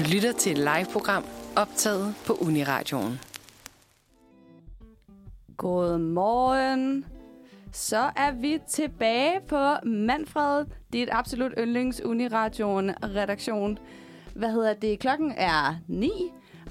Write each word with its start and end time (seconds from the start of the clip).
Du 0.00 0.04
lytter 0.12 0.32
til 0.32 0.52
et 0.52 0.58
live-program 0.58 1.24
optaget 1.56 2.14
på 2.26 2.32
Uniradioen. 2.32 3.20
Godmorgen. 5.56 7.04
Så 7.72 8.10
er 8.16 8.30
vi 8.30 8.58
tilbage 8.68 9.40
på 9.48 9.74
Manfred, 9.84 10.64
dit 10.92 11.08
absolut 11.12 11.52
yndlings 11.58 12.00
Uniradioen 12.04 12.90
redaktion. 13.02 13.78
Hvad 14.34 14.52
hedder 14.52 14.74
det? 14.74 14.98
Klokken 14.98 15.32
er 15.36 15.76
9, 15.88 16.10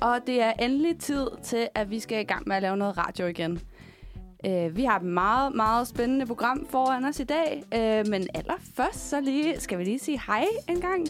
og 0.01 0.19
det 0.27 0.41
er 0.41 0.51
endelig 0.51 0.99
tid 0.99 1.27
til, 1.43 1.67
at 1.75 1.89
vi 1.89 1.99
skal 1.99 2.19
i 2.19 2.23
gang 2.23 2.47
med 2.47 2.55
at 2.55 2.61
lave 2.61 2.77
noget 2.77 2.97
radio 2.97 3.25
igen. 3.25 3.61
Uh, 4.47 4.77
vi 4.77 4.83
har 4.83 4.95
et 4.95 5.05
meget, 5.05 5.55
meget 5.55 5.87
spændende 5.87 6.25
program 6.25 6.67
foran 6.69 7.05
os 7.05 7.19
i 7.19 7.23
dag, 7.23 7.63
uh, 7.75 8.09
men 8.11 8.27
allerførst 8.33 9.09
så 9.09 9.21
lige, 9.21 9.59
skal 9.59 9.77
vi 9.77 9.83
lige 9.83 9.99
sige 9.99 10.21
hej 10.27 10.45
en 10.69 10.81
gang. 10.81 11.07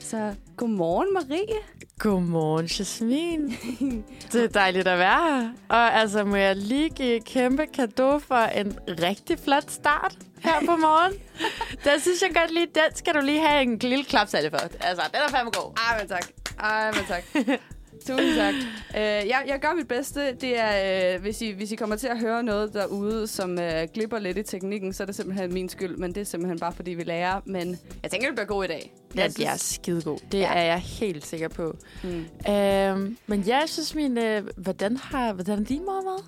Så 0.00 0.34
godmorgen 0.56 1.12
Marie. 1.12 1.58
Godmorgen, 1.98 2.66
Jasmin. 2.66 3.56
det 4.32 4.44
er 4.44 4.48
dejligt 4.48 4.88
at 4.88 4.98
være 4.98 5.40
her. 5.40 5.48
Og 5.68 5.94
altså, 5.94 6.24
må 6.24 6.36
jeg 6.36 6.56
lige 6.56 6.90
give 6.90 7.20
kæmpe 7.20 7.66
kado 7.66 8.18
for 8.18 8.34
en 8.34 8.78
rigtig 8.88 9.38
flot 9.38 9.70
start 9.70 10.16
her 10.40 10.60
på 10.60 10.76
morgen. 10.76 11.12
den 11.84 12.00
synes 12.00 12.22
jeg 12.22 12.30
godt 12.34 12.50
lige, 12.50 12.66
den 12.66 12.94
skal 12.96 13.14
du 13.14 13.20
lige 13.20 13.46
have 13.46 13.62
en 13.62 13.78
lille 13.78 14.04
klapsalve 14.04 14.50
for. 14.50 14.58
Altså, 14.58 15.02
den 15.12 15.20
er 15.26 15.28
fandme 15.28 15.50
god. 15.50 15.78
Ej, 15.90 15.98
men 15.98 16.08
tak. 16.08 16.24
Ej, 16.60 16.92
men 16.92 17.04
tak. 17.08 17.24
Tusind 18.06 18.34
tak. 18.36 18.54
Uh, 18.90 18.96
jeg, 19.00 19.44
jeg 19.46 19.58
gør 19.60 19.74
mit 19.74 19.88
bedste. 19.88 20.34
Det 20.34 20.58
er, 20.58 21.14
uh, 21.16 21.22
hvis, 21.22 21.42
I, 21.42 21.50
hvis 21.50 21.72
I 21.72 21.76
kommer 21.76 21.96
til 21.96 22.06
at 22.06 22.18
høre 22.20 22.42
noget 22.42 22.74
derude, 22.74 23.26
som 23.26 23.50
uh, 23.50 23.92
glipper 23.94 24.18
lidt 24.18 24.38
i 24.38 24.42
teknikken, 24.42 24.92
så 24.92 25.02
er 25.02 25.06
det 25.06 25.14
simpelthen 25.14 25.54
min 25.54 25.68
skyld. 25.68 25.96
Men 25.96 26.14
det 26.14 26.20
er 26.20 26.24
simpelthen 26.24 26.58
bare, 26.58 26.72
fordi 26.72 26.90
vi 26.90 27.02
lærer. 27.02 27.40
Men 27.44 27.78
jeg 28.02 28.10
tænker, 28.10 28.26
det 28.28 28.34
bliver 28.36 28.46
god 28.46 28.64
i 28.64 28.68
dag. 28.68 28.92
Den 29.16 29.32
bliver 29.34 29.56
skidegod. 29.56 30.18
Det 30.32 30.38
Ja. 30.38 30.52
er 30.54 30.62
jeg 30.64 30.78
helt 30.78 31.26
sikker 31.26 31.48
på. 31.48 31.76
Mm. 32.04 32.24
Øhm, 32.52 33.16
men 33.26 33.40
ja, 33.40 33.58
jeg 33.58 33.68
synes, 33.68 33.94
min, 33.94 34.18
øh, 34.18 34.42
hvordan, 34.56 34.96
har, 34.96 35.32
hvordan 35.32 35.64
din 35.64 35.84
morgen 35.84 36.06
været? 36.06 36.24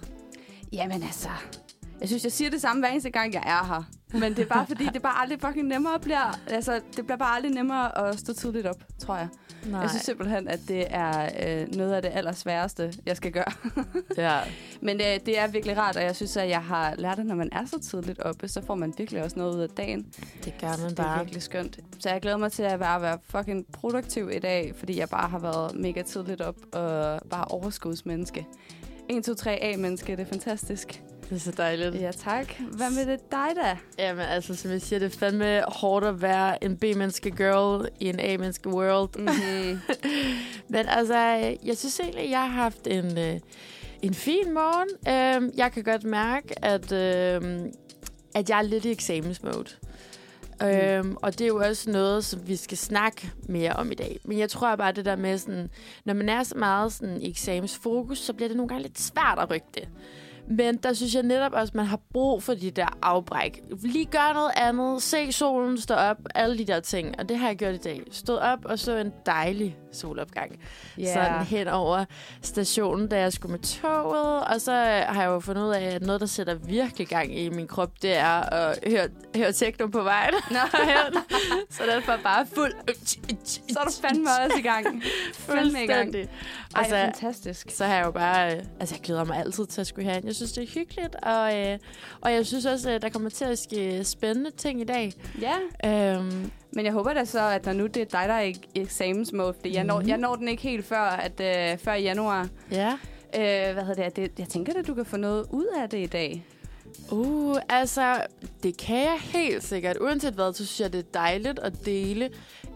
Jamen 0.73 1.03
altså, 1.03 1.29
jeg 2.01 2.09
synes, 2.09 2.25
jeg 2.25 2.33
siger 2.33 2.51
det 2.51 2.61
samme 2.61 2.83
hver 2.83 2.89
eneste 2.89 3.11
gang, 3.11 3.35
jeg 3.35 3.43
er 3.47 3.67
her. 3.67 3.83
Men 4.19 4.37
det 4.37 4.39
er 4.39 4.47
bare 4.47 4.67
fordi, 4.67 4.85
det 4.85 4.97
er 4.97 5.01
bare 5.01 5.21
aldrig 5.23 5.41
fucking 5.41 5.69
nemmere 5.69 6.01
bliver, 6.01 6.39
altså, 6.51 6.81
det 6.97 7.05
bliver 7.07 7.17
bare 7.17 7.37
aldrig 7.37 7.53
nemmere 7.53 8.09
at 8.09 8.19
stå 8.19 8.33
tidligt 8.33 8.67
op, 8.67 8.77
tror 8.99 9.17
jeg. 9.17 9.29
Nej. 9.67 9.81
Jeg 9.81 9.91
synes 9.91 10.03
simpelthen, 10.03 10.49
at 10.49 10.61
det 10.69 10.85
er 10.91 11.29
øh, 11.47 11.75
noget 11.75 11.93
af 11.93 12.03
det 12.03 12.11
allersværeste, 12.15 12.93
jeg 13.07 13.17
skal 13.17 13.33
gøre. 13.33 13.53
ja. 14.17 14.39
Men 14.81 14.97
øh, 15.01 15.07
det 15.27 15.39
er 15.39 15.47
virkelig 15.47 15.77
rart, 15.79 15.97
og 15.97 16.03
jeg 16.03 16.17
synes, 16.17 16.37
at 16.37 16.49
jeg 16.49 16.63
har 16.63 16.95
lært, 16.99 17.19
at 17.19 17.27
når 17.27 17.35
man 17.35 17.49
er 17.53 17.65
så 17.67 17.81
tidligt 17.81 18.21
oppe, 18.21 18.49
så 18.49 18.63
får 18.67 18.75
man 18.75 18.95
virkelig 18.99 19.23
også 19.23 19.39
noget 19.39 19.55
ud 19.57 19.61
af 19.61 19.69
dagen. 19.69 20.07
Det 20.45 20.55
gør 20.61 20.69
man 20.69 20.91
Det 20.91 20.99
er 20.99 21.03
bare. 21.03 21.19
virkelig 21.19 21.43
skønt. 21.43 21.79
Så 21.99 22.11
jeg 22.11 22.21
glæder 22.21 22.37
mig 22.37 22.53
til 22.53 22.63
at 22.63 22.81
være, 22.81 23.03
være 23.03 23.19
fucking 23.25 23.67
produktiv 23.73 24.31
i 24.33 24.39
dag, 24.39 24.73
fordi 24.77 24.99
jeg 24.99 25.09
bare 25.09 25.29
har 25.29 25.39
været 25.39 25.75
mega 25.77 26.03
tidligt 26.03 26.41
op 26.41 26.57
og 26.73 27.21
bare 27.31 27.45
overskudsmenneske. 27.45 28.47
1, 29.09 29.25
2, 29.25 29.35
3 29.35 29.59
A-menneske, 29.63 30.13
det 30.13 30.21
er 30.21 30.27
fantastisk. 30.27 31.03
Det 31.29 31.37
er 31.37 31.41
så 31.41 31.51
dejligt. 31.51 31.95
Ja, 31.95 32.11
tak. 32.13 32.55
Hvad 32.59 32.91
med 32.91 33.13
det 33.13 33.31
dig 33.31 33.49
da? 33.57 33.77
Jamen, 33.99 34.25
altså, 34.25 34.55
som 34.55 34.71
jeg 34.71 34.83
siger, 34.83 34.99
det 34.99 35.15
er 35.15 35.19
fandme 35.19 35.63
hårdt 35.69 36.07
at 36.07 36.23
være 36.23 36.65
en 36.65 36.77
B-menneske 36.77 37.31
girl 37.31 37.89
i 38.01 38.09
en 38.09 38.21
A-menneske 38.21 38.69
world. 38.69 39.19
Mm-hmm. 39.19 39.81
Men 40.75 40.87
altså, 40.89 41.17
jeg 41.65 41.77
synes 41.77 42.01
egentlig, 42.01 42.31
jeg 42.31 42.41
har 42.41 42.63
haft 42.63 42.87
en, 42.87 43.19
øh, 43.19 43.41
en 44.03 44.15
fin 44.15 44.55
morgen. 44.55 44.89
Øhm, 45.09 45.53
jeg 45.57 45.73
kan 45.73 45.85
godt 45.85 46.05
mærke, 46.05 46.65
at, 46.65 46.93
øhm, 46.93 47.73
at 48.35 48.51
jeg 48.51 48.59
er 48.59 48.63
lidt 48.63 48.85
i 48.85 48.91
eksamensmode. 48.91 49.71
Mm. 50.61 50.67
Øhm, 50.67 51.17
og 51.23 51.33
det 51.33 51.41
er 51.41 51.49
jo 51.49 51.59
også 51.59 51.91
noget, 51.91 52.25
som 52.25 52.49
vi 52.49 52.57
skal 52.57 52.79
snakke 52.79 53.31
mere 53.49 53.73
om 53.73 53.93
i 53.93 53.95
dag. 53.95 54.19
Men 54.25 54.39
jeg 54.39 54.51
tror 54.51 54.77
bare, 54.77 54.93
det 54.93 55.05
der 55.05 55.17
med, 55.17 55.39
sådan, 55.39 55.71
når 56.05 56.15
man 56.15 56.29
er 56.29 56.43
så 56.43 56.55
meget 56.59 56.93
sådan, 56.93 57.23
i 57.23 57.31
eksamensfokus, 57.31 58.19
så 58.19 58.33
bliver 58.33 58.49
det 58.49 58.57
nogle 58.57 58.69
gange 58.69 58.83
lidt 58.83 59.01
svært 59.01 59.39
at 59.39 59.51
rykke 59.51 59.67
det. 59.75 59.89
Men 60.49 60.77
der 60.77 60.93
synes 60.93 61.15
jeg 61.15 61.23
netop 61.23 61.53
også, 61.53 61.71
at 61.71 61.75
man 61.75 61.87
har 61.87 62.01
brug 62.13 62.43
for 62.43 62.55
de 62.55 62.71
der 62.71 62.99
afbræk. 63.03 63.61
Lige 63.83 64.05
gør 64.05 64.33
noget 64.35 64.53
andet. 64.57 65.03
Se 65.03 65.33
solen 65.33 65.79
stå 65.79 65.95
op. 65.95 66.17
Alle 66.35 66.59
de 66.59 66.65
der 66.65 66.81
ting. 66.81 67.15
Og 67.19 67.29
det 67.29 67.39
har 67.39 67.47
jeg 67.47 67.57
gjort 67.57 67.75
i 67.75 67.79
dag. 67.79 68.03
Stod 68.11 68.37
op 68.37 68.59
og 68.65 68.79
så 68.79 68.97
en 68.97 69.13
dejlig 69.27 69.77
solopgang. 69.97 70.59
Yeah. 71.01 71.13
Sådan 71.13 71.47
hen 71.47 71.69
over 71.69 72.05
stationen, 72.43 73.09
da 73.09 73.19
jeg 73.21 73.33
skulle 73.33 73.53
med 73.53 73.61
toget. 73.61 74.45
Og 74.45 74.61
så 74.61 74.73
har 75.09 75.23
jeg 75.23 75.27
jo 75.27 75.41
fundet 75.41 75.63
ud 75.63 75.71
af, 75.71 75.83
at 75.95 76.03
noget, 76.03 76.21
der 76.21 76.27
sætter 76.27 76.55
virkelig 76.55 77.09
gang 77.09 77.39
i 77.39 77.49
min 77.49 77.67
krop, 77.67 77.91
det 78.03 78.17
er 78.17 78.53
at 78.55 78.79
høre, 78.87 79.09
høre 79.37 79.53
techno 79.53 79.87
på 79.87 80.03
vejen. 80.03 80.35
Nå, 80.51 80.59
så 81.71 81.83
den 81.83 82.03
var 82.07 82.21
bare 82.23 82.47
fuld. 82.55 82.73
så 83.69 83.79
er 83.81 83.85
du 83.85 83.93
fandme 84.03 84.29
også 84.45 84.59
i 84.59 84.63
gang. 84.63 85.03
Fandme 85.35 85.85
i 85.85 85.87
gang. 85.87 86.15
Ej, 86.15 86.27
Og 86.75 86.85
så, 86.85 86.91
fantastisk. 86.91 87.71
så 87.71 87.85
har 87.85 87.95
jeg 87.95 88.05
jo 88.07 88.11
bare... 88.11 88.57
Øh, 88.57 88.63
altså, 88.81 88.95
jeg 88.95 89.03
glæder 89.03 89.25
mig 89.25 89.39
altid 89.39 89.67
til 89.67 89.81
at 89.81 89.87
skulle 89.87 90.11
have 90.11 90.23
Jeg 90.25 90.35
synes, 90.35 90.53
det 90.53 90.63
er 90.63 90.69
hyggeligt, 90.75 91.15
og, 91.23 91.59
øh, 91.61 91.79
og 92.21 92.33
jeg 92.33 92.47
synes 92.47 92.67
også, 92.67 92.91
at 92.91 93.03
der 93.03 93.09
kommer 93.09 93.31
til 93.31 93.45
at 93.45 93.59
ske 93.59 94.05
spændende 94.05 94.51
ting 94.51 94.81
i 94.81 94.85
dag. 94.85 95.13
Ja, 95.41 95.55
Øhm, 95.85 96.51
men 96.77 96.85
jeg 96.85 96.93
håber 96.93 97.13
da 97.15 97.25
så, 97.25 97.41
at 97.41 97.67
når 97.67 97.73
nu 97.73 97.87
det 97.87 97.97
er 97.97 98.05
dig, 98.21 98.25
der 98.29 98.35
er 98.35 98.43
i 98.43 98.55
eksamensmode, 98.75 99.55
fordi 99.55 99.75
jeg, 99.75 99.85
når, 99.85 100.01
Mhm. 100.01 100.09
jeg 100.09 100.19
når 100.19 100.35
den 100.37 100.49
ikke 100.49 100.63
helt 100.63 100.85
før, 100.85 101.01
at, 101.01 101.41
øh, 101.41 101.79
før 101.79 101.93
i 101.95 102.03
januar. 102.03 102.49
ja. 102.71 102.93
Øh, 103.37 103.75
hvad 103.75 103.85
hedder 103.85 104.09
det? 104.09 104.17
det? 104.17 104.39
Jeg 104.39 104.49
tænker 104.49 104.73
at 104.79 104.87
du 104.87 104.95
kan 104.95 105.05
få 105.07 105.17
noget 105.17 105.47
ud 105.51 105.67
af 105.83 105.89
det 105.91 105.99
i 105.99 106.07
dag. 106.07 106.45
Uh, 107.11 107.57
altså, 107.69 108.17
det 108.63 108.77
kan 108.77 108.97
jeg 108.97 109.19
helt 109.21 109.65
sikkert. 109.65 109.97
Uanset 110.01 110.35
hvad, 110.35 110.53
så 110.53 110.67
synes 110.67 110.81
jeg, 110.81 110.93
det 110.93 110.99
er 110.99 111.11
dejligt 111.15 111.59
at 111.59 111.73
dele 111.87 112.31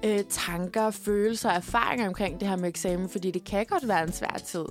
øh, 0.04 0.20
tanker, 0.30 0.90
følelser 0.90 1.48
og 1.50 1.56
erfaringer 1.56 2.06
omkring 2.08 2.40
det 2.40 2.48
her 2.48 2.56
med 2.56 2.68
eksamen, 2.68 3.08
fordi 3.08 3.30
det 3.30 3.44
kan 3.44 3.66
godt 3.66 3.88
være 3.88 4.02
en 4.02 4.12
svær 4.12 4.40
tid. 4.46 4.64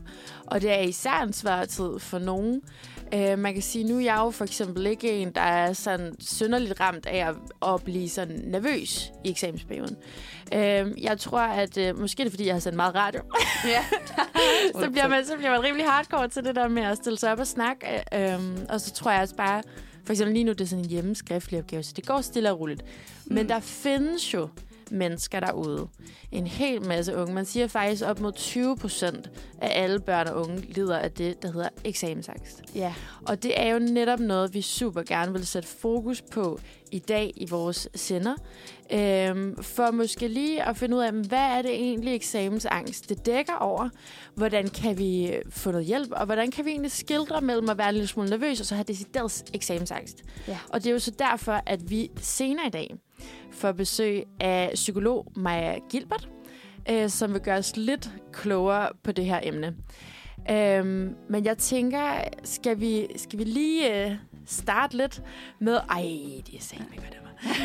Og 0.46 0.62
det 0.62 0.72
er 0.74 0.80
især 0.80 1.24
en 1.24 1.34
svær 1.34 1.66
tid 1.66 2.00
for 2.00 2.20
nogen. 2.20 2.62
Øh, 3.14 3.40
man 3.40 3.54
kan 3.54 3.62
sige, 3.62 3.84
nu 3.84 3.96
er 3.96 4.02
jeg 4.02 4.18
jo 4.18 4.32
for 4.32 4.44
eksempel 4.44 4.86
ikke 4.86 5.12
en, 5.12 5.32
der 5.32 5.42
er 5.42 5.74
sådan 5.74 6.16
synderligt 6.20 6.80
ramt 6.80 7.06
af 7.06 7.28
at, 7.28 7.36
at 7.74 7.84
blive 7.84 8.10
sådan 8.10 8.42
nervøs 8.46 9.12
i 9.26 9.30
eksamensperioden. 9.30 9.98
Øh, 10.54 11.04
jeg 11.04 11.20
tror, 11.20 11.40
at 11.40 11.78
øh, 11.78 12.00
måske 12.00 12.22
er 12.22 12.26
det, 12.26 12.32
fordi 12.32 12.46
jeg 12.46 12.56
har 12.56 12.60
sendt 12.60 12.76
meget 12.76 12.96
radio. 12.96 13.22
Ja. 13.66 13.84
så, 14.84 14.90
bliver 14.90 15.08
man, 15.08 15.26
så 15.26 15.38
bliver 15.38 15.52
man 15.52 15.64
rimelig 15.64 15.86
hardcore 15.86 16.28
til 16.28 16.44
det 16.44 16.56
der 16.56 16.68
med 16.68 16.84
at 16.84 16.98
stille 16.98 17.20
sig 17.20 17.32
op 17.32 17.40
og 17.40 17.48
snakke. 17.48 17.86
Øh, 18.14 18.40
og 18.70 18.82
så 18.82 18.94
tror 18.94 19.12
jeg 19.12 19.22
også 19.22 19.36
bare, 19.36 19.64
for 20.06 20.14
eksempel 20.14 20.34
lige 20.34 20.44
nu, 20.44 20.52
det 20.52 20.62
er 20.62 20.66
sådan 20.66 20.84
en 20.84 20.90
hjemmeskriftlig 20.90 21.60
opgave, 21.60 21.84
så 21.84 21.94
det 21.96 22.06
går 22.06 22.22
stille 22.22 22.52
og 22.52 22.60
roligt. 22.60 22.84
Mm. 23.26 23.36
Men 23.36 23.50
der 23.50 23.60
findes 23.60 24.34
jo 24.34 24.50
mennesker 24.92 25.40
derude. 25.40 25.88
En 26.32 26.48
hel 26.48 26.86
masse 26.86 27.16
unge. 27.16 27.34
Man 27.34 27.46
siger 27.46 27.68
faktisk 27.68 28.04
op 28.06 28.20
mod 28.20 28.32
20 28.32 28.78
procent 28.78 29.30
af 29.62 29.84
alle 29.84 30.00
børn 30.00 30.28
og 30.28 30.42
unge 30.42 30.62
lider 30.62 30.98
af 30.98 31.12
det, 31.12 31.42
der 31.42 31.52
hedder 31.52 31.70
eksamensangst. 31.84 32.62
Ja. 32.76 32.94
Og 33.28 33.44
det 33.44 33.62
er 33.62 33.74
jo 33.74 33.80
netop 33.80 34.20
noget, 34.20 34.54
vi 34.54 34.62
super 34.62 35.04
gerne 35.04 35.32
vil 35.32 35.48
sætte 35.48 35.68
fokus 35.68 36.22
på 36.22 36.60
i 36.92 37.00
dag 37.00 37.34
i 37.36 37.46
vores 37.50 37.90
sender. 37.96 38.36
Øhm, 38.92 39.64
for 39.64 39.92
måske 39.92 40.28
lige 40.28 40.64
at 40.64 40.78
finde 40.78 40.98
ud 40.98 41.02
af, 41.02 41.12
hvad 41.12 41.40
er 41.40 41.62
det 41.62 41.72
egentlig 41.72 42.16
eksamensangst, 42.16 43.10
det 43.10 43.26
dækker 43.26 43.54
over? 43.54 43.90
Hvordan 44.36 44.68
kan 44.68 44.98
vi 44.98 45.36
få 45.50 45.72
noget 45.72 45.86
hjælp? 45.86 46.12
Og 46.12 46.26
hvordan 46.26 46.52
kan 46.52 46.66
vi 46.66 46.70
egentlig 46.70 46.92
skildre 46.92 47.42
mellem 47.42 47.70
at 47.70 47.78
være 47.78 47.90
en 47.90 47.94
lille 47.94 48.08
smule 48.08 48.30
nervøs 48.30 48.60
og 48.60 48.66
så 48.66 48.76
have 48.76 48.84
decideret 48.84 49.44
eksamensangst? 49.54 50.24
Ja. 50.48 50.58
Og 50.70 50.84
det 50.84 50.90
er 50.90 50.94
jo 50.94 51.00
så 51.00 51.12
derfor, 51.12 51.64
at 51.66 51.90
vi 51.90 52.12
senere 52.22 52.68
i 52.68 52.70
dag 52.70 52.96
får 53.52 53.72
besøg 53.72 54.24
af 54.40 54.72
psykolog 54.74 55.32
Maja 55.36 55.78
Gilbert, 55.90 56.30
øh, 56.90 57.10
som 57.10 57.34
vil 57.34 57.42
gøre 57.42 57.58
os 57.58 57.78
lidt 57.78 58.10
klogere 58.34 58.90
på 59.04 59.12
det 59.12 59.26
her 59.26 59.40
emne. 59.44 59.76
Øhm, 60.52 61.16
men 61.30 61.46
jeg 61.46 61.58
tænker, 61.58 62.22
skal 62.44 62.80
vi, 62.80 63.08
skal 63.16 63.40
vi 63.40 63.44
lige 63.44 64.06
øh, 64.06 64.12
starte 64.46 64.98
lidt 64.98 65.22
med... 65.60 65.74
Ej, 65.90 66.02
det 66.48 66.56
er 66.56 66.78
mig, 66.80 67.00
hvad 67.00 67.10
det 67.10 67.18
var. 67.24 67.30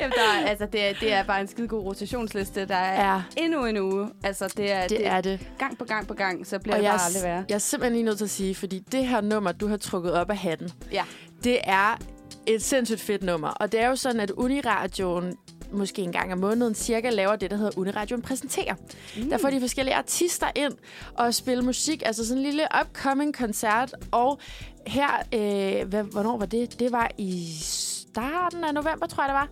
Jamen, 0.00 0.12
der, 0.12 0.40
er- 0.42 0.48
altså, 0.48 0.66
det, 0.72 0.88
er, 0.88 0.92
det 1.00 1.12
er 1.12 1.22
bare 1.24 1.40
en 1.40 1.46
skide 1.48 1.68
god 1.68 1.82
rotationsliste. 1.84 2.64
Der 2.68 2.74
er 2.76 3.12
Ja, 3.12 3.22
endnu 3.36 3.64
en 3.66 3.76
uge. 3.76 4.08
Altså, 4.24 4.52
det 4.56 4.72
er, 4.72 4.88
det 4.88 5.06
er 5.06 5.20
det. 5.20 5.40
gang 5.58 5.78
på 5.78 5.84
gang 5.84 6.06
på 6.08 6.14
gang, 6.14 6.46
så 6.46 6.58
bliver 6.58 6.74
Og 6.74 6.78
det 6.78 6.84
jeg, 6.84 6.92
bare 6.92 7.06
aldrig 7.06 7.22
værre. 7.22 7.44
jeg 7.48 7.54
er 7.54 7.58
simpelthen 7.58 7.92
lige 7.92 8.04
nødt 8.04 8.18
til 8.18 8.24
at 8.24 8.30
sige, 8.30 8.54
fordi 8.54 8.78
det 8.78 9.06
her 9.06 9.20
nummer, 9.20 9.52
du 9.52 9.68
har 9.68 9.76
trukket 9.76 10.12
op 10.12 10.30
af 10.30 10.36
hatten, 10.36 10.70
Ja. 10.92 11.04
det 11.44 11.58
er 11.64 11.98
et 12.46 12.62
sindssygt 12.62 13.00
fedt 13.00 13.22
nummer. 13.22 13.48
Og 13.48 13.72
det 13.72 13.80
er 13.80 13.88
jo 13.88 13.96
sådan, 13.96 14.20
at 14.20 14.30
Uniradioen 14.30 15.36
måske 15.72 16.02
en 16.02 16.12
gang 16.12 16.32
om 16.32 16.38
måneden 16.38 16.74
cirka 16.74 17.10
laver 17.10 17.36
det, 17.36 17.50
der 17.50 17.56
hedder 17.56 17.78
Uniradioen 17.78 18.22
præsenterer. 18.22 18.74
Mm. 19.16 19.30
Der 19.30 19.38
får 19.38 19.50
de 19.50 19.60
forskellige 19.60 19.94
artister 19.94 20.46
ind 20.54 20.72
og 21.14 21.34
spille 21.34 21.64
musik, 21.64 22.02
altså 22.06 22.26
sådan 22.26 22.38
en 22.38 22.44
lille 22.44 22.66
upcoming 22.82 23.34
koncert. 23.36 23.94
Og 24.10 24.40
her, 24.86 25.08
øh, 25.34 25.88
hvad, 25.88 26.02
hvornår 26.02 26.38
var 26.38 26.46
det? 26.46 26.78
Det 26.80 26.92
var 26.92 27.10
i 27.18 27.48
starten 27.60 28.64
af 28.64 28.74
november, 28.74 29.06
tror 29.06 29.24
jeg 29.24 29.28
det 29.28 29.34
var. 29.34 29.48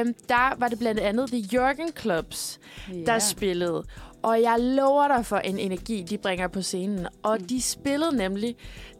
Øh, 0.00 0.06
der 0.28 0.54
var 0.58 0.68
det 0.68 0.78
blandt 0.78 1.00
andet 1.00 1.28
The 1.28 1.38
Jørgen 1.52 1.88
Clubs, 2.00 2.58
Ja. 2.92 3.12
der 3.12 3.18
spillede. 3.18 3.84
Og 4.22 4.42
jeg 4.42 4.56
lover 4.60 5.08
dig 5.08 5.26
for 5.26 5.36
en 5.36 5.58
energi, 5.58 6.02
de 6.02 6.18
bringer 6.18 6.48
på 6.48 6.62
scenen. 6.62 7.06
Og 7.22 7.36
Mm. 7.40 7.46
de 7.46 7.62
spillede 7.62 8.16
nemlig 8.16 8.56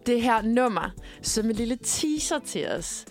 det 0.08 0.22
her 0.22 0.42
nummer 0.42 0.90
som 1.22 1.50
en 1.50 1.56
lille 1.56 1.76
teaser 1.82 2.38
til 2.38 2.68
os. 2.68 3.04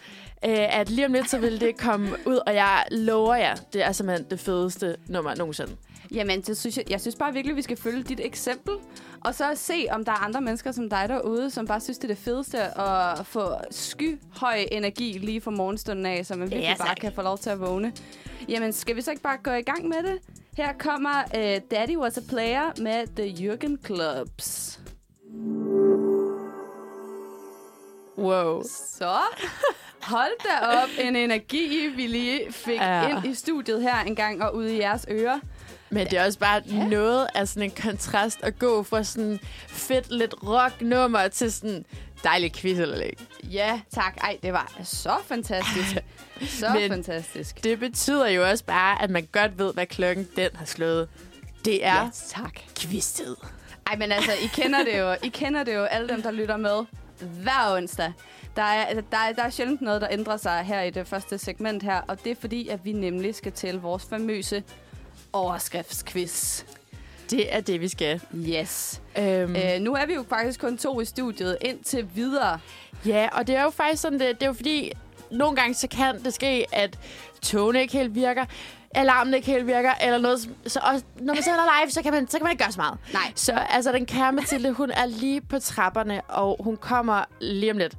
øh, 0.46 0.80
at 0.80 0.90
lige 0.90 1.06
om 1.06 1.14
lidt, 1.14 1.30
så 1.30 1.38
vil 1.40 1.60
det 1.62 1.78
komme 1.78 2.10
ud, 2.26 2.40
og 2.48 2.54
jeg 2.56 2.86
lover 2.92 3.36
jer, 3.36 3.56
det 3.74 3.84
er 3.84 3.92
simpelthen 3.92 4.28
det 4.30 4.40
fedeste 4.40 4.96
nummer 5.08 5.36
nogensinde. 5.36 5.72
Jamen, 6.12 6.42
det 6.42 6.58
synes 6.58 6.78
jeg, 6.78 6.86
jeg 6.90 7.02
synes 7.02 7.16
bare 7.16 7.34
virkelig, 7.34 7.56
vi 7.56 7.62
skal 7.62 7.78
følge 7.78 8.04
dit 8.04 8.20
eksempel. 8.24 8.74
Og 9.26 9.36
så 9.36 9.52
se, 9.56 9.86
om 9.92 10.06
der 10.06 10.12
er 10.12 10.16
andre 10.26 10.42
mennesker 10.42 10.72
som 10.72 10.90
dig 10.90 11.06
derude, 11.10 11.52
som 11.52 11.68
bare 11.68 11.80
synes, 11.82 11.98
det 11.98 12.04
er 12.04 12.08
det 12.16 12.18
fedeste 12.24 12.80
at 12.80 13.26
få 13.26 13.50
skyhøj 13.72 14.66
energi 14.72 15.18
lige 15.18 15.42
fra 15.42 15.52
morgenstunden 15.52 16.06
af, 16.06 16.26
så 16.26 16.34
man 16.36 16.42
virkelig 16.52 16.76
Ja, 16.80 16.86
bare 16.86 16.96
kan 16.96 17.12
få 17.16 17.22
lov 17.22 17.38
til 17.38 17.50
at 17.50 17.60
vågne. 17.60 17.94
Jamen, 18.50 18.74
skal 18.74 18.96
vi 18.96 19.02
så 19.02 19.12
ikke 19.12 19.24
bare 19.24 19.38
gå 19.44 19.52
i 19.52 19.62
gang 19.62 19.88
med 19.88 19.98
det? 20.04 20.20
Her 20.58 20.74
kommer 20.80 21.24
uh, 21.36 21.62
Daddy 21.72 21.98
Was 21.98 22.18
a 22.18 22.22
Player 22.30 22.82
med 22.82 23.08
The 23.16 23.28
Jürgen 23.54 23.86
Clubs. 23.86 24.80
Wow. 28.18 28.64
Så 28.98 29.18
hold 30.02 30.32
da 30.44 30.66
op 30.84 30.90
en 31.00 31.16
energi, 31.16 31.88
vi 31.96 32.08
lige 32.08 32.54
fik 32.54 32.76
Ja. 32.80 33.10
ind 33.10 33.26
i 33.26 33.36
studiet 33.36 33.82
her 33.82 34.00
en 34.02 34.16
gang 34.16 34.44
og 34.44 34.56
ud 34.56 34.66
i 34.66 34.80
jeres 34.80 35.06
ører. 35.12 35.40
Men 35.90 36.08
det 36.08 36.20
er 36.20 36.26
også 36.26 36.40
bare 36.40 36.62
Ja. 36.66 36.86
noget 36.88 37.28
af 37.36 37.48
sådan 37.48 37.64
en 37.64 37.72
kontrast 37.84 38.40
at 38.44 38.60
gå 38.60 38.84
fra 38.84 39.04
sådan 39.04 39.40
fedt 39.68 40.12
lidt 40.12 40.36
rock-nummer 40.48 41.28
til 41.28 41.52
sådan 41.54 41.86
dejlig 42.24 42.54
quiz. 42.54 42.78
Ja, 43.44 43.82
tak. 43.94 44.18
Ej, 44.18 44.38
det 44.44 44.54
var 44.54 44.72
så 44.84 45.14
fantastisk. 45.28 45.98
Så 46.60 46.70
Men- 46.74 46.90
fantastisk. 46.92 47.64
Det 47.64 47.80
betyder 47.80 48.28
jo 48.28 48.50
også 48.50 48.64
bare, 48.64 49.02
at 49.02 49.10
man 49.10 49.28
godt 49.32 49.58
ved, 49.58 49.74
hvad 49.74 49.86
klokken 49.86 50.28
den 50.36 50.50
har 50.56 50.66
slået. 50.66 51.10
Det 51.66 51.86
er 51.86 51.96
Ja, 52.04 52.10
tak. 52.30 52.54
quiz-tid. 52.80 53.36
Ej, 53.88 53.96
men 53.98 54.12
altså, 54.12 54.32
I 54.44 54.48
kender 54.54 54.84
det 54.84 55.00
jo. 55.00 55.16
I 55.24 55.28
kender 55.28 55.64
det 55.64 55.76
jo, 55.76 55.84
alle 55.84 56.08
dem, 56.10 56.22
der 56.22 56.32
lytter 56.32 56.58
med 56.58 56.86
hver 57.22 57.76
onsdag. 57.76 58.14
Der 58.56 58.62
er, 58.62 58.86
altså, 58.86 59.04
der, 59.12 59.18
er, 59.18 59.34
der 59.34 59.44
er 59.44 59.50
sjældent 59.50 59.82
noget, 59.82 60.02
der 60.02 60.08
ændrer 60.12 60.38
sig 60.38 60.64
her 60.64 60.82
i 60.82 60.90
det 60.90 61.08
første 61.08 61.38
segment 61.38 61.84
her, 61.84 62.02
og 62.08 62.24
det 62.24 62.32
er 62.32 62.36
fordi, 62.36 62.68
at 62.68 62.86
vi 62.86 62.92
nemlig 62.92 63.36
skal 63.36 63.52
til 63.52 63.80
vores 63.80 64.06
famøse 64.10 64.64
overskriftsquiz. 65.34 66.64
Det 67.30 67.56
er 67.56 67.62
det, 67.62 67.82
vi 67.82 67.88
skal. 67.88 68.22
Yes. 68.36 69.02
Øhm. 69.18 69.56
Øh, 69.56 69.80
nu 69.80 69.94
er 69.94 70.06
vi 70.06 70.14
jo 70.14 70.26
faktisk 70.30 70.60
kun 70.60 70.78
to 70.78 71.02
i 71.02 71.06
studiet 71.06 71.58
indtil 71.62 72.08
videre. 72.16 72.60
Ja, 73.06 73.30
og 73.32 73.48
det 73.48 73.56
er 73.56 73.64
jo 73.64 73.70
faktisk 73.70 74.02
sådan, 74.02 74.20
det, 74.20 74.36
det 74.36 74.44
er 74.44 74.48
jo 74.48 74.54
fordi, 74.54 74.92
nogle 75.32 75.56
gange 75.56 75.74
så 75.74 75.88
kan 75.88 76.24
det 76.24 76.34
ske, 76.34 76.66
at 76.72 77.00
togene 77.42 77.82
ikke 77.82 77.94
helt 77.94 78.16
virker, 78.16 78.46
alarmen 78.96 79.34
ikke 79.34 79.48
helt 79.48 79.68
virker, 79.68 79.92
eller 80.02 80.18
noget. 80.18 80.40
Så 80.68 80.80
også, 80.84 81.06
når 81.20 81.34
man 81.34 81.44
sender 81.44 81.82
live, 81.82 81.92
så 81.92 82.02
kan, 82.02 82.14
man, 82.14 82.28
så 82.28 82.38
kan 82.38 82.44
man 82.44 82.52
ikke 82.52 82.64
gøre 82.64 82.72
så 82.72 82.80
meget. 82.80 82.98
Nej. 83.14 83.32
Så 83.36 83.54
altså, 83.54 83.92
den 83.92 84.06
kære 84.06 84.34
Mathilde, 84.34 84.72
hun 84.72 84.92
er 84.92 85.06
lige 85.06 85.42
på 85.42 85.60
trapperne, 85.60 86.22
og 86.22 86.58
hun 86.60 86.78
kommer 86.78 87.24
lige 87.42 87.72
om 87.72 87.78
lidt. 87.78 87.94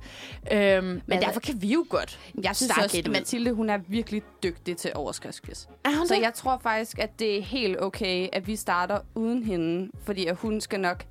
Øhm, 0.52 0.84
men 0.86 1.02
altså- 1.10 1.26
derfor 1.26 1.40
kan 1.40 1.62
vi 1.62 1.72
jo 1.72 1.86
godt. 1.90 2.18
Jeg 2.44 2.56
synes 2.56 2.72
også, 2.84 2.98
at. 2.98 3.10
Mathilde, 3.10 3.52
hun 3.52 3.70
er 3.70 3.78
virkelig 3.88 4.22
dygtig 4.42 4.76
til 4.76 4.90
overskriftsquiz. 4.94 5.64
Er 5.84 5.90
Så 6.06 6.14
det? 6.14 6.22
jeg 6.22 6.34
tror 6.34 6.60
faktisk, 6.62 6.98
at 6.98 7.18
det 7.18 7.38
er 7.38 7.42
helt 7.42 7.80
okay, 7.82 8.28
at 8.32 8.46
vi 8.46 8.56
starter 8.56 8.98
uden 9.14 9.42
hende, 9.42 9.90
fordi 10.04 10.26
at 10.26 10.36
hun 10.36 10.60
skal 10.60 10.80
nok... 10.80 11.04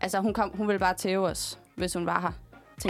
Altså, 0.00 0.20
hun, 0.20 0.34
kom, 0.34 0.50
hun 0.54 0.68
vil 0.68 0.78
bare 0.78 0.94
tæve 0.94 1.26
os, 1.28 1.58
hvis 1.76 1.94
hun 1.94 2.06
var 2.06 2.20
her. 2.20 2.32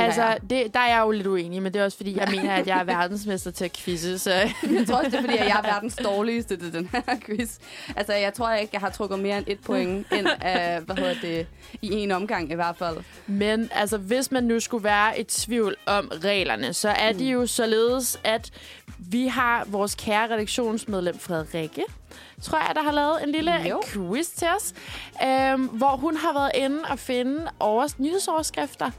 Altså, 0.01 0.23
jeg. 0.23 0.39
det, 0.51 0.75
der 0.75 0.81
er 0.81 0.89
jeg 0.89 1.03
jo 1.07 1.11
lidt 1.11 1.27
uenig, 1.27 1.63
men 1.63 1.75
det 1.75 1.81
er 1.81 1.85
også 1.85 1.97
fordi, 1.97 2.19
jeg 2.19 2.29
mener, 2.31 2.53
at 2.53 2.67
jeg 2.67 2.81
er 2.81 2.85
verdensmester 2.85 3.51
til 3.51 3.65
at 3.65 3.73
quizze, 3.73 4.19
så 4.19 4.31
jeg 4.33 4.87
tror 4.87 4.97
også, 4.97 5.11
det 5.11 5.15
er, 5.15 5.21
fordi 5.21 5.37
at 5.37 5.47
jeg 5.47 5.61
er 5.65 5.73
verdens 5.73 5.97
dårligste 5.97 6.57
til 6.57 6.73
den 6.73 6.91
her 6.93 7.03
quiz. 7.27 7.59
Altså, 7.97 8.13
jeg 8.13 8.35
tror 8.35 8.53
ikke, 8.53 8.71
jeg 8.73 8.81
har 8.81 8.91
trukket 8.91 9.19
mere 9.19 9.39
end 9.39 9.47
et 9.49 9.61
point 9.61 10.07
ind 10.13 10.27
af, 10.41 10.81
hvad 10.81 10.97
hedder 10.97 11.15
det, 11.23 11.47
i 11.83 11.93
en 11.93 12.11
omgang 12.11 12.53
i 12.53 12.55
hvert 12.55 12.77
fald. 12.77 12.97
Men 13.27 13.69
altså, 13.73 13.99
hvis 13.99 14.31
man 14.31 14.45
nu 14.45 14.61
skulle 14.61 14.85
være 14.85 15.21
i 15.21 15.25
tvivl 15.25 15.77
om 15.87 16.13
reglerne, 16.25 16.73
så 16.73 16.89
er 16.89 17.13
de 17.13 17.25
jo 17.25 17.47
således, 17.47 18.21
at 18.25 18.51
vi 18.99 19.27
har 19.27 19.65
vores 19.67 19.95
kære 19.95 20.31
redaktionsmedlem 20.31 21.19
Frederikke, 21.19 21.83
tror 22.43 22.59
jeg, 22.59 22.73
der 22.75 22.83
har 22.83 22.93
lavet 22.93 23.23
en 23.23 23.33
lille 23.33 23.53
Jo. 23.71 23.83
quiz 23.87 24.29
til 24.29 24.49
os, 24.57 24.75
øhm, 25.25 25.65
hvor 25.67 25.97
hun 25.97 26.17
har 26.17 26.33
været 26.33 26.51
inde 26.55 26.81
og 26.91 26.99
finde 26.99 27.51
overs, 27.61 27.99
nyhedsoverskrifter 27.99 28.91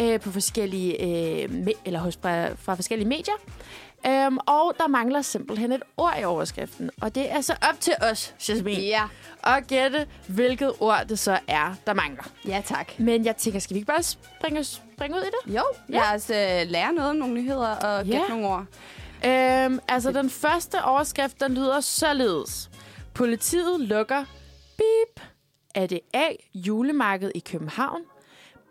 øh, 0.00 0.20
på 0.20 0.30
forskellige, 0.32 1.02
øh, 1.02 1.50
me- 1.50 1.80
eller 1.84 2.00
hos, 2.00 2.18
fra, 2.22 2.48
fra 2.52 2.74
forskellige 2.74 3.08
medier. 3.08 3.34
Øhm, 4.06 4.38
og 4.46 4.74
der 4.78 4.88
mangler 4.88 5.22
simpelthen 5.22 5.72
et 5.72 5.82
ord 5.96 6.14
i 6.20 6.24
overskriften. 6.24 6.90
Og 7.00 7.14
det 7.14 7.32
er 7.32 7.40
så 7.40 7.52
op 7.70 7.80
til 7.80 7.92
os, 8.10 8.34
Jasmin, 8.48 8.80
Ja. 8.80 9.02
at 9.44 9.66
gætte, 9.66 10.06
hvilket 10.28 10.72
ord 10.80 11.00
det 11.08 11.18
så 11.18 11.38
er, 11.48 11.74
der 11.86 11.94
mangler. 11.94 12.24
Ja, 12.48 12.62
tak. 12.66 12.98
Men 12.98 13.24
jeg 13.24 13.36
tænker, 13.36 13.60
skal 13.60 13.74
vi 13.74 13.78
ikke 13.78 13.92
bare 13.92 14.02
springe, 14.02 14.64
springe 14.64 15.16
ud 15.16 15.22
i 15.22 15.26
det? 15.26 15.54
Jo, 15.56 15.62
ja. 15.88 15.94
lad 15.94 16.14
os 16.14 16.30
øh, 16.30 16.70
lære 16.70 16.92
noget 16.92 17.10
om 17.10 17.16
nogle 17.16 17.34
nyheder 17.34 17.68
og 17.68 18.04
gætte 18.04 18.18
Ja. 18.18 18.28
nogle 18.28 18.48
ord. 18.48 18.64
Øhm, 19.24 19.78
altså, 19.88 20.12
den 20.12 20.30
første 20.30 20.84
overskrift, 20.84 21.40
den 21.40 21.54
lyder 21.54 21.80
således. 21.80 22.70
Politiet 23.14 23.80
lukker 23.80 24.24
beep. 24.76 25.26
Er 25.74 25.86
det 25.86 26.00
A. 26.14 26.28
Julemarked 26.54 27.30
i 27.34 27.38
København? 27.38 28.00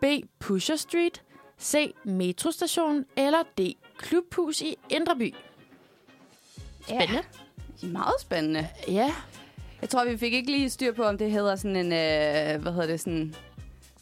B. 0.01 0.05
Pusher 0.39 0.75
Street? 0.75 1.21
C. 1.61 1.93
Metrostation? 2.03 3.05
Eller 3.17 3.43
D. 3.59 3.61
Klubhus 3.97 4.61
i 4.61 4.75
Indreby? 4.89 5.35
Spændende. 6.81 7.21
Ja. 7.83 7.87
Meget 7.87 8.21
spændende. 8.21 8.67
Ja. 8.87 9.13
Jeg 9.81 9.89
tror, 9.89 10.05
vi 10.05 10.17
fik 10.17 10.33
ikke 10.33 10.51
lige 10.51 10.69
styr 10.69 10.93
på, 10.93 11.03
om 11.03 11.17
det 11.17 11.31
hedder 11.31 11.55
sådan 11.55 11.75
en, 11.75 11.85
øh, 11.85 12.61
hvad 12.61 12.71
hedder 12.71 12.87
det, 12.87 12.99
sådan... 12.99 13.35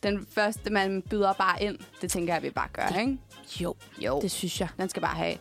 Den 0.04 0.28
første, 0.32 0.70
man 0.70 1.02
byder 1.02 1.34
bare 1.34 1.64
ind. 1.64 1.78
Det 2.02 2.12
tænker 2.12 2.34
jeg, 2.34 2.44
vi 2.44 2.50
bare 2.50 2.68
gør, 2.74 3.00
ikke? 3.00 3.18
Jo, 3.62 3.76
Jo. 3.98 4.20
det 4.22 4.32
synes 4.32 4.60
jeg. 4.62 4.70
Den 4.78 4.90
skal 4.90 5.02
bare 5.02 5.16
have. 5.16 5.38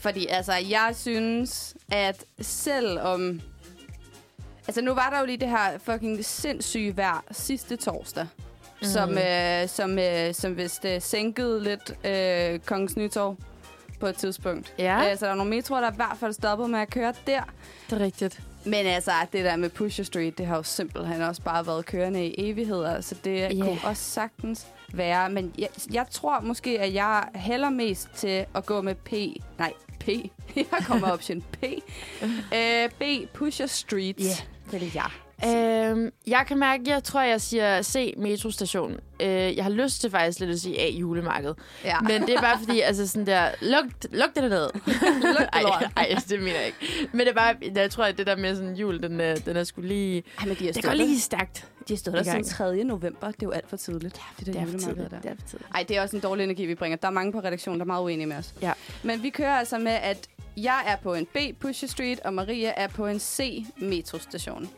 Fordi 0.00 0.26
altså, 0.26 0.52
jeg 0.52 0.90
synes, 0.94 1.74
at 1.92 2.24
selvom... 2.40 3.40
Altså, 4.68 4.82
nu 4.82 4.94
var 4.94 5.10
der 5.10 5.20
jo 5.20 5.26
lige 5.26 5.36
det 5.36 5.48
her 5.48 5.78
fucking 5.78 6.24
sindssyge 6.24 6.96
vejr 6.96 7.24
sidste 7.30 7.76
torsdag. 7.76 8.26
Mm. 8.82 8.86
Som, 8.88 9.18
øh, 9.18 9.68
som, 9.68 9.98
øh, 9.98 10.34
som 10.34 10.56
vist 10.56 10.84
øh, 10.84 11.02
sænkede 11.02 11.62
lidt 11.62 12.06
øh, 12.06 12.58
Kongens 12.58 12.96
Nytorv 12.96 13.36
på 14.00 14.06
et 14.06 14.16
tidspunkt. 14.16 14.74
Ja. 14.78 15.10
Øh, 15.10 15.18
så 15.18 15.26
der 15.26 15.32
er 15.32 15.36
nogle 15.36 15.50
metroer, 15.50 15.80
der 15.80 15.90
i 15.90 15.96
hvert 15.96 16.16
fald 16.20 16.32
stoppede 16.32 16.68
med 16.68 16.80
at 16.80 16.90
køre 16.90 17.14
der. 17.26 17.42
Det 17.90 18.00
er 18.00 18.04
rigtigt. 18.04 18.40
Men 18.64 18.86
altså, 18.86 19.12
det 19.32 19.44
der 19.44 19.56
med 19.56 19.70
Pusher 19.70 20.04
Street, 20.04 20.38
det 20.38 20.46
har 20.46 20.56
jo 20.56 20.62
simpelthen 20.62 21.22
også 21.22 21.42
bare 21.42 21.66
været 21.66 21.86
kørende 21.86 22.26
i 22.26 22.50
evigheder, 22.50 23.00
så 23.00 23.14
det 23.24 23.50
yeah. 23.52 23.64
Kunne 23.64 23.78
også 23.84 24.02
sagtens 24.02 24.66
være. 24.92 25.30
Men 25.30 25.54
jeg, 25.58 25.68
jeg 25.92 26.06
tror 26.10 26.40
måske, 26.40 26.80
at 26.80 26.94
jeg 26.94 27.24
hælder 27.34 27.70
mest 27.70 28.08
til 28.14 28.46
at 28.54 28.66
gå 28.66 28.80
med 28.80 28.94
P. 28.94 29.12
Nej, 29.58 29.72
P. 30.00 30.08
Jeg 30.56 30.84
kommer 30.86 31.10
option 31.10 31.42
P. 31.42 31.64
uh, 32.22 32.28
B. 33.00 33.02
Pusher 33.34 33.66
Street. 33.66 34.20
Ja. 34.20 34.36
Det 34.70 34.82
er 34.82 34.90
jeg. 34.94 35.10
Øhm, 35.46 36.10
jeg 36.26 36.44
kan 36.46 36.58
mærke, 36.58 36.82
jeg 36.86 37.04
tror, 37.04 37.20
jeg 37.20 37.40
siger 37.40 37.82
C, 37.82 38.14
metrostation. 38.16 38.96
Øh, 39.22 39.56
jeg 39.56 39.64
har 39.64 39.70
lyst 39.70 40.00
til 40.00 40.10
faktisk 40.10 40.40
lidt 40.40 40.50
at 40.50 40.60
sige 40.60 40.80
A, 40.80 40.88
julemarked. 40.90 41.54
Ja. 41.84 42.00
Men 42.00 42.22
det 42.22 42.34
er 42.34 42.40
bare 42.40 42.58
fordi, 42.58 42.80
altså 42.80 43.08
sådan 43.08 43.26
der, 43.26 43.48
luk, 43.60 43.84
luk 44.10 44.34
det 44.34 44.42
dernede. 44.42 44.70
ej, 45.52 45.62
ej, 45.96 46.16
det 46.28 46.38
mener 46.40 46.56
jeg 46.58 46.66
ikke. 46.66 47.08
Men 47.12 47.20
det 47.20 47.28
er 47.28 47.34
bare, 47.34 47.54
jeg 47.74 47.90
tror, 47.90 48.04
at 48.04 48.18
det 48.18 48.26
der 48.26 48.36
med 48.36 48.56
sådan 48.56 48.74
jul, 48.74 49.02
den 49.02 49.20
er, 49.20 49.34
den 49.34 49.56
er 49.56 49.64
sgu 49.64 49.80
lige... 49.80 50.22
Ej, 50.38 50.46
men 50.46 50.56
de 50.56 50.64
har 50.66 50.72
Det 50.72 50.84
går 50.84 50.92
lige 50.94 51.20
stærkt. 51.20 51.66
de 51.88 51.92
har 51.94 51.98
stået 51.98 52.16
der 52.16 52.22
siden 52.22 52.36
gang. 52.36 52.46
3. 52.46 52.84
november. 52.84 53.26
Det 53.26 53.34
er 53.42 53.46
jo 53.46 53.50
alt 53.50 53.68
for 53.68 53.76
tidligt. 53.76 54.14
Det, 54.38 54.46
det, 54.46 54.54
Det 54.54 54.62
er 54.62 54.66
for 54.66 54.78
tidligt. 54.78 55.10
der. 55.10 55.20
Det 55.20 55.30
er 55.30 55.34
for 55.40 55.48
tidligt. 55.48 55.70
Ej, 55.74 55.82
det 55.88 55.96
er 55.96 56.02
også 56.02 56.16
en 56.16 56.22
dårlig 56.22 56.44
energi, 56.44 56.66
vi 56.66 56.74
bringer. 56.74 56.96
Der 56.96 57.08
er 57.08 57.12
mange 57.12 57.32
på 57.32 57.38
redaktionen, 57.38 57.80
der 57.80 57.84
er 57.84 57.86
meget 57.86 58.02
uenige 58.02 58.26
med 58.26 58.36
os. 58.36 58.54
Ja. 58.62 58.72
Men 59.02 59.22
vi 59.22 59.30
kører 59.30 59.54
altså 59.56 59.78
med, 59.78 59.92
at 59.92 60.28
jeg 60.56 60.82
er 60.86 60.96
på 60.96 61.14
en 61.14 61.26
B, 61.26 61.36
Pusher 61.60 61.88
Street, 61.88 62.20
og 62.20 62.34
Maria 62.34 62.72
er 62.76 62.86
på 62.88 63.06
en 63.06 63.20
C, 63.20 63.64
metrostation. 63.76 64.70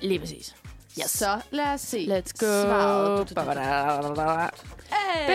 Lige 0.00 0.18
præcis. 0.18 0.54
Yes. 1.02 1.10
Så 1.10 1.40
lad 1.50 1.74
os 1.74 1.80
se. 1.80 1.96
Let's 1.96 2.32
go. 2.38 2.46
Svaret. 2.46 3.34
B. 5.26 5.30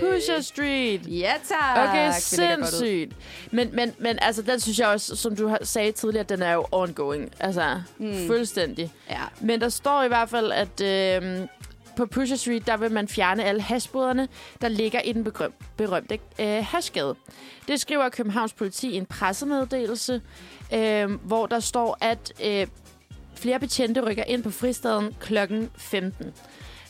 Pusher 0.00 0.40
Street. 0.40 1.00
Ja, 1.06 1.32
tak. 1.48 1.88
Okay, 1.88 2.12
sindssygt. 2.18 3.12
Men, 3.50 3.70
men, 3.72 3.92
men 3.98 4.18
altså, 4.22 4.42
den 4.42 4.60
synes 4.60 4.78
jeg 4.78 4.88
også, 4.88 5.16
som 5.16 5.36
du 5.36 5.56
sagde 5.62 5.92
tidligere, 5.92 6.24
den 6.28 6.42
er 6.42 6.52
jo 6.52 6.66
ongoing. 6.72 7.30
Altså, 7.40 7.82
mm. 7.98 8.26
fuldstændig. 8.26 8.92
Ja. 9.10 9.20
Men 9.40 9.60
der 9.60 9.68
står 9.68 10.02
i 10.02 10.08
hvert 10.08 10.28
fald, 10.28 10.52
at 10.52 10.80
øh, 10.80 11.48
på 11.96 12.06
Pusher 12.06 12.36
Street, 12.36 12.66
der 12.66 12.76
vil 12.76 12.92
man 12.92 13.08
fjerne 13.08 13.44
alle 13.44 13.62
hashboderne, 13.62 14.28
der 14.60 14.68
ligger 14.68 15.00
i 15.00 15.12
den 15.12 15.24
berøm, 15.24 15.52
berømte 15.76 16.18
øh, 16.38 16.64
hashgade. 16.64 17.14
Det 17.68 17.80
skriver 17.80 18.08
Københavns 18.08 18.52
politi 18.52 18.90
i 18.90 18.96
en 18.96 19.06
pressemeddelelse, 19.06 20.22
øh, 20.74 21.10
hvor 21.10 21.46
der 21.46 21.60
står, 21.60 21.98
at 22.00 22.32
øh, 22.44 22.66
flere 23.36 23.60
betjente 23.60 24.00
rykker 24.00 24.24
ind 24.26 24.42
på 24.42 24.50
fristaden 24.50 25.14
kl. 25.20 25.36
15. 25.76 26.32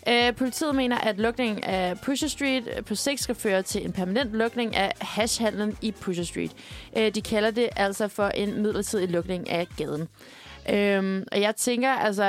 Øh, 0.08 0.34
politiet 0.36 0.74
mener, 0.74 0.98
at 0.98 1.18
lukningen 1.18 1.64
af 1.64 2.00
Pusher 2.00 2.28
Street 2.28 2.68
øh, 2.76 2.84
på 2.84 2.94
sigt 2.94 3.20
skal 3.20 3.34
føre 3.34 3.62
til 3.62 3.84
en 3.84 3.92
permanent 3.92 4.32
lukning 4.32 4.76
af 4.76 4.92
hashhandlen 5.00 5.76
i 5.82 5.90
Pusher 5.90 6.24
Street. 6.24 6.52
Øh, 6.96 7.14
de 7.14 7.22
kalder 7.22 7.50
det 7.50 7.68
altså 7.76 8.08
for 8.08 8.26
en 8.28 8.62
midlertidig 8.62 9.08
lukning 9.08 9.50
af 9.50 9.66
gaden. 9.76 10.08
Øhm, 10.70 11.24
og 11.32 11.40
jeg 11.40 11.56
tænker, 11.56 11.90
altså, 11.90 12.24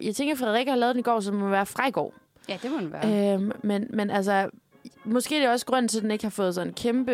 jeg 0.00 0.14
tænker, 0.16 0.34
at 0.34 0.38
Frederik 0.38 0.68
har 0.68 0.76
lavet 0.76 0.94
den 0.94 1.00
i 1.00 1.02
går, 1.02 1.20
så 1.20 1.32
må 1.32 1.48
være 1.48 1.66
fra 1.66 1.88
i 1.88 1.90
går. 1.90 2.14
Ja, 2.48 2.58
det 2.62 2.70
må 2.70 2.78
den 2.78 2.92
være. 2.92 3.34
Øhm, 3.34 3.52
men, 3.62 3.86
men 3.90 4.10
altså, 4.10 4.50
måske 5.04 5.34
det 5.34 5.44
er 5.44 5.50
også 5.50 5.66
grunden 5.66 5.88
til, 5.88 5.96
at 5.98 6.02
den 6.02 6.10
ikke 6.10 6.24
har 6.24 6.30
fået 6.30 6.54
sådan 6.54 6.68
en 6.68 6.74
kæmpe 6.74 7.12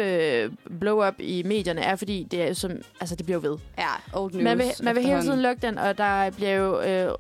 blow-up 0.81 1.15
i 1.19 1.43
medierne, 1.43 1.81
er 1.81 1.97
fordi, 1.97 2.27
det, 2.31 2.43
er 2.43 2.53
som, 2.53 2.71
altså, 3.01 3.17
det 3.17 3.27
bliver 3.27 3.39
ved. 3.41 3.59
Ja, 3.79 3.89
old 4.13 4.33
news. 4.33 4.45
Man 4.45 4.59
vil, 4.59 4.67
man 4.83 4.95
vil 4.95 5.05
hele 5.05 5.23
tiden 5.23 5.41
lukke 5.43 5.67
den, 5.67 5.79
og 5.79 5.99
der 5.99 6.31
bliver 6.31 6.51
jo, 6.55 6.81
øh, 6.81 7.15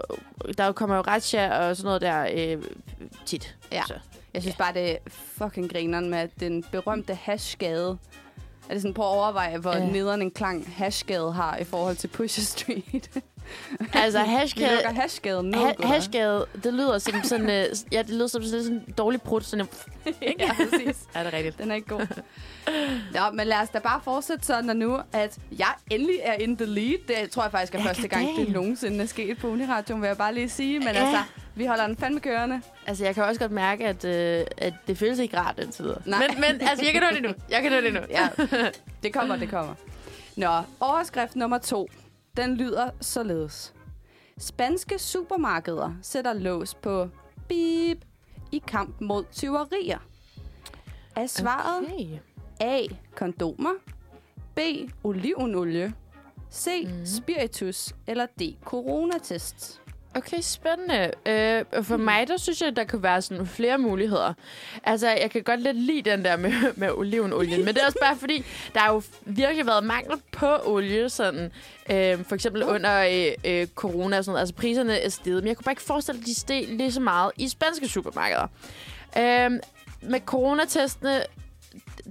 der 0.58 0.72
kommer 0.72 0.96
jo 0.96 1.02
retsja 1.02 1.58
og 1.68 1.76
sådan 1.76 1.86
noget 1.86 2.00
der 2.00 2.26
øh, 2.56 2.62
tit. 3.26 3.56
Ja. 3.72 3.82
Så. 3.86 3.94
Jeg 4.34 4.42
synes 4.42 4.56
bare, 4.56 4.74
det 4.74 4.90
er 4.90 4.96
fucking 5.08 5.72
grineren 5.72 6.10
med 6.10 6.18
at 6.18 6.30
den 6.40 6.64
berømte 6.72 7.14
hashgade. 7.14 7.98
Er 8.68 8.72
det 8.74 8.82
sådan 8.82 8.94
på 8.94 9.02
at 9.02 9.08
overveje, 9.08 9.58
hvor 9.58 9.72
Ja. 9.72 9.78
ja. 9.84 9.90
nederen 9.90 10.22
en 10.22 10.30
klang 10.30 10.74
hashgade 10.76 11.32
har 11.32 11.56
i 11.56 11.64
forhold 11.64 11.96
til 11.96 12.08
Pusher 12.08 12.44
Street? 12.44 13.10
Altså, 13.94 14.22
Vi 14.22 14.28
hashgade, 14.28 14.74
lukker 14.74 15.00
hashgaden 15.00 15.50
ned, 15.50 15.58
ha- 15.58 15.86
hashgade, 15.86 16.46
det 16.64 16.74
lyder 16.74 16.98
som 16.98 17.14
sådan, 17.24 17.50
øh, 17.50 17.66
ja, 17.92 17.98
det 18.02 18.10
lyder 18.10 18.26
som 18.26 18.42
sådan 18.42 18.66
en 18.66 18.94
dårlig 18.98 19.22
prut. 19.22 19.44
Sådan 19.44 19.66
en, 20.06 20.12
ja, 20.38 20.50
præcis. 20.54 20.96
er 21.14 21.22
det 21.24 21.32
rigtigt? 21.32 21.58
Den 21.58 21.70
er 21.70 21.74
ikke 21.74 21.88
god. 21.88 22.06
Nå, 23.14 23.20
men 23.34 23.46
lad 23.46 23.56
os 23.58 23.68
da 23.68 23.78
bare 23.78 24.00
fortsætte 24.04 24.46
sådan, 24.46 24.76
nu, 24.76 24.98
at 25.12 25.38
jeg 25.58 25.68
endelig 25.90 26.16
er 26.22 26.32
in 26.32 26.56
the 26.56 26.66
lead. 26.66 26.98
Det 27.08 27.30
tror 27.30 27.42
jeg 27.42 27.50
faktisk 27.52 27.74
er 27.74 27.78
Ja, 27.78 27.84
første 27.88 28.08
gang, 28.08 28.26
det 28.38 28.48
nogensinde 28.48 29.02
er 29.02 29.06
sket 29.06 29.38
på 29.38 29.48
Uniradioen, 29.48 30.02
vil 30.02 30.08
jeg 30.08 30.16
bare 30.16 30.34
lige 30.34 30.48
sige. 30.48 30.78
Men 30.78 30.88
Ja. 30.88 31.00
altså, 31.00 31.22
vi 31.54 31.66
holder 31.66 31.86
den 31.86 31.96
fandme 31.96 32.20
kørende. 32.20 32.60
Altså, 32.86 33.04
jeg 33.04 33.14
kan 33.14 33.24
også 33.24 33.40
godt 33.40 33.52
mærke, 33.52 33.86
at, 33.86 34.04
øh, 34.04 34.44
at 34.58 34.74
det 34.86 34.98
føles 34.98 35.18
ikke 35.18 35.36
rart 35.38 35.54
videre. 35.78 36.02
Nej. 36.04 36.18
Men, 36.28 36.40
men 36.40 36.68
altså, 36.68 36.84
jeg 36.84 36.92
kan 36.92 37.02
nå 37.02 37.08
det 37.14 37.22
nu. 37.22 37.28
Jeg 37.50 37.62
kan 37.62 37.72
nå 37.72 37.80
det 37.80 37.92
nu. 37.92 38.00
Ja, 38.10 38.28
det 39.02 39.12
kommer, 39.12 39.36
det 39.36 39.50
kommer. 39.50 39.74
Nå, 40.36 40.50
overskrift 40.80 41.36
nummer 41.36 41.58
to. 41.58 41.90
Den 42.36 42.56
lyder 42.56 42.90
således. 43.00 43.74
Spanske 44.38 44.98
supermarkeder 44.98 45.92
sætter 46.02 46.32
lås 46.32 46.74
på 46.74 47.08
beep 47.48 47.98
i 48.52 48.62
kamp 48.68 49.00
mod 49.00 49.24
tyverier. 49.32 49.98
Er 51.16 51.26
svaret 51.26 51.84
Okay. 51.84 52.18
A. 52.60 52.82
Kondomer. 53.16 53.72
B. 54.54 54.58
Olivenolie. 55.04 55.92
C. 56.50 56.84
Mhm. 56.86 57.06
Spiritus. 57.06 57.94
Eller 58.06 58.26
D. 58.26 58.56
Coronatest. 58.64 59.79
Okay, 60.14 60.40
spændende. 60.40 61.10
Øh, 61.26 61.84
for 61.84 61.96
mig, 61.96 62.28
der 62.28 62.36
synes 62.36 62.62
jeg, 62.62 62.76
der 62.76 62.84
kan 62.84 63.02
være 63.02 63.22
sådan 63.22 63.46
flere 63.46 63.78
muligheder. 63.78 64.34
Altså, 64.84 65.08
jeg 65.08 65.30
kan 65.30 65.42
godt 65.42 65.60
lidt 65.60 65.76
lide 65.76 66.10
den 66.10 66.24
der 66.24 66.36
med, 66.36 66.52
med 66.76 66.90
olivenolien, 66.90 67.64
men 67.64 67.74
det 67.74 67.82
er 67.82 67.86
også 67.86 67.98
bare 68.02 68.16
fordi, 68.16 68.44
der 68.74 68.80
har 68.80 68.92
jo 68.92 69.02
virkelig 69.24 69.66
været 69.66 69.84
mangel 69.84 70.20
på 70.32 70.56
olie, 70.64 71.08
sådan, 71.08 71.52
øh, 71.90 72.24
for 72.24 72.34
eksempel 72.34 72.62
under 72.62 72.98
øh, 72.98 73.32
øh, 73.44 73.66
corona 73.66 74.18
og 74.18 74.24
sådan 74.24 74.32
noget. 74.32 74.40
Altså, 74.40 74.54
priserne 74.54 74.98
er 74.98 75.08
steget, 75.08 75.42
men 75.42 75.48
jeg 75.48 75.56
kunne 75.56 75.64
bare 75.64 75.72
ikke 75.72 75.82
forestille, 75.82 76.20
at 76.20 76.26
de 76.26 76.34
steg 76.34 76.64
lige 76.68 76.92
så 76.92 77.00
meget 77.00 77.32
i 77.36 77.48
spanske 77.48 77.88
supermarkeder. 77.88 78.46
Øh, 79.18 79.50
med 80.02 80.20
coronatestene, 80.26 81.22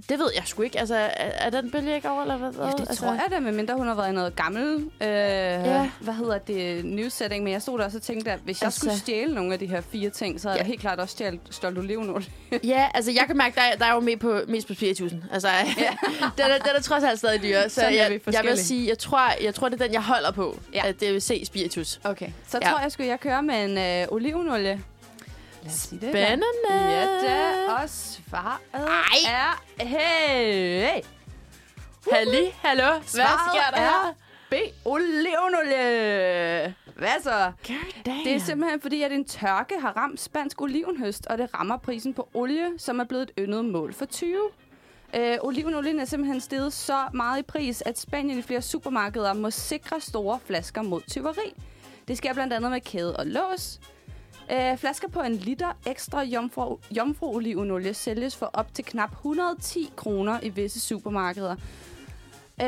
det 0.08 0.18
ved 0.18 0.30
jeg 0.34 0.42
sgu 0.46 0.62
ikke. 0.62 0.78
Altså, 0.80 0.94
er, 0.96 1.10
er 1.16 1.50
den 1.50 1.70
bølge 1.70 1.94
ikke 1.94 2.10
over, 2.10 2.22
eller 2.22 2.36
hvad? 2.36 2.50
Ja, 2.58 2.70
det 2.70 2.80
altså, 2.80 3.02
tror 3.04 3.12
jeg 3.12 3.24
da, 3.30 3.40
medmindre 3.40 3.74
hun 3.74 3.86
har 3.86 3.94
været 3.94 4.08
i 4.08 4.12
noget 4.12 4.36
gammel, 4.36 4.74
øh, 5.00 5.08
Ja. 5.08 5.90
hvad 6.00 6.14
hedder 6.14 6.38
det, 6.38 6.84
news-setting. 6.84 7.44
Men 7.44 7.52
jeg 7.52 7.62
stod 7.62 7.78
der 7.78 7.84
og 7.84 7.90
så 7.90 8.00
tænkte, 8.00 8.32
at 8.32 8.38
hvis 8.44 8.60
jeg 8.60 8.66
Altså- 8.66 8.80
skulle 8.80 8.98
stjæle 8.98 9.34
nogle 9.34 9.52
af 9.52 9.58
de 9.58 9.66
her 9.66 9.80
fire 9.80 10.10
ting, 10.10 10.40
så 10.40 10.48
havde 10.48 10.58
Ja. 10.58 10.62
jeg 10.62 10.66
helt 10.66 10.80
klart 10.80 11.00
også 11.00 11.12
stjålet, 11.12 11.40
stjålet 11.50 11.78
olivenolie. 11.78 12.26
Ja, 12.64 12.88
altså 12.94 13.10
jeg 13.10 13.24
kan 13.26 13.36
mærke, 13.36 13.54
der 13.54 13.60
er, 13.62 13.76
der 13.76 13.84
er 13.84 13.94
jo 13.94 14.00
med 14.00 14.16
på, 14.16 14.40
mest 14.48 14.66
på 14.66 14.72
4.000. 14.74 15.14
Altså, 15.32 15.48
ja. 15.48 15.62
den, 16.38 16.50
er, 16.50 16.58
den 16.58 16.76
er 16.76 16.80
trods 16.82 17.04
alt 17.04 17.18
stadig 17.18 17.42
dyre. 17.42 17.68
Så 17.68 17.74
Sådan 17.74 17.94
jeg, 17.94 18.20
jeg 18.32 18.44
vil 18.44 18.58
sige, 18.58 18.88
jeg 18.88 18.98
tror, 18.98 19.42
jeg 19.42 19.54
tror, 19.54 19.68
det 19.68 19.80
er 19.80 19.84
den, 19.84 19.94
jeg 19.94 20.02
holder 20.02 20.30
på. 20.30 20.58
Ja. 20.74 20.86
At 20.86 21.00
det 21.00 21.12
vil 21.12 21.22
se 21.22 21.44
spiritus. 21.46 22.00
Okay. 22.04 22.28
Så 22.48 22.58
Ja. 22.62 22.70
tror 22.70 22.78
jeg, 22.80 22.92
skulle 22.92 23.08
jeg 23.08 23.20
køre 23.20 23.42
med 23.42 23.64
en 23.64 23.78
øh, 23.78 24.06
olivenolie. 24.12 24.80
Spændende. 25.68 26.44
Ja, 26.70 27.04
da. 27.04 27.72
Og 27.72 27.88
svaret 27.90 28.60
Ej. 28.72 28.80
er... 29.28 29.62
Hey! 29.84 31.02
Halli, 32.12 32.50
hallo. 32.58 32.92
Hvad 32.92 33.04
sker 33.08 33.70
der 33.74 33.80
er? 33.80 34.14
B. 34.50 34.54
Olivenolie. 34.84 36.74
Hvad 36.96 37.22
så? 37.22 37.52
Det 38.04 38.34
er 38.34 38.38
simpelthen 38.38 38.80
fordi, 38.80 39.02
at 39.02 39.12
en 39.12 39.24
tørke 39.24 39.74
har 39.80 39.96
ramt 39.96 40.20
spansk 40.20 40.60
olivenhøst, 40.60 41.26
og 41.26 41.38
det 41.38 41.54
rammer 41.54 41.76
prisen 41.76 42.14
på 42.14 42.28
olie, 42.34 42.66
som 42.78 43.00
er 43.00 43.04
blevet 43.04 43.22
et 43.22 43.30
yndet 43.38 43.64
mål 43.64 43.94
for 43.94 44.04
20. 44.04 44.36
Øh, 45.14 45.36
olivenolien 45.40 46.00
er 46.00 46.04
simpelthen 46.04 46.40
steget 46.40 46.72
så 46.72 47.04
meget 47.14 47.38
i 47.38 47.42
pris, 47.42 47.82
at 47.86 47.98
Spanien 47.98 48.38
i 48.38 48.42
flere 48.42 48.62
supermarkeder 48.62 49.32
må 49.32 49.50
sikre 49.50 50.00
store 50.00 50.38
flasker 50.46 50.82
mod 50.82 51.00
tyveri. 51.08 51.54
Det 52.08 52.18
sker 52.18 52.34
blandt 52.34 52.52
andet 52.52 52.70
med 52.70 52.80
kæde 52.80 53.16
og 53.16 53.26
lås. 53.26 53.80
Øh, 54.52 54.78
flasker 54.78 55.08
på 55.08 55.20
en 55.20 55.34
liter 55.34 55.72
ekstra 55.86 56.22
jomfru, 56.22 56.78
jomfruolivenolie 56.90 57.94
sælges 57.94 58.36
for 58.36 58.50
op 58.52 58.74
til 58.74 58.84
knap 58.84 59.12
110 59.12 59.90
kroner 59.96 60.40
i 60.42 60.48
visse 60.48 60.80
supermarkeder. 60.80 61.56
Øh, 62.62 62.66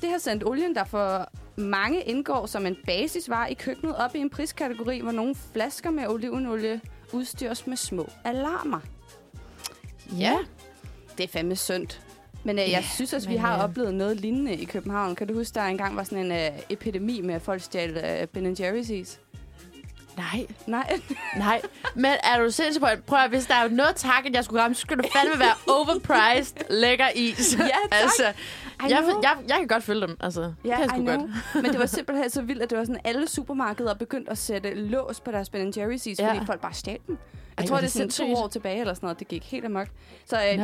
det 0.00 0.10
har 0.10 0.18
sendt 0.18 0.44
olien, 0.44 0.74
der 0.74 0.84
for 0.84 1.28
mange 1.56 2.02
indgår 2.02 2.46
som 2.46 2.66
en 2.66 2.76
basisvare 2.86 3.50
i 3.50 3.54
køkkenet, 3.54 3.96
op 3.96 4.14
i 4.14 4.18
en 4.18 4.30
priskategori, 4.30 5.00
hvor 5.00 5.12
nogle 5.12 5.34
flasker 5.52 5.90
med 5.90 6.06
olivenolie 6.08 6.80
udstyres 7.12 7.66
med 7.66 7.76
små 7.76 8.08
alarmer. 8.24 8.80
Ja. 10.18 10.36
Det 11.18 11.24
er 11.24 11.28
fandme 11.28 11.56
synd. 11.56 11.86
Men 12.44 12.58
øh, 12.58 12.62
jeg 12.62 12.68
Ja, 12.70 12.84
synes 12.94 13.12
også, 13.12 13.28
vi 13.28 13.36
har 13.36 13.58
øh, 13.58 13.64
oplevet 13.64 13.94
noget 13.94 14.20
lignende 14.20 14.54
i 14.54 14.64
København. 14.64 15.14
Kan 15.14 15.26
du 15.26 15.34
huske, 15.34 15.54
der 15.54 15.62
engang 15.62 15.96
var 15.96 16.02
sådan 16.02 16.24
en 16.26 16.32
øh, 16.32 16.58
epidemi 16.70 17.20
med, 17.20 17.34
at 17.34 17.42
folk 17.42 17.62
stjal 17.62 17.96
øh, 17.96 18.26
Ben 18.28 18.52
Jerry's 18.52 18.92
is? 18.92 19.20
Nej, 20.16 20.46
Nej. 20.66 21.00
nej. 21.36 21.62
Men 21.94 22.12
er 22.24 22.38
du 22.38 22.50
sindssygt 22.50 22.84
på, 22.84 22.88
prøv 23.06 23.18
at, 23.18 23.30
hvis 23.30 23.46
der 23.46 23.54
er 23.54 23.68
noget 23.68 23.96
tak, 23.96 24.26
at 24.26 24.32
jeg 24.34 24.44
skulle 24.44 24.62
ramme, 24.62 24.74
så 24.74 24.80
skulle 24.80 25.02
det 25.02 25.12
fandme 25.12 25.38
være 25.40 25.54
overpriced 25.76 26.56
lækker 26.70 27.08
is. 27.14 27.56
Ja, 27.58 27.64
tak. 27.64 27.72
altså, 27.92 28.22
jeg, 28.82 29.04
jeg, 29.22 29.36
jeg 29.48 29.56
kan 29.58 29.66
godt 29.68 29.82
følge 29.82 30.00
dem. 30.00 30.16
Altså, 30.20 30.40
det 30.42 30.54
kan 30.64 30.70
Ja, 30.80 30.86
sgu 30.88 30.96
know. 30.96 31.16
godt. 31.16 31.30
Men 31.54 31.64
det 31.64 31.78
var 31.78 31.86
simpelthen 31.86 32.30
så 32.30 32.42
vildt, 32.42 32.62
at 32.62 32.70
det 32.70 32.78
var 32.78 32.84
sådan, 32.84 33.00
alle 33.04 33.28
supermarkeder 33.28 33.94
begyndte 33.94 34.30
at 34.30 34.38
sætte 34.38 34.74
lås 34.74 35.20
på 35.20 35.30
deres 35.30 35.48
Ben 35.50 35.72
Jerry's 35.76 36.08
is, 36.10 36.18
Ja. 36.18 36.32
fordi 36.32 36.46
folk 36.46 36.60
bare 36.60 36.72
stjal 36.74 36.98
dem. 37.06 37.18
Jeg 37.56 37.62
Ej, 37.62 37.66
tror, 37.68 37.76
det 37.76 37.84
er 37.86 37.90
sådan 37.90 38.10
to 38.10 38.34
år 38.34 38.48
tilbage 38.48 38.80
eller 38.80 38.94
sådan 38.94 39.06
noget. 39.06 39.18
Det 39.18 39.28
gik 39.28 39.44
helt 39.44 39.64
amok. 39.64 39.86
Så 40.26 40.36
øh. 40.36 40.58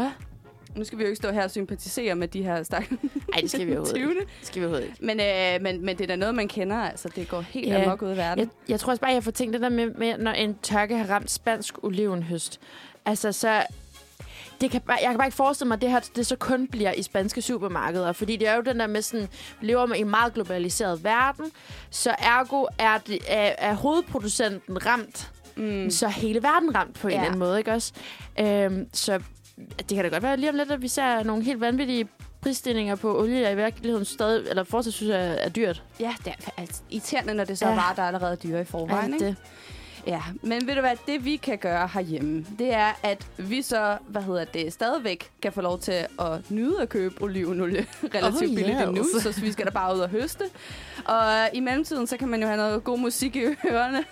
Nu 0.77 0.85
skal 0.85 0.99
vi 0.99 1.03
jo 1.03 1.09
ikke 1.09 1.17
stå 1.17 1.31
her 1.31 1.45
og 1.45 1.51
sympatisere 1.51 2.15
med 2.15 2.29
de 2.29 2.43
her 2.43 2.63
stakkels 2.63 3.01
Ej, 3.35 3.41
det 3.41 3.51
skal 3.51 3.67
vi 3.67 3.77
overhovedet 3.77 3.97
ikke. 4.01 4.07
20. 4.09 4.21
Det 4.21 4.29
skal 4.43 4.61
vi 4.61 4.67
overhovedet 4.67 4.87
ikke. 4.89 5.05
Men, 5.07 5.21
øh, 5.21 5.63
men, 5.63 5.85
men 5.87 5.97
det 5.99 6.05
er 6.05 6.09
da 6.09 6.17
noget, 6.17 6.35
man 6.35 6.49
kender. 6.49 6.77
Altså, 6.77 7.09
det 7.17 7.29
går 7.29 7.41
helt 7.41 7.69
Ja. 7.69 7.83
amok 7.85 8.03
ud 8.03 8.13
i 8.13 8.17
verden. 8.17 8.39
Jeg, 8.45 8.49
jeg 8.71 8.81
tror 8.81 8.91
også 8.93 9.01
bare, 9.01 9.13
jeg 9.13 9.25
får 9.25 9.31
tænkt 9.31 9.53
det 9.53 9.61
der 9.61 9.69
med, 9.69 9.91
med, 9.95 10.19
når 10.19 10.31
en 10.31 10.57
tørke 10.63 10.97
har 10.97 11.15
ramt 11.15 11.31
spansk 11.31 11.85
olivenhøst. 11.85 12.61
Altså, 13.05 13.33
så... 13.33 13.63
Det 14.61 14.71
kan 14.71 14.81
bare, 14.81 14.99
jeg 15.03 15.09
kan 15.11 15.19
bare 15.19 15.27
ikke 15.27 15.37
forestille 15.37 15.69
mig, 15.69 15.75
at 15.75 15.81
det 15.83 15.91
her 15.91 16.01
det 16.17 16.27
så 16.27 16.37
kun 16.37 16.67
bliver 16.69 16.93
i 16.93 17.03
spanske 17.03 17.43
supermarkeder. 17.43 18.13
Fordi 18.13 18.37
det 18.37 18.49
er 18.49 18.55
jo 18.55 18.63
den 18.63 18.81
der 18.81 18.87
med 18.87 19.03
sådan, 19.03 19.29
vi 19.61 19.67
lever 19.67 19.87
med 19.87 19.97
i 19.97 20.01
en 20.01 20.11
meget 20.11 20.35
globaliseret 20.35 21.05
verden. 21.05 21.45
Så 21.91 22.15
ergo 22.19 22.65
er, 22.79 22.99
det, 22.99 23.19
er, 23.29 23.53
er 23.59 23.75
hovedproducenten 23.75 24.87
ramt. 24.87 25.31
Mm. 25.57 25.91
Så 25.91 26.09
hele 26.09 26.43
verden 26.43 26.75
ramt 26.75 26.95
på 27.01 27.07
en 27.09 27.13
Ja. 27.13 27.17
eller 27.19 27.27
anden 27.27 27.39
måde, 27.39 27.59
ikke 27.59 27.73
også? 27.73 27.93
Øhm, 28.41 28.87
så 28.93 29.21
det 29.79 29.89
kan 29.89 30.05
da 30.05 30.09
godt 30.09 30.23
være 30.23 30.37
lige 30.37 30.51
om 30.51 30.57
lidt, 30.57 30.71
at 30.71 30.83
vi 30.83 30.89
ser 30.89 31.23
nogle 31.23 31.45
helt 31.45 31.61
vanvittige 31.61 32.09
prisstigninger 32.41 32.95
på 32.95 33.19
olie, 33.21 33.41
jeg 33.41 33.53
i 33.53 33.57
virkeligheden 33.57 34.05
stadig, 34.05 34.49
eller 34.49 34.65
fortsat 34.65 34.93
synes, 34.93 35.11
er, 35.11 35.17
er 35.17 35.49
dyrt. 35.49 35.83
Ja, 36.01 36.15
det 36.25 36.33
er 36.47 36.51
altså, 36.57 36.83
irriterende, 36.91 37.35
når 37.35 37.45
det 37.45 37.59
så 37.59 37.65
Ja. 37.67 37.71
er 37.73 37.75
varer, 37.75 37.95
der 37.95 38.03
er 38.03 38.07
allerede 38.07 38.37
dyre 38.37 38.61
i 38.61 38.65
forvejen. 38.65 39.15
Ikke? 39.15 39.27
det? 39.27 39.37
Ja, 40.07 40.23
men 40.43 40.67
ved 40.67 40.75
du 40.75 40.81
hvad, 40.81 40.97
det 41.07 41.25
vi 41.25 41.37
kan 41.37 41.59
gøre 41.59 41.89
herhjemme, 41.95 42.47
det 42.59 42.75
er, 42.75 42.99
at 43.03 43.27
vi 43.39 43.63
så, 43.63 43.99
hvad 44.09 44.23
hedder 44.23 44.45
det, 44.45 44.73
stadigvæk 44.73 45.31
kan 45.43 45.53
få 45.53 45.61
lov 45.61 45.79
til 45.79 45.93
at 45.93 46.51
nyde 46.51 46.83
at 46.83 46.89
købe 46.89 47.23
olivenolie 47.23 47.87
relativt 48.15 48.51
Oh, 48.51 48.57
billigt 48.57 48.77
yes. 48.81 48.89
endnu, 48.89 49.05
så 49.21 49.41
vi 49.41 49.53
skal 49.53 49.67
da 49.67 49.71
bare 49.71 49.95
ud 49.95 50.01
og 50.01 50.09
høste. 50.09 50.45
Og 51.05 51.49
i 51.53 51.61
mellemtiden, 51.61 52.07
så 52.07 52.17
kan 52.17 52.29
man 52.29 52.41
jo 52.41 52.47
have 52.47 52.57
noget 52.57 52.85
god 52.85 52.99
musik 52.99 53.37
i 53.37 53.45
ørerne. 53.71 54.05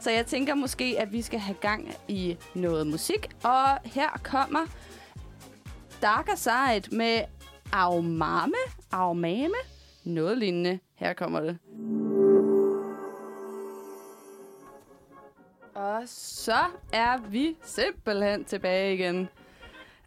Så 0.00 0.10
jeg 0.10 0.26
tænker 0.26 0.54
måske, 0.54 0.96
at 0.98 1.12
vi 1.12 1.22
skal 1.22 1.38
have 1.40 1.54
gang 1.60 1.94
i 2.08 2.36
noget 2.54 2.86
musik. 2.86 3.28
Og 3.42 3.64
her 3.84 4.20
kommer 4.22 4.58
Darker 6.02 6.34
Side 6.36 6.96
med 6.96 7.20
Aumame, 7.72 8.54
Aumame, 8.90 9.54
noget 10.04 10.38
lignende. 10.38 10.78
Her 10.94 11.12
kommer 11.12 11.40
det. 11.40 11.58
Og 15.74 16.02
så 16.06 16.58
er 16.92 17.18
vi 17.30 17.56
simpelthen 17.62 18.44
tilbage 18.44 18.94
igen. 18.94 19.28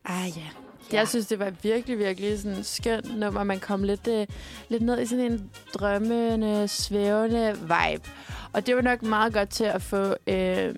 Ah 0.06 0.38
ja. 0.38 0.42
Ja. 0.92 0.98
Jeg 0.98 1.08
synes, 1.08 1.28
det 1.28 1.40
var 1.40 1.50
virkelig, 1.50 2.00
virkelig 2.00 2.40
sådan 2.40 2.58
en 2.58 2.64
skøn 2.64 3.04
nummer. 3.16 3.44
Man 3.44 3.60
kom 3.60 3.84
lidt, 3.84 4.08
øh, 4.08 4.28
lidt 4.70 4.84
ned 4.84 5.02
i 5.02 5.06
sådan 5.06 5.32
en 5.32 5.52
drømmende, 5.74 6.68
svævende 6.68 7.58
vibe. 7.62 8.10
Og 8.54 8.66
det 8.66 8.76
var 8.76 8.82
nok 8.82 9.02
meget 9.02 9.34
godt 9.34 9.50
til 9.50 9.64
at 9.64 9.82
få 9.82 10.16
øh, 10.28 10.76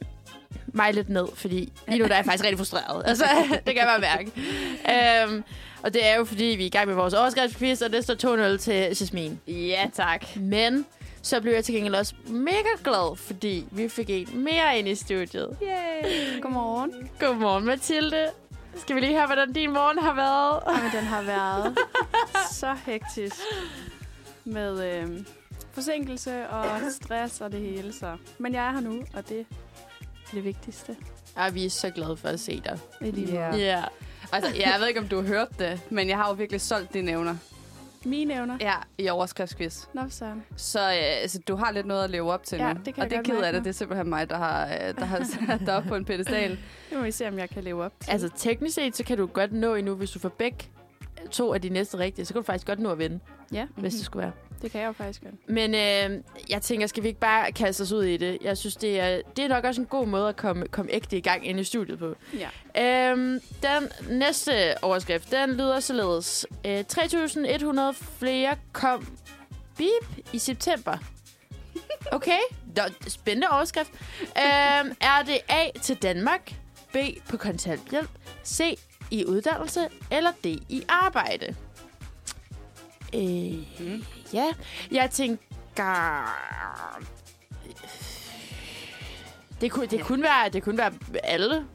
mig 0.73 0.93
lidt 0.93 1.09
ned, 1.09 1.27
fordi 1.35 1.73
lige 1.87 1.99
nu 1.99 2.05
der 2.05 2.11
er 2.11 2.15
jeg 2.15 2.25
faktisk 2.25 2.43
rigtig 2.43 2.57
frustreret. 2.57 3.03
Altså, 3.09 3.25
det 3.65 3.75
kan 3.75 3.77
jeg 3.77 3.99
bare 3.99 3.99
mærke. 3.99 4.31
Øhm, 5.23 5.43
og 5.83 5.93
det 5.93 6.07
er 6.07 6.15
jo, 6.15 6.25
fordi 6.25 6.43
vi 6.43 6.63
er 6.63 6.67
i 6.67 6.69
gang 6.69 6.87
med 6.87 6.95
vores 6.95 7.13
overskriftsquiz, 7.13 7.81
og 7.81 7.91
det 7.91 8.03
står 8.03 8.53
2-0 8.55 8.57
til 8.57 8.73
Jasmin. 8.73 9.39
Ja, 9.47 9.89
tak. 9.93 10.35
Men 10.35 10.85
så 11.21 11.41
blev 11.41 11.53
jeg 11.53 11.65
til 11.65 11.75
gengæld 11.75 11.95
også 11.95 12.13
mega 12.27 12.69
glad, 12.83 13.17
fordi 13.17 13.65
vi 13.71 13.89
fik 13.89 14.09
en 14.09 14.43
mere 14.43 14.79
ind 14.79 14.87
i 14.87 14.95
studiet. 14.95 15.57
Yay. 15.61 16.41
Godmorgen. 16.41 17.09
Godmorgen, 17.19 17.65
Mathilde. 17.65 18.25
Skal 18.77 18.95
vi 18.95 19.01
lige 19.01 19.13
høre, 19.13 19.25
hvordan 19.25 19.53
din 19.53 19.73
morgen 19.73 19.99
har 19.99 20.13
været? 20.13 20.77
Jamen, 20.77 20.91
den 20.91 21.05
har 21.05 21.21
været 21.21 21.77
så 22.61 22.75
hektisk 22.85 23.35
med 24.45 24.93
øh, 24.93 25.19
forsinkelse 25.71 26.47
og 26.49 26.65
stress 26.91 27.41
og 27.41 27.51
det 27.51 27.59
hele. 27.59 27.93
Så. 27.93 28.17
Men 28.37 28.53
jeg 28.53 28.65
er 28.67 28.71
her 28.71 28.79
nu, 28.79 29.03
og 29.13 29.29
det 29.29 29.45
det 30.33 30.43
vigtigste. 30.43 30.95
Ja, 31.37 31.49
vi 31.49 31.65
er 31.65 31.69
så 31.69 31.89
glade 31.89 32.17
for 32.17 32.27
at 32.29 32.39
se 32.39 32.61
dig. 32.65 32.79
Ja. 33.01 33.07
yeah. 33.35 33.59
Ja. 33.61 33.83
Altså, 34.31 34.51
jeg 34.59 34.75
ved 34.79 34.87
ikke, 34.87 34.99
om 34.99 35.07
du 35.07 35.15
har 35.21 35.27
hørt 35.27 35.59
det, 35.59 35.81
men 35.89 36.09
jeg 36.09 36.17
har 36.17 36.27
jo 36.27 36.33
virkelig 36.33 36.61
solgt 36.61 36.93
dine 36.93 37.11
evner. 37.11 37.35
Mine 38.05 38.33
evner. 38.33 38.57
Ja, 38.61 38.73
i 38.97 39.09
overskriftsquiz. 39.09 39.83
Nå. 39.93 40.01
Så 40.55 40.79
øh, 40.79 40.95
altså, 41.21 41.39
du 41.47 41.55
har 41.55 41.71
lidt 41.71 41.85
noget 41.85 42.03
at 42.03 42.09
leve 42.09 42.31
op 42.31 42.43
til 42.43 42.57
Ja, 42.57 42.73
nu. 42.73 42.79
det 42.85 42.93
kan 42.95 43.03
og 43.03 43.11
jeg 43.11 43.23
det 43.23 43.29
er 43.31 43.33
ked 43.35 43.43
af 43.43 43.53
det. 43.53 43.61
nu. 43.61 43.63
Det 43.63 43.69
er 43.69 43.73
simpelthen 43.73 44.09
mig, 44.09 44.29
der 44.29 44.37
har, 44.37 44.65
øh, 44.65 44.95
der 44.95 45.05
har 45.05 45.23
sat 45.47 45.59
dig 45.65 45.75
op 45.75 45.83
på 45.83 45.95
en 45.95 46.05
pedestal. 46.05 46.49
Det 46.89 46.97
må 46.97 47.03
vi 47.03 47.11
se, 47.11 47.27
om 47.27 47.39
jeg 47.39 47.49
kan 47.49 47.63
leve 47.63 47.83
op 47.83 47.91
til. 47.99 48.11
Altså, 48.11 48.29
teknisk 48.37 48.75
set, 48.75 48.97
så 48.97 49.03
kan 49.03 49.17
du 49.17 49.25
godt 49.25 49.53
nå 49.53 49.75
endnu, 49.75 49.95
hvis 49.95 50.11
du 50.11 50.19
får 50.19 50.29
begge 50.29 50.57
to 51.31 51.53
af 51.53 51.61
de 51.61 51.69
næste 51.69 51.97
rigtige, 51.97 52.25
så 52.25 52.33
kan 52.33 52.41
du 52.41 52.45
faktisk 52.45 52.67
godt 52.67 52.79
nå 52.79 52.91
at 52.91 52.97
vinde, 52.99 53.19
ja, 53.53 53.67
hvis 53.75 53.93
det 53.93 54.05
skulle 54.05 54.23
være. 54.23 54.31
Det 54.63 54.71
kan 54.71 54.81
jeg 54.81 54.87
jo 54.87 54.91
faktisk 54.91 55.21
godt. 55.21 55.49
Men 55.49 55.75
øh, 55.75 56.23
jeg 56.49 56.61
tænker, 56.61 56.87
skal 56.87 57.03
vi 57.03 57.07
ikke 57.07 57.19
bare 57.19 57.51
kaste 57.51 57.81
os 57.81 57.91
ud 57.91 58.03
i 58.03 58.17
det? 58.17 58.37
Jeg 58.41 58.57
synes, 58.57 58.75
det 58.75 58.99
er, 58.99 59.21
det 59.35 59.45
er 59.45 59.49
nok 59.49 59.63
også 59.63 59.81
en 59.81 59.87
god 59.87 60.07
måde 60.07 60.29
at 60.29 60.35
komme, 60.35 60.67
komme 60.67 60.91
ægte 60.91 61.17
i 61.17 61.21
gang 61.21 61.47
ind 61.47 61.59
i 61.59 61.63
studiet 61.63 61.99
på. 61.99 62.15
Ja. 62.75 63.11
Øhm, 63.11 63.39
den 63.61 63.89
næste 64.17 64.83
overskrift, 64.83 65.31
den 65.31 65.53
lyder 65.53 65.79
således. 65.79 66.45
Øh, 66.65 66.83
3.100 66.93 67.81
flere 68.19 68.55
kom 68.71 69.07
bip 69.77 70.25
i 70.33 70.39
september. 70.39 70.97
Okay, 72.11 72.39
Nå, 72.75 72.81
spændende 73.07 73.47
overskrift. 73.51 73.91
Øhm, 74.21 74.95
er 75.01 75.23
det 75.25 75.37
A 75.49 75.79
til 75.81 75.95
Danmark, 75.95 76.53
B 76.93 76.97
på 77.29 77.37
kontanthjælp, 77.37 78.09
C 78.45 78.77
i 79.11 79.25
uddannelse, 79.25 79.87
eller 80.11 80.31
D 80.31 80.45
i 80.69 80.83
arbejde? 80.89 81.55
Øh, 83.15 83.53
Mm. 83.79 84.03
Ja, 84.33 84.45
jeg 84.91 85.09
tænker... 85.11 86.23
Det 89.61 89.71
kunne, 89.71 89.85
det, 89.85 89.97
Ja. 89.97 90.03
kunne 90.03 90.23
være, 90.23 90.49
det 90.49 90.63
kunne 90.63 90.77
være 90.77 90.91
alle, 91.23 91.65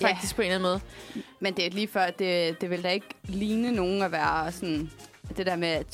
faktisk 0.00 0.36
på 0.36 0.42
en 0.42 0.52
eller 0.52 0.54
anden 0.68 0.80
måde. 1.14 1.24
Men 1.40 1.56
det 1.56 1.66
er 1.66 1.70
lige 1.70 1.88
før, 1.88 2.10
det, 2.10 2.60
det 2.60 2.70
vil 2.70 2.82
da 2.82 2.88
ikke 2.88 3.06
ligne 3.24 3.72
nogen 3.72 4.02
at 4.02 4.12
være 4.12 4.52
sådan... 4.52 4.90
Det 5.36 5.46
der 5.46 5.56
med 5.56 5.84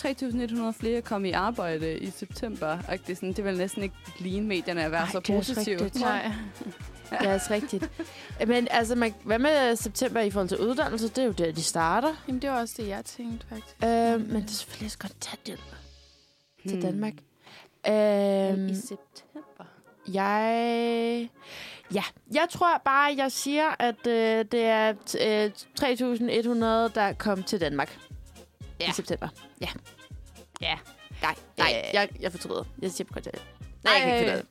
3.100 0.75 0.81
flere 0.81 1.03
kom 1.03 1.25
i 1.25 1.31
arbejde 1.33 1.99
i 1.99 2.11
september. 2.11 2.79
Og 2.89 2.99
det, 3.07 3.17
sådan, 3.17 3.33
det 3.33 3.45
vil 3.45 3.57
næsten 3.57 3.83
ikke 3.83 3.95
ligne 4.19 4.47
medierne 4.47 4.85
at 4.85 4.91
være 4.91 5.01
Nej, 5.03 5.11
så 5.13 5.21
det 5.21 5.31
er 5.31 5.39
også 5.39 5.55
positive. 5.55 5.85
rigtigt. 5.85 6.05
Nej. 6.05 6.33
Det 7.11 7.19
er 7.29 7.33
altså 7.33 7.53
rigtigt. 7.55 7.91
Men 8.47 8.69
altså, 8.71 8.95
man, 8.95 9.15
hvad 9.25 9.39
med 9.39 9.77
september 9.77 10.21
i 10.21 10.31
forhold 10.31 10.49
til 10.49 10.59
uddannelse? 10.59 11.09
Det 11.09 11.19
er 11.19 11.25
jo 11.25 11.33
der, 11.33 11.53
de 11.53 11.63
starter. 11.63 12.15
Jamen, 12.29 12.43
det 12.43 12.51
var 12.51 12.61
også 12.61 12.75
det, 12.77 12.89
jeg 12.89 13.05
tænkte, 13.05 13.47
faktisk. 13.49 13.77
Øh, 13.85 13.91
men 13.91 14.43
det 14.43 14.51
er 14.51 14.53
selvfølgelig 14.55 14.87
også 14.87 14.99
kontanthjælp 14.99 15.61
til 15.61 15.77
Hmm. 16.65 16.81
Danmark. 16.81 17.13
Men 17.87 17.93
Øh, 17.95 18.71
I 18.71 18.75
september? 18.75 19.65
jeg... 20.09 21.29
Ja, 21.95 22.03
jeg 22.35 22.47
tror 22.51 22.83
bare, 22.85 23.15
jeg 23.17 23.33
siger, 23.33 23.71
at 23.79 24.07
øh, 24.07 24.45
det 24.53 24.65
er 24.65 24.89
øh, 25.21 25.51
3.100, 25.81 26.95
der 26.95 27.13
kom 27.19 27.43
til 27.43 27.61
Danmark 27.61 27.99
ja. 28.81 28.89
I 28.89 28.93
september. 28.93 29.29
Ja. 29.61 29.69
Ja. 30.61 30.79
Nej, 31.23 31.35
nej, 31.59 31.83
Øh. 31.89 31.95
jeg, 31.95 32.09
jeg 32.21 32.33
fortryder. 32.33 32.65
Jeg 32.83 32.91
siger 32.91 33.07
på 33.07 33.13
kontanthjælp. 33.15 33.47
Nej, 33.85 33.93
jeg 33.95 34.03
kan 34.03 34.19
ikke 34.19 34.33
det. 34.33 34.47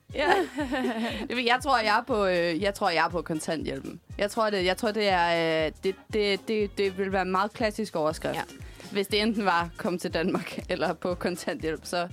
Ja. 1.33 1.43
jeg 1.53 1.59
tror, 1.63 1.77
jeg 1.79 1.97
er 1.97 2.03
på, 2.03 2.25
øh, 2.25 2.61
jeg 2.61 2.73
tror, 2.73 2.89
jeg 2.89 3.05
er 3.05 3.09
på 3.09 3.21
kontanthjælpen. 3.21 3.99
Jeg 4.17 4.31
tror, 4.31 4.49
det, 4.49 4.65
jeg 4.65 4.77
tror, 4.77 4.91
det 4.91 5.07
er, 5.09 5.65
øh, 5.65 5.71
det, 5.83 5.95
det, 6.13 6.47
det, 6.47 6.77
det 6.77 6.97
vil 6.97 7.11
være 7.11 7.21
en 7.21 7.31
meget 7.31 7.53
klassisk 7.53 7.95
overskrift. 7.95 8.35
Ja. 8.35 8.43
Hvis 8.91 9.07
det 9.07 9.21
enten 9.21 9.45
var 9.45 9.69
kom 9.77 9.97
til 9.97 10.13
Danmark 10.13 10.59
eller 10.69 10.93
på 10.93 11.15
kontanthjælp, 11.15 11.81
så 11.83 12.07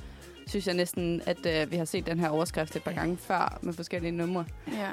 synes 0.46 0.66
jeg 0.66 0.74
næsten, 0.74 1.22
at 1.26 1.46
øh, 1.46 1.70
vi 1.70 1.76
har 1.76 1.84
set 1.84 2.06
den 2.06 2.20
her 2.20 2.28
overskrift 2.28 2.76
et 2.76 2.82
par 2.82 2.92
gange 2.92 3.16
før 3.16 3.58
med 3.62 3.72
forskellige 3.74 4.12
numre. 4.12 4.44
Ja. 4.72 4.88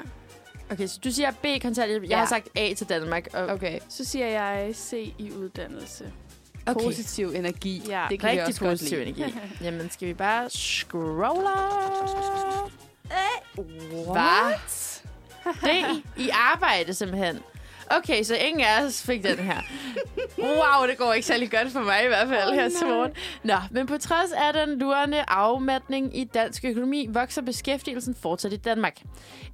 Okay, 0.70 0.86
så 0.86 1.00
du 1.04 1.10
siger 1.10 1.30
B 1.30 1.46
kontanthjælp. 1.62 2.02
Jeg 2.02 2.10
Ja. 2.10 2.18
har 2.18 2.26
sagt 2.26 2.48
A 2.56 2.74
til 2.74 2.88
Danmark. 2.88 3.26
Og 3.34 3.46
Okay. 3.46 3.78
Så 3.88 4.04
siger 4.04 4.26
jeg 4.26 4.70
C 4.74 5.14
i 5.18 5.32
uddannelse. 5.32 6.12
okay. 6.66 6.84
Positiv 6.84 7.28
energi. 7.34 7.82
Ja, 7.88 8.06
det 8.10 8.20
kan 8.20 8.28
Rigtig 8.30 8.46
også 8.46 8.60
godt 8.60 8.70
positiv 8.70 8.98
lide. 8.98 9.08
energi. 9.18 9.38
Jamen, 9.64 9.90
skal 9.90 10.08
vi 10.08 10.14
bare 10.14 10.50
scrolle? 10.50 11.48
What? 14.08 15.02
Det 15.64 16.02
i 16.16 16.28
arbejde, 16.32 16.94
simpelthen. 16.94 17.38
Okay, 17.90 18.22
så 18.22 18.36
ingen 18.36 18.60
af 18.60 18.84
os 18.84 19.02
fik 19.02 19.24
den 19.24 19.38
her. 19.38 19.60
Wow, 20.38 20.88
det 20.88 20.98
går 20.98 21.12
ikke 21.12 21.26
særlig 21.26 21.50
godt 21.50 21.72
for 21.72 21.80
mig 21.80 22.04
i 22.04 22.06
hvert 22.06 22.28
fald 22.28 22.48
Åh, 22.48 22.54
her 22.54 22.68
til 22.68 22.86
morgen. 22.86 23.12
Nå, 23.44 23.54
men 23.70 23.86
på 23.86 23.98
trods 23.98 24.32
af 24.32 24.52
den 24.52 24.78
lurende 24.78 25.24
afmatning 25.28 26.18
i 26.18 26.24
dansk 26.24 26.64
økonomi, 26.64 27.08
vokser 27.10 27.42
beskæftigelsen 27.42 28.14
fortsat 28.14 28.52
i 28.52 28.56
Danmark. 28.56 29.02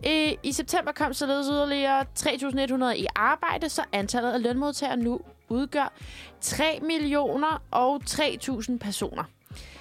I, 0.04 0.36
I 0.42 0.52
september 0.52 0.92
kom 0.92 1.12
således 1.12 1.46
yderligere 1.52 2.04
3.100 2.18 2.96
i 2.96 3.06
arbejde, 3.14 3.68
så 3.68 3.82
antallet 3.92 4.32
af 4.32 4.42
lønmodtagere 4.42 4.96
nu 4.96 5.20
udgør 5.48 5.92
3 6.40 6.78
millioner 6.82 7.62
og 7.70 8.00
3.000 8.10 8.78
personer. 8.78 9.24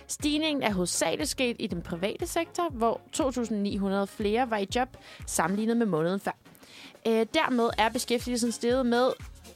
Stigningen 0.08 0.64
er 0.64 0.74
hovedsageligt 0.74 1.30
sket 1.30 1.56
i 1.60 1.68
den 1.68 1.82
private 1.82 2.28
sektor, 2.28 2.70
hvor 2.70 3.02
2.900 4.06 4.16
flere 4.18 4.50
var 4.50 4.58
i 4.58 4.68
job 4.76 4.98
sammenlignet 5.28 5.78
med 5.78 5.86
måneden 5.86 6.20
før. 6.20 6.41
Øh, 7.08 7.26
dermed 7.34 7.70
er 7.78 7.90
beskæftigelsen 7.90 8.52
steget 8.52 8.86
med 8.86 9.10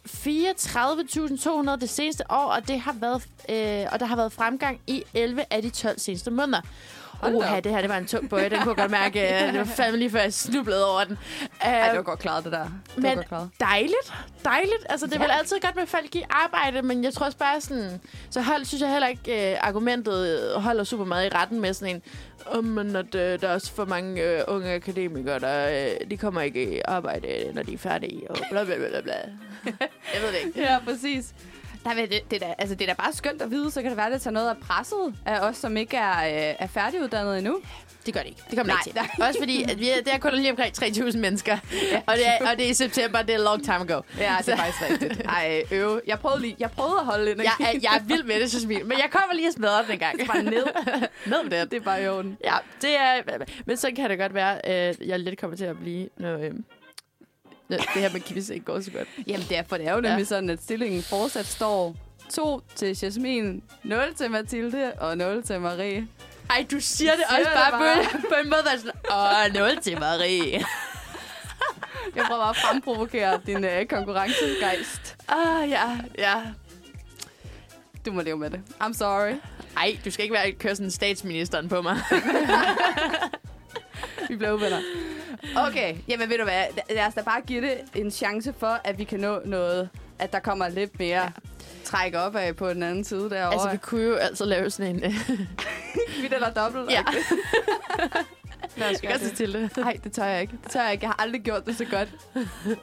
34.200 0.08 1.75
det 1.81 1.89
seneste 1.89 2.23
år, 2.31 2.45
og, 2.45 2.67
det 2.67 2.79
har 2.79 2.93
været, 2.93 3.23
øh, 3.49 3.88
og 3.91 3.99
der 3.99 4.05
har 4.05 4.15
været 4.15 4.31
fremgang 4.31 4.79
i 4.88 5.03
11 5.13 5.45
af 5.51 5.62
de 5.62 5.69
12 5.69 5.99
seneste 5.99 6.31
måneder. 6.31 6.62
Op. 7.21 7.63
det 7.63 7.71
her 7.71 7.82
det 7.82 7.89
var 7.89 7.97
en 7.97 8.06
tung 8.06 8.30
bøje, 8.30 8.49
den 8.49 8.60
kunne 8.60 8.69
jeg 8.69 8.78
godt 8.78 8.91
mærke. 8.91 9.43
øh, 9.45 9.51
Det 9.54 9.60
var 9.60 9.65
fandme 9.65 9.97
lige 9.97 10.10
før 10.12 10.19
jeg 10.19 10.34
snublede 10.34 10.91
over 10.91 11.04
den. 11.04 11.17
Ej, 11.62 11.82
det 11.84 11.91
var 11.93 11.99
Øh, 11.99 12.06
godt 12.06 12.19
klaret, 12.19 12.43
det 12.43 12.51
der. 12.51 12.63
Det 12.63 12.71
men- 12.95 13.04
var 13.06 13.15
godt 13.15 13.28
klaret. 13.28 13.49
dejligt. 13.60 14.13
Dejligt. 14.45 14.86
Altså, 14.89 15.06
det 15.08 15.13
er 15.15 15.19
Ja. 15.19 15.23
vel 15.25 15.32
altid 15.39 15.60
godt 15.62 15.75
med 15.75 15.86
folk 15.88 16.15
i 16.15 16.23
arbejde, 16.30 16.82
men 16.82 17.04
jeg 17.04 17.13
tror 17.13 17.25
også 17.25 17.38
bare 17.38 17.62
sådan... 17.62 18.01
Så 18.30 18.41
hold, 18.41 18.65
synes 18.65 18.82
jeg 18.82 18.91
heller 18.91 19.08
ikke, 19.08 19.51
øh, 19.51 19.58
argumentet 19.62 20.51
holder 20.56 20.84
super 20.84 21.06
meget 21.06 21.25
i 21.25 21.30
retten 21.36 21.62
med 21.62 21.73
sådan 21.73 21.95
en... 21.95 22.01
Oh, 22.45 22.63
men 22.63 22.95
at 22.95 23.15
øh, 23.15 23.41
der 23.41 23.47
er 23.47 23.54
også 23.54 23.71
for 23.73 23.86
mange 23.86 24.21
øh, 24.23 24.41
unge 24.47 24.73
akademikere, 24.73 25.39
der 25.39 25.69
øh, 26.01 26.10
de 26.12 26.17
kommer 26.17 26.41
ikke 26.41 26.78
i 26.78 26.82
arbejde, 26.86 27.28
når 27.54 27.63
de 27.63 27.73
er 27.73 27.78
færdige, 27.78 28.32
og 28.32 28.38
bla 28.51 28.63
bla 28.63 28.75
bla 28.78 29.01
bla. 29.01 29.13
jeg 30.13 30.21
ved 30.21 30.28
det 30.30 30.38
ikke. 30.47 30.62
Ja, 30.62 30.78
præcis. 30.86 31.34
Nej, 31.86 31.95
men 31.95 32.10
det, 32.10 32.19
det, 32.32 32.43
er 32.43 32.48
da, 32.48 32.54
altså, 32.58 32.76
det 32.76 32.89
er 32.89 32.93
da 32.93 33.04
bare 33.04 33.13
skønt 33.13 33.41
at 33.41 33.52
vide, 33.52 33.71
så 33.71 33.82
kan 33.82 33.89
det 33.89 33.98
være, 33.98 34.06
at 34.06 34.12
det 34.13 34.21
tager 34.21 34.34
noget 34.34 34.50
af 34.50 34.58
presset 34.58 35.13
af 35.26 35.39
os, 35.39 35.58
som 35.58 35.78
ikke 35.78 35.98
er, 35.98 36.17
øh, 36.50 36.56
er 36.60 36.67
færdiguddannet 36.67 37.38
endnu. 37.38 37.62
Det 38.06 38.13
gør 38.13 38.21
det 38.21 38.30
ikke. 38.30 38.41
Det 38.50 38.58
kommer 38.58 38.74
Nej, 38.74 38.82
det 38.86 38.88
ikke 38.88 39.00
til. 39.15 39.24
Også 39.24 39.39
fordi, 39.39 39.63
at 39.63 39.80
vi 39.80 39.89
er, 39.89 39.95
det 39.95 40.13
er 40.13 40.17
kun 40.17 40.34
lige 40.34 40.52
omkring 40.52 40.74
3.000 40.84 41.17
mennesker. 41.17 41.58
og, 42.08 42.15
det 42.15 42.28
er, 42.28 42.50
og 42.52 42.58
det 42.58 42.65
er 42.65 42.69
i 42.69 42.74
september, 42.74 43.21
det 43.21 43.36
er 43.36 43.39
long 43.39 43.63
time 43.63 43.76
ago. 43.80 44.02
Ja, 44.19 44.36
det 44.45 44.50
er 44.50 44.58
faktisk 44.58 44.82
rigtigt. 44.91 45.21
Ej, 45.30 45.63
øv. 45.71 46.02
Jeg 46.08 46.19
prøvede, 46.19 46.41
lige, 46.41 46.56
jeg 46.60 46.71
prøvede 46.71 47.00
at 47.00 47.06
holde 47.06 47.32
energi. 47.32 47.50
Jeg, 47.60 47.74
er, 47.74 47.80
jeg 47.82 47.95
er 48.00 48.04
vild 48.04 48.24
med 48.24 48.39
det, 48.39 48.50
synes 48.50 48.65
Men 48.65 48.91
jeg 48.91 49.10
kommer 49.12 49.34
lige 49.36 49.48
og 49.48 49.54
smadrer 49.54 49.82
den 49.84 49.91
en 49.91 50.00
gang. 50.00 50.28
bare 50.28 50.43
ned. 50.43 50.65
Ned 51.26 51.43
med 51.43 51.60
det. 51.62 51.71
Det 51.71 51.78
er 51.78 51.82
bare 51.84 52.04
i 52.04 52.08
orden. 52.08 52.38
Ja, 52.43 52.56
det 52.82 52.98
er... 53.00 53.21
Men 53.65 53.78
så 53.78 53.91
kan 53.95 54.10
det 54.10 54.19
godt 54.19 54.34
være, 54.34 54.65
at 54.65 55.00
jeg 55.06 55.19
lidt 55.19 55.39
kommer 55.39 55.58
til 55.58 55.65
at 55.65 55.78
blive, 55.80 56.10
når, 56.17 56.38
øh, 56.38 56.52
det 57.69 58.01
her 58.01 58.12
med 58.13 58.21
quiz 58.21 58.49
ikke 58.49 58.65
går 58.65 58.80
så 58.80 58.91
godt. 58.91 59.08
Jamen, 59.28 59.45
det 59.49 59.58
er, 59.58 59.63
for 59.67 59.78
det 59.78 59.88
er 59.88 59.93
jo 59.93 60.01
nemlig 60.01 60.19
ja. 60.19 60.23
sådan, 60.23 60.49
at 60.49 60.63
stillingen 60.63 61.04
fortsat 61.04 61.45
står 61.45 61.95
2 62.30 62.62
til 62.75 62.97
Jasmin, 63.04 63.63
0 63.84 64.15
til 64.15 64.32
Mathilde 64.32 64.93
og 64.97 65.17
0 65.17 65.43
til 65.43 65.62
Marie. 65.62 66.08
Ej, 66.49 66.65
du 66.71 66.80
siger 66.80 67.12
det 67.12 67.23
Siger 67.30 67.39
også 67.39 67.49
det 67.49 67.71
bare, 67.71 67.71
bare. 67.71 68.04
På, 68.12 68.28
på 68.34 68.36
en 68.43 68.49
måde, 68.49 68.62
der 68.63 68.71
er 68.71 68.78
sådan, 68.78 69.56
åh, 69.62 69.71
0 69.73 69.82
til 69.82 69.99
Marie. 69.99 70.65
Jeg 72.15 72.25
prøver 72.25 72.41
bare 72.41 72.49
at 72.49 72.56
fremprovokere 72.56 73.39
din 73.45 73.63
øh, 73.63 73.86
konkurrencegejst. 73.86 75.15
Ah, 75.28 75.69
ja, 75.69 75.97
ja. 76.17 76.41
Du 78.06 78.12
må 78.12 78.21
leve 78.21 78.38
med 78.38 78.49
det. 78.49 78.62
I'm 78.82 78.93
sorry. 78.93 79.34
Ej, 79.78 79.97
du 80.06 80.12
skal 80.12 80.23
ikke 80.23 80.34
være 80.34 80.51
køre 80.51 80.75
sådan 80.75 80.91
statsministeren 80.91 81.69
på 81.69 81.82
mig. 81.82 81.97
Vi 84.30 84.36
bliver 84.36 84.52
uvenner. 84.52 84.80
Okay, 85.56 85.96
jamen 86.08 86.30
ved 86.30 86.38
du 86.38 86.44
hvad, 86.44 86.64
lad 86.90 87.08
os 87.08 87.14
da 87.14 87.22
bare 87.22 87.42
give 87.42 87.62
det 87.62 87.78
en 87.96 88.12
chance 88.12 88.54
for, 88.58 88.80
at 88.84 88.98
vi 88.98 89.04
kan 89.04 89.20
nå 89.20 89.42
noget, 89.46 89.90
at 90.20 90.34
der 90.34 90.40
kommer 90.40 90.68
lidt 90.68 91.00
mere 91.00 91.22
ja. 91.22 91.30
træk 91.84 92.16
op 92.16 92.36
af 92.36 92.56
på 92.56 92.70
den 92.70 92.84
anden 92.84 93.04
side 93.04 93.30
derovre. 93.30 93.54
altså, 93.54 93.70
vi 93.70 93.78
kunne 93.78 94.04
jo 94.04 94.16
altså 94.16 94.46
lave 94.46 94.70
sådan 94.70 94.96
en... 94.96 95.02
Kvitt 96.20 96.34
eller 96.34 96.50
dobbelt? 96.50 96.92
ja, 96.92 97.04
Lad 98.78 98.96
os 98.96 99.04
jeg 99.04 99.10
gøre 99.12 99.20
det. 99.20 99.38
til 99.38 99.54
det. 99.54 99.78
Nej, 99.78 99.98
det 100.04 100.12
tør 100.12 100.26
jeg 100.26 100.42
ikke. 100.42 100.54
Det 100.64 100.72
tør 100.72 100.84
jeg 100.84 100.92
ikke. 100.92 101.04
Jeg 101.04 101.10
har 101.10 101.24
aldrig 101.24 101.42
gjort 101.42 101.66
det 101.66 101.78
så 101.78 101.86
godt. 101.86 102.10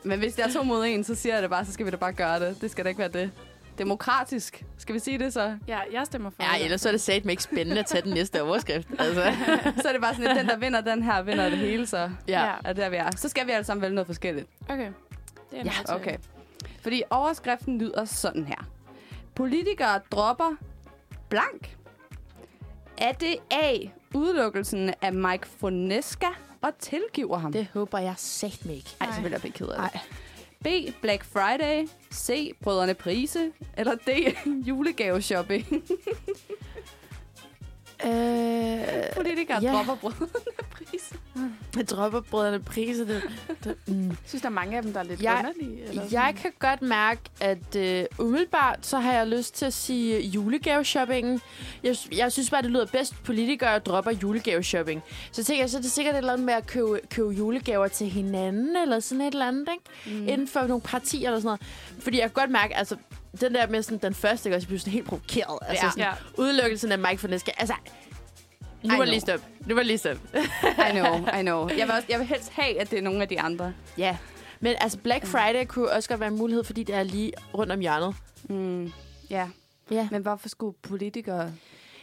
Men 0.05 0.19
hvis 0.19 0.35
det 0.35 0.45
er 0.45 0.53
to 0.53 0.63
mod 0.63 0.85
en, 0.85 1.05
så 1.05 1.15
siger 1.15 1.35
jeg 1.35 1.43
det 1.43 1.51
bare, 1.51 1.65
så 1.65 1.73
skal 1.73 1.87
vi 1.87 1.91
da 1.91 1.97
bare 1.97 2.13
gøre 2.13 2.41
det. 2.41 2.61
Det 2.61 2.71
skal 2.71 2.85
da 2.85 2.89
ikke 2.89 2.99
være 2.99 3.09
det. 3.09 3.31
Demokratisk. 3.79 4.65
Skal 4.79 4.95
vi 4.95 4.99
sige 5.01 5.19
det 5.19 5.33
så? 5.33 5.59
Ja, 5.69 5.79
jeg 5.93 6.07
stemmer 6.07 6.31
for 6.31 6.43
Ja, 6.43 6.59
det. 6.59 6.65
ellers 6.65 6.81
så 6.81 6.89
er 6.89 6.93
det 6.93 7.01
satme 7.01 7.31
ikke 7.33 7.43
spændende 7.43 7.79
at 7.81 7.87
tage 7.87 8.03
den 8.03 8.13
næste 8.15 8.43
overskrift. 8.43 8.89
Altså. 8.99 9.23
Så 9.83 9.89
er 9.89 9.93
det 9.93 10.01
bare 10.03 10.15
sådan, 10.15 10.31
at 10.31 10.37
den, 10.37 10.47
der 10.49 10.57
vinder 10.57 10.81
den 10.81 11.03
her, 11.03 11.23
vinder 11.23 11.49
det 11.49 11.59
hele, 11.59 11.87
så 11.87 12.11
Ja. 12.29 12.45
Ja. 12.47 12.55
er 12.65 12.73
der, 12.73 12.89
vi 12.89 12.97
er. 12.97 13.11
Så 13.17 13.29
skal 13.29 13.47
vi 13.47 13.51
alle 13.53 13.65
sammen 13.65 13.83
vælge 13.83 13.95
noget 13.95 14.07
forskelligt. 14.07 14.47
Okay. 14.69 14.91
Det 15.51 15.59
er 15.59 15.65
Ja, 15.65 15.73
ja, 15.89 15.95
Okay. 15.95 16.17
Fordi 16.83 17.03
overskriften 17.11 17.79
lyder 17.79 18.05
sådan 18.05 18.45
her. 18.47 18.69
Politikere 19.35 20.01
dropper 20.13 20.57
blank. 21.29 21.77
Er 22.99 23.13
det 23.13 23.37
A, 23.51 23.77
udelukkelsen 24.15 24.95
af 25.03 25.13
Mike 25.13 25.47
Fonesca 25.61 26.27
og 26.63 26.71
tilgiver 26.79 27.39
ham? 27.39 27.53
Det 27.53 27.67
håber 27.75 27.99
jeg 27.99 28.15
sagt 28.17 28.67
mig 28.67 28.77
ikke. 28.77 28.91
Ej, 29.01 29.07
Nej. 29.07 29.15
selvfølgelig 29.15 29.37
er 29.37 29.41
jeg 29.45 29.55
ked 29.55 29.67
af 29.67 29.73
det. 29.83 29.95
Nej. 29.95 30.03
B, 30.63 30.69
Black 31.03 31.25
Friday. 31.25 31.87
C, 32.11 32.53
Brødrene 32.63 32.95
Prise. 32.95 33.53
Eller 33.77 33.95
D, 33.95 34.11
julegaveshopping. 34.69 35.67
Øh, 38.05 38.83
Politikere 39.17 39.59
Ja. 39.63 39.73
dropper 39.73 39.95
Brødrene 39.95 40.29
Prise. 40.77 41.15
jeg 41.77 41.89
dropper 41.89 42.21
brødrene 42.21 42.61
priser. 42.61 43.05
Det, 43.05 43.23
det, 43.65 43.77
mm. 43.87 44.09
Jeg 44.09 44.17
synes, 44.27 44.43
der 44.43 44.49
er 44.49 44.53
mange 44.53 44.77
af 44.77 44.83
dem, 44.83 44.93
der 44.93 45.01
er 45.01 45.05
lidt 45.05 45.23
Jeg- 45.23 45.45
underlige. 45.59 45.85
Eller 45.89 46.03
Jeg 46.11 46.35
kan 46.43 46.51
godt 46.59 46.83
mærke, 46.83 47.21
at 47.41 47.77
øh, 47.77 48.05
umiddelbart 48.19 48.79
så 48.87 48.99
har 48.99 49.13
jeg 49.13 49.27
lyst 49.27 49.55
til 49.55 49.67
at 49.67 49.73
sige 49.73 50.21
julegaveshoppingen. 50.21 51.41
Jeg, 51.83 51.97
jeg 52.17 52.33
synes 52.33 52.51
bare, 52.51 52.63
det 52.63 52.71
lyder 52.71 52.87
bedst, 52.87 53.15
politikere 53.25 53.79
dropper 53.79 54.11
julegaveshopping. 54.23 55.03
Så 55.33 55.45
tænker 55.45 55.63
jeg, 55.63 55.71
så 55.71 55.79
er 55.79 55.83
det 55.83 55.91
sikkert 55.93 56.15
et 56.15 56.19
eller 56.19 56.33
andet 56.33 56.47
med 56.47 56.55
at 56.55 56.67
købe, 56.67 57.01
købe 57.11 57.29
julegaver 57.31 57.89
til 57.89 58.07
hinanden, 58.11 58.77
eller 58.77 59.01
sådan 59.01 59.21
et 59.21 59.33
eller 59.33 59.47
andet, 59.49 59.69
ikke? 59.73 60.21
Mm. 60.21 60.29
Inden 60.29 60.49
for 60.49 60.61
nogle 60.61 60.81
partier 60.83 61.29
eller 61.29 61.41
sådan 61.41 61.47
noget. 61.47 61.61
Fordi 62.03 62.17
jeg 62.19 62.25
kan 62.25 62.33
godt 62.43 62.51
mærke, 62.51 62.77
altså, 62.77 62.97
den 63.41 63.55
der 63.55 63.67
med 63.69 63.83
sådan, 63.83 63.99
den 63.99 64.15
første, 64.15 64.49
ikke, 64.49 64.57
også, 64.57 64.65
jeg 64.65 64.69
blev 64.69 64.79
sådan 64.79 64.93
helt 64.93 65.07
provokeret. 65.09 65.59
Altså, 65.63 65.87
Ja. 65.87 65.91
sådan, 65.91 66.05
Ja. 66.05 66.43
udelukkelsen 66.43 66.93
af 66.93 66.99
Mike 66.99 67.19
Forneska. 67.19 67.51
Altså, 67.59 67.75
nu 68.83 68.97
var 68.97 69.05
lige 69.05 69.21
stop. 69.21 69.41
Nu 69.67 69.75
var 69.75 69.83
lige 69.83 69.99
stop. 69.99 70.17
I 70.89 70.91
know, 70.93 71.27
I 71.39 71.43
know. 71.43 71.69
Jeg 71.69 71.87
vil, 71.87 71.91
også, 71.95 72.07
jeg 72.09 72.19
vil 72.19 72.27
helst 72.27 72.51
have, 72.53 72.81
at 72.81 72.91
det 72.91 72.99
er 72.99 73.03
nogle 73.03 73.23
af 73.23 73.29
de 73.29 73.41
andre. 73.41 73.73
Ja. 73.99 74.17
Men 74.61 74.75
altså, 74.81 74.99
Black 74.99 75.27
Friday 75.27 75.65
kunne 75.67 75.91
også 75.91 76.09
godt 76.09 76.21
være 76.21 76.29
en 76.29 76.39
mulighed, 76.39 76.65
fordi 76.65 76.83
det 76.83 76.95
er 76.95 77.03
lige 77.03 77.33
rundt 77.55 77.73
om 77.73 77.81
hjørnet. 77.81 78.15
Mm, 78.49 78.93
ja. 79.31 79.49
Ja. 79.91 80.09
Men 80.11 80.23
hvorfor 80.23 80.49
skulle 80.49 80.77
politikere 80.83 81.53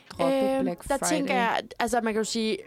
droppe 0.09 0.35
Øhm, 0.35 0.63
Black 0.63 0.83
der 0.87 0.97
Friday? 0.97 1.09
tænker 1.17 1.33
jeg, 1.35 1.59
altså 1.79 2.01
man 2.01 2.13
kan 2.13 2.19
jo 2.19 2.23
sige, 2.23 2.57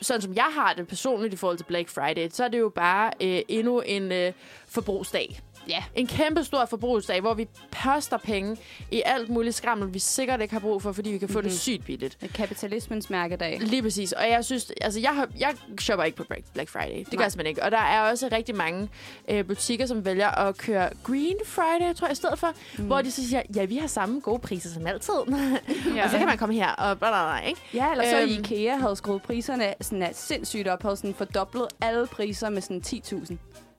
sådan 0.00 0.22
som 0.22 0.34
jeg 0.34 0.46
har 0.54 0.72
det 0.72 0.88
personligt 0.88 1.34
i 1.34 1.36
forhold 1.36 1.56
til 1.56 1.64
Black 1.64 1.88
Friday, 1.88 2.28
så 2.32 2.44
er 2.44 2.48
det 2.48 2.58
jo 2.58 2.68
bare 2.68 3.10
øh, 3.20 3.40
endnu 3.48 3.80
en 3.80 4.12
øh, 4.12 4.32
forbrugsdag. 4.68 5.40
Ja. 5.68 5.82
En 5.94 6.06
kæmpe 6.06 6.44
stor 6.44 6.64
forbrugsdag, 6.64 7.20
hvor 7.20 7.34
vi 7.34 7.48
poster 7.70 8.16
penge 8.18 8.56
i 8.90 9.02
alt 9.04 9.28
muligt 9.28 9.54
skrammel, 9.54 9.94
vi 9.94 9.98
sikkert 9.98 10.40
ikke 10.40 10.54
har 10.54 10.60
brug 10.60 10.82
for, 10.82 10.92
fordi 10.92 11.10
vi 11.10 11.18
kan 11.18 11.28
få 11.28 11.32
mm-hmm. 11.32 11.42
det 11.42 11.52
Mhm. 11.52 11.58
sygt 11.58 11.84
billigt. 11.84 12.18
Kapitalismens 12.34 13.10
mærkedag. 13.10 13.58
Lige 13.60 13.82
præcis. 13.82 14.12
Og 14.12 14.22
jeg 14.30 14.44
synes, 14.44 14.72
altså 14.80 15.00
jeg, 15.00 15.10
har, 15.10 15.28
jeg 15.38 15.54
shopper 15.80 16.04
ikke 16.04 16.16
på 16.16 16.24
Black- 16.32 16.66
Friday. 16.66 16.98
Det 16.98 17.10
gør 17.10 17.16
Nej. 17.16 17.22
jeg 17.24 17.32
simpelthen 17.32 17.46
ikke. 17.50 17.62
Og 17.62 17.70
der 17.70 17.78
er 17.78 18.10
også 18.10 18.28
rigtig 18.32 18.54
mange 18.56 18.88
øh, 19.28 19.44
butikker, 19.46 19.86
som 19.86 20.04
vælger 20.04 20.28
at 20.28 20.56
køre 20.58 20.90
Green 21.04 21.36
Friday, 21.46 21.94
tror 21.94 22.06
jeg, 22.06 22.12
i 22.12 22.16
stedet 22.16 22.38
for. 22.38 22.48
Mm. 22.78 22.84
Hvor 22.84 23.02
de 23.02 23.10
så 23.10 23.28
siger, 23.28 23.42
ja, 23.56 23.64
vi 23.64 23.76
har 23.76 23.86
samme 23.86 24.20
gode 24.20 24.38
priser 24.38 24.70
som 24.70 24.86
altid. 24.86 25.14
Ja. 25.96 26.04
og 26.04 26.10
så 26.10 26.18
kan 26.18 26.26
man 26.26 26.38
komme 26.38 26.54
her 26.54 26.68
og 26.70 26.98
bla, 26.98 27.08
bla, 27.10 27.38
bla, 27.38 27.48
ikke? 27.48 27.60
Ja, 27.74 27.90
eller 27.90 28.04
så 28.10 28.20
Øhm. 28.20 28.30
IKEA 28.30 28.76
havde 28.76 28.96
skruet 28.96 29.22
priserne 29.22 29.74
sådan 29.80 30.08
sindssygt 30.14 30.68
op, 30.68 30.82
havde 30.82 30.96
sådan 30.96 31.14
fordoblet 31.14 31.66
alle 31.80 32.06
priser 32.06 32.50
med 32.50 32.62
sådan 32.62 32.82
10.000 32.86 33.36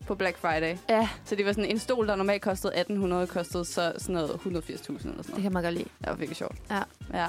på 0.08 0.16
Black 0.16 0.38
Friday. 0.38 0.78
Ja, 0.90 1.10
Så 1.26 1.36
det 1.36 1.46
var 1.46 1.52
sådan 1.54 1.70
en 1.70 1.80
stol, 1.80 2.08
der 2.08 2.16
normalt 2.16 2.42
kostede 2.42 2.74
1.800, 2.82 3.26
kostede 3.26 3.66
så 3.66 3.94
sådan 3.98 4.14
noget 4.14 4.30
180.000 4.30 4.48
eller 4.48 4.78
sådan 5.00 5.14
det 5.18 5.30
noget. 5.30 5.42
kan 5.44 5.54
man 5.54 5.64
godt 5.64 5.74
lide. 5.74 5.84
Det 6.00 6.08
var 6.08 6.16
virkelig 6.16 6.38
sjovt. 6.38 6.56
Ja. 6.70 6.82
ja. 7.14 7.28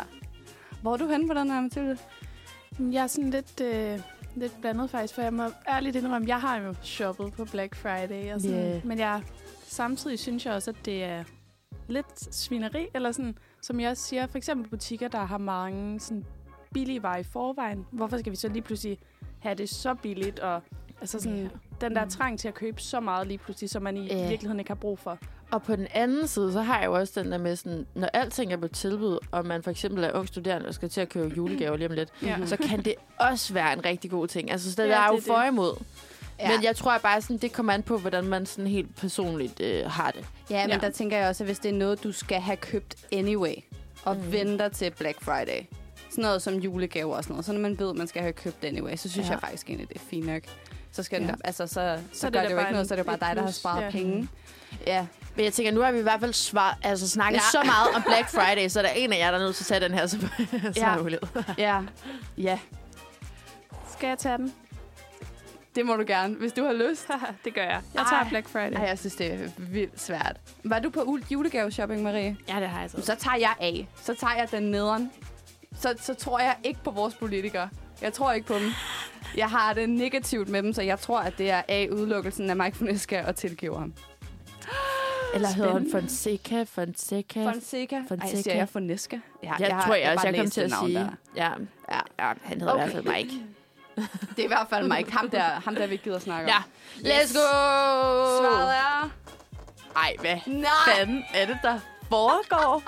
Hvor 0.83 0.93
er 0.93 0.97
du 0.97 1.07
henne 1.09 1.29
på 1.29 1.35
den 1.35 1.51
her, 1.51 1.61
Mathilde? 1.61 1.99
Jeg 2.79 3.03
er 3.03 3.07
sådan 3.07 3.31
lidt, 3.31 3.61
øh, 3.61 4.01
lidt 4.37 4.61
blandet 4.61 4.91
faktisk, 4.91 5.15
for 5.15 5.23
jeg 5.23 5.35
må 5.35 5.43
ærligt 5.69 5.97
indrømme, 5.97 6.29
jeg 6.29 6.41
har 6.41 6.57
jo 6.59 6.75
shoppet 6.83 7.33
på 7.33 7.45
Black 7.45 7.75
Friday. 7.77 8.35
Og 8.35 8.41
sådan, 8.41 8.57
Yeah. 8.57 8.87
Men 8.87 8.99
jeg, 8.99 9.23
samtidig 9.67 10.19
synes 10.19 10.47
jeg 10.47 10.55
også, 10.55 10.71
at 10.71 10.77
det 10.85 11.05
er 11.05 11.25
lidt 11.89 12.35
svineri, 12.35 12.87
eller 12.95 13.13
sådan, 13.13 13.39
som 13.63 13.81
jeg 13.81 13.91
også 13.91 14.03
siger, 14.03 14.27
for 14.27 14.39
eksempel 14.39 14.71
butikker, 14.71 15.09
der 15.09 15.25
har 15.25 15.39
mange 15.39 16.01
sådan, 16.01 16.25
billige 16.75 17.03
varer 17.03 17.19
i 17.19 17.23
forvejen. 17.23 17.87
Hvorfor 17.91 18.19
skal 18.19 18.31
vi 18.33 18.37
så 18.37 18.49
lige 18.49 18.63
pludselig 18.63 18.99
have 19.39 19.55
det 19.55 19.69
så 19.69 19.95
billigt, 19.95 20.39
og 20.39 20.63
altså 21.01 21.21
sådan, 21.21 21.39
Ja. 21.39 21.49
Den 21.83 21.97
der 21.97 22.09
trang 22.09 22.38
til 22.38 22.49
at 22.49 22.55
købe 22.55 22.81
så 22.81 23.01
meget 23.01 23.27
lige 23.27 23.38
pludselig, 23.38 23.71
som 23.71 23.83
man 23.83 23.97
i 23.97 24.07
Ja. 24.07 24.29
virkeligheden 24.29 24.59
ikke 24.61 24.71
har 24.71 24.75
brug 24.75 24.99
for. 24.99 25.18
Og 25.51 25.62
på 25.62 25.77
den 25.77 25.87
anden 25.95 26.27
side, 26.29 26.53
så 26.53 26.62
har 26.62 26.79
jeg 26.79 26.87
jo 26.87 26.92
også 26.92 27.21
den 27.23 27.33
der 27.33 27.38
med 27.38 27.57
sådan, 27.57 27.87
når 27.95 28.09
alting 28.12 28.53
er 28.53 28.57
på 28.57 28.68
tilbud, 28.68 29.18
og 29.31 29.47
man 29.47 29.62
for 29.62 29.71
eksempel 29.71 30.05
er 30.05 30.12
ung 30.12 30.29
studerende 30.29 30.68
og 30.68 30.75
skal 30.75 30.88
til 30.88 31.01
at 31.01 31.09
købe 31.09 31.35
julegaver 31.37 31.77
lige 31.77 31.88
om 31.88 31.95
lidt, 31.95 32.09
Ja. 32.23 32.37
så 32.47 32.57
kan 32.57 32.85
det 32.85 32.95
også 33.21 33.53
være 33.55 33.73
en 33.73 33.85
rigtig 33.85 34.11
god 34.11 34.29
ting. 34.29 34.51
Altså, 34.51 34.71
så 34.73 34.83
der 34.83 34.88
Ja, 34.88 35.03
er 35.07 35.09
jo 35.11 35.16
det 35.16 35.25
for 35.25 35.42
imod. 35.42 35.83
Ja. 36.38 36.51
Men 36.51 36.64
jeg 36.64 36.77
tror 36.77 36.99
bare, 36.99 37.21
sådan, 37.21 37.37
det 37.37 37.53
kommer 37.53 37.73
an 37.73 37.83
på, 37.83 37.99
hvordan 37.99 38.25
man 38.25 38.47
sådan 38.47 38.66
helt 38.66 38.97
personligt 38.97 39.61
øh, 39.61 39.85
har 39.87 40.11
det. 40.11 40.25
Ja, 40.51 40.62
men 40.66 40.71
Ja. 40.71 40.79
der 40.87 40.90
tænker 40.90 41.18
jeg 41.18 41.29
også, 41.29 41.45
at 41.45 41.49
hvis 41.49 41.59
det 41.59 41.68
er 41.68 41.75
noget, 41.79 42.05
du 42.05 42.12
skal 42.12 42.40
have 42.40 42.57
købt 42.57 42.97
anyway, 43.12 43.55
og 44.05 44.16
Mm. 44.16 44.23
mm. 44.23 44.33
venter 44.33 44.68
til 44.68 44.90
Black 44.99 45.23
Friday, 45.25 45.66
sådan 46.11 46.23
noget 46.23 46.42
som 46.42 46.55
julegaver 46.55 47.16
og 47.16 47.23
sådan 47.25 47.33
noget, 47.35 47.45
så 47.45 47.53
når 47.53 47.61
man 47.61 47.79
ved, 47.79 47.90
at 47.90 47.97
man 47.97 48.07
skal 48.07 48.23
have 48.23 48.33
købt 48.33 48.64
anyway, 48.64 48.97
så 48.97 49.09
synes 49.11 49.27
ja. 49.29 49.33
jeg 49.33 49.40
faktisk 49.40 49.68
egentlig, 49.68 49.88
det 49.88 49.97
er 49.97 50.01
fint 50.11 50.27
nok. 50.27 50.42
Så, 50.92 51.02
skal 51.02 51.22
Ja. 51.22 51.28
den, 51.28 51.40
altså, 51.44 51.66
så, 51.66 51.72
så, 52.12 52.20
Så 52.20 52.26
er 52.26 52.31
gør 52.31 52.42
det 52.42 52.50
jo 52.50 52.59
ikke 52.59 52.72
noget, 52.72 52.88
så 52.88 52.94
er 52.94 52.96
det 52.96 53.05
jo 53.07 53.16
bare 53.16 53.28
dig, 53.28 53.37
der 53.37 53.42
har 53.42 53.50
sparet 53.50 53.83
ja. 53.85 53.90
penge. 53.90 54.28
Ja. 54.87 55.07
Men 55.37 55.44
jeg 55.44 55.52
tænker, 55.52 55.72
nu 55.72 55.81
har 55.81 55.92
vi 55.92 55.98
i 55.98 56.02
hvert 56.02 56.20
fald 56.20 56.33
svar, 56.33 56.78
altså, 56.83 57.09
snakket 57.09 57.37
ja. 57.38 57.42
Så 57.52 57.62
meget 57.64 57.88
om 57.94 58.02
Black 58.02 58.28
Friday, 58.31 58.68
så 58.68 58.78
er 58.78 58.83
der 58.83 58.90
en 58.90 59.12
af 59.12 59.18
jer, 59.18 59.31
der 59.31 59.38
er 59.38 59.42
nødt 59.42 59.57
til 59.57 59.62
at 59.62 59.66
tage 59.66 59.81
den 59.81 59.98
her, 59.98 60.07
så, 60.07 60.20
så 60.50 60.72
Ja. 60.76 60.90
ja. 60.92 60.96
mulighed. 60.98 61.22
ja. 61.59 61.81
Ja, 62.38 62.59
Skal 63.92 64.07
jeg 64.09 64.18
tage 64.18 64.37
den? 64.38 64.55
det 65.74 65.87
må 65.87 65.96
du 65.96 66.05
gerne, 66.07 66.35
hvis 66.35 66.52
du 66.52 66.64
har 66.64 66.72
lyst. 66.72 67.09
det 67.44 67.55
gør 67.55 67.62
jeg. 67.62 67.81
Jeg 67.94 68.02
tager 68.11 68.22
Ej. 68.22 68.28
Black 68.28 68.48
Friday. 68.48 68.72
Ej, 68.76 68.83
jeg 68.85 68.98
synes, 68.98 69.14
det 69.14 69.33
er 69.33 69.38
vildt 69.59 70.00
svært. 70.00 70.37
Var 70.64 70.78
du 70.78 70.90
på 70.90 71.00
ul- 71.00 71.26
julegaveshopping, 71.33 72.02
Marie? 72.02 72.37
Ja, 72.48 72.61
det 72.61 72.68
har 72.68 72.81
jeg 72.81 72.90
så. 72.90 73.00
Så 73.02 73.14
tager 73.14 73.37
jeg 73.37 73.55
af. 73.61 73.88
Så 74.02 74.14
tager 74.14 74.35
jeg 74.35 74.50
den 74.50 74.62
nederen. 74.62 75.11
Så, 75.81 75.94
så 76.00 76.14
tror 76.14 76.38
jeg 76.40 76.57
ikke 76.64 76.81
på 76.85 76.90
vores 76.90 77.14
politikere. 77.14 77.68
Jeg 78.02 78.12
tror 78.12 78.33
ikke 78.33 78.46
på 78.46 78.55
dem. 78.55 78.70
Jeg 79.37 79.51
har 79.51 79.73
det 79.75 79.90
negativt 79.90 80.49
med 80.49 80.62
dem, 80.62 80.73
så 80.73 80.83
jeg 80.83 80.99
tror, 80.99 81.21
at 81.21 81.38
det 81.38 81.51
er 81.51 81.62
A, 81.68 81.87
udelukkelsen 81.92 82.51
af 82.51 82.57
Mike 82.57 82.77
Fonseca 82.77 83.25
og 83.27 83.37
tilgiver 83.37 83.79
ham. 83.79 83.95
Eller 85.35 85.49
hedder 85.49 85.73
han 85.73 85.81
Spændende. 85.90 86.01
Fonseca, 86.09 86.62
Fonseca? 86.62 87.45
Fonseca? 87.53 87.97
Ej, 87.97 88.03
Fonseca. 88.09 88.42
siger 88.42 88.55
jeg 88.57 88.68
Fonseca? 88.68 89.21
Ja, 89.42 89.53
jeg, 89.59 89.77
har- 89.77 89.87
tror 89.87 89.95
jeg, 89.95 90.12
også, 90.14 90.27
jeg 90.29 90.37
kom 90.37 90.51
til 90.51 90.61
at 90.61 90.73
sige. 90.85 90.95
der. 90.99 91.09
Ja, 91.37 91.51
Ja. 91.90 92.01
ja, 92.18 92.33
han 92.42 92.61
hedder 92.61 92.73
Okay. 92.75 92.88
i 92.88 92.92
hvert 92.92 93.05
fald 93.05 93.14
Mike. 93.16 93.33
Det 94.37 94.38
er 94.38 94.45
i 94.45 94.47
hvert 94.47 94.66
fald 94.71 94.88
Mike. 94.88 95.12
Ham 95.12 95.31
der, 95.31 95.42
ham 95.42 95.75
der 95.75 95.87
vi 95.87 95.97
gider 95.97 96.18
snakke 96.18 96.51
Ja, 96.51 96.57
om. 96.57 96.62
let's 97.01 97.33
go! 97.35 97.49
Svaret 98.38 98.75
er... 98.75 99.11
Ej, 99.97 100.16
hvad 100.21 100.37
Nej! 100.47 100.71
fanden 100.97 101.25
er 101.35 101.47
det, 101.47 101.59
der 101.62 101.79
foregår? 102.09 102.83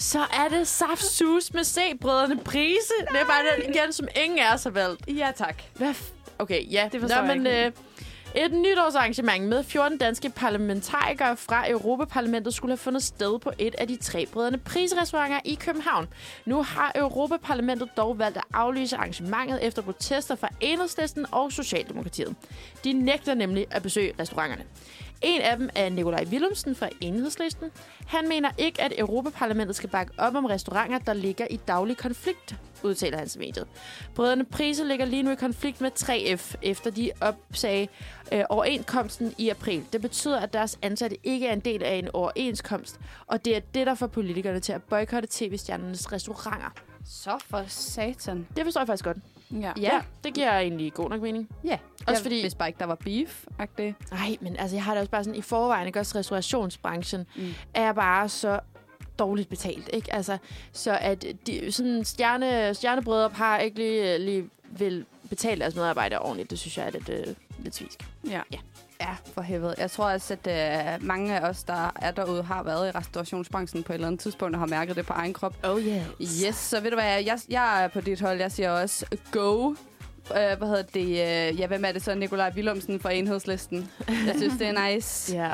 Så 0.00 0.18
er 0.20 0.48
det 0.48 0.68
saft 0.68 1.04
sus 1.04 1.52
med 1.52 1.64
C-brødrene 1.64 2.36
Prise. 2.44 2.92
Det 3.12 3.20
er 3.20 3.24
bare 3.26 3.42
den 3.64 3.74
igen, 3.74 3.92
som 3.92 4.08
ingen 4.24 4.38
af 4.38 4.54
os 4.54 4.64
har 4.64 4.70
valgt. 4.70 5.00
Ja, 5.08 5.30
tak. 5.36 5.62
Hvad 5.76 5.90
f- 5.90 6.12
okay, 6.38 6.72
ja. 6.72 6.88
Det 6.92 7.00
forstår 7.00 7.20
Nå, 7.20 7.26
men, 7.26 7.46
ikke. 7.46 7.66
øh, 7.66 7.72
et 8.44 8.52
nytårsarrangement 8.52 9.44
med 9.48 9.64
14 9.64 9.98
danske 9.98 10.30
parlamentarikere 10.30 11.36
fra 11.36 11.70
Europaparlamentet 11.70 12.54
skulle 12.54 12.70
have 12.72 12.76
fundet 12.78 13.02
sted 13.02 13.38
på 13.38 13.52
et 13.58 13.74
af 13.74 13.88
de 13.88 13.96
tre 13.96 14.26
brødrene 14.26 14.58
prisrestauranter 14.58 15.40
i 15.44 15.54
København. 15.54 16.08
Nu 16.46 16.62
har 16.62 16.92
Europaparlamentet 16.94 17.88
dog 17.96 18.18
valgt 18.18 18.36
at 18.36 18.44
aflyse 18.54 18.96
arrangementet 18.96 19.64
efter 19.66 19.82
protester 19.82 20.34
fra 20.34 20.48
Enhedslisten 20.60 21.26
og 21.32 21.52
Socialdemokratiet. 21.52 22.34
De 22.84 22.92
nægter 22.92 23.34
nemlig 23.34 23.66
at 23.70 23.82
besøge 23.82 24.12
restauranterne. 24.20 24.64
En 25.22 25.40
af 25.40 25.56
dem 25.56 25.70
er 25.74 25.88
Nikolaj 25.88 26.24
Willumsen 26.30 26.74
fra 26.74 26.88
Enhedslisten. 27.00 27.70
Han 28.06 28.28
mener 28.28 28.50
ikke, 28.58 28.82
at 28.82 28.92
Europaparlamentet 28.98 29.76
skal 29.76 29.90
bakke 29.90 30.12
op 30.18 30.34
om 30.34 30.44
restauranter, 30.44 30.98
der 30.98 31.12
ligger 31.12 31.46
i 31.50 31.56
daglig 31.56 31.96
konflikt, 31.96 32.56
udtaler 32.82 33.18
han 33.18 33.28
til 33.28 33.40
mediet. 33.40 33.66
Brødrene 34.14 34.44
Prise 34.44 34.84
ligger 34.84 35.04
lige 35.04 35.22
nu 35.22 35.30
i 35.30 35.34
konflikt 35.34 35.80
med 35.80 35.90
3F, 36.00 36.54
efter 36.62 36.90
de 36.90 37.10
opsagde 37.20 37.88
øh, 38.32 38.44
overenskomsten 38.48 39.34
i 39.38 39.48
april. 39.48 39.84
Det 39.92 40.00
betyder, 40.00 40.40
at 40.40 40.52
deres 40.52 40.78
ansatte 40.82 41.16
ikke 41.24 41.46
er 41.46 41.52
en 41.52 41.60
del 41.60 41.82
af 41.82 41.94
en 41.94 42.08
overenskomst, 42.12 43.00
og 43.26 43.44
det 43.44 43.56
er 43.56 43.60
det, 43.60 43.86
der 43.86 43.94
får 43.94 44.06
politikerne 44.06 44.60
til 44.60 44.72
at 44.72 44.82
boykotte 44.82 45.28
tv-stjernernes 45.30 46.12
restauranter. 46.12 46.74
Så 47.04 47.44
for 47.50 47.64
satan. 47.68 48.46
Det 48.56 48.64
forstår 48.64 48.80
jeg 48.80 48.86
faktisk 48.86 49.04
godt. 49.04 49.16
Ja. 49.52 49.72
Ja. 49.80 50.00
Det 50.24 50.34
giver 50.34 50.58
egentlig 50.58 50.92
god 50.92 51.10
nok 51.10 51.20
mening. 51.22 51.48
Ja. 51.64 51.78
Også 51.92 52.02
jeg 52.08 52.18
fordi- 52.18 52.40
Hvis 52.40 52.54
bare 52.54 52.68
ikke 52.68 52.78
der 52.78 52.84
var 52.86 52.94
beef 52.94 53.44
-agtigt. 53.60 53.92
Nej, 54.10 54.36
men 54.40 54.56
altså, 54.56 54.76
jeg 54.76 54.84
har 54.84 54.92
det 54.92 55.00
også 55.00 55.10
bare 55.10 55.24
sådan, 55.24 55.38
i 55.38 55.42
forvejen, 55.42 55.86
ikke 55.86 56.00
også 56.00 56.18
restaurationsbranchen, 56.18 57.26
Mm. 57.36 57.54
er 57.74 57.92
bare 57.92 58.28
så 58.28 58.60
dårligt 59.18 59.48
betalt, 59.48 59.90
ikke? 59.92 60.14
Altså, 60.14 60.38
så 60.72 60.98
at 61.00 61.24
de, 61.46 61.72
sådan 61.72 62.04
stjerne, 62.04 62.74
stjernebrødre 62.74 63.30
par 63.30 63.58
ikke 63.58 63.76
lige, 63.78 64.18
lige 64.18 64.50
vil 64.70 65.04
betale 65.28 65.60
deres 65.60 65.74
medarbejdere 65.74 66.18
ordentligt, 66.20 66.50
det 66.50 66.58
synes 66.58 66.78
jeg 66.78 66.86
er 66.86 66.90
lidt, 66.90 67.08
øh, 67.08 67.26
lidt 67.58 67.74
svisk. 67.74 68.06
ja. 68.26 68.40
Ja, 68.52 68.58
for 69.34 69.42
helvede. 69.42 69.74
Jeg 69.78 69.90
tror 69.90 70.10
også, 70.10 70.36
at 70.44 70.46
øh, 70.98 71.06
mange 71.06 71.38
af 71.40 71.48
os, 71.48 71.62
der 71.62 71.92
er 71.96 72.10
derude, 72.10 72.42
har 72.42 72.62
været 72.62 72.88
i 72.88 72.90
restaurationsbranchen 72.98 73.82
på 73.82 73.92
et 73.92 73.94
eller 73.94 74.06
andet 74.06 74.20
tidspunkt 74.20 74.54
og 74.54 74.60
har 74.60 74.66
mærket 74.66 74.96
det 74.96 75.06
på 75.06 75.12
egen 75.12 75.32
krop. 75.32 75.54
Oh 75.64 75.80
yeah. 75.80 76.02
Yes, 76.20 76.54
så 76.56 76.80
ved 76.80 76.90
du 76.90 76.96
hvad, 76.96 77.22
jeg, 77.22 77.38
jeg 77.48 77.84
er 77.84 77.88
på 77.88 78.00
dit 78.00 78.20
hold. 78.20 78.40
Jeg 78.40 78.52
siger 78.52 78.70
også 78.70 79.06
go. 79.32 79.70
øh, 79.70 80.58
hvad 80.58 80.68
hedder 80.68 80.82
det, 80.82 81.06
øh, 81.06 81.60
ja, 81.60 81.66
hvem 81.66 81.84
er 81.84 81.92
det 81.92 82.02
så? 82.02 82.14
Nikolaj 82.14 82.52
Willumsen 82.56 83.00
fra 83.00 83.12
Enhedslisten. 83.12 83.90
Jeg 84.08 84.34
synes, 84.36 84.54
det 84.58 84.66
er 84.68 84.88
nice. 84.94 85.32
Ja. 85.36 85.52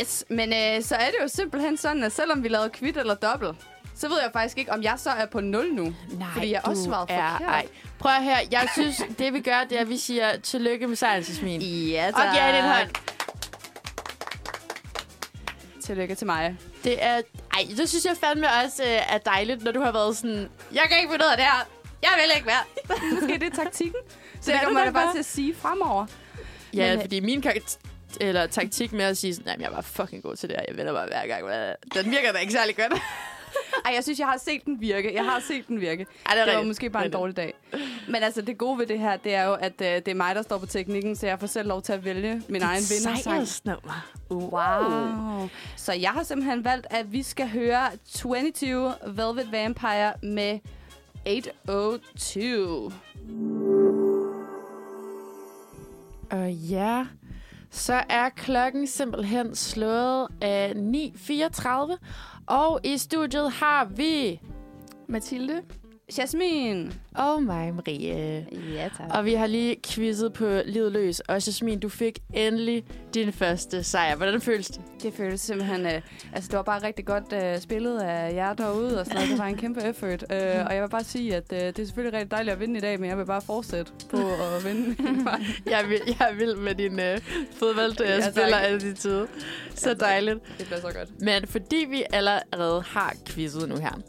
Yes, 0.00 0.24
men 0.30 0.52
øh, 0.52 0.82
så 0.82 0.94
er 0.94 1.06
det 1.06 1.16
jo 1.22 1.28
simpelthen 1.28 1.76
sådan, 1.76 2.04
at 2.04 2.12
selvom 2.12 2.42
vi 2.42 2.48
lavede 2.48 2.70
kvitt 2.70 2.96
eller 2.96 3.14
dobbelt, 3.14 3.56
så 3.96 4.08
ved 4.08 4.16
jeg 4.22 4.30
faktisk 4.32 4.58
ikke, 4.58 4.72
om 4.72 4.82
jeg 4.82 4.94
så 4.98 5.10
er 5.10 5.26
på 5.26 5.40
0 5.40 5.72
nu. 5.72 5.82
Nej, 5.84 6.28
Fordi 6.32 6.50
jeg 6.52 6.60
også 6.64 6.84
svarede 6.84 7.12
er, 7.12 7.30
forkert. 7.30 7.48
Ej. 7.50 7.66
Prøv 7.98 8.12
at 8.12 8.24
høre, 8.24 8.36
jeg 8.50 8.68
synes, 8.72 9.02
det 9.18 9.32
vi 9.32 9.40
gør, 9.40 9.64
det 9.70 9.76
er, 9.76 9.80
at 9.80 9.88
vi 9.88 9.96
siger 9.96 10.36
tillykke 10.40 10.86
med 10.86 10.96
sejren, 10.96 11.22
Jasmin. 11.22 11.60
Ja, 11.62 12.06
Og 12.14 12.20
giver 12.32 12.44
hende 12.46 12.58
en 12.58 12.64
hånd. 12.64 12.90
Tillykke 15.84 16.14
til 16.14 16.26
mig. 16.26 16.56
Det 16.84 17.04
er... 17.04 17.14
Ej, 17.54 17.66
det 17.76 17.88
synes 17.88 18.04
jeg 18.04 18.16
fandme 18.20 18.46
også 18.64 18.82
øh, 18.82 19.14
er 19.14 19.18
dejligt, 19.18 19.62
når 19.64 19.72
du 19.72 19.80
har 19.80 19.92
været 19.92 20.16
sådan... 20.16 20.48
Jeg 20.72 20.82
kan 20.88 20.98
ikke 20.98 21.10
finde 21.10 21.24
ud 21.24 21.30
af 21.30 21.36
det 21.36 21.44
her. 21.46 21.66
Jeg 22.02 22.10
vil 22.16 22.36
ikke 22.36 22.46
mere. 22.46 23.10
Måske 23.20 23.38
det 23.38 23.52
er 23.52 23.64
taktikken. 23.64 24.00
Så 24.40 24.50
Det 24.50 24.54
er 24.60 24.64
kommer 24.64 24.80
jeg 24.84 24.92
bare 24.92 25.12
til 25.12 25.18
at 25.18 25.24
sige 25.24 25.54
fremover. 25.54 26.06
Ja, 26.74 26.88
Men, 26.90 26.98
øh, 26.98 27.04
fordi 27.04 27.20
min 27.20 27.42
kar- 27.42 27.76
eller 28.20 28.46
taktik 28.46 28.92
med 28.92 29.04
at 29.04 29.16
sige 29.16 29.34
sådan, 29.34 29.48
"Jamen, 29.50 29.62
jeg 29.62 29.72
var 29.72 29.80
fucking 29.80 30.22
god 30.22 30.36
til 30.36 30.48
det 30.48 30.56
her. 30.58 30.64
Jeg 30.68 30.76
vinder 30.76 30.92
bare 30.92 31.06
hver 31.06 31.26
gang. 31.26 31.44
Den 32.04 32.10
virker 32.10 32.32
da 32.32 32.38
ikke 32.38 32.52
særlig 32.52 32.76
godt. 32.76 32.92
Ej, 33.84 33.92
jeg 33.94 34.02
synes, 34.04 34.18
jeg 34.18 34.26
har 34.26 34.38
set 34.38 34.64
den 34.64 34.80
virke. 34.80 35.14
Jeg 35.14 35.24
har 35.24 35.40
set 35.48 35.68
den 35.68 35.80
virke. 35.80 36.06
Ej, 36.26 36.34
det 36.34 36.40
er 36.40 36.44
Det 36.44 36.52
var 36.52 36.58
rigtigt. 36.58 36.66
måske 36.66 36.90
bare 36.90 37.04
en 37.06 37.10
dårlig 37.12 37.36
dag. 37.36 37.54
Men 38.08 38.22
altså, 38.22 38.42
det 38.42 38.58
gode 38.58 38.78
ved 38.78 38.86
det 38.86 38.98
her, 38.98 39.16
det 39.16 39.34
er 39.34 39.44
jo, 39.44 39.52
at 39.54 39.72
øh, 39.80 39.86
det 39.86 40.08
er 40.08 40.14
mig, 40.14 40.34
der 40.34 40.42
står 40.42 40.58
på 40.58 40.66
teknikken, 40.66 41.16
så 41.16 41.26
jeg 41.26 41.40
får 41.40 41.46
selv 41.46 41.68
lov 41.68 41.82
til 41.82 41.92
at 41.92 42.04
vælge 42.04 42.42
min 42.48 42.62
egen 42.62 42.82
vindersang. 42.90 43.18
Sejrsnummer. 43.18 44.06
Wow. 44.30 45.48
Så 45.76 45.92
jeg 45.92 46.10
har 46.10 46.22
simpelthen 46.22 46.64
valgt, 46.64 46.86
at 46.90 47.12
vi 47.12 47.22
skal 47.22 47.48
høre 47.48 47.88
22 48.14 48.92
Velvet 49.06 49.48
Vampire 49.52 50.12
med 50.22 50.58
802. 51.26 52.92
Og 56.30 56.52
ja, 56.52 57.06
så 57.74 58.02
er 58.08 58.28
klokken 58.28 58.86
simpelthen 58.86 59.54
slået 59.54 60.28
øh, 60.30 60.38
af 60.40 60.72
9.34. 60.76 61.96
Og 62.46 62.80
i 62.84 62.98
studiet 62.98 63.50
har 63.50 63.84
vi... 63.84 64.40
Mathilde? 65.08 65.62
Jasmin. 66.18 66.92
Og 67.14 67.42
mig, 67.42 67.74
Marie. 67.74 68.46
Ja, 68.74 68.88
tak. 68.98 69.06
Og 69.10 69.24
vi 69.24 69.34
har 69.34 69.46
lige 69.46 69.76
quizzet 69.86 70.32
på 70.32 70.60
livet 70.66 70.92
løs. 70.92 71.20
Og 71.20 71.34
Jasmin, 71.46 71.80
du 71.80 71.88
fik 71.88 72.18
endelig 72.34 72.84
din 73.14 73.32
første 73.32 73.82
sejr. 73.84 74.16
Hvordan 74.16 74.40
føles 74.40 74.66
det? 74.68 74.80
Det 75.02 75.14
føles 75.14 75.40
simpelthen... 75.40 75.86
Øh, 75.86 76.00
altså, 76.32 76.48
det 76.50 76.56
var 76.56 76.62
bare 76.62 76.82
rigtig 76.82 77.04
godt 77.06 77.32
øh, 77.32 77.60
spillet 77.60 78.00
af 78.00 78.34
jer 78.34 78.54
derude 78.54 79.00
og 79.00 79.06
sådan 79.06 79.14
noget. 79.16 79.30
Det 79.30 79.38
var 79.38 79.46
en 79.46 79.56
kæmpe 79.56 79.80
effort. 79.84 80.24
Øh, 80.32 80.66
og 80.66 80.74
jeg 80.74 80.82
vil 80.82 80.88
bare 80.88 81.04
sige, 81.04 81.36
at 81.36 81.52
øh, 81.52 81.58
det 81.60 81.78
er 81.78 81.84
selvfølgelig 81.84 82.18
rigtig 82.18 82.30
dejligt 82.30 82.52
at 82.54 82.60
vinde 82.60 82.78
i 82.78 82.80
dag, 82.80 83.00
men 83.00 83.08
jeg 83.10 83.18
vil 83.18 83.26
bare 83.26 83.42
fortsætte 83.42 83.92
på 84.10 84.16
at 84.16 84.64
vinde. 84.66 84.96
Jeg 85.66 85.84
vil, 85.88 86.00
jeg 86.20 86.30
vil 86.38 86.58
med 86.58 86.74
din 86.74 86.92
øh, 86.92 86.98
Ja, 86.98 87.18
fodboldspiller 87.58 88.20
tak. 88.50 88.62
altid. 88.64 89.26
Så 89.74 89.94
dejligt. 89.94 90.38
det 90.58 90.66
bliver 90.66 90.80
så 90.80 90.92
godt. 90.98 91.20
Men 91.20 91.46
fordi 91.46 91.86
vi 91.90 92.04
allerede 92.12 92.82
har 92.82 93.14
quizzet 93.26 93.68
nu 93.68 93.76
her, 93.76 94.00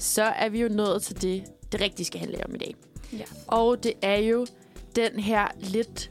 så 0.00 0.22
er 0.22 0.48
vi 0.48 0.60
jo 0.60 0.68
nået 0.68 1.02
til 1.02 1.22
det, 1.22 1.44
det 1.72 1.80
rigtige 1.80 2.06
skal 2.06 2.20
handle 2.20 2.44
om 2.44 2.54
i 2.54 2.58
dag. 2.58 2.74
Ja. 3.12 3.24
Og 3.46 3.82
det 3.82 3.92
er 4.02 4.16
jo 4.16 4.46
den 4.96 5.20
her 5.20 5.48
lidt 5.60 6.10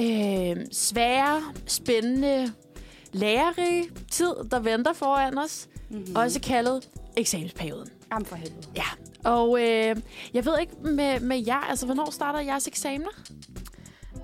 øh, 0.00 0.66
svære, 0.72 1.42
spændende, 1.66 2.52
lærerige 3.12 3.90
tid, 4.10 4.34
der 4.50 4.60
venter 4.60 4.92
foran 4.92 5.38
os. 5.38 5.68
Mm-hmm. 5.90 6.04
Mm. 6.08 6.16
Også 6.16 6.40
kaldet 6.40 6.88
eksamensperioden. 7.16 7.88
Jamen 8.12 8.26
for 8.26 8.36
helvede. 8.36 8.66
Og 9.24 9.60
øh, 9.62 9.96
jeg 10.34 10.44
ved 10.44 10.58
ikke 10.60 10.72
med, 10.82 11.20
med 11.20 11.44
jer, 11.46 11.60
altså 11.60 11.86
hvornår 11.86 12.10
starter 12.10 12.40
jeres 12.40 12.66
eksamener? 12.66 13.10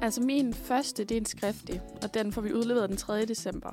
Altså 0.03 0.21
min 0.21 0.55
første, 0.55 1.05
det 1.05 1.15
er 1.17 1.21
en 1.21 1.27
skriftlig, 1.27 1.81
og 2.03 2.15
den 2.15 2.33
får 2.33 2.41
vi 2.41 2.53
udleveret 2.53 2.89
den 2.89 2.97
3. 2.97 3.25
december. 3.25 3.71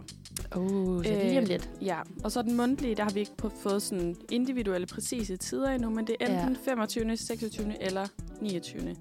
Oh, 0.55 1.03
så 1.03 1.09
det 1.09 1.17
er 1.19 1.23
lige 1.23 1.37
om 1.37 1.43
Øh, 1.43 1.47
lidt. 1.49 1.69
Ja, 1.81 1.97
og 2.23 2.31
så 2.31 2.41
den 2.41 2.57
mundtlige, 2.57 2.95
der 2.95 3.03
har 3.03 3.09
vi 3.11 3.19
ikke 3.19 3.37
på, 3.37 3.49
fået 3.63 3.81
sådan 3.81 4.15
individuelle, 4.31 4.87
præcise 4.87 5.37
tider 5.37 5.69
endnu, 5.69 5.89
men 5.89 6.07
det 6.07 6.15
er 6.19 6.25
enten 6.41 6.57
ja. 6.65 6.71
25., 6.71 7.17
26. 7.17 7.83
eller 7.83 8.07
29. 8.41 8.95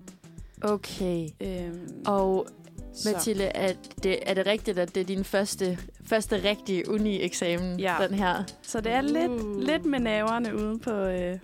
Okay. 0.63 1.29
Øhm, 1.41 1.89
Og 2.07 2.47
så. 2.95 3.11
Mathilde, 3.13 3.45
er 3.45 3.73
det, 4.03 4.19
er 4.31 4.35
det 4.35 4.47
rigtigt, 4.47 4.79
at 4.79 4.95
det 4.95 5.01
er 5.01 5.05
din 5.05 5.25
første, 5.25 5.79
første 6.05 6.43
rigtige 6.49 6.91
uni-eksamen, 6.91 7.81
Ja. 7.81 7.97
den 8.09 8.15
her? 8.15 8.45
Så 8.63 8.81
det 8.81 8.93
er 8.93 9.01
lidt, 9.01 9.31
Uh. 9.43 9.61
lidt 9.61 9.85
med 9.85 9.99
naverne 10.01 10.57
ude 10.57 10.79
på, 10.79 10.91
øh, 10.91 11.39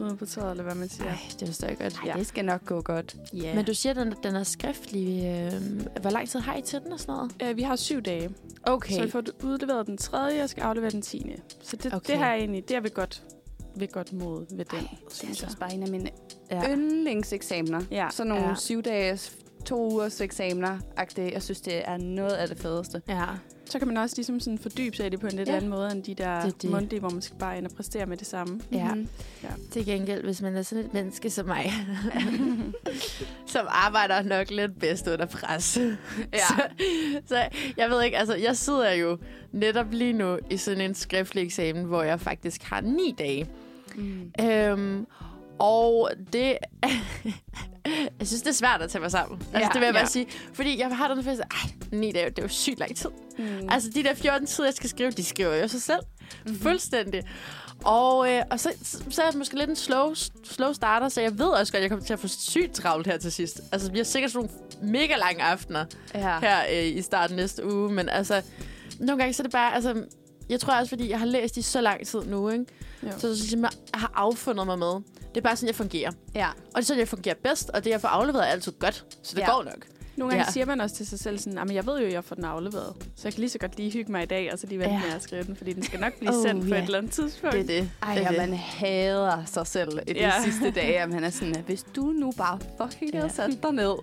ude 0.00 0.16
på 0.16 0.26
tøjet, 0.26 0.50
eller 0.50 0.64
hvad 0.64 0.74
man 0.74 0.88
siger. 0.88 1.08
Ej, 1.10 1.18
det 1.40 1.48
forstår 1.48 1.68
jeg 1.68 1.78
godt. 1.78 1.94
Ej, 1.94 2.00
Ja. 2.06 2.12
det 2.18 2.26
skal 2.26 2.44
nok 2.44 2.64
gå 2.66 2.80
godt. 2.82 3.16
Ja. 3.32 3.54
Men 3.54 3.64
du 3.64 3.74
siger, 3.74 3.90
at 3.90 3.96
den, 3.96 4.14
den 4.22 4.34
er 4.36 4.42
skriftlig. 4.42 5.24
Øh, 5.24 5.52
hvor 6.00 6.10
lang 6.10 6.28
tid 6.28 6.40
har 6.40 6.56
I 6.56 6.62
til 6.62 6.80
den 6.80 6.92
og 6.92 7.00
sådan 7.00 7.14
noget? 7.14 7.32
Øh, 7.42 7.56
vi 7.56 7.62
har 7.62 7.76
syv 7.76 8.02
dage, 8.02 8.30
Okay. 8.62 8.94
så 8.94 9.02
vi 9.04 9.10
får 9.10 9.22
udleveret 9.42 9.86
den 9.86 9.96
3. 9.98 10.42
og 10.42 10.48
skal 10.50 10.62
aflevere 10.62 10.90
den 10.90 11.02
10. 11.02 11.32
Så 11.62 11.76
det, 11.76 11.94
Okay. 11.94 12.12
det 12.12 12.18
har 12.22 12.28
jeg 12.30 12.38
egentlig, 12.38 12.68
det 12.68 12.76
er 12.76 12.80
vi 12.80 12.88
godt, 12.94 13.22
ved 13.76 13.88
godt 13.88 14.12
mod 14.12 14.46
ved 14.56 14.64
den, 14.64 14.78
Ej, 14.78 14.80
det 14.80 15.06
er 15.06 15.10
synes 15.10 15.28
altså 15.30 15.42
jeg. 15.44 15.48
også 15.48 15.58
bare 15.58 15.74
en 15.74 15.82
af 15.82 15.88
mine 15.88 16.10
Ja. 16.50 16.62
yndlingseksamener. 16.74 17.80
Ja. 17.90 18.08
Sådan 18.12 18.28
nogle 18.28 18.48
Ja. 18.48 18.54
syv 18.54 18.82
dages, 18.82 19.36
to 19.64 19.92
ugers 19.92 20.20
eksamener. 20.20 20.78
Jeg 21.18 21.42
synes, 21.42 21.60
det 21.60 21.88
er 21.88 21.96
noget 21.96 22.32
af 22.32 22.48
det 22.48 22.58
fedeste. 22.58 23.02
Ja. 23.08 23.24
Så 23.66 23.78
kan 23.78 23.88
man 23.88 23.96
også 23.96 24.16
ligesom 24.16 24.40
sådan 24.40 24.58
fordybe 24.58 24.96
sig 24.96 25.06
i 25.06 25.08
det 25.08 25.20
på 25.20 25.26
en 25.26 25.32
lidt 25.32 25.48
Ja. 25.48 25.52
ja. 25.52 25.56
anden 25.56 25.70
måde, 25.70 25.92
end 25.92 26.02
de 26.02 26.14
der 26.14 26.44
Det 26.44 26.62
det. 26.62 26.70
mundtlige, 26.70 27.00
hvor 27.00 27.10
man 27.10 27.22
skal 27.22 27.36
bare 27.38 27.58
ind 27.58 27.66
og 27.66 27.72
præstere 27.76 28.06
med 28.06 28.16
det 28.16 28.26
samme. 28.26 28.60
Ja. 28.72 28.94
Mhm. 28.94 29.08
Til 29.70 29.86
gengæld, 29.86 30.24
hvis 30.24 30.42
man 30.42 30.56
er 30.56 30.62
sådan 30.62 30.84
et 30.84 30.94
menneske 30.94 31.30
som 31.30 31.46
mig, 31.46 31.72
som 33.46 33.66
arbejder 33.68 34.22
nok 34.22 34.50
lidt 34.50 34.78
bedst 34.80 35.06
under 35.06 35.26
pres. 35.26 35.76
Ja. 36.32 36.38
så, 36.38 36.62
så 37.26 37.36
jeg 37.76 37.90
ved 37.90 38.02
ikke, 38.02 38.18
altså 38.18 38.34
jeg 38.34 38.56
sidder 38.56 38.92
jo 38.92 39.18
netop 39.52 39.86
lige 39.92 40.12
nu 40.12 40.38
i 40.50 40.56
sådan 40.56 40.80
en 40.80 40.94
skriftlig 40.94 41.42
eksamen, 41.44 41.84
hvor 41.84 42.02
jeg 42.02 42.20
faktisk 42.20 42.62
har 42.62 42.80
ni 42.80 43.14
dage. 43.18 43.48
Mm. 43.96 44.32
Øhm, 44.40 45.06
og 45.58 46.10
det... 46.32 46.58
jeg 48.18 48.26
synes, 48.26 48.42
det 48.42 48.48
er 48.48 48.54
svært 48.54 48.82
at 48.82 48.90
tage 48.90 49.02
mig 49.02 49.10
sammen. 49.10 49.38
Altså, 49.40 49.58
Ja, 49.58 49.68
det 49.72 49.74
vil 49.74 49.84
jeg 49.84 49.94
bare 49.94 50.02
ja. 50.02 50.06
sige. 50.08 50.26
Fordi 50.54 50.78
jeg 50.78 50.96
har 50.96 51.14
den 51.14 51.24
følelse, 51.24 51.42
ej, 51.42 51.70
ni 51.92 52.12
dage, 52.12 52.30
det 52.30 52.38
er 52.38 52.42
jo 52.42 52.48
sygt 52.48 52.78
lang 52.78 52.96
tid. 52.96 53.10
Mm. 53.38 53.68
Altså, 53.70 53.90
de 53.94 54.02
der 54.02 54.14
14 54.14 54.46
tider, 54.46 54.66
jeg 54.66 54.74
skal 54.74 54.90
skrive, 54.90 55.10
de 55.10 55.24
skriver 55.24 55.54
jo 55.56 55.68
sig 55.68 55.82
selv. 55.82 56.00
Mm-hmm. 56.46 56.60
Fuldstændig. 56.60 57.22
Og, 57.84 58.32
øh, 58.32 58.42
og 58.50 58.60
så, 58.60 58.72
så 59.10 59.22
er 59.22 59.26
jeg 59.26 59.38
måske 59.38 59.58
lidt 59.58 59.70
en 59.70 59.76
slow, 59.76 60.14
slow 60.44 60.72
starter, 60.72 61.08
så 61.08 61.20
jeg 61.20 61.38
ved 61.38 61.46
også 61.46 61.72
godt, 61.72 61.78
at 61.78 61.82
jeg 61.82 61.90
kommer 61.90 62.04
til 62.06 62.12
at 62.12 62.18
få 62.20 62.28
sygt 62.28 62.72
travlt 62.74 63.06
her 63.06 63.16
til 63.18 63.32
sidst. 63.32 63.60
Altså, 63.72 63.90
vi 63.92 63.98
har 63.98 64.04
sikkert 64.04 64.30
sådan 64.32 64.50
nogle 64.80 64.92
mega 64.92 65.16
lange 65.16 65.42
aftener 65.42 65.84
Ja. 66.14 66.38
her 66.40 66.58
øh, 66.72 66.84
i 66.86 67.02
starten 67.02 67.36
næste 67.36 67.66
uge, 67.74 67.92
men 67.92 68.08
altså, 68.08 68.42
nogle 69.00 69.18
gange 69.22 69.32
så 69.34 69.42
er 69.42 69.44
det 69.44 69.52
bare, 69.52 69.74
altså, 69.74 70.04
jeg 70.48 70.60
tror 70.60 70.74
også, 70.74 70.88
fordi 70.88 71.10
jeg 71.10 71.18
har 71.18 71.26
læst 71.26 71.56
i 71.56 71.62
så 71.62 71.80
lang 71.80 72.06
tid 72.06 72.20
nu, 72.26 72.48
ikke? 72.48 72.64
Jo. 73.02 73.08
Så 73.18 73.28
er 73.28 73.34
sådan, 73.34 73.62
jeg 73.62 73.70
har 73.94 74.12
affundet 74.14 74.66
mig 74.66 74.78
med. 74.78 74.86
Det 75.28 75.36
er 75.36 75.40
bare 75.40 75.56
sådan, 75.56 75.66
jeg 75.66 75.74
fungerer. 75.74 76.10
ja. 76.34 76.48
Og 76.48 76.54
det 76.76 76.78
er 76.78 76.82
sådan, 76.82 77.00
jeg 77.00 77.08
fungerer 77.08 77.34
bedst, 77.44 77.70
og 77.70 77.84
det, 77.84 77.90
jeg 77.90 78.00
får 78.00 78.08
afleveret, 78.08 78.42
er 78.44 78.48
altid 78.50 78.72
godt. 78.72 79.04
Så 79.22 79.34
det 79.36 79.40
Ja. 79.42 79.50
går 79.54 79.62
nok. 79.62 79.86
Nogle 80.16 80.30
gange 80.34 80.44
Ja. 80.48 80.52
siger 80.52 80.66
man 80.66 80.80
også 80.80 80.96
til 80.96 81.06
sig 81.06 81.18
selv 81.18 81.38
sådan, 81.38 81.58
at 81.58 81.74
jeg 81.74 81.86
ved 81.86 82.00
jo, 82.00 82.06
at 82.06 82.12
jeg 82.12 82.24
får 82.24 82.34
den 82.34 82.44
afleveret. 82.44 82.92
Så 83.16 83.20
jeg 83.24 83.32
kan 83.32 83.40
lige 83.40 83.50
så 83.50 83.58
godt 83.58 83.76
lige 83.76 83.90
hygge 83.90 84.12
mig 84.12 84.22
i 84.22 84.26
dag, 84.26 84.52
og 84.52 84.58
så 84.58 84.66
lige 84.66 84.78
vente 84.78 84.94
Ja. 84.94 85.00
med 85.00 85.10
at 85.16 85.22
skrive 85.22 85.42
den, 85.44 85.56
fordi 85.56 85.72
den 85.72 85.82
skal 85.82 86.00
nok 86.00 86.12
blive 86.18 86.36
Oh, 86.36 86.42
sendt 86.42 86.62
på 86.62 86.68
ja. 86.68 86.78
et 86.78 86.84
eller 86.84 86.98
andet 86.98 87.12
tidspunkt. 87.12 87.52
Det 87.56 87.62
er 87.62 87.66
det. 87.66 87.90
Ej, 88.02 88.14
det 88.14 88.22
er 88.22 88.28
og 88.28 88.34
det. 88.34 88.40
man 88.48 88.54
hader 88.58 89.44
sig 89.46 89.66
selv 89.66 89.98
i 90.08 90.12
de 90.12 90.18
Ja. 90.18 90.32
sidste 90.44 90.70
dage. 90.80 91.00
At 91.00 91.08
man 91.10 91.24
er 91.24 91.30
sådan, 91.30 91.56
at 91.56 91.62
hvis 91.64 91.82
du 91.96 92.02
nu 92.06 92.32
bare 92.36 92.58
fucking 92.82 93.10
Ja. 93.14 93.18
havde 93.20 93.32
sat 93.32 93.58
dig 93.62 93.72
ned 93.72 93.94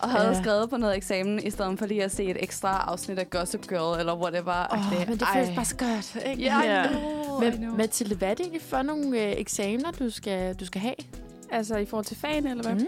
og 0.00 0.08
havde 0.10 0.28
Ja. 0.28 0.42
skrevet 0.42 0.70
på 0.70 0.76
noget 0.76 0.96
eksamen, 0.96 1.42
i 1.46 1.50
stedet 1.50 1.78
for 1.78 1.86
lige 1.86 2.04
at 2.04 2.10
se 2.10 2.24
et 2.24 2.36
ekstra 2.42 2.84
afsnit 2.88 3.18
af 3.18 3.30
Gossip 3.30 3.68
Girl, 3.68 4.00
eller 4.00 4.16
whatever. 4.16 4.66
Åh, 4.72 4.98
det, 4.98 5.08
men 5.08 5.18
det 5.18 5.28
føles 5.34 5.50
bare 5.54 5.64
så 5.64 5.76
godt. 5.76 6.16
Ikke? 6.26 6.50
Know, 6.50 7.42
I 7.42 7.50
Men. 7.58 7.76
Mathilde, 7.76 8.14
hvad 8.14 8.28
er 8.30 8.34
det 8.34 8.40
egentlig 8.40 8.62
for 8.62 8.82
nogle 8.82 9.22
øh, 9.22 9.32
eksamener, 9.32 9.90
du 9.90 10.10
skal, 10.10 10.54
du 10.54 10.64
skal 10.66 10.80
have? 10.80 10.94
Altså 11.50 11.76
i 11.76 11.86
forhold 11.86 12.04
til 12.04 12.16
fagene, 12.16 12.50
eller 12.50 12.62
hvad? 12.62 12.74
Mm. 12.74 12.86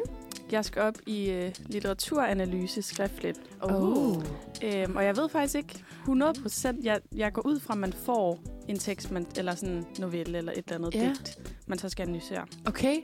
Jeg 0.53 0.65
skal 0.65 0.83
op 0.83 0.95
i 1.07 1.31
øh, 1.31 1.53
litteraturanalyse 1.67 2.83
skriftligt. 2.83 3.41
Oh. 3.61 4.17
Øhm, 4.65 4.97
og 4.97 5.05
jeg 5.05 5.17
ved 5.17 5.29
faktisk 5.29 5.55
ikke 5.55 5.85
100 6.01 6.33
procent. 6.43 6.85
Jeg, 6.85 7.01
jeg 7.17 7.33
går 7.33 7.47
ud 7.47 7.61
fra, 7.61 7.75
at 7.75 7.79
man 7.79 7.93
får 7.93 8.39
en 8.69 8.79
tekst, 8.79 9.11
man, 9.11 9.27
eller 9.37 9.55
sådan 9.55 9.75
en 9.75 9.87
novelle, 9.99 10.39
eller 10.39 10.53
et 10.53 10.59
eller 10.59 10.75
andet 10.75 10.95
ja. 10.95 11.09
digt, 11.09 11.39
man 11.67 11.79
så 11.79 11.89
skal 11.89 12.03
analysere. 12.03 12.47
Okay. 12.67 12.97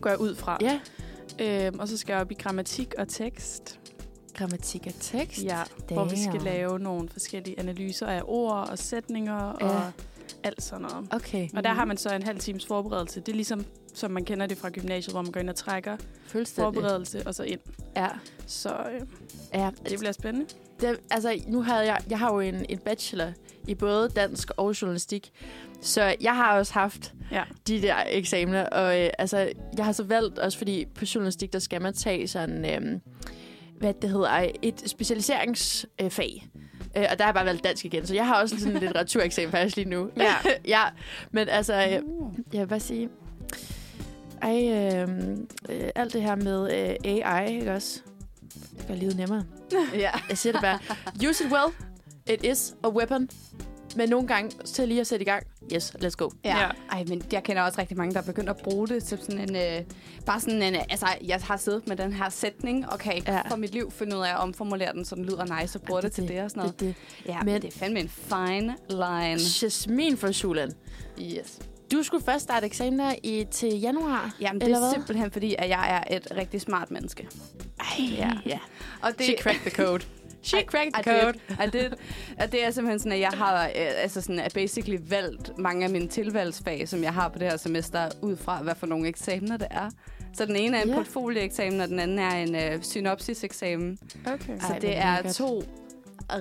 Går 0.00 0.10
jeg 0.10 0.20
ud 0.20 0.34
fra. 0.34 0.58
Ja. 0.60 0.80
Øhm, 1.40 1.78
og 1.78 1.88
så 1.88 1.96
skal 1.96 2.12
jeg 2.12 2.20
op 2.20 2.30
i 2.30 2.34
grammatik 2.34 2.94
og 2.98 3.08
tekst. 3.08 3.80
Grammatik 4.34 4.86
og 4.86 4.92
tekst. 5.00 5.44
Ja, 5.44 5.62
hvor 5.88 6.04
vi 6.04 6.16
skal 6.16 6.32
Damn. 6.32 6.44
lave 6.44 6.78
nogle 6.78 7.08
forskellige 7.08 7.58
analyser 7.60 8.06
af 8.06 8.22
ord 8.24 8.68
og 8.70 8.78
sætninger 8.78 9.56
Ja. 9.60 9.66
og 9.66 9.92
alt 10.44 10.62
sådan 10.62 10.86
noget. 10.90 11.08
Okay. 11.10 11.48
Og 11.56 11.64
der 11.64 11.70
har 11.70 11.84
man 11.84 11.96
så 11.96 12.14
en 12.14 12.22
halv 12.22 12.38
times 12.38 12.66
forberedelse. 12.66 13.20
Det 13.20 13.28
er 13.28 13.36
ligesom, 13.36 13.64
som 13.94 14.10
man 14.10 14.24
kender 14.24 14.46
det 14.46 14.58
fra 14.58 14.70
gymnasiet, 14.70 15.14
hvor 15.14 15.22
man 15.22 15.32
går 15.32 15.40
ind 15.40 15.50
og 15.50 15.56
trækker 15.56 15.96
forberedelse 16.46 17.26
og 17.26 17.34
så 17.34 17.42
ind. 17.42 17.60
Ja. 17.96 18.08
Så 18.46 18.68
øh, 18.94 19.06
ja. 19.54 19.70
det 19.88 19.98
bliver 19.98 20.12
spændende. 20.12 20.46
Det, 20.80 21.00
altså, 21.10 21.42
nu 21.46 21.62
havde 21.62 21.80
jeg, 21.92 22.00
jeg 22.10 22.18
har 22.18 22.34
jo 22.34 22.40
en, 22.40 22.66
en 22.68 22.78
bachelor 22.78 23.32
i 23.68 23.74
både 23.74 24.08
dansk 24.08 24.50
og 24.56 24.82
journalistik. 24.82 25.30
Så 25.82 26.14
jeg 26.20 26.36
har 26.36 26.58
også 26.58 26.72
haft 26.74 27.12
Ja. 27.30 27.42
de 27.68 27.82
der 27.82 27.96
eksamener. 28.10 28.66
Og 28.66 29.00
øh, 29.00 29.10
altså, 29.18 29.52
jeg 29.76 29.84
har 29.84 29.92
så 29.92 30.02
valgt, 30.04 30.38
også 30.38 30.58
fordi 30.58 30.86
på 30.94 31.04
journalistik, 31.14 31.52
der 31.52 31.58
skal 31.58 31.82
man 31.82 31.94
tage 31.94 32.28
sådan, 32.28 32.64
øh, 32.64 32.98
hvad 33.78 33.94
det 34.02 34.10
hedder, 34.10 34.48
et 34.62 34.82
specialiseringsfag. 34.86 36.48
Øh, 36.96 37.04
og 37.10 37.18
der 37.18 37.24
har 37.24 37.28
jeg 37.28 37.34
bare 37.34 37.44
valgt 37.46 37.64
dansk 37.64 37.84
igen. 37.84 38.06
Så 38.06 38.14
jeg 38.14 38.26
har 38.26 38.40
også 38.42 38.58
sådan 38.58 38.74
en 38.76 38.80
litteratureksamen 38.82 39.50
faktisk 39.50 39.76
lige 39.76 39.88
nu. 39.88 40.10
Ja. 40.16 40.34
ja. 40.74 40.82
Men 41.30 41.48
altså, 41.48 41.74
øh, 41.74 41.90
jeg 42.52 42.60
vil 42.60 42.66
bare 42.66 42.80
sige, 42.80 43.08
ej, 44.42 44.68
øh, 44.68 45.08
øh, 45.68 45.88
alt 45.94 46.12
det 46.12 46.22
her 46.22 46.34
med 46.34 46.62
øh, 47.04 47.22
AI, 47.24 47.54
ikke 47.58 47.72
også? 47.72 48.00
Det 48.78 48.86
gør 48.88 48.94
livet 48.94 49.16
nemmere. 49.16 49.44
Ja. 49.94 50.10
Jeg 50.28 50.38
siger 50.38 50.52
det 50.52 50.60
bare. 50.62 50.78
Use 51.28 51.44
it 51.44 51.52
well. 51.52 51.72
It 52.26 52.44
is 52.44 52.74
a 52.84 52.88
weapon. 52.88 53.28
Men 53.96 54.08
nogle 54.08 54.26
gange 54.28 54.50
til 54.64 54.88
lige 54.88 55.00
at 55.00 55.06
sætte 55.06 55.22
i 55.22 55.28
gang. 55.28 55.46
Yes, 55.74 55.94
let's 56.04 56.08
go. 56.10 56.30
Ja. 56.44 56.56
Ja. 56.56 56.62
ja. 56.62 56.68
Ej, 56.92 57.04
men 57.08 57.22
jeg 57.32 57.42
kender 57.42 57.62
også 57.62 57.80
rigtig 57.80 57.96
mange, 57.96 58.14
der 58.14 58.20
er 58.20 58.24
begyndt 58.24 58.48
at 58.50 58.56
bruge 58.56 58.88
det 58.88 59.04
til 59.04 59.18
sådan 59.18 59.38
en... 59.50 59.56
Øh, 59.56 59.84
bare 60.26 60.40
sådan 60.40 60.62
en... 60.62 60.74
øh, 60.74 60.80
Altså, 60.90 61.06
jeg 61.24 61.40
har 61.42 61.56
siddet 61.56 61.88
med 61.88 61.96
den 61.96 62.12
her 62.12 62.28
sætning, 62.28 62.88
og 62.88 62.98
kan 62.98 63.14
ikke 63.14 63.30
Ja. 63.32 63.36
ja. 63.36 63.48
for 63.50 63.56
mit 63.56 63.70
liv 63.72 63.90
finde 63.90 64.16
ud 64.16 64.22
af 64.22 64.30
at 64.30 64.36
omformulere 64.38 64.92
den, 64.92 65.04
så 65.04 65.14
den 65.14 65.24
lyder 65.24 65.60
nice, 65.60 65.78
og 65.78 65.82
bruger 65.82 66.00
det, 66.00 66.12
til 66.12 66.28
det 66.28 66.40
og 66.42 66.50
sådan 66.50 66.60
noget. 66.60 66.80
Det, 66.80 66.94
Ja, 67.26 67.36
Men- 67.38 67.52
men 67.52 67.62
det 67.62 67.74
er 67.74 67.78
fandme 67.78 68.00
en 68.00 68.08
fine 68.08 68.76
line. 68.90 69.34
det. 69.38 69.62
Jasmin 69.62 70.16
fra 70.16 70.32
Schulen. 70.32 70.72
Yes. 71.20 71.58
Du 71.92 72.02
skulle 72.02 72.24
først 72.24 72.44
starte 72.44 72.66
eksamen 72.66 73.00
her 73.00 73.14
i, 73.22 73.46
til 73.50 73.80
januar. 73.80 74.34
Jamen, 74.40 74.60
det 74.60 74.64
Eller 74.66 74.78
er 74.78 74.82
hvad? 74.82 74.92
simpelthen 74.92 75.30
fordi, 75.30 75.54
at 75.58 75.68
jeg 75.68 76.02
er 76.10 76.16
et 76.16 76.28
rigtig 76.36 76.60
smart 76.60 76.90
menneske. 76.90 77.28
Ej, 77.80 77.86
ja. 78.18 78.30
ja. 78.46 78.58
Og 79.02 79.10
det, 79.18 79.26
She 79.26 79.36
cracked 79.40 79.60
the 79.60 79.84
code. 79.84 80.04
She 80.42 80.62
cracked 80.62 80.92
the 80.94 81.00
I 81.00 81.20
code. 81.22 81.32
did. 81.32 81.56
I 81.66 81.70
did. 81.82 81.90
Og 82.40 82.52
det 82.52 82.64
er 82.64 82.70
simpelthen 82.70 82.98
sådan, 82.98 83.12
at 83.12 83.20
jeg 83.20 83.28
har 83.34 83.64
øh, 83.64 83.70
altså 83.74 84.20
sådan, 84.20 84.38
at 84.40 84.52
basically 84.54 84.98
valgt 85.08 85.58
mange 85.58 85.84
af 85.84 85.90
mine 85.90 86.08
tilvalgsfag, 86.08 86.88
som 86.88 87.02
jeg 87.02 87.14
har 87.14 87.28
på 87.28 87.38
det 87.38 87.50
her 87.50 87.56
semester, 87.56 88.08
ud 88.22 88.36
fra, 88.36 88.62
hvad 88.62 88.74
for 88.74 88.86
nogle 88.86 89.08
eksamener 89.08 89.56
det 89.56 89.68
er. 89.70 89.90
Så 90.36 90.46
den 90.46 90.56
ene 90.56 90.76
er 90.78 90.82
en 90.82 90.88
Ja. 90.88 90.94
portfolieeksamen, 90.94 91.80
og 91.80 91.88
den 91.88 91.98
anden 91.98 92.18
er 92.18 92.30
en 92.34 92.54
øh, 92.54 92.82
synopsiseksamen. 92.82 93.98
Okay. 94.26 94.58
Så 94.60 94.66
Ej, 94.72 94.78
det 94.78 94.96
er 94.96 95.32
to 95.32 95.62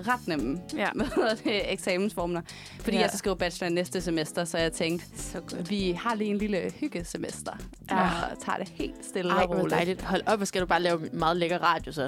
ret 0.07 0.27
nemme 0.27 0.59
Ja. 0.77 0.89
med 0.95 1.05
det, 1.43 1.71
eksamensformler. 1.73 2.41
Fordi 2.79 2.95
Ja. 2.95 3.01
jeg 3.01 3.09
skal 3.09 3.17
skrive 3.19 3.35
bachelor 3.37 3.69
næste 3.69 4.01
semester, 4.01 4.45
så 4.45 4.57
jeg 4.57 4.71
tænkte, 4.73 5.05
Så 5.15 5.39
godt. 5.39 5.69
vi 5.69 5.91
har 5.91 6.15
lige 6.15 6.29
en 6.29 6.37
lille 6.37 6.71
hyggesemester. 6.79 7.51
Ja. 7.91 7.97
Ja. 7.97 8.03
Og 8.31 8.39
tager 8.45 8.57
det 8.57 8.69
helt 8.75 9.05
stille 9.09 9.31
Ej, 9.31 9.43
og 9.43 9.49
roligt. 9.49 9.69
dejligt. 9.71 10.01
Hold 10.01 10.21
op, 10.27 10.41
og 10.41 10.47
skal 10.47 10.61
du 10.61 10.65
bare 10.65 10.81
lave 10.81 11.09
meget 11.13 11.37
lækker 11.37 11.57
radio 11.57 11.91
så? 11.91 12.01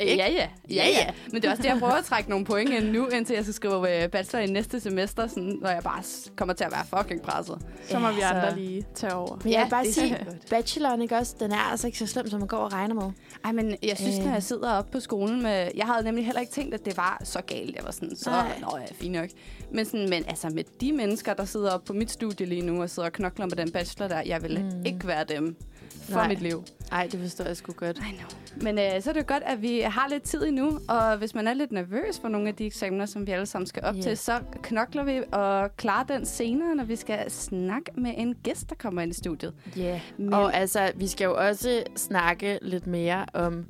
Ja, 0.00 0.04
ja, 0.06 0.14
ja, 0.14 0.48
ja, 0.70 0.86
ja. 0.88 1.10
Men 1.32 1.42
det 1.42 1.44
er 1.44 1.50
også 1.50 1.62
det, 1.62 1.68
jeg 1.68 1.78
prøver 1.78 1.92
at 1.94 2.04
trække 2.04 2.30
nogle 2.30 2.44
point 2.44 2.70
ind 2.70 2.90
nu, 2.90 3.06
indtil 3.08 3.34
jeg 3.34 3.44
skal 3.44 3.54
skrive 3.54 4.02
øh, 4.04 4.08
bachelor 4.10 4.42
i 4.42 4.46
næste 4.46 4.80
semester, 4.80 5.26
sådan, 5.26 5.58
når 5.62 5.70
jeg 5.70 5.82
bare 5.82 6.02
kommer 6.36 6.54
til 6.54 6.64
at 6.64 6.72
være 6.72 7.02
fucking 7.02 7.22
presset. 7.22 7.58
Så 7.88 7.98
må 7.98 8.08
vi 8.12 8.20
Ja, 8.20 8.28
så- 8.28 8.34
andre 8.34 8.54
lige 8.58 8.84
tage 8.94 9.14
over. 9.14 9.36
Men 9.36 9.52
jeg 9.52 9.58
Ja, 9.58 9.62
vil 9.64 9.70
bare 9.70 9.84
det 9.84 9.94
sige, 9.94 10.18
så 10.30 10.36
bacheloren, 10.50 11.02
ikke 11.02 11.16
også, 11.16 11.34
den 11.40 11.52
er 11.52 11.56
altså 11.70 11.86
ikke 11.86 11.98
så 11.98 12.06
slem, 12.06 12.28
som 12.30 12.40
man 12.40 12.48
går 12.48 12.56
og 12.56 12.72
regner 12.72 12.94
med. 12.94 13.10
Ej, 13.44 13.52
men 13.52 13.76
jeg 13.82 13.96
synes, 13.96 14.18
Øh. 14.18 14.24
når 14.24 14.32
jeg 14.32 14.42
sidder 14.42 14.72
oppe 14.72 14.92
på 14.92 15.00
skolen 15.00 15.42
med... 15.42 15.68
Jeg 15.76 15.86
havde 15.86 16.04
nemlig 16.04 16.24
heller 16.26 16.40
ikke 16.40 16.52
tænkt, 16.52 16.74
at 16.74 16.84
det 16.84 16.96
var 16.96 17.21
så 17.24 17.40
galt. 17.46 17.76
Jeg 17.76 17.84
var 17.84 17.90
sådan, 17.90 18.16
så... 18.16 18.30
Nå 18.60 18.78
ja, 18.78 18.84
fint 18.94 19.12
nok. 19.12 19.28
Men, 19.70 19.84
sådan, 19.84 20.10
men 20.10 20.24
altså, 20.28 20.48
med 20.48 20.64
de 20.80 20.92
mennesker, 20.92 21.34
der 21.34 21.44
sidder 21.44 21.70
oppe 21.70 21.86
på 21.86 21.92
mit 21.92 22.10
studie 22.10 22.46
lige 22.46 22.62
nu, 22.62 22.82
og 22.82 22.90
sidder 22.90 23.08
og 23.08 23.12
knokler 23.12 23.46
med 23.46 23.56
den 23.56 23.70
bachelor 23.72 24.08
der, 24.08 24.22
jeg 24.26 24.42
ville 24.42 24.62
Mm. 24.62 24.84
ikke 24.86 25.06
være 25.06 25.24
dem 25.24 25.56
for 26.02 26.14
Nej. 26.14 26.28
mit 26.28 26.40
liv. 26.40 26.64
Nej, 26.90 27.08
det 27.12 27.20
forstår 27.20 27.44
jeg 27.44 27.56
sgu 27.56 27.72
godt. 27.72 27.98
I 27.98 28.00
know. 28.00 28.28
Men 28.62 28.78
øh, 28.78 29.02
så 29.02 29.10
er 29.10 29.14
det 29.14 29.20
jo 29.20 29.24
godt, 29.28 29.42
at 29.46 29.62
vi 29.62 29.80
har 29.80 30.08
lidt 30.08 30.22
tid 30.22 30.46
endnu, 30.46 30.78
og 30.88 31.16
hvis 31.16 31.34
man 31.34 31.48
er 31.48 31.54
lidt 31.54 31.72
nervøs 31.72 32.18
for 32.20 32.28
nogle 32.28 32.48
af 32.48 32.54
de 32.54 32.66
eksamener, 32.66 33.06
som 33.06 33.26
vi 33.26 33.32
alle 33.32 33.46
sammen 33.46 33.66
skal 33.66 33.84
op 33.84 33.94
yeah. 33.94 34.02
til, 34.04 34.16
så 34.18 34.40
knokler 34.62 35.04
vi 35.04 35.20
og 35.32 35.76
klarer 35.76 36.04
den 36.04 36.26
senere, 36.26 36.74
når 36.74 36.84
vi 36.84 36.96
skal 36.96 37.30
snakke 37.30 37.90
med 37.96 38.14
en 38.16 38.34
gæst, 38.42 38.70
der 38.70 38.74
kommer 38.76 39.02
ind 39.02 39.10
i 39.12 39.14
studiet. 39.14 39.54
Ja, 39.76 39.82
yeah. 39.82 40.00
Men- 40.18 40.34
og 40.34 40.54
altså, 40.56 40.92
vi 40.96 41.06
skal 41.06 41.24
jo 41.24 41.34
også 41.36 41.82
snakke 41.96 42.58
lidt 42.62 42.86
mere 42.86 43.26
om, 43.34 43.64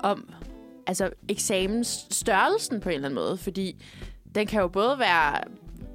om 0.00 0.28
altså, 0.86 1.10
eksamensstørrelsen 1.28 2.80
på 2.80 2.88
en 2.88 2.94
eller 2.94 3.08
anden 3.08 3.24
måde, 3.24 3.36
fordi 3.36 3.84
den 4.34 4.46
kan 4.46 4.60
jo 4.60 4.68
både 4.68 4.98
være, 4.98 5.38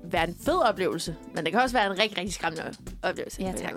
være 0.04 0.28
en 0.28 0.36
fed 0.45 0.58
oplevelse, 0.69 1.15
men 1.36 1.43
det 1.45 1.54
kan 1.54 1.62
også 1.62 1.76
være 1.78 1.86
en 1.91 2.00
rigtig, 2.00 2.17
rigtig 2.17 2.34
skræmmende 2.34 2.73
oplevelse. 3.04 3.41
Ja, 3.41 3.52
tak. 3.52 3.73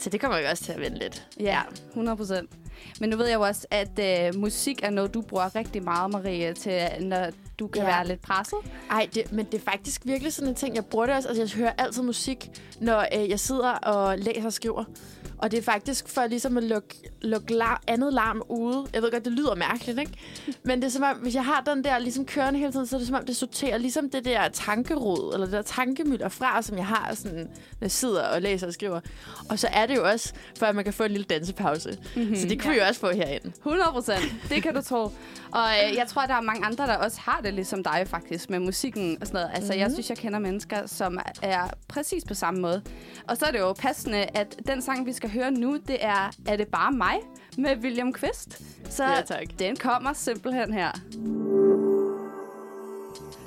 Så 0.00 0.10
det 0.10 0.20
kommer 0.20 0.38
vi 0.40 0.44
også 0.44 0.64
til 0.64 0.72
at 0.72 0.80
vende 0.80 0.98
lidt. 0.98 1.26
Ja, 1.40 1.60
100 1.88 2.16
procent. 2.16 2.50
Men 3.00 3.10
nu 3.10 3.16
ved 3.16 3.26
jeg 3.26 3.34
jo 3.34 3.40
også, 3.40 3.66
at 3.70 3.98
øh, 4.34 4.40
musik 4.40 4.82
er 4.82 4.90
noget, 4.90 5.14
du 5.14 5.20
bruger 5.22 5.54
rigtig 5.56 5.82
meget, 5.84 6.10
Marie, 6.10 6.52
til, 6.54 6.82
når 7.00 7.26
du 7.58 7.66
kan 7.68 7.82
Ja. 7.82 7.88
være 7.88 8.06
lidt 8.06 8.22
presset. 8.22 8.58
Ej, 8.90 9.08
det, 9.14 9.32
men 9.32 9.46
det 9.46 9.54
er 9.54 9.64
faktisk 9.70 10.02
virkelig 10.06 10.32
sådan 10.32 10.48
en 10.48 10.54
ting, 10.54 10.74
jeg 10.74 10.84
bruger 10.84 11.06
det 11.06 11.14
også. 11.14 11.28
Altså, 11.28 11.42
jeg 11.42 11.50
hører 11.50 11.72
altid 11.78 12.02
musik, 12.02 12.48
når 12.80 13.06
øh, 13.18 13.30
jeg 13.30 13.40
sidder 13.40 13.70
og 13.70 14.18
læser 14.18 14.46
og 14.46 14.52
skriver. 14.52 14.84
Og 15.38 15.50
det 15.50 15.58
er 15.58 15.62
faktisk 15.62 16.08
for 16.08 16.26
ligesom 16.26 16.56
at 16.56 16.62
lukke, 16.62 16.94
lukke 17.22 17.54
lar- 17.54 17.82
andet 17.86 18.12
larm 18.12 18.42
ude. 18.48 18.86
Jeg 18.94 19.02
ved 19.02 19.10
godt, 19.10 19.24
det 19.24 19.32
lyder 19.32 19.54
mærkeligt, 19.54 19.98
ikke? 19.98 20.12
Men 20.62 20.78
det 20.80 20.86
er 20.86 20.90
som 20.90 21.02
om, 21.02 21.16
hvis 21.16 21.34
jeg 21.34 21.44
har 21.44 21.60
den 21.66 21.84
der 21.84 21.98
ligesom 21.98 22.24
kørende 22.26 22.58
hele 22.60 22.72
tiden, 22.72 22.86
så 22.86 22.96
er 22.96 22.98
det 22.98 23.06
som 23.06 23.16
om, 23.16 23.24
det 23.26 23.36
sorterer 23.36 23.78
ligesom 23.78 24.10
det 24.10 24.24
der 24.24 24.48
tankerod, 24.48 25.30
eller 25.34 25.46
det 25.46 25.52
der 25.52 25.62
tankemylder 25.62 26.28
fra, 26.28 26.62
som 26.62 26.76
jeg 26.76 26.86
har, 26.86 27.14
sådan, 27.14 27.38
når 27.38 27.48
jeg 27.80 27.90
sidder 27.90 28.22
og 28.22 28.42
læser 28.42 28.66
og 28.66 28.72
skriver. 28.72 29.00
Og 29.48 29.58
så 29.58 29.68
er 29.72 29.86
det 29.86 29.96
jo 29.96 30.08
også, 30.08 30.32
for 30.58 30.66
at 30.66 30.74
man 30.74 30.84
kan 30.84 30.92
få 30.92 31.02
en 31.04 31.10
lille 31.10 31.24
dansepause. 31.24 31.98
Mm-hmm. 32.16 32.36
Så 32.36 32.48
det 32.48 32.60
kunne 32.62 32.70
ja. 32.70 32.74
vi 32.74 32.80
jo 32.82 32.86
også 32.88 33.00
få 33.00 33.10
herinde. 33.12 33.52
100 33.56 33.88
procent. 33.92 34.34
Det 34.48 34.62
kan 34.62 34.74
du 34.74 34.82
tro. 34.82 35.10
Og 35.56 35.68
øh, 35.90 35.96
jeg 35.96 36.06
tror, 36.08 36.26
der 36.26 36.34
er 36.34 36.40
mange 36.40 36.66
andre, 36.66 36.86
der 36.86 36.96
også 36.96 37.20
har 37.20 37.40
det 37.44 37.54
ligesom 37.54 37.84
dig 37.84 38.04
faktisk 38.06 38.50
med 38.50 38.58
musikken 38.58 39.18
og 39.20 39.26
sådan 39.26 39.38
noget. 39.40 39.50
Altså, 39.54 39.72
mm-hmm. 39.72 39.80
jeg 39.80 39.90
synes, 39.90 40.08
jeg 40.10 40.18
kender 40.18 40.38
mennesker, 40.38 40.86
som 40.86 41.18
er 41.42 41.70
præcis 41.88 42.24
på 42.24 42.34
samme 42.34 42.60
måde. 42.60 42.82
Og 43.28 43.36
så 43.36 43.46
er 43.46 43.50
det 43.50 43.58
jo 43.58 43.72
passende, 43.72 44.18
at 44.18 44.56
den 44.66 44.82
sang, 44.82 45.06
vi 45.06 45.12
skal 45.12 45.30
høre 45.30 45.50
nu, 45.50 45.78
det 45.88 45.96
er 46.00 46.30
Er 46.48 46.56
det 46.56 46.68
bare 46.68 46.92
mig? 46.92 47.16
med 47.58 47.76
William 47.76 48.12
Kvist. 48.12 48.62
Så 48.90 49.04
Ja, 49.04 49.20
tak. 49.20 49.44
den 49.58 49.76
kommer 49.76 50.12
simpelthen 50.12 50.72
her. 50.72 50.90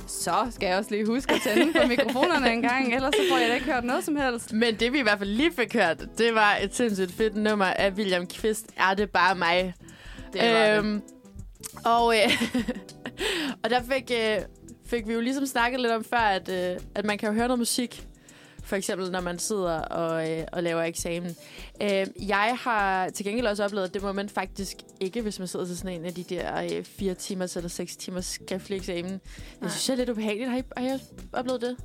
Så 0.08 0.48
skal 0.52 0.68
jeg 0.68 0.78
også 0.78 0.92
lige 0.92 1.06
huske 1.06 1.34
at 1.34 1.42
tænde 1.42 1.74
på 1.74 1.88
mikrofonerne 1.94 2.52
en 2.52 2.62
gang, 2.62 2.96
ellers 2.96 3.14
så 3.16 3.22
får 3.32 3.38
jeg 3.38 3.50
da 3.50 3.54
ikke 3.54 3.66
hørt 3.66 3.84
noget 3.84 4.04
som 4.04 4.16
helst. 4.16 4.54
Men 4.54 4.76
det 4.76 4.94
vi 4.94 5.00
i 5.00 5.02
hvert 5.02 5.18
fald 5.18 5.30
lige 5.30 5.52
fik 5.52 5.74
hørt, 5.74 5.98
det 6.18 6.36
var 6.36 6.58
et 6.62 6.76
sindssygt 6.76 7.12
fedt 7.12 7.36
nummer 7.36 7.66
af 7.66 7.92
William 7.92 8.28
Kvist. 8.28 8.66
Er 8.78 8.94
det 8.94 9.10
bare 9.10 9.36
mig? 9.36 9.74
Det 10.34 10.42
var 10.42 10.82
det. 10.82 11.02
Og, 11.86 12.16
øh, 12.16 12.32
og 13.64 13.70
der 13.70 13.82
fik, 13.82 14.12
øh, 14.14 14.42
fik 14.86 15.08
vi 15.08 15.14
jo 15.14 15.22
ligesom 15.22 15.46
snakket 15.46 15.80
lidt 15.80 15.94
om 15.94 16.04
før, 16.04 16.18
at, 16.18 16.50
øh, 16.50 16.80
at 16.96 17.06
man 17.06 17.18
kan 17.18 17.30
jo 17.30 17.36
høre 17.36 17.48
noget 17.48 17.60
musik. 17.60 18.06
For 18.64 18.76
eksempel, 18.76 19.12
når 19.12 19.22
man 19.22 19.40
sidder 19.40 19.80
og, 19.80 20.32
øh, 20.32 20.44
og 20.52 20.64
laver 20.64 20.82
eksamen. 20.82 21.36
Øh, 21.82 22.08
jeg 22.28 22.58
har 22.60 23.10
til 23.10 23.26
gengæld 23.26 23.48
også 23.48 23.64
oplevet, 23.64 23.88
at 23.88 23.94
det 23.94 24.02
må 24.02 24.12
man 24.12 24.30
faktisk 24.30 24.78
ikke, 25.00 25.22
hvis 25.22 25.40
man 25.40 25.48
sidder 25.48 25.66
til 25.66 25.78
sådan 25.78 26.00
en 26.00 26.06
af 26.06 26.14
de 26.14 26.24
der 26.24 26.62
øh, 26.64 26.84
fire 26.84 27.14
timers 27.14 27.56
eller 27.56 27.70
seks 27.70 27.98
timers 27.98 28.26
skriftlig 28.26 28.78
eksamen. 28.78 29.12
Det 29.14 29.22
Nej. 29.62 29.70
synes 29.70 29.90
jeg 29.90 29.94
er 29.94 29.98
lidt 29.98 30.10
ubehageligt. 30.10 30.50
Har 30.50 30.58
I, 30.58 30.64
har 30.78 30.96
I 30.96 31.00
oplevet 31.34 31.62
det? 31.62 31.78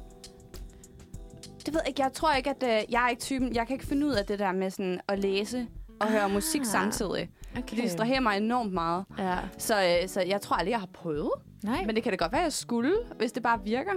Det 1.66 1.74
ved 1.74 1.80
jeg 1.80 1.88
ikke. 1.88 2.02
Jeg 2.02 2.12
tror 2.12 2.32
ikke, 2.32 2.50
at 2.50 2.62
øh, 2.62 2.92
jeg 2.92 3.04
er 3.04 3.08
ikke 3.08 3.22
typen. 3.22 3.54
Jeg 3.54 3.66
kan 3.66 3.74
ikke 3.74 3.86
finde 3.86 4.06
ud 4.06 4.12
af 4.12 4.24
det 4.26 4.38
der 4.38 4.52
med 4.52 4.70
sådan 4.70 5.00
at 5.08 5.18
læse 5.18 5.66
og 6.00 6.10
høre 6.10 6.22
Ah. 6.22 6.30
musik 6.30 6.64
samtidig. 6.64 7.30
Okay. 7.58 7.76
Det 7.76 7.84
distraherer 7.84 8.20
mig 8.20 8.36
enormt 8.36 8.72
meget. 8.72 9.04
Ja. 9.18 9.38
Så, 9.58 9.74
øh, 10.02 10.08
så 10.08 10.20
jeg 10.20 10.40
tror 10.40 10.56
aldrig, 10.56 10.70
jeg 10.70 10.80
har 10.80 10.88
prøvet. 10.94 11.30
Nej. 11.64 11.84
Men 11.86 11.94
det 11.94 12.02
kan 12.02 12.12
da 12.12 12.16
godt 12.16 12.32
være, 12.32 12.40
at 12.40 12.44
jeg 12.44 12.52
skulle, 12.52 12.92
hvis 13.18 13.32
det 13.32 13.42
bare 13.42 13.60
virker. 13.64 13.92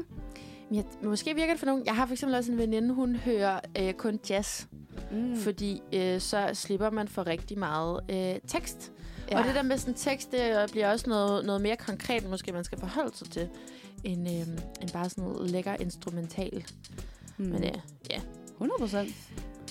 Men 0.69 0.75
jeg, 0.75 0.83
måske 1.03 1.35
virker 1.35 1.53
det 1.53 1.59
for 1.59 1.65
nogen. 1.65 1.85
Jeg 1.85 1.95
har 1.95 2.05
for 2.05 2.13
eksempel 2.13 2.35
også 2.37 2.51
en 2.51 2.57
veninde, 2.57 2.93
hun 2.93 3.15
hører 3.15 3.59
øh, 3.79 3.93
kun 3.93 4.19
jazz, 4.29 4.65
Mm. 5.11 5.35
fordi 5.35 5.81
øh, 5.93 6.19
så 6.19 6.49
slipper 6.53 6.89
man 6.89 7.07
for 7.07 7.27
rigtig 7.27 7.59
meget 7.59 7.99
øh, 8.09 8.35
tekst. 8.47 8.91
Ja. 9.31 9.39
Og 9.39 9.45
det 9.45 9.55
der 9.55 9.61
med 9.63 9.77
sådan 9.77 9.93
tekst, 9.93 10.31
det 10.31 10.69
bliver 10.71 10.91
også 10.91 11.09
noget, 11.09 11.45
noget 11.45 11.61
mere 11.61 11.75
konkret, 11.75 12.29
måske 12.29 12.51
man 12.51 12.63
skal 12.63 12.79
forholde 12.79 13.17
sig 13.17 13.29
til, 13.29 13.49
end, 14.03 14.27
øh, 14.29 14.47
end 14.81 14.89
bare 14.93 15.09
sådan 15.09 15.23
noget 15.23 15.51
lækker 15.51 15.75
instrumental. 15.79 16.65
Mm. 17.37 17.45
Men 17.45 17.63
øh, 17.63 17.71
ja. 18.09 18.19
100 18.53 18.79
procent. 18.79 19.09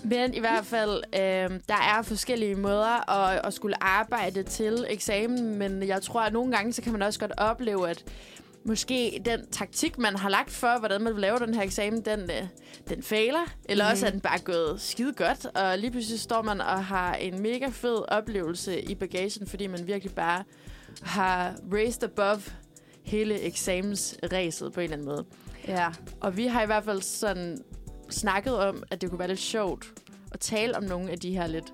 Men 0.04 0.34
i 0.34 0.40
hvert 0.40 0.66
fald, 0.66 1.02
øh, 1.14 1.60
der 1.68 1.96
er 1.98 2.02
forskellige 2.02 2.54
måder 2.54 3.10
at, 3.10 3.40
at 3.46 3.54
skulle 3.54 3.82
arbejde 3.84 4.42
til 4.42 4.86
eksamen, 4.88 5.58
men 5.58 5.82
jeg 5.82 6.02
tror, 6.02 6.20
at 6.20 6.32
nogle 6.32 6.52
gange, 6.52 6.72
så 6.72 6.82
kan 6.82 6.92
man 6.92 7.02
også 7.02 7.20
godt 7.20 7.32
opleve, 7.36 7.88
at 7.88 8.04
måske 8.64 9.22
den 9.24 9.46
taktik, 9.50 9.98
man 9.98 10.16
har 10.16 10.28
lagt 10.28 10.50
for, 10.50 10.78
hvordan 10.78 11.02
man 11.02 11.12
vil 11.12 11.20
lave 11.20 11.38
den 11.38 11.54
her 11.54 11.62
eksamen, 11.62 12.00
den, 12.04 12.20
øh, 12.20 12.46
den 12.88 13.02
fejler. 13.02 13.54
Eller 13.68 13.84
mm. 13.84 13.88
Mhm. 13.88 13.92
også 13.92 14.06
er 14.06 14.10
den 14.10 14.20
bare 14.20 14.38
gået 14.38 14.80
skide 14.80 15.12
godt, 15.12 15.46
og 15.46 15.78
lige 15.78 15.90
pludselig 15.90 16.20
står 16.20 16.42
man 16.42 16.60
og 16.60 16.84
har 16.84 17.14
en 17.14 17.42
mega 17.42 17.68
fed 17.72 18.04
oplevelse 18.08 18.82
i 18.82 18.94
bagagen, 18.94 19.46
fordi 19.46 19.66
man 19.66 19.86
virkelig 19.86 20.14
bare 20.14 20.44
har 21.02 21.54
raised 21.72 22.02
above 22.02 22.42
hele 23.04 23.40
eksamensræset 23.40 24.72
på 24.72 24.80
en 24.80 24.84
eller 24.84 24.96
anden 24.96 25.08
måde. 25.08 25.24
Ja. 25.68 25.88
Og 26.20 26.36
vi 26.36 26.46
har 26.46 26.62
i 26.62 26.66
hvert 26.66 26.84
fald 26.84 27.02
sådan 27.02 27.58
snakket 28.10 28.58
om, 28.58 28.82
at 28.90 29.00
det 29.00 29.10
kunne 29.10 29.18
være 29.18 29.28
lidt 29.28 29.40
sjovt 29.40 29.86
at 30.32 30.40
tale 30.40 30.76
om 30.76 30.82
nogle 30.82 31.10
af 31.10 31.18
de 31.18 31.32
her 31.32 31.46
lidt 31.46 31.72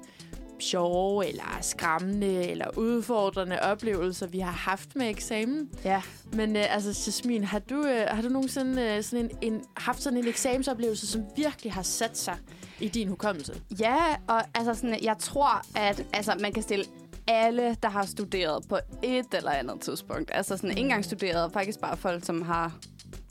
sjove, 0.63 1.29
eller 1.29 1.59
skræmmende, 1.61 2.49
eller 2.49 2.67
udfordrende 2.77 3.61
oplevelser, 3.61 4.27
vi 4.27 4.39
har 4.39 4.53
haft 4.53 4.97
med 4.97 5.11
eksamen. 5.11 5.71
Ja. 5.85 6.03
Men 6.33 6.57
øh, 6.57 6.75
altså, 6.75 7.03
Jasmin, 7.07 7.45
har 7.45 7.59
du, 7.59 7.87
øh, 7.87 8.07
har 8.09 8.23
du 8.23 8.29
nogensinde 8.29 8.83
øh, 8.83 9.03
sådan 9.03 9.25
en, 9.25 9.53
en, 9.53 9.63
haft 9.77 10.03
sådan 10.03 10.19
en 10.19 10.29
eksamensoplevelse, 10.29 11.07
som 11.07 11.23
virkelig 11.37 11.73
har 11.73 11.83
sat 11.83 12.19
sig 12.19 12.37
i 12.81 12.89
din 12.89 13.09
hukommelse? 13.09 13.55
Ja, 13.81 13.97
og 14.29 14.43
altså 14.55 14.75
sådan, 14.75 14.99
jeg 15.03 15.17
tror, 15.19 15.79
at 15.79 16.05
altså, 16.13 16.35
man 16.41 16.53
kan 16.53 16.63
stille 16.63 16.85
alle, 17.27 17.77
der 17.83 17.89
har 17.89 18.07
studeret 18.07 18.69
på 18.69 18.79
et 19.03 19.27
eller 19.35 19.51
andet 19.51 19.81
tidspunkt. 19.81 20.31
Altså 20.35 20.57
sådan, 20.57 20.71
ikke 20.71 20.81
engang 20.81 21.05
studeret, 21.05 21.53
faktisk 21.53 21.81
bare 21.81 21.97
folk, 21.97 22.25
som 22.25 22.43
har 22.43 22.73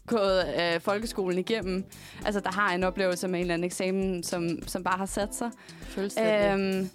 gået 0.08 0.46
øh, 0.60 0.82
folkeskolen 0.82 1.40
igennem. 1.40 1.86
Altså, 2.26 2.40
der 2.40 2.52
har 2.52 2.74
en 2.74 2.84
oplevelse 2.84 3.28
med 3.28 3.40
en 3.40 3.42
eller 3.42 3.54
anden 3.54 3.66
eksamen, 3.66 4.24
som, 4.24 4.60
som 4.68 4.84
bare 4.84 4.98
har 4.98 5.06
sat 5.06 5.36
sig. 5.36 5.52
Øhm, 6.54 6.90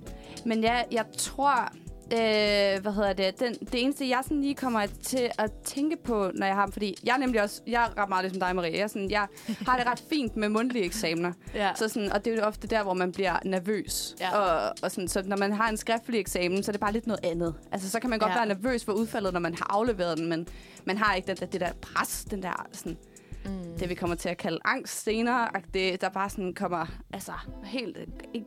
men 0.45 0.61
ja, 0.63 0.83
jeg 0.93 1.05
tror... 1.19 1.73
Øh, 2.13 2.83
hvad 2.83 2.93
hedder 2.93 3.13
det? 3.13 3.41
Den, 3.41 3.55
det 3.55 3.83
eneste, 3.83 4.09
jeg 4.09 4.21
sådan 4.23 4.41
lige 4.43 4.55
kommer 4.55 4.87
til 5.03 5.31
at 5.39 5.53
tænke 5.65 5.97
på, 6.05 6.31
når 6.35 6.47
jeg 6.47 6.55
har 6.55 6.69
Fordi 6.73 6.95
jeg 7.05 7.13
er 7.13 7.17
nemlig 7.19 7.43
også... 7.43 7.63
Jeg 7.67 7.83
er 7.83 8.03
ret 8.03 8.09
meget 8.09 8.25
ligesom 8.25 8.41
dig, 8.41 8.57
Marie. 8.57 8.73
Jeg, 8.73 8.81
er 8.81 8.87
sådan, 8.87 9.11
jeg 9.11 9.27
har 9.67 9.79
det 9.79 9.87
ret 9.87 10.03
fint 10.11 10.37
med 10.37 10.49
mundtlige 10.49 10.85
eksamener. 10.85 11.33
ja. 11.55 11.71
Så 11.75 11.89
sådan, 11.89 12.13
og 12.13 12.25
det 12.25 12.33
er 12.33 12.37
jo 12.37 12.43
ofte 12.43 12.67
der, 12.69 12.83
hvor 12.83 12.95
man 12.95 13.13
bliver 13.13 13.37
nervøs. 13.45 14.17
Ja. 14.21 14.39
Og, 14.39 14.75
og 14.83 14.91
sådan, 14.91 15.09
så 15.09 15.23
når 15.27 15.37
man 15.37 15.53
har 15.53 15.69
en 15.69 15.77
skriftlig 15.77 16.21
eksamen, 16.21 16.63
så 16.63 16.71
er 16.71 16.73
det 16.73 16.81
bare 16.81 16.93
lidt 16.93 17.07
noget 17.07 17.25
andet. 17.25 17.55
Altså, 17.73 17.91
så 17.91 18.01
kan 18.01 18.11
man 18.11 18.19
godt 18.19 18.31
Ja. 18.33 18.37
være 18.37 18.47
nervøs 18.47 18.85
for 18.85 18.93
udfaldet, 18.93 19.33
når 19.33 19.41
man 19.41 19.55
har 19.55 19.67
afleveret 19.71 20.19
den, 20.19 20.29
men 20.29 20.49
man 20.85 20.99
har 20.99 21.15
ikke 21.15 21.27
den 21.27 21.37
der, 21.37 21.47
det 21.47 21.61
der 21.61 21.73
pres, 21.83 22.25
den 22.31 22.43
der 22.43 22.67
sådan, 22.73 22.97
Mm. 23.45 23.79
det 23.79 23.89
vi 23.89 23.95
kommer 23.95 24.17
til 24.17 24.29
at 24.29 24.37
kalde 24.37 24.59
angst 24.65 25.03
senere, 25.05 25.49
og 25.55 25.61
det, 25.75 26.01
der 26.01 26.09
bare 26.09 26.31
sådan 26.31 26.55
kommer 26.55 26.87
altså, 27.13 27.33
helt 27.65 27.99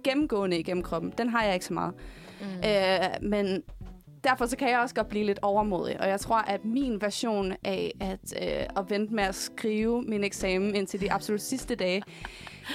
gennemgående 0.03 0.59
igennem 0.59 0.83
kroppen. 0.83 1.13
Den 1.17 1.29
har 1.29 1.43
jeg 1.43 1.53
ikke 1.53 1.65
så 1.65 1.73
meget. 1.73 1.93
Mm. 2.41 2.69
Øh, 2.69 3.29
men 3.29 3.63
derfor 4.23 4.45
så 4.45 4.57
kan 4.57 4.69
jeg 4.69 4.79
også 4.79 4.95
godt 4.95 5.09
blive 5.09 5.25
lidt 5.25 5.39
overmodig. 5.41 6.01
Og 6.01 6.09
jeg 6.09 6.19
tror, 6.19 6.37
at 6.37 6.65
min 6.65 7.01
version 7.01 7.53
af 7.63 7.93
at, 7.99 8.33
øh, 8.41 8.65
at 8.77 8.89
vente 8.89 9.13
med 9.13 9.23
at 9.23 9.35
skrive 9.35 10.01
min 10.01 10.23
eksamen 10.23 10.75
indtil 10.75 11.01
de 11.01 11.11
absolut 11.11 11.41
sidste 11.41 11.75
dage, 11.75 12.03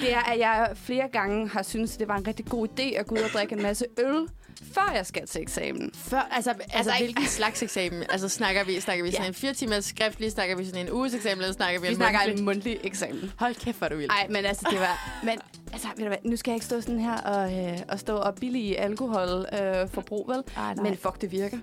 det 0.01 0.13
er, 0.13 0.31
at 0.31 0.39
jeg 0.39 0.71
flere 0.75 1.07
gange 1.07 1.49
har 1.49 1.63
syntes, 1.63 1.93
at 1.93 1.99
det 1.99 2.07
var 2.07 2.17
en 2.17 2.27
rigtig 2.27 2.45
god 2.45 2.67
idé 2.67 2.99
at 2.99 3.07
gå 3.07 3.15
ud 3.15 3.19
og 3.19 3.29
drikke 3.29 3.55
en 3.55 3.61
masse 3.61 3.85
øl, 3.99 4.27
før 4.73 4.91
jeg 4.95 5.05
skal 5.05 5.27
til 5.27 5.41
eksamen. 5.41 5.91
Før, 5.95 6.19
altså, 6.31 6.49
altså, 6.51 6.67
altså 6.77 6.91
ikke- 6.93 7.05
hvilken 7.05 7.25
slags 7.25 7.63
eksamen? 7.63 8.03
Altså, 8.09 8.29
snakker 8.29 8.63
vi, 8.63 8.79
snakker 8.79 9.03
vi 9.05 9.11
sådan 9.11 9.23
Ja. 9.23 9.27
en 9.27 9.33
fire 9.33 9.53
timers 9.53 9.85
skriftlig, 9.85 10.31
snakker 10.31 10.55
vi 10.55 10.65
sådan 10.65 10.85
en 10.87 10.91
uges 10.93 11.13
eksamen, 11.13 11.37
eller 11.41 11.53
snakker 11.53 11.79
vi, 11.81 11.87
Vi 11.87 11.91
en 11.91 11.95
snakker 11.97 12.19
mundtlig? 12.19 12.39
en 12.39 12.45
mundtlig 12.45 12.79
eksamen. 12.83 13.31
Hold 13.39 13.55
kæft, 13.55 13.77
hvor 13.77 13.87
du 13.87 13.95
vild. 13.95 14.07
Nej, 14.09 14.27
men 14.29 14.45
altså, 14.45 14.67
det 14.71 14.79
var... 14.79 15.19
Men 15.23 15.39
altså, 15.73 15.87
ved 15.95 16.03
du 16.03 16.07
hvad, 16.07 16.17
nu 16.23 16.35
skal 16.35 16.51
jeg 16.51 16.55
ikke 16.55 16.65
stå 16.65 16.81
sådan 16.81 16.99
her 16.99 17.17
og, 17.17 17.53
øh, 17.65 17.79
og 17.89 17.99
stå 17.99 18.15
og 18.15 18.35
billige 18.35 18.79
alkoholforbrug, 18.79 19.59
øh, 19.81 19.89
forbrug, 19.89 20.27
vel? 20.27 20.43
Ej, 20.57 20.73
nej. 20.73 20.83
Men 20.83 20.97
fuck, 20.97 21.21
det 21.21 21.31
virker. 21.31 21.57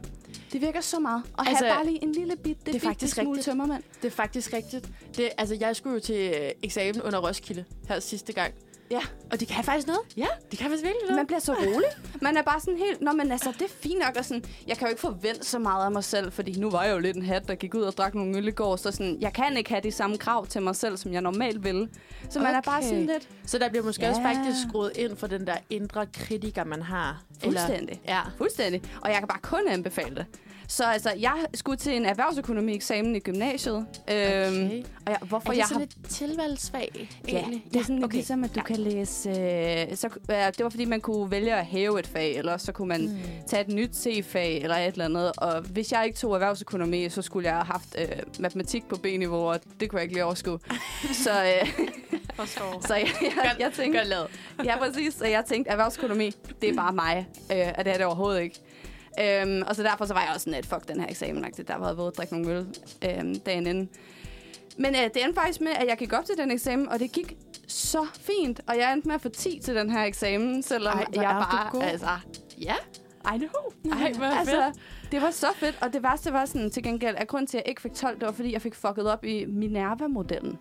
Det 0.53 0.61
virker 0.61 0.81
så 0.81 0.99
meget. 1.01 1.23
Og 1.35 1.49
Altså, 1.49 1.65
have 1.65 1.75
bare 1.77 1.87
lige 1.87 2.03
en 2.03 2.13
lille 2.13 2.37
bit, 2.37 2.57
det, 2.59 2.67
det 2.67 2.69
er 2.69 2.73
det 2.73 2.83
faktisk 2.83 3.15
smule 3.15 3.31
rigtigt. 3.31 3.45
tømmermand. 3.45 3.83
Det 4.03 4.09
er 4.09 4.13
faktisk 4.17 4.53
rigtigt. 4.53 4.89
Det, 5.17 5.29
altså, 5.39 5.57
jeg 5.61 5.77
skulle 5.77 5.95
jo 5.95 6.01
til 6.01 6.33
øh, 6.43 6.51
eksamen 6.63 7.03
under 7.03 7.19
Roskilde 7.29 7.65
her 7.89 8.01
sidste 8.01 8.33
gang. 8.33 8.55
Ja. 8.93 9.01
Og 9.33 9.41
det 9.41 9.49
kan 9.49 9.65
faktisk 9.65 9.87
noget. 9.87 10.01
Ja. 10.17 10.27
Det 10.51 10.59
kan 10.59 10.67
faktisk 10.69 10.83
virkelig 10.85 11.03
noget. 11.03 11.17
Man 11.17 11.27
bliver 11.27 11.41
så 11.41 11.53
rolig. 11.53 11.89
Man 12.23 12.37
er 12.37 12.43
bare 12.43 12.61
sådan 12.61 12.77
helt... 12.79 13.01
Nå, 13.01 13.13
men 13.13 13.33
altså, 13.33 13.53
det 13.59 13.63
er 13.63 13.73
fint 13.83 13.99
nok. 13.99 14.17
Og 14.19 14.25
sådan, 14.25 14.45
jeg 14.67 14.77
kan 14.77 14.87
jo 14.87 14.91
ikke 14.91 15.01
forvente 15.01 15.47
så 15.47 15.59
meget 15.59 15.85
af 15.85 15.91
mig 15.93 16.05
selv, 16.05 16.33
fordi 16.33 16.61
nu 16.61 16.71
var 16.71 16.85
jeg 16.85 16.95
jo 16.95 16.99
lidt 16.99 17.17
en 17.17 17.23
hat, 17.25 17.49
der 17.49 17.55
gik 17.55 17.75
ud 17.75 17.83
og 17.83 17.93
drak 17.93 18.15
nogle 18.15 18.37
øl 18.39 18.49
i 18.49 18.51
går. 18.51 18.77
Så 18.77 18.91
sådan, 18.91 19.17
jeg 19.21 19.33
kan 19.33 19.57
ikke 19.57 19.71
have 19.71 19.81
de 19.83 19.93
samme 19.93 20.19
krav 20.19 20.47
til 20.47 20.63
mig 20.63 20.77
selv, 20.77 20.97
som 20.97 21.13
jeg 21.13 21.21
normalt 21.21 21.65
vil. 21.65 21.89
Så 22.31 22.39
man 22.39 22.55
er 22.55 22.61
bare 22.61 22.79
Okay. 22.79 22.89
sådan 22.89 23.07
lidt... 23.07 23.29
Så 23.47 23.59
der 23.59 23.69
bliver 23.69 23.85
måske 23.85 24.03
Ja. 24.03 24.09
også 24.11 24.23
faktisk 24.23 24.57
skruet 24.69 24.93
ind 24.97 25.17
for 25.17 25.27
den 25.27 25.47
der 25.47 25.57
indre 25.71 26.07
kritiker, 26.07 26.65
man 26.65 26.83
har. 26.83 27.23
Fuldstændig. 27.45 28.01
ja. 28.09 28.21
Fuldstændig. 28.39 28.83
Og 29.01 29.11
jeg 29.11 29.19
kan 29.19 29.29
bare 29.29 29.41
kun 29.43 29.69
anbefale 29.69 30.15
det. 30.17 30.27
Så 30.73 30.85
altså, 30.85 31.13
jeg 31.19 31.35
skulle 31.55 31.77
til 31.77 31.97
en 31.97 32.05
erhvervsøkonomi-eksamen 32.07 33.17
i 33.17 33.19
gymnasiet. 33.19 33.77
Øhm, 33.77 33.87
Okay. 34.09 34.83
og 35.07 35.11
jeg, 35.13 35.19
hvorfor 35.23 35.49
Er 35.49 35.53
det 35.53 35.59
jeg 35.59 35.67
sådan 35.67 35.81
har... 35.81 36.03
et 36.05 36.11
tilvalgsfag, 36.11 37.09
Ja, 37.29 37.39
egentlig? 37.39 37.65
det 37.73 37.81
er 37.81 37.83
sådan 37.85 37.97
okay. 37.99 38.05
okay. 38.05 38.15
ligesom, 38.15 38.45
at 38.45 38.51
du 38.55 38.61
Ja. 38.61 38.61
ja. 38.69 38.75
kan 38.75 38.77
læse... 38.79 39.29
Øh, 39.31 39.97
så, 39.97 40.09
øh, 40.31 40.37
det 40.37 40.65
var, 40.65 40.69
fordi 40.69 40.85
man 40.85 41.01
kunne 41.01 41.31
vælge 41.31 41.55
at 41.55 41.67
hæve 41.67 41.99
et 41.99 42.07
fag, 42.07 42.37
eller 42.37 42.57
så 42.57 42.73
kunne 42.73 42.89
man 42.89 43.01
Mm. 43.03 43.19
tage 43.49 43.61
et 43.61 43.69
nyt 43.69 43.97
C-fag, 43.97 44.63
eller 44.63 44.77
et 44.77 44.93
eller 44.93 45.05
andet. 45.05 45.33
Og 45.37 45.61
hvis 45.61 45.93
jeg 45.93 46.05
ikke 46.07 46.19
tog 46.19 46.35
erhvervsøkonomi, 46.35 47.09
så 47.09 47.23
skulle 47.23 47.49
jeg 47.49 47.55
have 47.55 47.65
haft 47.65 47.97
øh, 47.99 48.09
matematik 48.39 48.85
på 48.89 48.97
B-niveau, 48.97 49.39
og 49.51 49.61
det 49.81 49.91
kunne 49.91 49.99
jeg 49.99 50.03
ikke 50.05 50.15
lige 50.15 50.25
overskue. 50.25 50.59
så, 51.25 51.31
øh, 51.45 51.69
Forstår. 52.35 52.83
så 52.87 52.95
jeg, 52.95 53.09
jeg, 53.23 53.57
jeg 53.59 53.73
tænkte... 53.73 53.99
Godt 53.99 54.09
lavet. 54.09 54.27
Ja, 54.65 54.79
præcis. 54.79 55.21
Og 55.21 55.31
jeg 55.31 55.45
tænkte, 55.49 55.71
erhvervsøkonomi, 55.71 56.31
det 56.63 56.71
er 56.71 56.75
bare 56.75 56.93
mig. 56.93 57.27
Øh, 57.53 57.67
og 57.79 57.85
det 57.85 57.93
er 57.93 57.97
det 57.97 58.07
overhovedet 58.07 58.43
ikke. 58.43 58.61
Øhm, 59.21 59.63
og 59.67 59.77
så 59.77 59.83
derfor 59.83 60.05
så 60.05 60.15
var 60.15 60.21
jeg 60.21 60.31
også 60.35 60.45
sådan 60.45 60.55
lidt, 60.55 60.67
fuck 60.67 60.89
den 60.89 61.01
her 61.01 61.09
eksamen. 61.09 61.45
Der 61.69 61.77
var 61.77 61.89
jeg 61.89 61.97
ved 61.97 62.07
at 62.07 62.17
drikke 62.17 62.39
nogle 62.39 62.59
øl 62.59 62.67
øhm, 63.05 63.41
dagen 63.41 63.67
inden. 63.67 63.89
Men 64.79 64.95
øh, 64.95 65.03
det 65.03 65.25
endte 65.25 65.35
faktisk 65.35 65.61
med, 65.61 65.73
at 65.73 65.87
jeg 65.89 65.97
gik 65.97 66.13
op 66.13 66.25
til 66.25 66.35
den 66.39 66.51
eksamen, 66.51 66.89
og 66.89 66.99
det 66.99 67.13
gik 67.13 67.37
så 67.69 68.07
fint. 68.15 68.61
Og 68.67 68.77
jeg 68.77 68.93
endte 68.93 69.09
med 69.09 69.15
at 69.15 69.21
få 69.21 69.29
10 69.29 69.61
til 69.65 69.75
den 69.75 69.91
her 69.91 70.05
eksamen, 70.05 70.63
selvom 70.63 70.99
Ej, 70.99 71.07
jeg 71.15 71.23
bare... 71.23 71.71
god. 71.71 71.83
Altså, 71.83 72.09
ja, 72.61 72.75
I 73.35 73.39
know. 73.39 73.93
Ej, 73.93 74.13
hvor 74.13 74.25
altså, 74.25 74.73
fedt. 74.75 75.13
det 75.13 75.23
var 75.23 75.31
så 75.31 75.47
fedt. 75.57 75.79
Og 75.81 75.93
det 75.93 76.03
værste 76.03 76.33
var 76.33 76.45
sådan 76.45 76.71
til 76.71 76.83
gengæld, 76.83 77.17
at 77.17 77.29
grunden 77.29 77.47
til, 77.47 77.59
at 77.59 77.63
jeg 77.65 77.69
ikke 77.69 77.83
fik 77.83 77.93
12, 77.93 78.19
det 78.19 78.27
var, 78.27 78.33
fordi 78.33 78.53
jeg 78.53 78.63
fik 78.63 78.75
fucket 78.75 79.07
op 79.07 79.25
i 79.25 79.45
Minerva-modellen. 79.45 80.59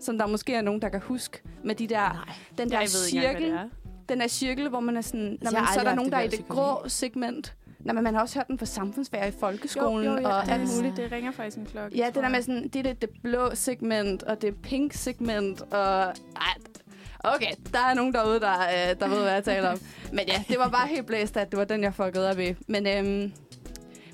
Som 0.00 0.18
der 0.18 0.26
måske 0.26 0.54
er 0.54 0.62
nogen, 0.62 0.82
der 0.82 0.88
kan 0.88 1.00
huske. 1.00 1.42
Med 1.64 1.74
de 1.74 1.86
der, 1.86 2.12
Nej. 2.12 2.34
den 2.58 2.70
der 2.70 2.80
ikke 2.80 2.92
cirkel, 2.92 3.50
er. 3.50 3.68
den 4.08 4.20
der 4.20 4.28
cirkel, 4.28 4.68
hvor 4.68 4.80
man 4.80 4.96
er 4.96 5.00
sådan... 5.00 5.38
Når 5.42 5.50
jeg 5.50 5.60
man, 5.60 5.68
så 5.74 5.80
er 5.80 5.84
der 5.84 5.94
nogen, 5.94 6.12
der 6.12 6.18
er 6.18 6.22
i 6.22 6.28
det 6.28 6.48
grå 6.48 6.88
segment. 6.88 7.54
Nå, 7.84 7.92
men 7.92 8.04
man 8.04 8.14
har 8.14 8.20
også 8.20 8.38
hørt 8.38 8.48
den 8.48 8.58
fra 8.58 8.66
samfundsfærd 8.66 9.28
i 9.28 9.36
folkeskolen 9.40 10.04
jo, 10.04 10.12
jo, 10.12 10.18
ja, 10.18 10.28
og 10.28 10.48
alt 10.48 10.76
muligt. 10.76 10.96
Det 10.96 11.12
ringer 11.12 11.32
faktisk 11.32 11.56
en 11.56 11.66
klokke. 11.66 11.96
Ja, 11.96 12.06
det 12.06 12.14
der 12.14 12.28
med 12.28 12.42
sådan, 12.42 12.62
det 12.68 12.76
er 12.76 12.82
det, 12.82 13.02
det 13.02 13.10
blå 13.22 13.54
segment, 13.54 14.22
og 14.22 14.42
det 14.42 14.56
pink 14.62 14.92
segment, 14.92 15.62
og... 15.62 16.02
Ej, 16.36 16.54
okay, 17.24 17.52
der 17.72 17.78
er 17.78 17.94
nogen 17.94 18.14
derude, 18.14 18.40
der, 18.40 18.60
øh, 18.60 19.00
der 19.00 19.08
ved, 19.08 19.22
hvad 19.22 19.32
jeg 19.32 19.44
taler 19.44 19.68
om. 19.70 19.78
Men 20.12 20.24
ja, 20.28 20.44
det 20.48 20.58
var 20.58 20.68
bare 20.68 20.86
helt 20.86 21.06
blæst, 21.06 21.36
at 21.36 21.50
det 21.50 21.58
var 21.58 21.64
den, 21.64 21.82
jeg 21.82 21.94
fuckede 21.94 22.30
op 22.30 22.38
i. 22.38 22.54
Men, 22.68 22.86
øhm, 22.86 23.32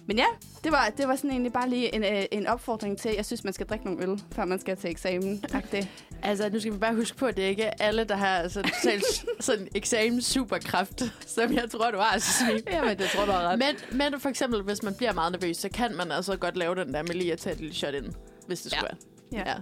men 0.09 0.17
ja, 0.19 0.25
det 0.65 0.73
var, 0.73 0.93
det 0.97 1.09
var 1.09 1.17
sådan 1.17 1.31
egentlig 1.31 1.53
bare 1.53 1.69
lige 1.69 1.95
en, 1.95 2.05
øh, 2.05 2.25
en 2.33 2.47
opfordring 2.47 2.99
til, 2.99 3.13
jeg 3.17 3.27
synes, 3.27 3.45
man 3.45 3.53
skal 3.53 3.67
drikke 3.67 3.85
nogle 3.85 4.03
øl, 4.03 4.23
før 4.33 4.45
man 4.45 4.59
skal 4.61 4.77
til 4.77 4.91
eksamen. 4.91 5.41
Tak 5.41 5.73
det. 5.73 5.89
Altså, 6.23 6.49
nu 6.49 6.61
skal 6.61 6.73
vi 6.73 6.79
bare 6.79 6.95
huske 6.95 7.17
på, 7.17 7.27
at 7.27 7.37
det 7.37 7.43
ikke 7.43 7.63
er 7.63 7.73
alle, 7.81 8.05
der 8.05 8.17
har 8.17 8.49
sådan, 8.49 8.71
selv, 8.83 9.03
sådan 9.41 9.69
eksamen 9.75 10.23
superkraft, 10.23 11.03
som 11.27 11.53
jeg 11.53 11.71
tror, 11.71 11.91
du 11.91 11.99
har, 11.99 12.13
Jasmin. 12.13 12.63
Jamen, 12.73 12.99
det 12.99 13.07
tror 13.11 13.25
du 13.25 13.31
har 13.33 13.41
ret. 13.49 13.59
Men, 13.59 13.99
men 13.99 14.21
for 14.21 14.29
eksempel, 14.29 14.63
hvis 14.63 14.83
man 14.83 14.95
bliver 14.95 15.13
meget 15.13 15.33
nervøs, 15.33 15.57
så 15.57 15.69
kan 15.69 15.97
man 15.97 16.13
altså 16.13 16.37
godt 16.37 16.57
lave 16.57 16.75
den 16.75 16.95
der 16.95 17.03
med 17.03 17.15
lige 17.15 17.33
at 17.33 17.39
tage 17.39 17.55
et 17.55 17.61
lille 17.61 17.75
shot 17.75 17.95
ind, 17.95 18.07
hvis 18.47 18.61
det 18.63 18.73
Ja. 18.73 18.77
skulle 18.79 18.97
være. 19.33 19.45
Ja. 19.47 19.51
ja. 19.51 19.57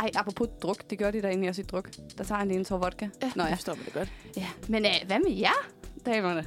Ej, 0.00 0.10
apropos 0.14 0.48
druk, 0.62 0.90
det 0.90 0.98
gør 0.98 1.10
de 1.10 1.22
derinde 1.22 1.48
også 1.48 1.62
i 1.62 1.64
druk. 1.64 1.88
Der 2.18 2.24
tager 2.24 2.38
han 2.38 2.48
lige 2.48 2.58
en 2.58 2.64
tår 2.64 2.76
vodka. 2.78 3.08
ja. 3.22 3.30
Nå 3.36 3.42
det 3.44 3.50
ja. 3.50 3.54
forstår 3.54 3.74
man 3.74 3.84
det 3.84 3.92
godt. 3.92 4.08
ja. 4.36 4.46
Men 4.68 4.84
øh, 4.84 4.90
hvad 5.06 5.18
med 5.18 5.32
jer, 5.36 5.68
damerne? 6.06 6.46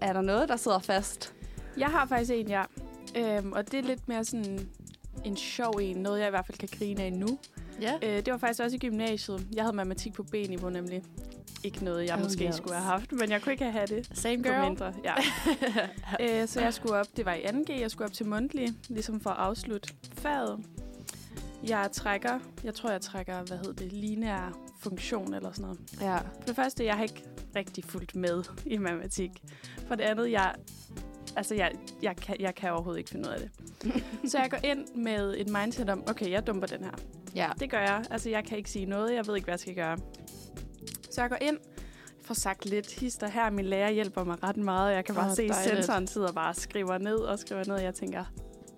Er 0.00 0.12
der 0.12 0.20
noget, 0.20 0.48
der 0.48 0.56
sidder 0.56 0.78
fast? 0.78 1.32
Jeg 1.76 1.88
har 1.88 2.06
faktisk 2.06 2.30
en, 2.34 2.48
ja. 2.48 2.62
Øhm, 3.16 3.52
og 3.52 3.72
det 3.72 3.78
er 3.78 3.82
lidt 3.82 4.08
mere 4.08 4.24
sådan 4.24 4.68
en 5.24 5.36
sjov 5.36 5.74
en. 5.82 5.96
Noget, 5.96 6.18
jeg 6.20 6.26
i 6.26 6.30
hvert 6.30 6.46
fald 6.46 6.58
kan 6.58 6.68
grine 6.78 7.02
af 7.02 7.12
nu. 7.12 7.38
Ja. 7.80 7.94
Øh, 8.02 8.16
det 8.24 8.32
var 8.32 8.38
faktisk 8.38 8.62
også 8.62 8.76
i 8.76 8.78
gymnasiet. 8.78 9.46
Jeg 9.54 9.64
havde 9.64 9.76
matematik 9.76 10.12
på 10.12 10.22
B-niveau 10.22 10.70
nemlig. 10.70 11.02
Ikke 11.64 11.84
noget, 11.84 12.06
jeg 12.06 12.14
Oh, 12.16 12.22
måske 12.22 12.46
yes. 12.46 12.54
skulle 12.54 12.74
have 12.74 12.84
haft, 12.84 13.12
men 13.12 13.30
jeg 13.30 13.42
kunne 13.42 13.52
ikke 13.52 13.64
have 13.64 13.86
det. 13.86 14.10
Same 14.12 14.42
girl. 14.42 14.68
mindre, 14.68 14.92
ja. 15.04 15.14
øh, 16.42 16.48
så 16.48 16.60
jeg 16.60 16.74
skulle 16.74 16.96
op, 16.96 17.06
det 17.16 17.24
var 17.24 17.34
i 17.34 17.42
2G, 17.42 17.80
jeg 17.80 17.90
skulle 17.90 18.06
op 18.06 18.12
til 18.12 18.26
mundtlig, 18.26 18.74
ligesom 18.88 19.20
for 19.20 19.30
at 19.30 19.36
afslutte 19.38 19.94
faget. 20.12 20.64
Jeg 21.68 21.88
trækker, 21.92 22.38
jeg 22.64 22.74
tror, 22.74 22.90
jeg 22.90 23.00
trækker, 23.00 23.42
hvad 23.42 23.56
hedder 23.56 23.72
det, 23.72 23.92
lineær 23.92 24.58
funktion 24.80 25.34
eller 25.34 25.52
sådan 25.52 25.62
noget. 25.62 25.80
Ja. 26.00 26.16
For 26.16 26.46
det 26.46 26.56
første, 26.56 26.84
jeg 26.84 26.94
har 26.96 27.02
ikke 27.02 27.24
rigtig 27.56 27.84
fulgt 27.84 28.16
med 28.16 28.44
i 28.66 28.78
matematik. 28.78 29.30
For 29.88 29.94
det 29.94 30.04
andet, 30.04 30.30
jeg, 30.30 30.54
altså 31.36 31.54
jeg, 31.54 31.72
jeg, 32.02 32.16
kan, 32.16 32.36
jeg 32.40 32.54
kan 32.54 32.72
overhovedet 32.72 32.98
ikke 32.98 33.10
finde 33.10 33.28
ud 33.28 33.34
af 33.34 33.40
det. 33.40 33.50
så 34.30 34.38
jeg 34.38 34.50
går 34.50 34.58
ind 34.64 34.86
med 34.94 35.34
et 35.38 35.48
mindset 35.48 35.90
om, 35.90 36.04
okay, 36.10 36.30
jeg 36.30 36.46
dumper 36.46 36.66
den 36.66 36.84
her. 36.84 36.92
Ja. 37.34 37.50
Det 37.60 37.70
gør 37.70 37.80
jeg. 37.80 38.04
Altså, 38.10 38.30
jeg 38.30 38.44
kan 38.44 38.58
ikke 38.58 38.70
sige 38.70 38.86
noget. 38.86 39.14
Jeg 39.14 39.26
ved 39.26 39.36
ikke, 39.36 39.44
hvad 39.44 39.52
jeg 39.52 39.60
skal 39.60 39.74
gøre. 39.74 39.98
Så 41.10 41.20
jeg 41.20 41.30
går 41.30 41.38
ind, 41.40 41.58
får 42.24 42.34
sagt 42.34 42.66
lidt 42.66 42.92
hister 42.92 43.28
her. 43.28 43.50
Min 43.50 43.64
lærer 43.64 43.90
hjælper 43.90 44.24
mig 44.24 44.42
ret 44.42 44.56
meget. 44.56 44.94
Jeg 44.94 45.04
kan 45.04 45.14
bare 45.14 45.30
oh, 45.30 45.36
se, 45.36 45.48
dejligt. 45.48 45.74
sensoren 45.74 46.06
sidder 46.06 46.32
bare 46.32 46.48
og 46.48 46.56
skriver 46.56 46.98
ned 46.98 47.16
og 47.16 47.38
skriver 47.38 47.64
ned. 47.66 47.76
Jeg 47.76 47.94
tænker, 47.94 48.24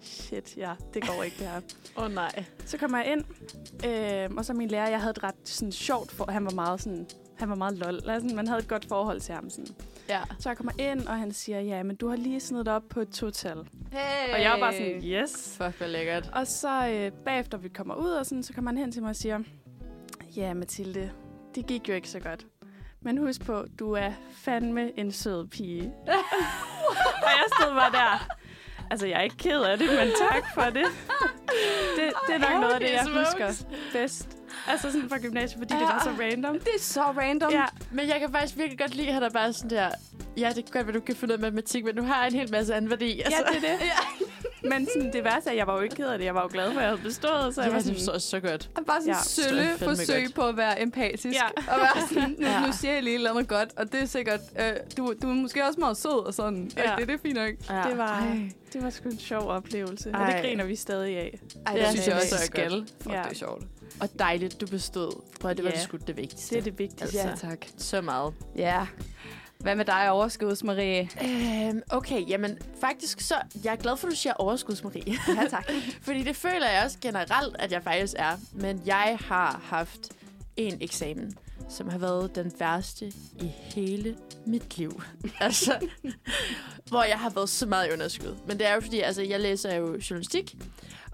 shit, 0.00 0.56
ja, 0.56 0.72
det 0.94 1.06
går 1.06 1.22
ikke 1.22 1.36
det 1.38 1.46
her. 1.46 1.60
Åh 1.98 2.04
oh, 2.04 2.12
nej. 2.12 2.44
Så 2.66 2.78
kommer 2.78 2.98
jeg 2.98 3.12
ind, 3.12 3.24
øh, 3.86 4.36
og 4.38 4.44
så 4.44 4.54
min 4.54 4.68
lærer, 4.68 4.88
jeg 4.88 5.00
havde 5.00 5.10
et 5.10 5.22
ret 5.22 5.34
sådan, 5.44 5.72
sjovt, 5.72 6.10
for 6.10 6.30
han 6.30 6.44
var 6.44 6.50
meget 6.50 6.82
sådan 6.82 7.06
han 7.38 7.48
var 7.48 7.54
meget 7.54 7.78
lol. 7.78 8.10
Altså, 8.10 8.36
man 8.36 8.48
havde 8.48 8.60
et 8.60 8.68
godt 8.68 8.84
forhold 8.88 9.20
til 9.20 9.34
ham. 9.34 9.50
Sådan. 9.50 9.74
Ja. 10.08 10.20
Så 10.38 10.48
jeg 10.48 10.56
kommer 10.56 10.72
ind, 10.78 11.06
og 11.06 11.18
han 11.18 11.32
siger, 11.32 11.60
ja, 11.60 11.82
men 11.82 11.96
du 11.96 12.08
har 12.08 12.16
lige 12.16 12.40
snedet 12.40 12.68
op 12.68 12.82
på 12.90 13.00
et 13.00 13.08
total. 13.08 13.56
Hey. 13.92 14.34
Og 14.34 14.42
jeg 14.42 14.50
var 14.50 14.58
bare 14.58 14.72
sådan, 14.72 15.02
yes. 15.04 15.56
Fuck, 15.56 15.78
hvor 15.78 15.86
lækkert. 15.86 16.30
Og 16.32 16.46
så 16.46 16.88
øh, 16.88 17.12
bagefter 17.24 17.58
vi 17.58 17.68
kommer 17.68 17.94
ud, 17.94 18.10
og 18.10 18.26
sådan, 18.26 18.42
så 18.42 18.52
kommer 18.52 18.70
han 18.70 18.78
hen 18.78 18.92
til 18.92 19.02
mig 19.02 19.08
og 19.10 19.16
siger, 19.16 19.38
ja, 20.36 20.54
Mathilde, 20.54 21.10
det 21.54 21.66
gik 21.66 21.88
jo 21.88 21.94
ikke 21.94 22.08
så 22.08 22.20
godt. 22.20 22.46
Men 23.00 23.18
husk 23.18 23.44
på, 23.44 23.64
du 23.78 23.92
er 23.92 24.10
fandme 24.32 24.98
en 24.98 25.12
sød 25.12 25.46
pige. 25.46 25.92
og 26.06 27.30
jeg 27.38 27.44
stod 27.60 27.74
bare 27.74 27.92
der. 27.92 28.28
Altså, 28.90 29.06
jeg 29.06 29.18
er 29.18 29.22
ikke 29.22 29.36
ked 29.36 29.60
af 29.62 29.78
det, 29.78 29.88
men 29.88 30.08
tak 30.30 30.44
for 30.54 30.62
det. 30.62 30.86
Det, 31.96 32.12
det 32.26 32.34
er 32.34 32.38
nok 32.38 32.60
noget 32.60 32.74
af 32.74 32.80
det, 32.80 32.92
jeg 32.92 33.04
husker 33.04 33.64
bedst. 33.92 34.35
Altså 34.68 34.92
sådan 34.92 35.08
fra 35.08 35.18
gymnasiet, 35.18 35.58
fordi 35.58 35.74
det 35.74 35.80
Ja. 35.80 35.84
var 35.86 36.00
så 36.04 36.22
random. 36.22 36.54
Det 36.58 36.68
er 36.76 36.80
så 36.80 37.00
random. 37.02 37.52
Ja, 37.52 37.64
Men 37.90 38.08
jeg 38.08 38.20
kan 38.20 38.32
faktisk 38.32 38.56
virkelig 38.58 38.78
godt 38.78 38.94
lide, 38.94 39.08
at 39.08 39.14
han 39.14 39.22
er 39.22 39.30
bare 39.30 39.52
sådan 39.52 39.70
der... 39.70 39.90
Ja, 40.36 40.48
det 40.48 40.64
kan 40.64 40.72
godt 40.72 40.86
være, 40.86 40.94
du 40.96 41.00
kan 41.00 41.16
finde 41.16 41.34
ud 41.34 41.36
af 41.38 41.40
matematik, 41.42 41.84
men 41.84 41.96
du 41.96 42.02
har 42.02 42.26
en 42.26 42.32
hel 42.34 42.50
masse 42.50 42.74
anden 42.74 42.90
værdi. 42.90 43.20
Altså. 43.20 43.42
ja 43.54 43.58
det 43.60 43.70
er 43.70 43.76
det. 43.78 43.86
Men 44.70 44.88
sådan, 44.94 45.12
det 45.12 45.24
værste 45.24 45.48
er, 45.48 45.52
at 45.52 45.56
jeg 45.58 45.66
var 45.66 45.74
jo 45.76 45.80
ikke 45.80 45.96
ked 45.96 46.06
af 46.06 46.18
det. 46.18 46.24
Jeg 46.24 46.34
var 46.34 46.42
jo 46.42 46.48
glad 46.52 46.64
for, 46.72 46.78
at 46.78 46.82
jeg 46.82 46.90
havde 46.90 47.02
bestået. 47.02 47.54
Så 47.54 47.60
ja, 47.60 47.64
jeg 47.64 47.72
var 47.72 47.78
det 47.78 47.84
sådan, 47.86 47.96
forstår 47.96 48.12
jeg 48.12 48.20
så 48.22 48.40
godt. 48.40 48.70
Og 48.76 48.84
bare 48.86 49.00
sådan 49.00 49.08
Ja, 49.08 49.16
ja, 49.16 49.52
det 49.52 49.68
er 49.68 49.74
sølle 49.78 49.96
forsøg 49.96 50.22
godt. 50.24 50.34
på 50.34 50.42
at 50.46 50.56
være 50.56 50.82
empatisk. 50.82 51.26
Ja. 51.38 51.72
Og 51.72 51.80
være 51.80 52.08
sådan, 52.08 52.36
nu, 52.38 52.46
Ja. 52.46 52.66
nu 52.66 52.72
siger 52.72 52.92
jeg 52.94 53.02
lige 53.02 53.14
et 53.14 53.18
eller 53.18 53.30
andet 53.30 53.48
godt, 53.48 53.68
og 53.76 53.92
det 53.92 54.00
er 54.02 54.06
sikkert, 54.06 54.40
øh, 54.60 54.72
du, 54.96 55.14
du 55.22 55.30
er 55.30 55.34
måske 55.34 55.64
også 55.66 55.80
meget 55.80 55.96
sød 55.96 56.26
og 56.26 56.34
sådan. 56.34 56.70
Ja. 56.76 56.90
Ja. 56.90 56.96
Det, 56.96 57.08
det 57.08 57.14
er 57.14 57.18
fint 57.18 57.34
nok. 57.34 57.50
Ja. 57.70 57.82
det 57.90 57.98
var, 57.98 58.20
Ej. 58.20 58.50
det 58.72 58.82
var 58.84 58.90
sgu 58.90 59.08
en 59.08 59.18
sjov 59.18 59.42
oplevelse. 59.48 60.10
Og 60.14 60.20
Ej. 60.20 60.32
det 60.32 60.42
griner 60.42 60.64
vi 60.64 60.76
stadig 60.76 61.16
af. 61.16 61.38
Ej, 61.66 61.72
Ja, 61.76 61.80
det 61.80 61.88
synes 61.88 62.06
jeg 62.06 62.14
det 62.14 62.22
også, 62.22 62.34
er 62.34 62.38
jeg 62.38 62.46
så 62.46 62.46
skal. 62.46 62.86
Fuck, 63.02 63.12
Ja. 63.14 63.22
det 63.22 63.30
er 63.30 63.34
sjovt. 63.34 63.62
Og 64.00 64.08
dejligt, 64.18 64.60
du 64.60 64.66
bestod. 64.66 65.22
Prøv 65.40 65.50
at 65.50 65.56
det 65.56 65.64
var 65.64 65.70
Ja. 65.70 65.76
det 65.76 65.82
sgu 65.84 65.96
det 66.06 66.16
vigtigste. 66.16 66.54
Det 66.54 66.60
er 66.60 66.64
det 66.64 66.78
vigtigste. 66.78 67.20
Altså. 67.20 67.46
Ja, 67.46 67.50
tak. 67.50 67.66
Så 67.78 68.00
meget. 68.00 68.34
Ja. 68.56 68.86
Hvad 69.58 69.76
med 69.76 69.84
dig, 69.84 70.10
overskuds, 70.10 70.64
Marie? 70.64 71.10
Øhm, 71.24 71.82
okay, 71.90 72.28
jamen 72.28 72.58
faktisk 72.80 73.20
så... 73.20 73.34
Jeg 73.64 73.72
er 73.72 73.76
glad 73.76 73.96
for, 73.96 74.06
at 74.06 74.10
du 74.10 74.16
siger 74.16 74.32
overskuds, 74.34 74.84
Marie. 74.84 75.14
Ja, 75.28 75.46
tak. 75.50 75.70
Fordi 76.02 76.22
det 76.22 76.36
føler 76.36 76.68
jeg 76.70 76.82
også 76.84 76.98
generelt, 77.00 77.56
at 77.58 77.72
jeg 77.72 77.82
faktisk 77.82 78.14
er. 78.16 78.36
Men 78.52 78.82
jeg 78.86 79.18
har 79.20 79.60
haft 79.64 80.00
en 80.56 80.78
eksamen, 80.80 81.36
som 81.68 81.88
har 81.88 81.98
været 81.98 82.34
den 82.34 82.52
værste 82.58 83.06
i 83.40 83.46
hele 83.74 84.16
mit 84.46 84.78
liv. 84.78 85.02
altså, 85.40 85.88
hvor 86.88 87.02
jeg 87.04 87.18
har 87.18 87.30
været 87.30 87.48
så 87.48 87.66
meget 87.66 87.88
i 87.88 87.92
underskud. 87.92 88.36
Men 88.46 88.58
det 88.58 88.66
er 88.68 88.74
jo 88.74 88.80
fordi, 88.80 89.00
altså, 89.00 89.22
jeg 89.22 89.40
læser 89.40 89.74
jo 89.74 89.86
journalistik. 90.10 90.56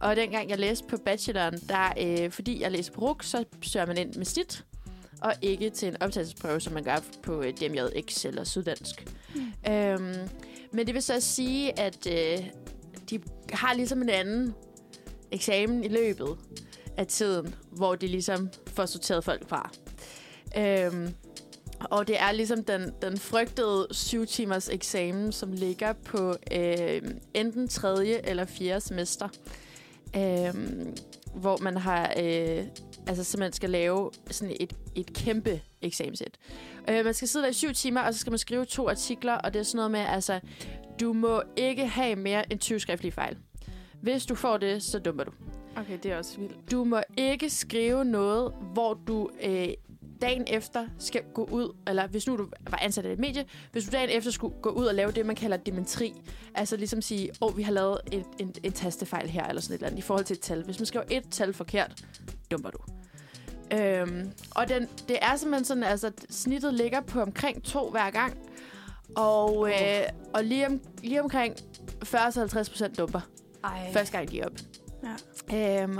Og 0.02 0.16
dengang 0.16 0.50
jeg 0.50 0.58
læste 0.58 0.86
på 0.86 0.96
bacheloren, 0.96 1.58
der, 1.68 1.92
øh, 2.00 2.30
fordi 2.30 2.60
jeg 2.60 2.72
læser 2.72 2.92
på 2.92 3.00
RUK, 3.00 3.22
så 3.22 3.44
søger 3.62 3.86
man 3.86 3.98
ind 3.98 4.14
med 4.14 4.24
snit. 4.24 4.64
Og 5.20 5.34
ikke 5.42 5.70
til 5.70 5.88
en 5.88 6.02
optagelsesprøve, 6.02 6.60
som 6.60 6.72
man 6.72 6.84
gør 6.84 6.96
på 7.22 7.42
øh, 7.42 7.52
DMJX 7.52 8.24
eller 8.24 8.44
Syddansk. 8.44 9.06
Mm. 9.34 9.72
Øhm, 9.72 10.28
men 10.72 10.86
det 10.86 10.94
vil 10.94 11.02
så 11.02 11.20
sige, 11.20 11.80
at 11.80 12.06
øh, 12.06 12.46
de 13.10 13.20
har 13.52 13.74
ligesom 13.74 14.02
en 14.02 14.08
anden 14.08 14.54
eksamen 15.32 15.84
i 15.84 15.88
løbet 15.88 16.36
af 16.96 17.06
tiden, 17.06 17.54
hvor 17.70 17.94
de 17.94 18.06
ligesom 18.06 18.50
får 18.66 18.86
sorteret 18.86 19.24
folk 19.24 19.48
fra. 19.48 19.70
Øhm, 20.58 21.14
og 21.90 22.08
det 22.08 22.20
er 22.20 22.32
ligesom 22.32 22.64
den, 22.64 22.92
den 23.02 23.18
frygtede 23.18 23.86
syv 23.90 24.26
timers 24.26 24.68
eksamen, 24.68 25.32
som 25.32 25.52
ligger 25.52 25.92
på 25.92 26.36
øh, 26.52 27.02
enten 27.34 27.68
tredje 27.68 28.20
eller 28.24 28.44
fjerde 28.44 28.80
semester. 28.80 29.28
Øhm, 30.16 30.96
hvor 31.34 31.58
man 31.62 31.76
har 31.76 32.12
øh, 32.18 32.64
altså 33.06 33.24
simpelthen 33.24 33.52
skal 33.52 33.70
lave 33.70 34.10
sådan 34.30 34.56
et, 34.60 34.72
et 34.94 35.12
kæmpe 35.12 35.60
eksamenssæt. 35.82 36.38
Øh, 36.90 37.04
man 37.04 37.14
skal 37.14 37.28
sidde 37.28 37.44
der 37.44 37.50
i 37.50 37.54
syv 37.54 37.72
timer, 37.72 38.00
og 38.00 38.14
så 38.14 38.20
skal 38.20 38.30
man 38.30 38.38
skrive 38.38 38.64
to 38.64 38.88
artikler, 38.88 39.34
og 39.34 39.54
det 39.54 39.60
er 39.60 39.62
sådan 39.62 39.76
noget 39.76 39.90
med, 39.90 40.00
altså, 40.00 40.40
du 41.00 41.12
må 41.12 41.42
ikke 41.56 41.86
have 41.86 42.16
mere 42.16 42.52
end 42.52 42.60
20 42.60 42.80
skriftlige 42.80 43.12
fejl. 43.12 43.36
Hvis 44.00 44.26
du 44.26 44.34
får 44.34 44.56
det, 44.56 44.82
så 44.82 44.98
dumper 44.98 45.24
du. 45.24 45.32
Okay, 45.76 45.98
det 46.02 46.12
er 46.12 46.16
også 46.16 46.38
vildt. 46.40 46.70
Du 46.70 46.84
må 46.84 47.00
ikke 47.16 47.50
skrive 47.50 48.04
noget, 48.04 48.52
hvor 48.72 48.94
du 48.94 49.30
øh, 49.42 49.68
dagen 50.22 50.44
efter 50.46 50.86
skal 50.98 51.22
gå 51.34 51.44
ud, 51.44 51.76
eller 51.86 52.06
hvis 52.06 52.26
nu 52.26 52.36
du 52.36 52.48
var 52.70 52.78
ansat 52.82 53.04
i 53.04 53.08
et 53.08 53.18
medie, 53.18 53.44
hvis 53.72 53.84
du 53.84 53.90
dagen 53.90 54.10
efter 54.10 54.30
skulle 54.30 54.54
gå 54.62 54.70
ud 54.70 54.84
og 54.86 54.94
lave 54.94 55.12
det, 55.12 55.26
man 55.26 55.36
kalder 55.36 55.56
dementri, 55.56 56.14
altså 56.54 56.76
ligesom 56.76 57.02
sige, 57.02 57.30
åh, 57.40 57.48
oh, 57.48 57.56
vi 57.56 57.62
har 57.62 57.72
lavet 57.72 57.98
et, 58.12 58.24
en, 58.38 58.54
en 58.62 58.72
tastefejl 58.72 59.28
her, 59.28 59.44
eller 59.44 59.62
sådan 59.62 59.74
et 59.74 59.78
eller 59.78 59.86
andet, 59.86 59.98
i 59.98 60.02
forhold 60.02 60.24
til 60.24 60.34
et 60.34 60.40
tal. 60.40 60.64
Hvis 60.64 60.78
man 60.78 60.86
skriver 60.86 61.04
et 61.10 61.24
tal 61.30 61.52
forkert, 61.52 62.04
dumper 62.50 62.70
du. 62.70 62.78
Øhm, 63.78 64.32
og 64.50 64.68
den, 64.68 64.88
det 65.08 65.18
er 65.22 65.36
simpelthen 65.36 65.64
sådan, 65.64 65.82
altså 65.82 66.12
snittet 66.30 66.74
ligger 66.74 67.00
på 67.00 67.20
omkring 67.20 67.62
to 67.62 67.90
hver 67.90 68.10
gang, 68.10 68.38
og, 69.16 69.70
øh, 69.70 70.02
og 70.34 70.44
lige, 70.44 70.66
om, 70.66 70.80
lige 71.02 71.22
omkring 71.22 71.54
40-50 72.04 72.70
procent 72.70 72.98
dumper, 72.98 73.20
Ej. 73.64 73.92
første 73.92 74.16
gang 74.16 74.30
de 74.30 74.40
er 74.40 74.46
op. 74.46 74.52
Ja. 75.50 75.82
Øhm, 75.82 75.98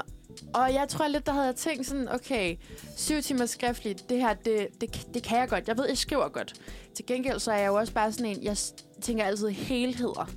og 0.54 0.74
jeg 0.74 0.88
tror 0.88 1.08
lidt, 1.08 1.26
der 1.26 1.32
havde 1.32 1.46
jeg 1.46 1.56
tænkt 1.56 1.86
sådan, 1.86 2.08
okay, 2.08 2.56
syv 2.96 3.22
timer 3.22 3.46
skriftligt, 3.46 4.08
det 4.08 4.18
her, 4.18 4.34
det, 4.34 4.68
det, 4.80 5.06
det 5.14 5.22
kan 5.22 5.38
jeg 5.38 5.48
godt. 5.48 5.68
Jeg 5.68 5.78
ved, 5.78 5.86
jeg 5.88 5.98
skriver 5.98 6.28
godt. 6.28 6.54
Til 6.94 7.06
gengæld 7.06 7.38
så 7.38 7.52
er 7.52 7.58
jeg 7.58 7.66
jo 7.66 7.74
også 7.74 7.92
bare 7.92 8.12
sådan 8.12 8.26
en, 8.26 8.42
jeg 8.42 8.56
tænker 9.00 9.24
altid 9.24 9.48
helheder. 9.48 10.30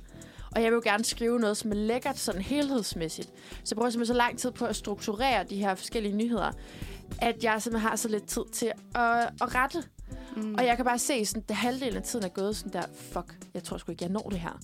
Og 0.56 0.62
jeg 0.62 0.70
vil 0.70 0.76
jo 0.76 0.82
gerne 0.84 1.04
skrive 1.04 1.40
noget, 1.40 1.56
som 1.56 1.70
er 1.70 1.74
lækkert 1.74 2.18
sådan 2.18 2.42
helhedsmæssigt. 2.42 3.28
Så 3.64 3.68
jeg 3.70 3.76
bruger 3.76 3.90
simpelthen 3.90 4.14
så 4.14 4.18
lang 4.18 4.38
tid 4.38 4.50
på 4.50 4.64
at 4.64 4.76
strukturere 4.76 5.44
de 5.44 5.56
her 5.56 5.74
forskellige 5.74 6.16
nyheder, 6.16 6.52
at 7.22 7.44
jeg 7.44 7.62
simpelthen 7.62 7.88
har 7.88 7.96
så 7.96 8.08
lidt 8.08 8.26
tid 8.26 8.42
til 8.52 8.72
at, 8.94 9.18
at 9.42 9.54
rette. 9.54 9.82
Mm. 10.36 10.54
Og 10.54 10.66
jeg 10.66 10.76
kan 10.76 10.84
bare 10.84 10.98
se, 10.98 11.26
sådan, 11.26 11.44
at 11.48 11.54
halvdelen 11.54 11.96
af 11.96 12.02
tiden 12.02 12.24
er 12.24 12.28
gået 12.28 12.56
sådan 12.56 12.72
der, 12.72 12.82
fuck, 13.12 13.34
jeg 13.54 13.64
tror 13.64 13.76
sgu 13.76 13.92
ikke, 13.92 14.04
jeg 14.04 14.12
når 14.12 14.28
det 14.30 14.40
her. 14.40 14.60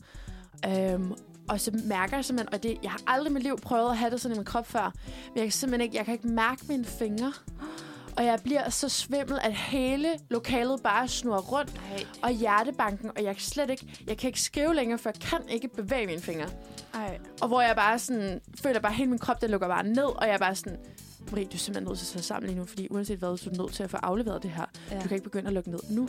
Øhm, 0.67 1.15
og 1.49 1.61
så 1.61 1.81
mærker 1.85 2.17
jeg 2.17 2.25
simpelthen, 2.25 2.55
og 2.55 2.63
det, 2.63 2.79
jeg 2.83 2.91
har 2.91 3.01
aldrig 3.07 3.31
i 3.31 3.35
mit 3.35 3.43
liv 3.43 3.59
prøvet 3.63 3.91
at 3.91 3.97
have 3.97 4.11
det 4.11 4.21
sådan 4.21 4.37
i 4.37 4.39
min 4.39 4.45
krop 4.45 4.67
før, 4.67 4.93
men 5.29 5.37
jeg 5.37 5.45
kan 5.45 5.53
simpelthen 5.53 5.81
ikke, 5.81 5.97
jeg 5.97 6.05
kan 6.05 6.15
ikke 6.15 6.29
mærke 6.29 6.65
mine 6.69 6.85
fingre. 6.85 7.33
Og 8.17 8.25
jeg 8.25 8.39
bliver 8.45 8.71
så 8.71 8.89
svimmel, 8.89 9.39
at 9.43 9.55
hele 9.55 10.09
lokalet 10.31 10.83
bare 10.83 11.09
snurrer 11.09 11.41
rundt, 11.41 11.81
Ej. 11.93 12.05
og 12.23 12.31
hjertebanken, 12.31 13.11
og 13.17 13.23
jeg 13.25 13.35
kan 13.37 13.43
slet 13.43 13.71
ikke, 13.71 14.03
jeg 14.07 14.19
kan 14.19 14.29
ikke 14.29 14.41
skrive 14.41 14.75
længere, 14.75 14.99
for 14.99 15.11
jeg 15.11 15.21
kan 15.21 15.49
ikke 15.49 15.69
bevæge 15.69 16.07
mine 16.07 16.21
fingre. 16.21 16.49
Ej. 16.95 17.19
Og 17.41 17.49
hvor 17.49 17.61
jeg 17.61 17.77
bare 17.77 17.99
sådan, 17.99 18.41
føler 18.63 18.81
bare, 18.81 18.93
at 18.93 18.97
hele 18.97 19.11
min 19.11 19.19
krop, 19.19 19.41
den 19.41 19.51
lukker 19.51 19.69
bare 19.69 19.83
ned, 19.83 20.05
og 20.05 20.27
jeg 20.27 20.35
er 20.35 20.39
bare 20.39 20.55
sådan, 20.55 20.79
Marie, 21.31 21.45
du 21.45 21.55
er 21.55 21.59
simpelthen 21.59 21.89
nødt 21.89 21.99
til 21.99 22.05
at 22.05 22.09
sætte 22.09 22.27
sammen 22.27 22.49
lige 22.49 22.59
nu, 22.59 22.65
fordi 22.65 22.89
uanset 22.91 23.19
hvad, 23.19 23.37
så 23.37 23.51
er 23.51 23.55
du 23.55 23.63
nødt 23.63 23.73
til 23.73 23.83
at 23.83 23.91
få 23.91 23.97
afleveret 23.97 24.43
det 24.43 24.51
her. 24.51 24.65
Ja. 24.91 24.97
Du 24.97 25.09
kan 25.09 25.13
ikke 25.13 25.25
begynde 25.25 25.47
at 25.47 25.53
lukke 25.53 25.71
ned 25.71 25.81
nu. 25.91 26.09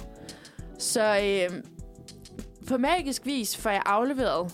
Så 0.80 1.20
øh, 1.20 1.64
på 2.68 2.78
magisk 2.78 3.26
vis 3.26 3.58
får 3.58 3.70
jeg 3.70 3.82
afleveret, 3.86 4.54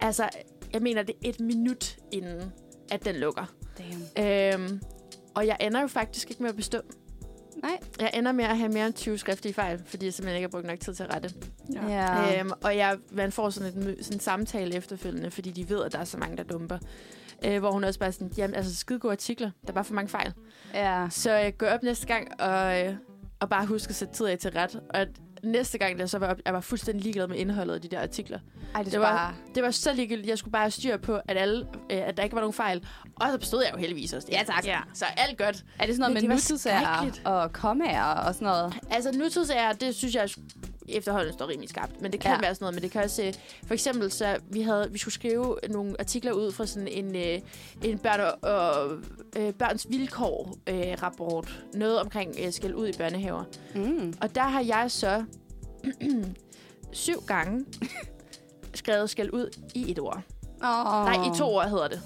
altså, 0.00 0.28
jeg 0.72 0.82
mener, 0.82 1.02
det 1.02 1.14
er 1.24 1.28
et 1.28 1.40
minut 1.40 1.96
inden, 2.12 2.52
at 2.90 3.04
den 3.04 3.16
lukker. 3.16 3.44
Damn. 3.78 4.62
Øhm, 4.70 4.80
og 5.34 5.46
jeg 5.46 5.56
ender 5.60 5.80
jo 5.80 5.86
faktisk 5.86 6.30
ikke 6.30 6.42
med 6.42 6.50
at 6.50 6.56
bestå. 6.56 6.78
Nej. 7.62 7.78
Jeg 8.00 8.10
ender 8.14 8.32
med 8.32 8.44
at 8.44 8.58
have 8.58 8.68
mere 8.72 8.86
end 8.86 8.94
20 8.94 9.18
skriftlige 9.18 9.54
fejl, 9.54 9.82
fordi 9.86 10.04
jeg 10.06 10.14
simpelthen 10.14 10.36
ikke 10.36 10.44
har 10.46 10.50
brugt 10.50 10.66
nok 10.66 10.80
tid 10.80 10.94
til 10.94 11.02
at 11.02 11.14
rette. 11.14 11.30
Ja. 11.74 11.86
Ja. 11.88 12.40
Øhm, 12.40 12.50
og 12.64 12.76
jeg, 12.76 12.98
man 13.12 13.32
får 13.32 13.50
sådan, 13.50 13.68
et, 13.68 13.74
mø- 13.86 14.02
sådan 14.02 14.16
en 14.16 14.20
samtale 14.20 14.74
efterfølgende, 14.74 15.30
fordi 15.30 15.50
de 15.50 15.68
ved, 15.68 15.84
at 15.84 15.92
der 15.92 15.98
er 15.98 16.04
så 16.04 16.18
mange, 16.18 16.36
der 16.36 16.42
dumper. 16.42 16.78
Øh, 17.44 17.58
hvor 17.58 17.70
hun 17.72 17.84
også 17.84 18.00
bare 18.00 18.12
sådan, 18.12 18.32
jamen 18.36 18.54
altså 18.56 18.76
skide 18.76 18.98
gode 18.98 19.12
artikler, 19.12 19.50
der 19.62 19.68
er 19.68 19.72
bare 19.74 19.84
for 19.84 19.94
mange 19.94 20.08
fejl. 20.08 20.32
ja. 20.74 21.06
Så 21.10 21.32
jeg 21.32 21.58
går 21.58 21.66
op 21.66 21.82
næste 21.82 22.06
gang, 22.06 22.40
og, 22.40 22.86
øh, 22.86 22.94
og 23.40 23.48
bare 23.48 23.66
husker 23.66 23.90
at 23.90 23.96
sætte 23.96 24.14
tid 24.14 24.26
af 24.26 24.38
til 24.38 24.50
ret. 24.50 24.74
Og 24.90 25.00
at 25.00 25.08
næste 25.46 25.78
gang, 25.78 25.98
der 25.98 26.06
så 26.06 26.18
var 26.18 26.36
jeg 26.44 26.54
var 26.54 26.60
fuldstændig 26.60 27.02
ligeglad 27.02 27.26
med 27.28 27.36
indholdet 27.36 27.74
af 27.74 27.80
de 27.80 27.88
der 27.88 28.02
artikler. 28.02 28.38
Ej, 28.74 28.82
det, 28.82 28.92
Det 28.92 29.00
var- 29.00 29.12
var... 29.12 29.34
Det 29.54 29.62
var 29.62 29.70
så 29.70 29.92
ligegyldigt. 29.92 30.28
Jeg 30.28 30.38
skulle 30.38 30.52
bare 30.52 30.62
have 30.62 30.70
styr 30.70 30.96
på, 30.96 31.20
at, 31.28 31.36
alle, 31.36 31.66
øh, 31.90 31.98
at 32.08 32.16
der 32.16 32.22
ikke 32.22 32.34
var 32.34 32.40
nogen 32.40 32.54
fejl. 32.54 32.86
Og 33.16 33.26
så 33.32 33.38
bestod 33.38 33.62
jeg 33.64 33.72
jo 33.72 33.78
heldigvis 33.78 34.12
også 34.12 34.26
det. 34.26 34.34
Ja, 34.34 34.42
tak. 34.46 34.66
Ja. 34.66 34.78
Så 34.94 35.04
alt 35.16 35.38
godt. 35.38 35.64
Er 35.78 35.86
det 35.86 35.94
sådan 35.96 36.10
noget 36.12 36.22
Men 36.22 36.28
med 36.30 36.38
skrækkeligt. 36.38 37.22
og 37.26 37.52
kommaer 37.52 38.04
og 38.04 38.34
sådan 38.34 38.46
noget? 38.48 38.74
Altså, 38.90 39.12
nutidsager, 39.12 39.72
det 39.72 39.94
synes 39.94 40.14
jeg 40.14 40.28
efterhånden 40.88 41.32
står 41.32 41.48
rimelig 41.48 41.68
skarpt. 41.70 42.02
Men 42.02 42.12
det 42.12 42.20
kan 42.20 42.30
Ja. 42.30 42.40
være 42.40 42.54
sådan 42.54 42.64
noget. 42.64 42.74
Men 42.74 42.82
det 42.82 42.90
kan 42.90 43.02
også... 43.02 43.22
øh, 43.22 43.34
For 43.66 43.74
eksempel, 43.74 44.12
så 44.12 44.36
vi, 44.50 44.62
havde, 44.62 44.88
vi 44.92 44.98
skulle 44.98 45.14
skrive 45.14 45.56
nogle 45.70 45.96
artikler 45.98 46.32
ud 46.32 46.52
fra 46.52 46.66
sådan 46.66 46.88
en, 46.88 47.16
øh, 47.16 47.38
en 47.84 47.98
børn 47.98 48.20
og, 48.42 48.92
øh, 49.36 49.52
børns 49.52 49.86
vilkår-rapport. 49.90 51.62
noget 51.74 51.98
omkring 52.00 52.34
øh, 52.44 52.52
skal 52.52 52.74
ud 52.74 52.88
i 52.88 52.92
børnehaver. 52.98 53.44
Mm. 53.74 54.14
Og 54.20 54.34
der 54.34 54.42
har 54.42 54.60
jeg 54.60 54.90
så 54.90 55.24
syv 56.92 57.22
gange 57.26 57.64
skrevet 58.74 59.10
skal 59.10 59.30
ud 59.30 59.58
i 59.74 59.90
et 59.90 59.98
ord. 59.98 60.20
Oh. 60.62 61.04
Nej, 61.04 61.14
i 61.34 61.38
to 61.38 61.44
ord 61.54 61.68
hedder 61.68 61.88
det. 61.88 62.00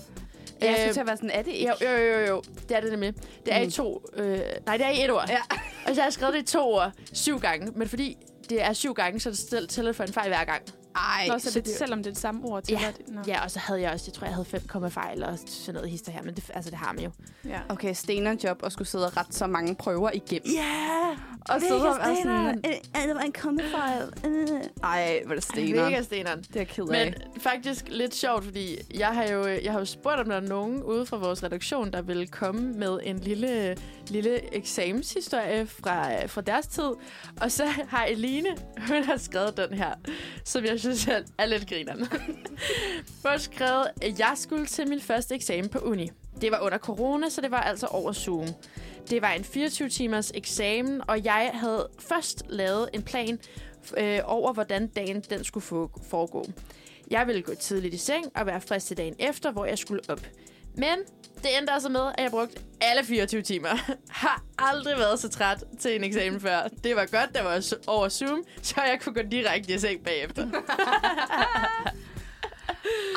Jeg 0.60 0.68
Øh, 0.70 0.76
skulle 0.76 0.92
til 0.92 1.00
at 1.00 1.06
være 1.06 1.16
sådan, 1.16 1.30
er 1.30 1.42
det 1.42 1.52
ikke? 1.52 1.72
Jo, 1.80 1.88
jo, 1.90 1.96
jo, 1.96 2.18
jo. 2.26 2.42
Det 2.68 2.76
er 2.76 2.80
det 2.80 2.90
nemlig. 2.90 3.14
Det 3.46 3.54
er 3.54 3.60
Mm. 3.62 3.68
i 3.68 3.70
to... 3.70 4.02
Øh, 4.16 4.40
nej, 4.66 4.76
det 4.76 4.86
er 4.86 4.90
i 4.90 5.04
et 5.04 5.10
ord. 5.10 5.26
Ja. 5.28 5.38
Og 5.86 5.94
så 5.94 6.00
har 6.00 6.06
jeg 6.06 6.12
skrevet 6.12 6.34
det 6.34 6.40
i 6.42 6.44
to 6.44 6.68
ord 6.72 6.92
syv 7.12 7.40
gange. 7.40 7.72
Men 7.76 7.88
fordi 7.88 8.16
det 8.50 8.62
er 8.62 8.72
syv 8.72 8.94
gange, 8.94 9.20
så 9.20 9.28
er 9.28 9.60
det 9.60 9.68
tæller 9.68 9.92
for 9.92 10.04
en 10.04 10.12
fejl 10.12 10.28
hver 10.28 10.44
gang. 10.44 10.62
Ej, 10.96 11.26
Nå, 11.28 11.38
så 11.38 11.50
så 11.52 11.58
det, 11.58 11.66
det- 11.66 11.74
selvom 11.74 11.98
det 11.98 12.06
er 12.06 12.12
det 12.12 12.20
samme 12.20 12.44
ord 12.44 12.62
til 12.62 12.72
Ja, 12.80 12.92
det. 12.98 13.14
Nå. 13.14 13.20
Ja, 13.26 13.44
og 13.44 13.50
så 13.50 13.58
havde 13.58 13.80
jeg 13.80 13.92
også, 13.92 14.04
jeg 14.08 14.14
tror, 14.14 14.24
jeg 14.26 14.34
havde 14.34 14.44
fem 14.44 14.60
komma 14.68 14.88
fejl 14.88 15.24
og 15.24 15.38
sådan 15.46 15.74
noget 15.74 15.90
hister 15.90 16.12
her, 16.12 16.22
men 16.22 16.34
det, 16.34 16.50
altså, 16.54 16.70
det 16.70 16.78
har 16.78 16.92
man 16.92 17.04
jo. 17.04 17.10
ja. 17.44 17.60
Okay, 17.68 17.94
steneren 17.94 18.38
job 18.44 18.60
at 18.64 18.72
skulle 18.72 18.88
sidde 18.88 19.06
og 19.06 19.16
rette 19.16 19.32
så 19.32 19.46
mange 19.46 19.74
prøver 19.74 20.10
igennem. 20.14 20.52
Ja! 20.54 21.10
Og 21.40 21.54
Mega 21.54 21.66
sidde 21.68 21.88
og 21.88 21.96
sådan, 22.22 22.48
øh, 22.48 22.72
øh, 22.96 23.06
det 23.08 23.14
var 23.14 23.20
en 23.20 23.32
kommefejl. 23.32 24.02
Øh. 24.26 24.48
Ej, 24.82 25.20
hvor 25.24 25.30
er 25.32 25.34
det 25.34 25.44
steneren. 25.44 25.90
Mega 25.90 26.02
steneren. 26.02 26.44
Det 26.52 26.60
er 26.60 26.64
ked 26.64 26.88
af. 26.88 27.04
Men 27.04 27.40
faktisk 27.42 27.84
lidt 27.88 28.14
sjovt, 28.14 28.44
fordi 28.44 28.78
jeg 28.94 29.08
har 29.08 29.24
jo, 29.24 29.46
jeg 29.46 29.72
har 29.72 29.78
jo 29.78 29.84
spurgt, 29.84 30.20
om 30.20 30.26
der 30.28 30.36
er 30.36 30.40
nogen 30.40 30.82
ude 30.82 31.06
fra 31.06 31.16
vores 31.16 31.42
redaktion, 31.42 31.92
der 31.92 32.02
vil 32.02 32.28
komme 32.28 32.72
med 32.72 32.98
en 33.04 33.18
lille, 33.18 33.76
lille 34.08 34.54
eksamenshistorie 34.54 35.66
fra, 35.66 36.26
fra 36.26 36.40
deres 36.40 36.66
tid. 36.66 36.90
Og 37.40 37.52
så 37.52 37.64
har 37.88 38.04
Eline, 38.04 38.48
hun 38.88 39.04
har 39.04 39.16
skrevet 39.16 39.56
den 39.56 39.78
her, 39.78 39.94
som 40.44 40.64
jeg 40.64 40.79
synes 40.80 41.06
jeg 41.06 41.24
er 41.38 41.46
lidt 41.46 41.68
grinerne. 41.68 42.08
Hun 43.24 43.38
skrevet, 43.52 43.86
at 44.02 44.18
jeg 44.18 44.32
skulle 44.34 44.66
til 44.66 44.88
min 44.88 45.00
første 45.00 45.34
eksamen 45.34 45.68
på 45.68 45.78
uni. 45.78 46.10
Det 46.40 46.50
var 46.50 46.60
under 46.60 46.78
corona, 46.78 47.28
så 47.28 47.40
det 47.40 47.50
var 47.50 47.60
altså 47.60 47.86
over 47.86 48.12
Zoom. 48.12 48.48
Det 49.10 49.22
var 49.22 49.30
en 49.30 49.42
24-timers 49.42 50.30
eksamen, 50.34 51.02
og 51.08 51.24
jeg 51.24 51.50
havde 51.54 51.88
først 51.98 52.42
lavet 52.48 52.88
en 52.92 53.02
plan 53.02 53.38
øh, 53.96 54.18
over, 54.24 54.52
hvordan 54.52 54.86
dagen 54.86 55.20
den 55.30 55.44
skulle 55.44 55.64
få, 55.64 55.90
foregå. 56.10 56.44
Jeg 57.10 57.26
ville 57.26 57.42
gå 57.42 57.54
tidligt 57.54 57.94
i 57.94 57.98
seng 57.98 58.24
og 58.34 58.46
være 58.46 58.60
frisk 58.60 58.86
til 58.86 58.96
dagen 58.96 59.14
efter, 59.18 59.50
hvor 59.50 59.64
jeg 59.64 59.78
skulle 59.78 60.00
op. 60.08 60.26
Men 60.76 60.98
det 61.42 61.58
endte 61.58 61.72
altså 61.72 61.88
med, 61.88 62.00
at 62.00 62.22
jeg 62.22 62.30
brugte 62.30 62.60
alle 62.80 63.04
24 63.04 63.42
timer. 63.42 63.68
Har 64.08 64.42
aldrig 64.58 64.98
været 64.98 65.18
så 65.18 65.28
træt 65.28 65.64
til 65.80 65.96
en 65.96 66.04
eksamen 66.04 66.40
før. 66.40 66.68
Det 66.84 66.96
var 66.96 67.06
godt, 67.06 67.34
der 67.34 67.42
var 67.42 67.74
over 67.86 68.08
Zoom, 68.08 68.44
så 68.62 68.74
jeg 68.76 68.98
kunne 69.00 69.14
gå 69.14 69.22
direkte 69.30 69.74
i 69.74 69.78
seng 69.78 70.04
bagefter. 70.04 70.46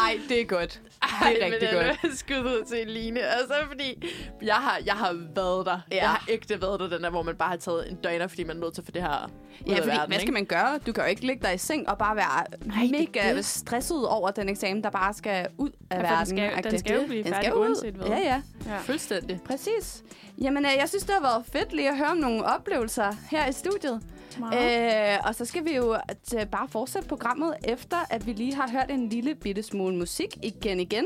Ej, 0.05 0.19
det 0.30 0.41
er 0.41 0.45
godt. 0.45 0.82
Ej, 1.22 1.30
Det 1.34 1.41
er 1.47 1.51
rigtig 1.54 1.70
men 1.78 1.86
godt. 2.04 2.18
Skud 2.20 2.36
ud 2.36 2.64
til 2.68 2.78
Eline. 2.78 3.20
Altså, 3.20 3.54
fordi 3.68 4.04
jeg 4.41 4.56
har, 4.56 4.80
jeg 4.86 4.93
har 4.93 5.14
været 5.36 5.66
der. 5.66 5.80
Ja. 5.91 5.95
Jeg 5.97 6.10
har 6.10 6.26
ægte 6.30 6.62
været 6.62 6.80
der, 6.80 6.88
den 6.89 7.04
der, 7.04 7.10
hvor 7.10 7.24
man 7.24 7.36
bare 7.36 7.49
har 7.49 7.58
taget 7.58 7.89
en 7.91 7.95
døgner, 7.95 8.28
fordi 8.28 8.43
man 8.43 8.58
er 8.58 8.62
nødt 8.62 8.74
til 8.74 8.84
få 8.86 8.91
det 8.91 9.01
her 9.01 9.32
Ja, 9.68 9.76
fordi 9.76 9.88
verden, 9.88 10.08
hvad 10.12 10.20
skal 10.20 10.34
man 10.34 10.45
gøre? 10.45 10.80
Du 10.88 10.91
kan 10.93 11.04
jo 11.04 11.10
ikke 11.10 11.26
ligge 11.26 11.43
der 11.45 11.51
i 11.51 11.58
seng 11.58 11.89
og 11.89 11.97
bare 11.97 12.16
være 12.16 12.43
Nej, 12.66 12.88
mega 12.91 13.36
det. 13.36 13.45
stresset 13.45 14.08
over 14.08 14.32
den 14.32 14.49
eksamen, 14.49 14.84
der 14.84 14.89
bare 14.89 15.14
skal 15.14 15.47
ud 15.58 15.70
af 15.89 15.95
Ja, 15.97 16.01
for 16.20 16.26
den 16.26 16.38
verden. 16.38 16.62
skal 16.62 16.72
den 16.72 16.80
skal 16.80 16.95
jo 17.01 17.08
blive 17.08 17.24
Den 17.24 17.34
færdig 17.34 17.45
skal 17.47 17.56
ud. 17.56 17.66
uanset 17.66 17.93
hvad. 17.93 18.08
Ja, 18.08 18.18
ja. 18.18 18.41
Ja. 18.68 18.78
Fuldstændig. 18.78 19.39
Præcis. 19.47 20.04
Jamen, 20.41 20.66
øh, 20.66 20.72
jeg 20.80 20.89
synes, 20.89 21.04
det 21.04 21.14
har 21.16 21.22
været 21.22 21.45
fedt 21.54 21.74
lige 21.74 21.89
at 21.89 21.97
høre 21.97 22.08
om 22.08 22.18
nogle 22.18 22.45
oplevelser 22.45 23.12
her 23.32 23.47
i 23.47 23.51
studiet. 23.51 24.01
Meget. 24.39 25.13
Øh, 25.13 25.19
og 25.27 25.36
så 25.36 25.45
skal 25.45 25.65
vi 25.65 25.75
jo 25.75 25.95
t- 26.34 26.43
bare 26.43 26.67
fortsætte 26.67 27.07
programmet, 27.07 27.53
efter 27.63 27.97
at 28.09 28.27
vi 28.27 28.34
lige 28.34 28.55
har 28.55 28.69
hørt 28.71 28.91
en 28.91 29.09
lille 29.09 29.36
bitte 29.36 29.63
smule 29.63 29.95
musik 29.97 30.38
igen 30.43 30.79
igen. 30.79 31.05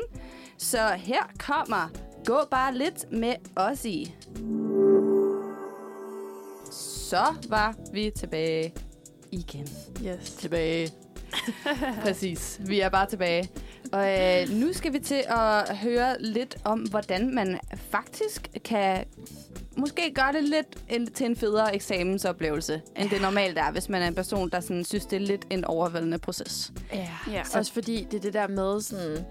Så 0.57 0.87
her 0.97 1.23
kommer 1.39 1.89
Gå 2.25 2.39
bare 2.51 2.75
lidt 2.75 3.11
med 3.11 3.35
os 3.55 3.85
i. 3.85 4.13
Så 6.71 7.33
var 7.49 7.75
vi 7.93 8.11
tilbage 8.15 8.73
igen. 9.31 9.67
Yes. 10.05 10.31
Tilbage. 10.31 10.89
Præcis. 12.03 12.61
Vi 12.67 12.79
er 12.79 12.89
bare 12.89 13.05
tilbage. 13.09 13.49
Og 13.93 14.19
øh, 14.19 14.49
nu 14.49 14.73
skal 14.73 14.93
vi 14.93 14.99
til 14.99 15.23
at 15.27 15.77
høre 15.77 16.15
lidt 16.21 16.57
om, 16.63 16.79
hvordan 16.79 17.35
man 17.35 17.59
faktisk 17.91 18.47
kan 18.65 19.05
måske 19.77 20.13
gøre 20.13 20.33
det 20.33 20.43
lidt 20.43 20.67
en, 20.89 21.13
til 21.13 21.25
en 21.25 21.35
federe 21.35 21.75
eksamensoplevelse, 21.75 22.81
end 22.95 23.09
det 23.09 23.21
normalt 23.21 23.57
er, 23.57 23.71
hvis 23.71 23.89
man 23.89 24.01
er 24.01 24.07
en 24.07 24.15
person, 24.15 24.49
der 24.49 24.59
sådan, 24.59 24.85
synes, 24.85 25.05
det 25.05 25.15
er 25.15 25.25
lidt 25.25 25.45
en 25.49 25.65
overvældende 25.65 26.17
proces. 26.17 26.71
Ja. 26.93 27.09
Ja. 27.31 27.43
Så 27.43 27.57
også 27.57 27.73
fordi 27.73 28.07
det 28.11 28.17
er 28.17 28.21
det 28.21 28.33
der 28.33 28.47
med 28.47 28.81
sådan... 28.81 29.25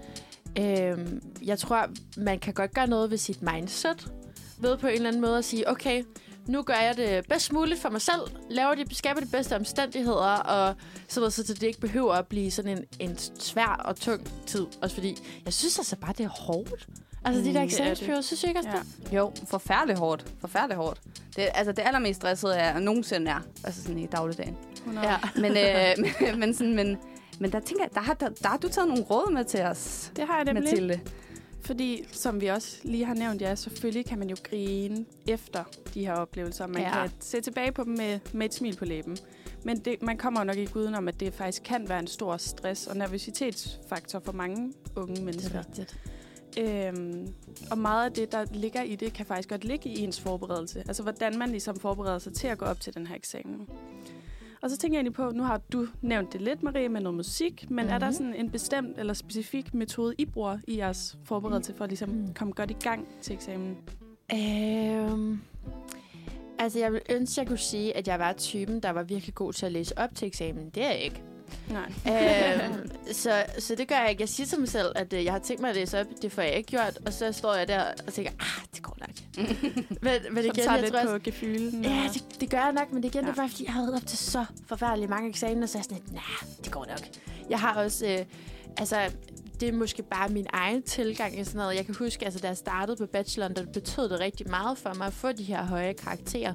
Øhm, 0.59 1.21
jeg 1.45 1.59
tror, 1.59 1.89
man 2.17 2.39
kan 2.39 2.53
godt 2.53 2.73
gøre 2.73 2.87
noget 2.87 3.11
ved 3.11 3.17
sit 3.17 3.41
mindset. 3.41 4.11
Ved 4.59 4.77
på 4.77 4.87
en 4.87 4.93
eller 4.93 5.07
anden 5.07 5.21
måde 5.21 5.37
at 5.37 5.45
sige, 5.45 5.69
okay, 5.69 6.03
nu 6.47 6.61
gør 6.61 6.73
jeg 6.73 6.97
det 6.97 7.25
bedst 7.29 7.53
muligt 7.53 7.81
for 7.81 7.89
mig 7.89 8.01
selv. 8.01 8.21
Laver 8.49 8.75
de, 8.75 8.95
skaber 8.95 9.19
de 9.19 9.25
bedste 9.27 9.55
omstændigheder, 9.55 10.35
og 10.35 10.75
så, 11.07 11.19
videre, 11.19 11.31
så 11.31 11.43
det 11.43 11.63
ikke 11.63 11.79
behøver 11.79 12.13
at 12.13 12.27
blive 12.27 12.51
sådan 12.51 12.77
en, 12.77 12.83
en 13.09 13.17
svær 13.39 13.81
og 13.85 13.95
tung 13.95 14.27
tid. 14.45 14.65
Også 14.81 14.95
fordi, 14.95 15.17
jeg 15.45 15.53
synes 15.53 15.79
altså 15.79 15.95
bare, 15.95 16.13
det 16.17 16.23
er 16.23 16.29
hårdt. 16.29 16.87
Altså, 17.25 17.41
de 17.41 17.47
Mm, 17.47 17.53
der 17.53 17.53
det 17.53 17.59
er 17.59 17.63
eksamensperioder, 17.63 18.21
synes 18.21 18.43
jeg 18.43 18.49
ikke 18.49 18.59
også, 18.59 18.69
Ja. 18.69 18.77
det? 19.09 19.13
Jo, 19.17 19.31
forfærdeligt 19.47 19.99
hårdt. 19.99 20.25
Forfærdeligt 20.41 20.77
hårdt. 20.77 21.01
Det, 21.35 21.47
altså, 21.53 21.71
det 21.71 21.81
allermest 21.85 22.19
stressede, 22.19 22.55
jeg 22.63 22.79
nogensinde 22.81 23.31
er. 23.31 23.39
Altså 23.63 23.81
sådan 23.81 23.99
i 23.99 24.05
dagligdagen. 24.05 24.57
100. 24.75 25.07
Ja. 25.07 25.17
Men, 25.35 25.57
øh, 25.57 26.11
men, 26.21 26.39
men, 26.39 26.53
sådan, 26.53 26.75
men, 26.75 26.97
men 27.39 27.51
der 27.51 27.59
tænker 27.59 27.83
jeg, 27.83 27.93
der 27.93 27.99
har, 28.01 28.13
der, 28.13 28.29
der 28.29 28.47
har 28.49 28.57
du 28.57 28.69
taget 28.69 28.87
nogle 28.87 29.03
råd 29.03 29.31
med 29.33 29.45
til 29.45 29.61
os, 29.61 30.11
Det 30.15 30.23
har 30.27 30.35
jeg 30.35 30.45
nemlig. 30.45 30.63
Mathilde. 30.63 30.99
Fordi, 31.67 32.03
som 32.11 32.41
vi 32.41 32.47
også 32.47 32.77
lige 32.83 33.05
har 33.05 33.13
nævnt, 33.13 33.41
ja, 33.41 33.55
selvfølgelig 33.55 34.05
kan 34.05 34.19
man 34.19 34.29
jo 34.29 34.35
grine 34.43 35.05
efter 35.27 35.63
de 35.93 36.05
her 36.05 36.13
oplevelser. 36.13 36.67
Man 36.67 36.81
Ja. 36.81 36.91
kan 37.01 37.11
se 37.19 37.41
tilbage 37.41 37.71
på 37.71 37.83
dem 37.83 37.93
med, 37.93 38.19
med 38.33 38.45
et 38.45 38.53
smil 38.53 38.75
på 38.75 38.85
læben. 38.85 39.17
Men 39.63 39.79
det, 39.79 40.01
man 40.01 40.17
kommer 40.17 40.39
jo 40.39 40.43
nok 40.45 40.55
ikke 40.57 40.77
udenom, 40.77 41.07
at 41.07 41.19
det 41.19 41.33
faktisk 41.33 41.63
kan 41.63 41.89
være 41.89 41.99
en 41.99 42.07
stor 42.07 42.37
stress- 42.37 42.87
og 42.89 42.97
nervøsitetsfaktor 42.97 44.19
for 44.19 44.31
mange 44.31 44.73
unge 44.95 45.23
mennesker. 45.23 45.59
rigtigt. 45.59 45.97
Øhm, 46.59 47.33
og 47.71 47.77
meget 47.77 48.05
af 48.05 48.11
det, 48.11 48.31
der 48.31 48.45
ligger 48.53 48.81
i 48.81 48.95
det, 48.95 49.13
kan 49.13 49.25
faktisk 49.25 49.49
godt 49.49 49.63
ligge 49.63 49.89
i 49.89 49.99
ens 50.03 50.19
forberedelse. 50.19 50.83
Altså, 50.87 51.03
hvordan 51.03 51.37
man 51.37 51.49
ligesom 51.49 51.79
forbereder 51.79 52.19
sig 52.19 52.33
til 52.33 52.47
at 52.47 52.57
gå 52.57 52.65
op 52.65 52.79
til 52.81 52.93
den 52.93 53.07
her 53.07 53.15
eksamen. 53.15 53.67
Og 54.61 54.69
så 54.69 54.77
tænker 54.77 54.97
jeg 54.97 54.99
egentlig 54.99 55.13
på, 55.13 55.29
nu 55.31 55.43
har 55.43 55.61
du 55.73 55.87
nævnt 56.01 56.33
det 56.33 56.41
lidt, 56.41 56.63
Marie, 56.63 56.89
med 56.89 57.01
noget 57.01 57.15
musik, 57.15 57.65
men 57.69 57.75
mm-hmm. 57.75 57.93
er 57.95 57.99
der 57.99 58.05
Mhm. 58.05 58.13
sådan 58.13 58.33
en 58.35 58.49
bestemt 58.51 58.97
eller 58.99 59.13
specifik 59.13 59.73
metode, 59.73 60.15
I 60.17 60.25
bruger 60.25 60.57
i 60.67 60.77
jeres 60.77 61.17
forberedelse 61.23 61.73
for 61.77 61.83
at 61.83 61.89
ligesom 61.89 62.09
Mm. 62.09 62.33
komme 62.33 62.53
godt 62.53 62.71
i 62.71 62.77
gang 62.83 63.07
til 63.21 63.33
eksamen? 63.35 63.77
Øhm, 64.33 65.39
altså, 66.59 66.79
jeg 66.79 66.91
vil 66.93 67.01
ønske, 67.11 67.39
jeg 67.41 67.47
kunne 67.47 67.57
sige, 67.57 67.97
at 67.97 68.07
jeg 68.07 68.19
var 68.19 68.33
typen, 68.33 68.79
der 68.79 68.89
var 68.89 69.03
virkelig 69.03 69.35
god 69.35 69.53
til 69.53 69.65
at 69.65 69.71
læse 69.71 69.97
op 69.97 70.15
til 70.15 70.25
eksamen. 70.27 70.69
Det 70.69 70.83
er 70.83 70.87
jeg 70.89 70.99
ikke. 71.01 71.23
Nej. 71.69 71.91
øhm, 72.71 72.91
så, 73.13 73.43
så 73.59 73.75
det 73.75 73.87
gør 73.87 73.95
jeg 73.95 74.09
ikke. 74.09 74.21
Jeg 74.21 74.29
siger 74.29 74.47
til 74.47 74.59
mig 74.59 74.69
selv, 74.69 74.91
at 74.95 75.13
øh, 75.13 75.25
jeg 75.25 75.33
har 75.33 75.39
tænkt 75.39 75.61
mig 75.61 75.69
at 75.69 75.75
læse 75.75 75.99
op. 75.99 76.05
Det 76.21 76.31
får 76.31 76.41
jeg 76.41 76.53
ikke 76.55 76.67
gjort. 76.69 76.99
Og 77.05 77.13
så 77.13 77.31
står 77.31 77.53
jeg 77.55 77.67
der 77.67 77.83
og 78.07 78.13
tænker, 78.13 78.31
ah, 78.39 78.65
det 78.75 78.81
går 78.83 78.97
nok. 78.99 79.09
men, 80.03 80.33
men 80.33 80.43
igen, 80.43 80.55
tager 80.55 80.71
jeg 80.73 80.81
lidt 80.81 80.93
tror 80.93 81.17
på 81.17 81.23
gefylen. 81.23 81.83
Ja, 81.83 82.05
og- 82.07 82.13
det, 82.13 82.41
det 82.41 82.49
gør 82.49 82.57
jeg 82.57 82.73
nok, 82.73 82.91
men 82.93 83.03
det 83.03 83.09
igen, 83.15 83.21
ja. 83.25 83.27
Det 83.31 83.37
er 83.37 83.41
bare, 83.41 83.49
fordi 83.49 83.65
jeg 83.65 83.73
har 83.73 83.81
været 83.81 83.95
op 83.95 84.07
til 84.07 84.17
så 84.17 84.45
forfærdeligt 84.67 85.09
mange 85.09 85.29
eksamener, 85.29 85.67
så 85.67 85.77
jeg 85.77 85.79
er 85.79 85.83
sådan 85.83 85.97
lidt, 85.97 86.13
nah, 86.13 86.53
det 86.63 86.71
går 86.71 86.85
nok. 86.85 87.01
Jeg 87.49 87.59
har 87.59 87.83
også, 87.83 88.05
øh, 88.07 88.25
altså, 88.77 88.97
det 89.59 89.69
er 89.69 89.73
måske 89.73 90.03
bare 90.03 90.29
min 90.29 90.47
egen 90.53 90.81
tilgang 90.83 91.39
i 91.39 91.43
sådan 91.43 91.57
noget. 91.59 91.75
Jeg 91.75 91.85
kan 91.85 91.95
huske, 91.95 92.25
altså, 92.25 92.39
da 92.39 92.47
jeg 92.47 92.57
startede 92.57 92.97
på 92.97 93.05
bacheloren, 93.05 93.55
der 93.55 93.65
betød 93.65 94.09
det 94.09 94.19
rigtig 94.19 94.49
meget 94.49 94.77
for 94.77 94.93
mig 94.93 95.07
at 95.07 95.13
få 95.13 95.31
de 95.31 95.43
her 95.43 95.63
høje 95.63 95.93
karakterer. 95.93 96.53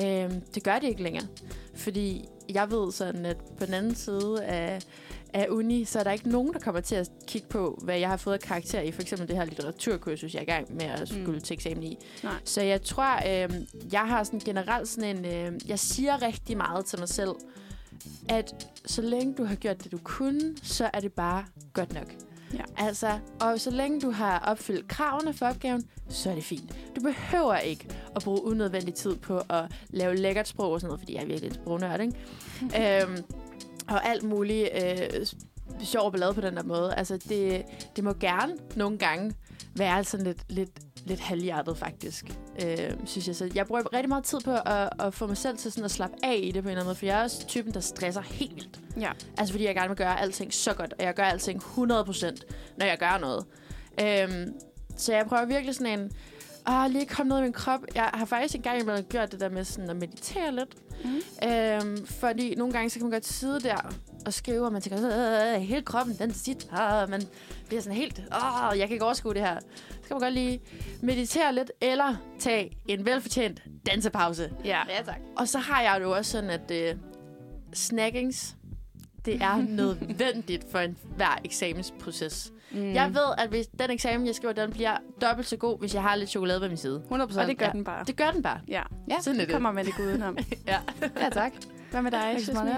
Øhm, 0.00 0.40
det 0.54 0.62
gør 0.64 0.78
det 0.78 0.88
ikke 0.88 1.02
længere, 1.02 1.26
fordi 1.76 2.24
jeg 2.54 2.70
ved 2.70 2.92
sådan, 2.92 3.26
at 3.26 3.36
på 3.58 3.66
den 3.66 3.74
anden 3.74 3.94
side 3.94 4.44
af, 4.44 4.82
af 5.34 5.46
uni, 5.50 5.84
så 5.84 5.98
er 5.98 6.04
der 6.04 6.10
ikke 6.10 6.28
nogen, 6.28 6.52
der 6.52 6.58
kommer 6.58 6.80
til 6.80 6.94
at 6.94 7.10
kigge 7.26 7.48
på, 7.48 7.78
hvad 7.82 7.98
jeg 7.98 8.08
har 8.08 8.16
fået 8.16 8.40
karakter 8.40 8.80
i, 8.80 8.92
for 8.92 9.02
eksempel 9.02 9.28
det 9.28 9.36
her 9.36 9.44
litteraturkursus, 9.44 10.34
jeg 10.34 10.38
er 10.38 10.42
i 10.42 10.46
gang 10.46 10.74
med 10.74 10.84
at 10.84 11.08
skulle 11.08 11.32
mm. 11.32 11.40
til 11.40 11.54
eksamen 11.54 11.82
i. 11.82 11.98
Nej. 12.22 12.34
Så 12.44 12.62
jeg 12.62 12.82
tror, 12.82 13.44
øh, 13.44 13.54
jeg 13.92 14.00
har 14.00 14.24
sådan 14.24 14.40
generelt 14.40 14.88
sådan 14.88 15.16
en... 15.16 15.24
Øh, 15.24 15.68
jeg 15.68 15.78
siger 15.78 16.22
rigtig 16.22 16.56
meget 16.56 16.84
til 16.84 16.98
mig 16.98 17.08
selv, 17.08 17.30
at 18.28 18.68
så 18.86 19.02
længe 19.02 19.34
du 19.34 19.44
har 19.44 19.54
gjort 19.54 19.84
det, 19.84 19.92
du 19.92 19.98
kunne, 20.04 20.56
så 20.62 20.90
er 20.92 21.00
det 21.00 21.12
bare 21.12 21.44
godt 21.72 21.94
nok. 21.94 22.14
Ja. 22.54 22.62
Altså, 22.76 23.18
og 23.40 23.60
så 23.60 23.70
længe 23.70 24.00
du 24.00 24.10
har 24.10 24.38
opfyldt 24.38 24.88
kravene 24.88 25.32
for 25.32 25.46
opgaven, 25.46 25.84
så 26.08 26.30
er 26.30 26.34
det 26.34 26.44
fint. 26.44 26.76
Du 26.96 27.00
behøver 27.00 27.56
ikke 27.56 27.88
at 28.16 28.22
bruge 28.22 28.44
unødvendig 28.44 28.94
tid 28.94 29.16
på 29.16 29.38
at 29.38 29.64
lave 29.90 30.16
lækkert 30.16 30.48
sprog 30.48 30.72
og 30.72 30.80
sådan 30.80 30.88
noget, 30.88 31.00
fordi 31.00 31.14
jeg 31.14 31.22
er 31.22 31.26
virkelig 31.26 31.48
et 31.48 31.54
sprognørd, 31.54 32.00
ikke? 32.00 32.14
øhm, 33.02 33.24
og 33.88 34.08
alt 34.08 34.22
muligt 34.22 34.68
øh, 34.74 35.26
sjov 35.80 36.12
ballade 36.12 36.34
på 36.34 36.40
den 36.40 36.56
der 36.56 36.62
måde. 36.62 36.94
Altså, 36.94 37.16
det, 37.16 37.64
det 37.96 38.04
må 38.04 38.12
gerne 38.12 38.52
nogle 38.76 38.98
gange 38.98 39.34
være 39.76 40.04
sådan 40.04 40.26
lidt, 40.26 40.42
lidt, 40.48 40.70
lidt 41.04 41.20
halvhjertet, 41.20 41.78
faktisk, 41.78 42.32
øh, 42.64 42.90
synes 43.04 43.26
jeg. 43.28 43.36
Så 43.36 43.50
jeg 43.54 43.66
bruger 43.66 43.92
rigtig 43.92 44.08
meget 44.08 44.24
tid 44.24 44.40
på 44.40 44.50
at, 44.66 44.90
at 45.00 45.14
få 45.14 45.26
mig 45.26 45.36
selv 45.36 45.58
til 45.58 45.72
sådan 45.72 45.84
at 45.84 45.90
slappe 45.90 46.16
af 46.22 46.40
i 46.42 46.50
det 46.50 46.62
på 46.62 46.68
en 46.68 46.70
eller 46.70 46.70
anden 46.70 46.84
måde, 46.84 46.96
for 46.96 47.06
jeg 47.06 47.18
er 47.18 47.22
også 47.22 47.46
typen, 47.46 47.74
der 47.74 47.80
stresser 47.80 48.20
helt 48.20 48.54
vildt. 48.54 48.80
Ja. 49.00 49.10
Altså, 49.38 49.52
fordi 49.54 49.64
jeg 49.66 49.74
gerne 49.74 49.88
vil 49.88 49.96
gøre 49.96 50.20
alting 50.20 50.54
så 50.54 50.74
godt, 50.74 50.94
og 50.98 51.04
jeg 51.04 51.14
gør 51.14 51.22
alting 51.22 51.62
100%, 51.62 52.42
når 52.76 52.86
jeg 52.86 52.98
gør 52.98 53.18
noget. 53.18 53.44
Øhm, 54.00 54.54
så 54.96 55.14
jeg 55.14 55.26
prøver 55.26 55.44
virkelig 55.44 55.74
sådan 55.74 56.00
en, 56.00 56.10
åh, 56.68 56.90
lige 56.90 57.06
komme 57.06 57.30
ned 57.30 57.38
i 57.38 57.42
min 57.42 57.52
krop. 57.52 57.80
Jeg 57.94 58.10
har 58.14 58.24
faktisk 58.24 58.54
engang 58.54 58.80
imellem 58.80 59.04
gjort 59.04 59.32
det 59.32 59.40
der 59.40 59.48
med 59.48 59.64
sådan 59.64 59.90
at 59.90 59.96
meditere 59.96 60.54
lidt. 60.54 60.74
Mm. 61.04 61.48
Øhm, 61.48 62.06
fordi 62.06 62.54
nogle 62.54 62.72
gange, 62.72 62.90
så 62.90 62.98
kan 62.98 63.04
man 63.04 63.12
godt 63.12 63.26
sidde 63.26 63.60
der 63.60 63.94
og 64.26 64.32
skrive, 64.32 64.66
og 64.66 64.72
man 64.72 64.82
tænker, 64.82 65.54
øh, 65.54 65.60
hele 65.60 65.82
kroppen, 65.82 66.16
den 66.18 66.34
sitter, 66.34 66.76
og 66.76 67.10
man 67.10 67.22
bliver 67.66 67.82
sådan 67.82 67.96
helt, 67.96 68.18
åh, 68.18 68.78
jeg 68.78 68.88
kan 68.88 68.92
ikke 68.92 69.04
overskue 69.04 69.34
det 69.34 69.42
her. 69.42 69.58
Så 69.88 70.08
kan 70.08 70.14
man 70.14 70.20
godt 70.20 70.34
lige 70.34 70.60
meditere 71.02 71.54
lidt, 71.54 71.72
eller 71.80 72.14
tage 72.38 72.78
en 72.88 73.04
velfortjent 73.06 73.62
dansepause. 73.86 74.50
Ja. 74.64 74.80
Ja, 74.88 75.02
tak. 75.02 75.18
Og 75.36 75.48
så 75.48 75.58
har 75.58 75.82
jeg 75.82 76.00
det 76.00 76.06
jo 76.06 76.12
også 76.12 76.30
sådan, 76.30 76.50
at 76.50 76.70
øh, 76.70 76.94
snackings, 77.74 78.56
det 79.24 79.42
er 79.42 79.56
nødvendigt 79.68 80.64
for 80.72 80.78
en 80.78 80.96
hver 81.16 81.38
eksamensproces. 81.44 82.52
Mm. 82.72 82.92
Jeg 82.94 83.08
ved, 83.14 83.34
at 83.38 83.48
hvis 83.48 83.66
den 83.66 83.90
eksamen, 83.90 84.26
jeg 84.26 84.34
skriver, 84.34 84.52
den 84.54 84.70
bliver 84.70 84.96
dobbelt 85.22 85.48
så 85.48 85.56
god, 85.56 85.78
hvis 85.80 85.94
jeg 85.94 86.02
har 86.02 86.14
lidt 86.14 86.30
chokolade 86.30 86.60
ved 86.60 86.68
min 86.68 86.76
side. 86.76 86.96
100 86.96 87.40
Og 87.40 87.46
det 87.46 87.58
gør 87.58 87.66
Ja. 87.66 87.72
den 87.72 87.84
bare. 87.84 88.04
Det 88.04 88.16
gør 88.16 88.30
den 88.30 88.42
bare. 88.42 88.60
Ja, 88.68 88.82
Ja, 89.10 89.16
Sådan 89.20 89.38
det 89.38 89.46
det. 89.48 89.52
kommer 89.54 89.72
man 89.72 89.86
ikke 89.86 90.02
udenom. 90.02 90.36
Ja. 90.66 90.78
ja, 91.20 91.28
tak. 91.28 91.52
Hvad 91.90 92.02
med 92.02 92.10
dig, 92.10 92.34
Jasmin? 92.38 92.72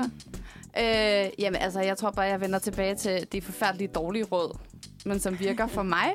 Øh, 0.78 1.30
jamen, 1.38 1.60
altså, 1.60 1.80
jeg 1.80 1.96
tror 1.96 2.10
bare, 2.10 2.26
jeg 2.26 2.40
vender 2.40 2.58
tilbage 2.58 2.94
til 2.94 3.26
de 3.32 3.42
forfærdelige 3.42 3.88
dårlige 3.88 4.24
råd, 4.24 4.58
men 5.06 5.20
som 5.20 5.40
virker 5.40 5.66
for 5.66 5.82
mig. 5.82 6.12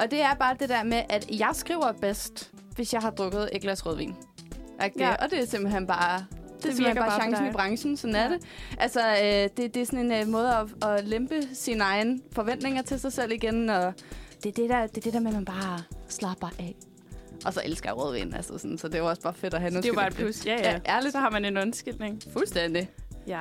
Og 0.00 0.10
det 0.10 0.22
er 0.22 0.34
bare 0.34 0.56
det 0.60 0.68
der 0.68 0.82
med, 0.84 1.02
at 1.08 1.26
jeg 1.30 1.50
skriver 1.52 1.92
bedst, 1.92 2.50
hvis 2.74 2.92
jeg 2.92 3.00
har 3.02 3.10
drukket 3.10 3.48
et 3.52 3.62
glas 3.62 3.86
rødvin. 3.86 4.14
Ikke? 4.84 4.98
Ja. 4.98 5.08
Ja. 5.08 5.14
Og 5.24 5.30
det 5.30 5.38
er 5.42 5.46
simpelthen 5.46 5.86
bare... 5.86 6.24
Det, 6.62 6.70
det 6.70 6.78
virker 6.86 7.00
bare 7.00 7.20
chancen 7.20 7.46
i 7.48 7.52
branchen, 7.52 7.96
sådan 7.96 8.16
ja. 8.16 8.22
Er 8.24 8.28
det. 8.28 8.38
Altså, 8.78 9.00
øh, 9.00 9.48
det, 9.56 9.74
det 9.74 9.76
er 9.76 9.86
sådan 9.86 9.98
en 9.98 10.12
øh, 10.12 10.28
måde 10.28 10.50
at, 10.56 10.88
at 10.88 11.04
lempe 11.04 11.34
sine 11.52 11.84
egne 11.84 12.20
forventninger 12.32 12.82
til 12.82 13.00
sig 13.00 13.12
selv 13.12 13.32
igen, 13.32 13.68
og 13.70 13.92
det 14.44 14.48
er 14.48 14.52
det 14.62 14.70
der, 14.70 14.86
det 14.86 14.96
er 14.96 15.00
det 15.00 15.12
der 15.12 15.20
med, 15.20 15.28
at 15.30 15.34
man 15.34 15.44
bare 15.44 15.78
slapper 16.08 16.48
af. 16.58 16.74
Og 17.44 17.54
så 17.54 17.60
elsker 17.64 17.88
jeg 17.88 17.96
rødvin, 17.96 18.34
altså 18.34 18.58
sådan, 18.58 18.78
så 18.78 18.88
det 18.88 18.94
er 18.94 18.98
jo 18.98 19.08
også 19.08 19.22
bare 19.22 19.34
fedt 19.34 19.54
at 19.54 19.60
have 19.60 19.70
noget 19.70 19.84
Det 19.84 19.88
er 19.90 19.92
jo 19.92 19.98
bare 19.98 20.08
et 20.08 20.14
plus. 20.14 20.46
Ja, 20.46 20.54
ja. 20.54 20.70
Ja, 20.70 20.78
ærligt. 20.88 21.12
Så 21.12 21.18
har 21.18 21.30
man 21.30 21.44
en 21.44 21.56
undskyldning. 21.58 22.22
Fuldstændig. 22.32 22.90
Ja. 23.26 23.40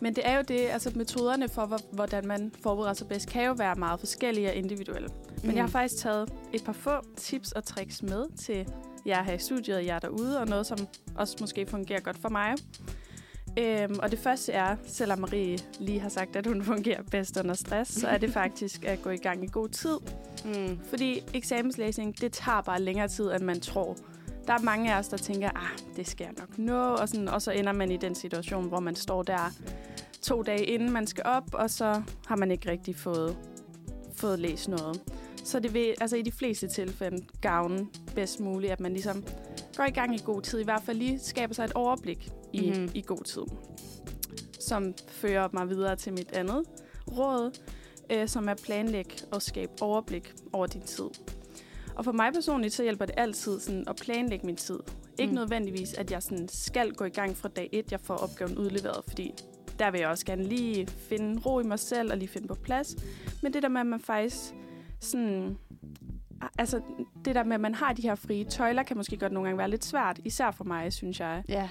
Men 0.00 0.16
det 0.16 0.26
er 0.28 0.36
jo 0.36 0.42
det, 0.48 0.60
altså 0.60 0.90
metoderne 0.94 1.48
for, 1.48 1.66
hvor- 1.66 1.80
hvordan 1.92 2.26
man 2.26 2.52
forbereder 2.62 2.94
sig 2.94 3.08
bedst, 3.08 3.28
kan 3.28 3.44
jo 3.46 3.52
være 3.52 3.74
meget 3.74 4.00
forskellige 4.00 4.48
og 4.48 4.54
individuelle. 4.54 5.08
Men 5.42 5.50
Mm. 5.50 5.56
jeg 5.56 5.62
har 5.64 5.68
faktisk 5.70 6.02
taget 6.02 6.32
et 6.52 6.64
par 6.64 6.72
få 6.72 6.90
tips 7.16 7.52
og 7.52 7.64
tricks 7.64 8.02
med 8.02 8.24
til 8.38 8.66
jer 9.06 9.22
her 9.22 9.32
i 9.32 9.38
studiet 9.38 9.76
og 9.76 9.86
jer 9.86 9.98
derude, 9.98 10.40
og 10.40 10.46
noget, 10.46 10.66
som 10.66 10.78
også 11.14 11.36
måske 11.40 11.66
fungerer 11.66 12.00
godt 12.00 12.18
for 12.18 12.28
mig. 12.28 12.54
Øhm, 13.58 13.98
og 14.02 14.10
det 14.10 14.18
første 14.18 14.52
er, 14.52 14.76
selvom 14.86 15.18
Marie 15.18 15.58
lige 15.80 16.00
har 16.00 16.08
sagt, 16.08 16.36
at 16.36 16.46
hun 16.46 16.62
fungerer 16.62 17.02
bedst 17.02 17.36
under 17.36 17.54
stress, 17.54 18.00
så 18.00 18.08
er 18.08 18.18
det 18.18 18.32
faktisk 18.42 18.84
at 18.84 19.02
gå 19.02 19.10
i 19.10 19.16
gang 19.16 19.44
i 19.44 19.48
god 19.52 19.68
tid. 19.68 19.98
Mm. 20.44 20.80
Fordi 20.90 21.22
eksamenslæsning, 21.34 22.20
det 22.20 22.32
tager 22.32 22.60
bare 22.60 22.82
længere 22.82 23.08
tid, 23.08 23.32
end 23.32 23.44
man 23.44 23.60
tror. 23.60 23.96
Der 24.46 24.52
er 24.52 24.58
mange 24.58 24.94
af 24.94 24.98
os, 24.98 25.08
der 25.08 25.16
tænker, 25.16 25.50
ah, 25.54 25.78
det 25.96 26.08
skal 26.08 26.24
jeg 26.24 26.34
nok 26.38 26.58
nå, 26.58 26.94
og, 26.94 27.08
sådan, 27.08 27.28
og 27.28 27.42
så 27.42 27.50
ender 27.50 27.72
man 27.72 27.90
i 27.90 27.96
den 27.96 28.14
situation, 28.14 28.68
hvor 28.68 28.80
man 28.80 28.94
står 28.94 29.22
der 29.22 29.52
to 30.22 30.42
dage 30.42 30.64
inden 30.64 30.92
man 30.92 31.06
skal 31.06 31.22
op, 31.26 31.54
og 31.54 31.70
så 31.70 32.02
har 32.26 32.36
man 32.36 32.50
ikke 32.50 32.70
rigtig 32.70 32.96
fået, 32.96 33.36
fået 34.16 34.38
læst 34.38 34.68
noget. 34.68 35.00
Så 35.46 35.60
det 35.60 35.74
vil 35.74 35.94
altså 36.00 36.16
i 36.16 36.22
de 36.22 36.32
fleste 36.32 36.68
tilfælde 36.68 37.26
gavne 37.40 37.86
bedst 38.14 38.40
muligt, 38.40 38.72
at 38.72 38.80
man 38.80 38.92
ligesom 38.92 39.24
går 39.76 39.84
i 39.84 39.90
gang 39.90 40.14
i 40.14 40.22
god 40.24 40.42
tid, 40.42 40.60
i 40.60 40.64
hvert 40.64 40.82
fald 40.82 40.98
lige 40.98 41.18
skaber 41.18 41.54
sig 41.54 41.64
et 41.64 41.72
overblik 41.72 42.28
i, 42.52 42.70
mm-hmm. 42.70 42.90
i 42.94 43.02
god 43.06 43.24
tid. 43.24 43.42
Som 44.60 44.94
fører 45.08 45.48
mig 45.52 45.68
videre 45.68 45.96
til 45.96 46.12
mit 46.12 46.32
andet 46.32 46.62
råd, 47.18 47.58
øh, 48.12 48.28
som 48.28 48.48
er 48.48 48.54
planlæg 48.54 49.16
og 49.32 49.42
skabe 49.42 49.72
overblik 49.80 50.34
over 50.52 50.66
din 50.66 50.82
tid. 50.82 51.08
Og 51.94 52.04
for 52.04 52.12
mig 52.12 52.32
personligt, 52.32 52.74
så 52.74 52.82
hjælper 52.82 53.04
det 53.04 53.14
altid 53.18 53.60
sådan 53.60 53.84
at 53.88 53.96
planlægge 53.96 54.46
min 54.46 54.56
tid. 54.56 54.78
Ikke 55.18 55.30
Mm. 55.30 55.34
mm. 55.34 55.40
nødvendigvis, 55.40 55.94
at 55.94 56.10
jeg 56.10 56.22
sådan 56.22 56.48
skal 56.48 56.92
gå 56.92 57.04
i 57.04 57.10
gang 57.10 57.36
fra 57.36 57.48
dag 57.48 57.68
1, 57.72 57.92
jeg 57.92 58.00
får 58.00 58.14
opgaven 58.14 58.58
udleveret, 58.58 59.04
fordi 59.08 59.34
der 59.78 59.90
vil 59.90 60.00
jeg 60.00 60.08
også 60.08 60.26
gerne 60.26 60.42
lige 60.42 60.86
finde 60.86 61.40
ro 61.46 61.60
i 61.60 61.62
mig 61.62 61.78
selv 61.78 62.12
og 62.12 62.18
lige 62.18 62.28
finde 62.28 62.48
på 62.48 62.54
plads. 62.54 62.96
Men 63.42 63.52
det 63.52 63.62
der 63.62 63.68
med, 63.68 63.80
at 63.80 63.86
man 63.86 64.00
faktisk 64.00 64.54
sådan... 65.00 65.56
Altså, 66.58 66.80
det 67.24 67.34
der 67.34 67.44
med, 67.44 67.54
at 67.54 67.60
man 67.60 67.74
har 67.74 67.92
de 67.92 68.02
her 68.02 68.14
frie 68.14 68.44
tøjler, 68.44 68.82
kan 68.82 68.96
måske 68.96 69.16
godt 69.16 69.32
nogle 69.32 69.48
gange 69.48 69.58
være 69.58 69.70
lidt 69.70 69.84
svært, 69.84 70.20
især 70.24 70.50
for 70.50 70.64
mig, 70.64 70.92
synes 70.92 71.20
jeg. 71.20 71.42
Ja. 71.48 71.68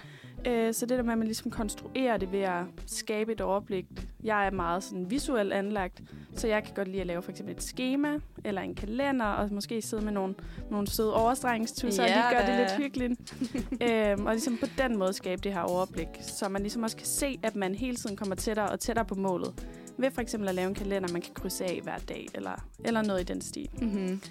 Øh, 0.47 0.73
så 0.73 0.85
det 0.85 0.97
der 0.97 1.03
med, 1.03 1.11
at 1.11 1.17
man 1.17 1.27
ligesom 1.27 1.51
konstruerer 1.51 2.17
det 2.17 2.31
ved 2.31 2.39
at 2.39 2.63
skabe 2.85 3.31
et 3.31 3.41
overblik. 3.41 3.85
Jeg 4.23 4.45
er 4.45 4.51
meget 4.51 4.83
sådan 4.83 5.09
visuelt 5.09 5.53
anlagt, 5.53 6.01
så 6.35 6.47
jeg 6.47 6.63
kan 6.63 6.73
godt 6.73 6.87
lide 6.87 7.01
at 7.01 7.07
lave 7.07 7.21
for 7.21 7.31
eksempel 7.31 7.55
et 7.55 7.63
schema 7.63 8.19
eller 8.43 8.61
en 8.61 8.75
kalender, 8.75 9.25
og 9.25 9.49
måske 9.51 9.81
sidde 9.81 10.05
med 10.05 10.11
nogle, 10.11 10.35
nogle 10.71 10.87
søde 10.87 11.13
overstregningstusser 11.13 12.03
og 12.03 12.09
Ja, 12.09 12.15
lige 12.15 12.39
gøre 12.39 12.51
det 12.51 12.59
lidt 12.59 12.83
hyggeligt. 12.83 13.35
øhm, 13.89 14.25
og 14.25 14.31
ligesom 14.33 14.57
på 14.57 14.65
den 14.77 14.97
måde 14.97 15.13
skabe 15.13 15.41
det 15.41 15.53
her 15.53 15.61
overblik, 15.61 16.07
så 16.21 16.49
man 16.49 16.61
ligesom 16.61 16.83
også 16.83 16.97
kan 16.97 17.05
se, 17.05 17.39
at 17.43 17.55
man 17.55 17.75
hele 17.75 17.95
tiden 17.95 18.15
kommer 18.15 18.35
tættere 18.35 18.69
og 18.69 18.79
tættere 18.79 19.05
på 19.05 19.15
målet. 19.15 19.67
Ved 19.97 20.11
for 20.11 20.21
eksempel 20.21 20.49
at 20.49 20.55
lave 20.55 20.67
en 20.67 20.75
kalender, 20.75 21.09
man 21.13 21.21
kan 21.21 21.33
krydse 21.33 21.65
af 21.65 21.79
hver 21.83 21.97
dag, 21.97 22.27
eller, 22.33 22.67
eller 22.85 23.01
noget 23.01 23.21
i 23.21 23.23
den 23.23 23.41
stil. 23.41 23.69
Mm-hmm. 23.81 24.21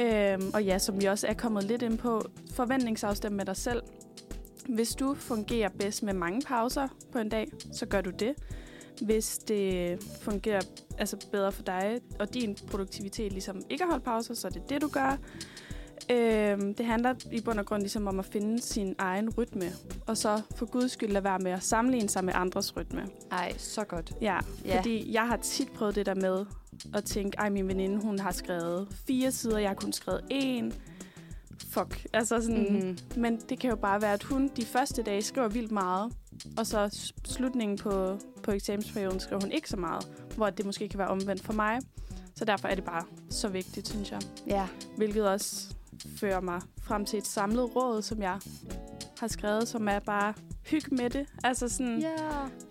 Øhm, 0.00 0.50
og 0.54 0.64
ja, 0.64 0.78
som 0.78 1.00
vi 1.00 1.06
også 1.06 1.26
er 1.26 1.34
kommet 1.34 1.64
lidt 1.64 1.82
ind 1.82 1.98
på, 1.98 2.22
forventningsafstemme 2.54 3.36
med 3.36 3.44
dig 3.44 3.56
selv. 3.56 3.82
Hvis 4.68 4.94
du 4.94 5.14
fungerer 5.14 5.68
bedst 5.68 6.02
med 6.02 6.12
mange 6.12 6.42
pauser 6.46 6.88
på 7.12 7.18
en 7.18 7.28
dag, 7.28 7.48
så 7.72 7.86
gør 7.86 8.00
du 8.00 8.10
det. 8.10 8.34
Hvis 9.02 9.38
det 9.38 9.98
fungerer 10.22 10.60
altså 10.98 11.16
bedre 11.32 11.52
for 11.52 11.62
dig 11.62 12.00
og 12.18 12.34
din 12.34 12.56
produktivitet 12.70 13.32
ligesom 13.32 13.62
ikke 13.70 13.84
at 13.84 13.90
holde 13.90 14.04
pauser, 14.04 14.34
så 14.34 14.46
er 14.46 14.50
det 14.50 14.62
det, 14.68 14.82
du 14.82 14.88
gør. 14.88 15.16
Øhm, 16.10 16.74
det 16.74 16.86
handler 16.86 17.14
i 17.32 17.40
bund 17.40 17.58
og 17.58 17.66
grund 17.66 17.82
ligesom 17.82 18.06
om 18.06 18.18
at 18.18 18.24
finde 18.26 18.62
sin 18.62 18.94
egen 18.98 19.30
rytme, 19.30 19.66
og 20.06 20.16
så 20.16 20.40
for 20.56 20.66
guds 20.66 20.92
skyld 20.92 21.10
lade 21.10 21.24
være 21.24 21.38
med 21.38 21.50
at 21.50 21.62
sammenligne 21.62 22.08
sig 22.08 22.24
med 22.24 22.32
andres 22.36 22.76
rytme. 22.76 23.06
Ej, 23.30 23.52
så 23.58 23.84
godt. 23.84 24.12
Ja, 24.20 24.38
Ja. 24.64 24.78
fordi 24.78 25.12
jeg 25.12 25.26
har 25.26 25.36
tit 25.36 25.72
prøvet 25.72 25.94
det 25.94 26.06
der 26.06 26.14
med 26.14 26.46
at 26.94 27.04
tænke, 27.04 27.38
ej, 27.38 27.48
min 27.48 27.68
veninde, 27.68 28.02
hun 28.02 28.18
har 28.18 28.32
skrevet 28.32 28.88
fire 29.06 29.32
sider, 29.32 29.58
jeg 29.58 29.70
har 29.70 29.74
kun 29.74 29.92
skrevet 29.92 30.20
en. 30.30 30.72
Fuck. 31.70 32.06
Altså 32.12 32.40
sådan, 32.42 32.62
Mhm. 32.62 32.72
mm-hmm. 32.76 32.98
Men 33.16 33.40
det 33.48 33.58
kan 33.60 33.70
jo 33.70 33.76
bare 33.76 34.02
være, 34.02 34.12
at 34.12 34.22
hun 34.22 34.50
de 34.56 34.64
første 34.64 35.02
dage 35.02 35.22
skriver 35.22 35.48
vildt 35.48 35.72
meget, 35.72 36.12
og 36.58 36.66
så 36.66 37.10
slutningen 37.26 37.78
på, 37.78 38.18
på 38.42 38.50
eksamensperioden 38.52 39.20
skriver 39.20 39.40
hun 39.42 39.52
ikke 39.52 39.68
så 39.70 39.76
meget, 39.76 40.08
hvor 40.36 40.50
det 40.50 40.66
måske 40.66 40.88
kan 40.88 40.98
være 40.98 41.08
omvendt 41.08 41.42
for 41.44 41.52
mig. 41.52 41.78
Så 42.34 42.44
derfor 42.44 42.68
er 42.68 42.74
det 42.74 42.84
bare 42.84 43.04
så 43.30 43.48
vigtigt, 43.48 43.88
synes 43.88 44.10
jeg. 44.10 44.20
Ja. 44.46 44.66
Hvilket 44.96 45.28
også 45.28 45.74
fører 46.16 46.40
mig 46.40 46.60
frem 46.82 47.04
til 47.04 47.18
et 47.18 47.26
samlet 47.26 47.76
råd, 47.76 48.02
som 48.02 48.22
jeg 48.22 48.38
har 49.18 49.28
skrevet, 49.28 49.68
som 49.68 49.88
er 49.88 49.98
bare 49.98 50.34
hyg 50.66 50.82
med 50.92 51.10
det. 51.10 51.26
Altså 51.44 51.68
sådan, 51.68 51.98
Ja. 52.00 52.08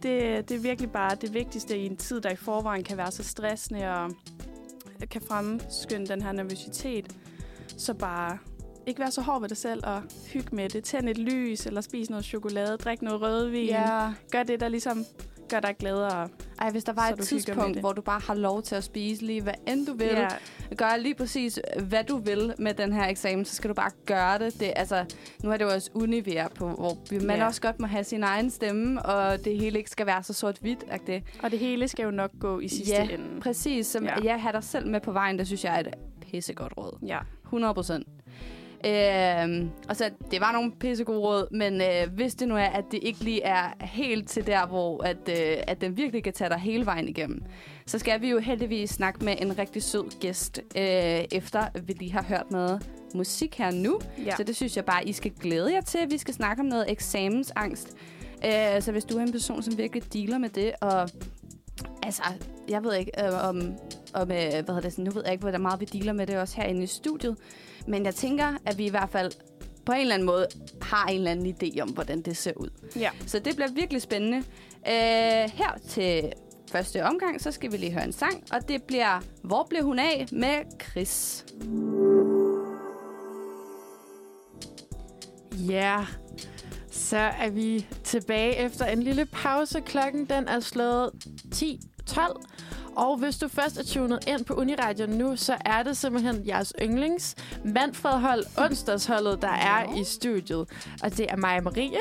det, 0.03 0.49
det 0.49 0.55
er 0.57 0.59
virkelig 0.61 0.91
bare 0.91 1.15
det 1.15 1.33
vigtigste 1.33 1.77
i 1.77 1.85
en 1.85 1.97
tid, 1.97 2.21
der 2.21 2.29
i 2.29 2.35
forvejen 2.35 2.83
kan 2.83 2.97
være 2.97 3.11
så 3.11 3.23
stressende 3.23 3.89
og 3.89 4.11
kan 5.11 5.21
fremskynde 5.21 6.07
den 6.07 6.21
her 6.21 6.31
nervøsitet. 6.31 7.15
Så 7.77 7.93
bare 7.93 8.37
ikke 8.87 8.99
være 8.99 9.11
så 9.11 9.21
hård 9.21 9.41
ved 9.41 9.49
dig 9.49 9.57
selv 9.57 9.81
og 9.85 10.01
hygge 10.33 10.55
med 10.55 10.69
det. 10.69 10.83
Tænd 10.83 11.09
et 11.09 11.17
lys, 11.17 11.65
eller 11.65 11.81
spis 11.81 12.09
noget 12.09 12.25
chokolade, 12.25 12.77
drik 12.77 13.01
noget 13.01 13.21
rødvin. 13.21 13.67
Ja. 13.67 14.13
Gør 14.31 14.43
det, 14.43 14.59
der 14.59 14.67
ligesom 14.67 15.05
gør 15.49 15.59
dig 15.59 15.75
gladere. 15.79 16.29
Ej, 16.61 16.71
hvis 16.71 16.83
der 16.83 16.93
var 16.93 17.07
et 17.07 17.19
tidspunkt, 17.19 17.79
hvor 17.79 17.93
du 17.93 18.01
bare 18.01 18.19
har 18.27 18.33
lov 18.33 18.61
til 18.61 18.75
at 18.75 18.83
spise 18.83 19.25
lige 19.25 19.41
hvad 19.41 19.53
end 19.67 19.87
du 19.87 19.93
vil, 19.93 20.07
Ja, 20.07 20.27
gør 20.77 20.97
lige 20.97 21.15
præcis, 21.15 21.59
hvad 21.79 22.03
du 22.03 22.17
vil 22.17 22.53
med 22.59 22.73
den 22.73 22.93
her 22.93 23.07
eksamen, 23.07 23.45
så 23.45 23.55
skal 23.55 23.69
du 23.69 23.73
bare 23.73 23.91
gøre 24.05 24.39
det. 24.39 24.59
det 24.59 24.73
altså, 24.75 25.05
nu 25.43 25.51
er 25.51 25.57
det 25.57 25.65
jo 25.65 25.69
også 25.69 25.89
univær 25.93 26.47
på, 26.47 26.67
hvor 26.69 26.97
man 27.27 27.37
Ja. 27.37 27.45
også 27.45 27.61
godt 27.61 27.79
må 27.79 27.87
have 27.87 28.03
sin 28.03 28.23
egen 28.23 28.49
stemme, 28.49 29.01
og 29.05 29.45
det 29.45 29.57
hele 29.59 29.77
ikke 29.77 29.89
skal 29.89 30.05
være 30.05 30.23
så 30.23 30.33
sort-hvidt. 30.33 30.83
Det. 31.07 31.23
og 31.43 31.51
det 31.51 31.59
hele 31.59 31.87
skal 31.87 32.03
jo 32.03 32.11
nok 32.11 32.31
gå 32.39 32.59
i 32.59 32.67
sidste 32.67 32.93
Ja, 32.95 33.03
ende. 33.03 33.41
Præcis, 33.41 33.87
som 33.87 34.03
ja. 34.03 34.13
Ja. 34.23 34.23
jeg 34.33 34.41
har 34.41 34.51
dig 34.51 34.63
selv 34.63 34.87
med 34.87 34.99
på 35.01 35.11
vejen, 35.11 35.39
det 35.39 35.47
synes 35.47 35.63
jeg 35.65 35.75
er 35.75 35.79
et 35.79 35.87
pissegodt 36.31 36.73
råd. 36.77 36.99
Ja. 37.05 37.19
100 37.45 37.73
procent. 37.73 38.07
Øhm, 38.85 39.69
og 39.89 39.95
så, 39.95 40.09
det 40.31 40.41
var 40.41 40.51
nogle 40.51 40.71
pissegode 40.71 41.19
råd, 41.19 41.47
men 41.51 41.81
øh, 41.81 42.13
hvis 42.15 42.35
det 42.35 42.47
nu 42.47 42.55
er, 42.55 42.65
at 42.65 42.85
det 42.91 42.99
ikke 43.01 43.23
lige 43.23 43.43
er 43.43 43.85
helt 43.85 44.29
til 44.29 44.47
der, 44.47 44.67
hvor 44.67 45.03
at, 45.03 45.29
øh, 45.29 45.57
at 45.67 45.81
den 45.81 45.97
virkelig 45.97 46.23
kan 46.23 46.33
tage 46.33 46.49
dig 46.49 46.57
hele 46.57 46.85
vejen 46.85 47.07
igennem, 47.07 47.43
så 47.85 47.99
skal 47.99 48.21
vi 48.21 48.29
jo 48.29 48.39
heldigvis 48.39 48.89
snakke 48.89 49.25
med 49.25 49.35
en 49.39 49.57
rigtig 49.57 49.83
sød 49.83 50.19
gæst, 50.19 50.61
øh, 50.75 50.83
efter 51.31 51.67
vi 51.83 51.93
lige 51.93 52.11
har 52.11 52.23
hørt 52.23 52.51
noget 52.51 52.89
musik 53.15 53.57
her 53.57 53.71
nu. 53.71 53.99
ja. 54.25 54.35
Så 54.35 54.43
det 54.43 54.55
synes 54.55 54.75
jeg 54.75 54.85
bare, 54.85 55.07
I 55.07 55.11
skal 55.11 55.31
glæde 55.31 55.73
jer 55.73 55.81
til. 55.81 55.99
Vi 56.09 56.17
skal 56.17 56.33
snakke 56.33 56.59
om 56.59 56.65
noget 56.65 56.91
eksamensangst. 56.91 57.95
Øh, 58.45 58.81
så 58.81 58.91
hvis 58.91 59.05
du 59.05 59.17
er 59.17 59.21
en 59.21 59.31
person, 59.31 59.63
som 59.63 59.77
virkelig 59.77 60.13
dealer 60.13 60.37
med 60.37 60.49
det, 60.49 60.71
og 60.81 61.09
altså, 62.03 62.23
jeg 62.69 62.83
ved 62.83 62.95
ikke 62.95 63.11
øh, 63.25 63.49
om, 63.49 63.61
om 64.13 64.21
øh, 64.21 64.27
hvad 64.27 64.51
hedder 64.51 64.81
det, 64.81 64.91
sådan, 64.91 65.05
nu 65.05 65.11
ved 65.11 65.21
jeg 65.25 65.33
ikke, 65.33 65.49
hvor 65.49 65.57
meget 65.57 65.79
vi 65.79 65.85
dealer 65.85 66.13
med 66.13 66.27
det 66.27 66.37
også 66.37 66.55
herinde 66.57 66.83
i 66.83 66.87
studiet, 66.87 67.37
men 67.87 68.05
jeg 68.05 68.15
tænker, 68.15 68.57
at 68.65 68.77
vi 68.77 68.85
i 68.85 68.89
hvert 68.89 69.09
fald 69.09 69.31
på 69.85 69.91
en 69.91 70.01
eller 70.01 70.13
anden 70.13 70.25
måde 70.25 70.47
har 70.81 71.05
en 71.07 71.15
eller 71.15 71.31
anden 71.31 71.55
idé 71.63 71.81
om, 71.81 71.89
hvordan 71.89 72.21
det 72.21 72.37
ser 72.37 72.53
ud. 72.55 72.69
ja. 72.95 73.09
Så 73.27 73.39
det 73.39 73.55
bliver 73.55 73.71
virkelig 73.71 74.01
spændende. 74.01 74.37
Øh, 74.87 75.51
her 75.53 75.79
til 75.89 76.31
første 76.71 77.03
omgang, 77.03 77.41
så 77.41 77.51
skal 77.51 77.71
vi 77.71 77.77
lige 77.77 77.91
høre 77.91 78.03
en 78.03 78.13
sang, 78.13 78.43
og 78.51 78.67
det 78.67 78.83
bliver 78.83 79.19
Hvor 79.43 79.67
blev 79.69 79.83
hun 79.83 79.99
af 79.99 80.25
med 80.31 80.57
Chris. 80.83 81.45
Ja, 85.51 86.05
så 86.91 87.17
er 87.17 87.49
vi 87.49 87.87
tilbage 88.03 88.55
efter 88.55 88.85
en 88.85 89.03
lille 89.03 89.25
pause. 89.25 89.81
Klokken 89.81 90.25
den 90.25 90.47
er 90.47 90.59
slået 90.59 91.11
10.12. 91.55 92.43
Og 92.97 93.17
hvis 93.17 93.37
du 93.37 93.47
først 93.47 93.77
er 93.77 93.83
tunet 93.83 94.27
ind 94.27 94.45
på 94.45 94.53
Uniradio 94.53 95.07
nu, 95.07 95.35
så 95.35 95.57
er 95.65 95.83
det 95.83 95.97
simpelthen 95.97 96.47
jeres 96.47 96.73
yndlings 96.81 97.35
Manfred-hold, 97.65 98.43
onsdagsholdet, 98.57 99.41
der 99.41 99.51
er 99.51 99.99
i 99.99 100.03
studiet. 100.03 100.67
Og 101.03 101.17
det 101.17 101.25
er 101.29 101.35
mig 101.35 101.63
Marie. 101.63 101.99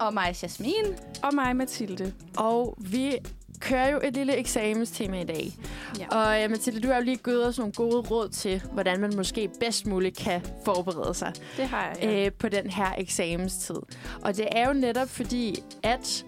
Og 0.00 0.14
mig, 0.14 0.34
Jasmin. 0.42 0.84
Og 1.22 1.34
mig, 1.34 1.56
Mathilde. 1.56 2.12
Og 2.36 2.76
vi 2.78 3.18
kører 3.60 3.92
jo 3.92 4.00
et 4.04 4.14
lille 4.14 4.36
eksamenstema 4.36 5.20
i 5.20 5.24
dag. 5.24 5.52
Ja. 5.98 6.06
Og 6.08 6.44
uh, 6.44 6.50
Mathilde, 6.50 6.80
du 6.80 6.88
har 6.88 6.96
jo 6.96 7.02
lige 7.02 7.16
givet 7.16 7.46
os 7.46 7.58
nogle 7.58 7.72
gode 7.72 7.96
råd 7.96 8.28
til, 8.28 8.62
hvordan 8.72 9.00
man 9.00 9.12
måske 9.16 9.50
bedst 9.60 9.86
muligt 9.86 10.16
kan 10.16 10.42
forberede 10.64 11.14
sig 11.14 11.32
Det 11.56 11.64
har 11.64 11.86
jeg, 11.86 11.96
ja. 12.02 12.10
ja. 12.10 12.26
øh, 12.26 12.32
på 12.32 12.48
den 12.48 12.70
her 12.70 12.94
eksamenstid. 12.98 13.76
Og 14.22 14.36
det 14.36 14.48
er 14.52 14.66
jo 14.66 14.72
netop 14.72 15.08
fordi, 15.08 15.62
at 15.82 16.24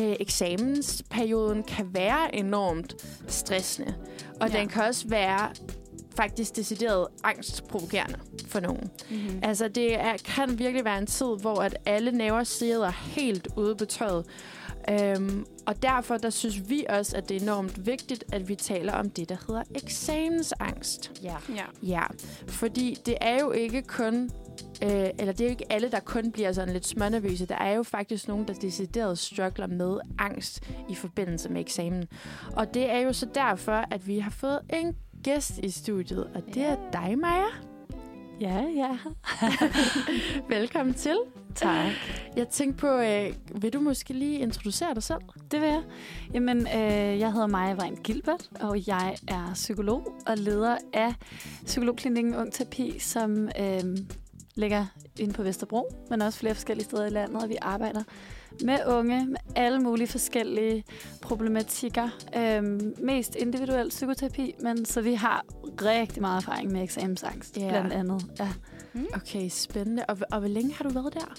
øh, 0.00 0.16
eksamensperioden 0.20 1.62
kan 1.62 1.86
være 1.94 2.34
enormt 2.34 2.94
stressende. 3.28 3.94
Og 4.40 4.50
Ja. 4.50 4.58
den 4.58 4.68
kan 4.68 4.84
også 4.84 5.08
være 5.08 5.50
faktisk 6.16 6.56
decideret 6.56 7.06
angstprovokerende 7.24 8.18
for 8.48 8.60
nogen. 8.60 8.90
Mm-hmm. 9.10 9.38
Altså, 9.42 9.68
det 9.68 9.94
er, 10.00 10.16
kan 10.24 10.58
virkelig 10.58 10.84
være 10.84 10.98
en 10.98 11.06
tid, 11.06 11.26
hvor 11.40 11.56
at 11.62 11.76
alle 11.86 12.12
næver 12.12 12.44
sidder 12.44 12.90
helt 12.90 13.48
ude 13.56 13.76
på 13.76 13.84
tøjet. 13.84 14.26
Øhm, 14.90 15.46
og 15.66 15.82
derfor 15.82 16.16
der 16.16 16.30
synes 16.30 16.68
vi 16.70 16.84
også, 16.88 17.16
at 17.16 17.28
det 17.28 17.36
er 17.36 17.40
enormt 17.40 17.86
vigtigt, 17.86 18.24
at 18.32 18.48
vi 18.48 18.54
taler 18.54 18.92
om 18.92 19.10
det, 19.10 19.28
der 19.28 19.36
hedder 19.46 19.62
eksamensangst. 19.74 21.12
Ja. 21.22 21.36
Ja. 21.56 21.64
Ja, 21.82 22.02
fordi 22.48 22.98
det 23.06 23.14
er 23.20 23.40
jo 23.40 23.50
ikke 23.50 23.82
kun... 23.82 24.30
Øh, 24.84 25.10
eller 25.18 25.32
det 25.32 25.40
er 25.40 25.44
jo 25.44 25.50
ikke 25.50 25.72
alle, 25.72 25.90
der 25.90 26.00
kun 26.00 26.32
bliver 26.32 26.52
sådan 26.52 26.72
lidt 26.72 26.86
smånervøse. 26.86 27.46
Der 27.46 27.56
er 27.56 27.72
jo 27.72 27.82
faktisk 27.82 28.28
nogen, 28.28 28.48
der 28.48 28.54
decideret 28.54 29.18
struggler 29.18 29.66
med 29.66 29.98
angst 30.18 30.70
i 30.88 30.94
forbindelse 30.94 31.48
med 31.48 31.60
eksamen. 31.60 32.08
Og 32.56 32.74
det 32.74 32.90
er 32.90 32.98
jo 32.98 33.12
så 33.12 33.26
derfor, 33.34 33.84
at 33.90 34.06
vi 34.06 34.18
har 34.18 34.30
fået 34.30 34.60
en 34.72 34.96
gæst 35.22 35.58
i 35.58 35.70
studiet, 35.70 36.24
og 36.34 36.42
det 36.54 36.62
er 36.62 36.76
dig, 36.92 37.18
Maja. 37.18 37.44
Ja, 38.40 38.64
ja. 38.76 38.98
Velkommen 40.56 40.94
til. 40.94 41.16
Tak. 41.54 41.92
Jeg 42.36 42.48
tænkte 42.48 42.80
på, 42.80 42.88
øh, 42.88 43.62
vil 43.62 43.72
du 43.72 43.80
måske 43.80 44.12
lige 44.12 44.38
introducere 44.38 44.94
dig 44.94 45.02
selv? 45.02 45.20
Det 45.50 45.60
vil 45.60 45.68
jeg. 45.68 45.82
Jamen, 46.34 46.58
øh, 46.58 47.18
jeg 47.18 47.32
hedder 47.32 47.46
Maja 47.46 47.74
Vejen 47.74 47.96
Gilbert, 47.96 48.48
og 48.60 48.88
jeg 48.88 49.16
er 49.28 49.50
psykolog 49.54 50.14
og 50.26 50.36
leder 50.36 50.76
af 50.92 51.14
Psykologklinikken 51.64 52.34
Ung 52.34 52.52
Terapi, 52.52 52.98
som 52.98 53.48
øh, 53.60 53.82
ligger 54.54 54.86
inde 55.18 55.34
på 55.34 55.42
Vesterbro, 55.42 55.94
men 56.10 56.22
også 56.22 56.38
flere 56.38 56.54
forskellige 56.54 56.84
steder 56.84 57.06
i 57.06 57.10
landet, 57.10 57.42
og 57.42 57.48
vi 57.48 57.56
arbejder 57.62 58.02
med 58.64 58.78
unge 58.86 59.26
med 59.26 59.36
alle 59.56 59.80
mulige 59.80 60.06
forskellige 60.06 60.84
problematikker. 61.22 62.08
Øhm, 62.36 62.94
mest 62.98 63.34
individuel 63.34 63.88
psykoterapi, 63.88 64.54
men 64.60 64.84
så 64.84 65.00
vi 65.00 65.14
har 65.14 65.44
rigtig 65.82 66.22
meget 66.22 66.36
erfaring 66.36 66.72
med 66.72 66.82
eksamensangst, 66.82 67.56
yeah. 67.60 67.68
blandt 67.68 67.92
andet. 67.92 68.26
Ja. 68.38 68.48
Okay, 69.14 69.48
spændende. 69.48 70.04
Og, 70.08 70.18
og 70.32 70.38
hvor 70.38 70.48
længe 70.48 70.74
har 70.74 70.84
du 70.84 70.90
været 70.90 71.14
der? 71.14 71.34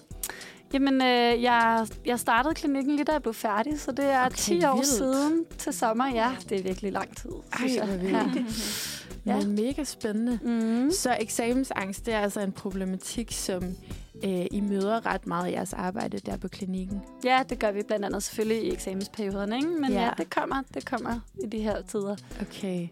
Jamen, 0.73 1.01
øh, 1.01 1.43
jeg, 1.43 1.87
jeg 2.05 2.19
startede 2.19 2.53
klinikken 2.53 2.95
lige 2.95 3.05
da 3.05 3.11
jeg 3.11 3.21
blev 3.21 3.33
færdig, 3.33 3.79
så 3.79 3.91
det 3.91 4.05
er 4.05 4.19
Okay, 4.19 4.25
okay, 4.25 4.35
10 4.35 4.65
år 4.65 4.73
vildt. 4.75 4.87
siden 4.87 5.45
til 5.57 5.73
sommer. 5.73 6.07
Ja, 6.13 6.31
det 6.49 6.59
er 6.59 6.63
virkelig 6.63 6.91
lang 6.91 7.17
tid, 7.17 7.29
synes 7.57 7.75
Ej, 7.75 7.89
jeg. 7.89 8.01
Ja. 8.03 8.25
Ja. 9.25 9.37
Men 9.37 9.55
mega 9.55 9.83
spændende. 9.83 10.39
Mm. 10.43 10.91
Så 10.91 11.17
eksamensangst, 11.19 12.05
det 12.05 12.13
er 12.13 12.19
altså 12.19 12.39
en 12.41 12.51
problematik, 12.51 13.31
som 13.31 13.63
øh, 14.23 14.45
I 14.51 14.61
møder 14.61 15.05
ret 15.05 15.27
meget 15.27 15.49
i 15.49 15.51
jeres 15.51 15.73
arbejde 15.73 16.17
der 16.17 16.37
på 16.37 16.47
klinikken. 16.47 17.01
ja, 17.23 17.43
det 17.49 17.59
gør 17.59 17.71
vi 17.71 17.81
blandt 17.87 18.05
andet 18.05 18.23
selvfølgelig 18.23 18.63
i 18.63 18.73
eksamensperioderne, 18.73 19.55
ikke? 19.55 19.67
Men 19.67 19.91
Ja. 19.91 19.99
ja. 19.99 20.03
ja, 20.05 20.11
det 20.17 20.29
kommer, 20.29 20.61
det 20.73 20.85
kommer 20.85 21.19
i 21.43 21.47
de 21.47 21.59
her 21.59 21.81
tider. 21.81 22.15
Okay. 22.41 22.87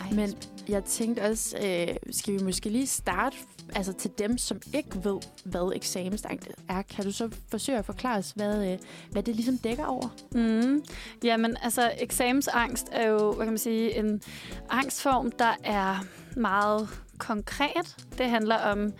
Ej, 0.00 0.10
Men 0.12 0.30
jeg 0.68 0.84
tænkte 0.84 1.20
også, 1.20 1.56
øh, 1.64 1.96
skal 2.10 2.34
vi 2.34 2.44
måske 2.44 2.68
lige 2.68 2.86
starte 2.86 3.36
altså 3.74 3.92
til 3.92 4.10
dem, 4.18 4.38
som 4.38 4.60
ikke 4.74 5.04
ved, 5.04 5.20
hvad 5.44 5.72
eksamensangst 5.74 6.48
er. 6.68 6.82
Kan 6.82 7.04
du 7.04 7.12
så 7.12 7.30
forsøge 7.48 7.78
at 7.78 7.84
forklare 7.84 8.18
os, 8.18 8.30
hvad, 8.30 8.72
øh, 8.72 8.78
hvad 9.10 9.22
det 9.22 9.36
ligesom 9.36 9.58
dækker 9.58 9.86
over? 9.86 10.08
Mm. 10.32 10.84
Jamen, 11.24 11.56
altså, 11.62 11.92
eksamensangst 11.98 12.88
er 12.92 13.08
jo, 13.08 13.32
hvad 13.32 13.46
kan 13.46 13.52
man 13.52 13.58
sige, 13.58 13.98
en 13.98 14.22
angstform, 14.70 15.30
der 15.30 15.54
er 15.64 16.04
meget 16.36 16.88
konkret. 17.18 17.96
Det 18.18 18.30
handler 18.30 18.56
om 18.56 18.92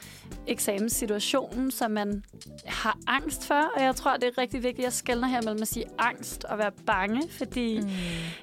eksamenssituationen, 0.47 1.71
som 1.71 1.91
man 1.91 2.25
har 2.67 2.99
angst 3.07 3.47
for. 3.47 3.71
Og 3.77 3.83
jeg 3.83 3.97
tror, 3.97 4.17
det 4.17 4.25
er 4.25 4.39
rigtig 4.39 4.63
vigtigt 4.63 4.87
at 4.87 4.93
skelne 4.93 5.29
her 5.29 5.43
mellem 5.43 5.63
at 5.63 5.69
sige 5.69 5.85
angst 5.99 6.45
og 6.45 6.59
være 6.59 6.71
bange, 6.87 7.29
fordi 7.31 7.81
mm. 7.81 7.89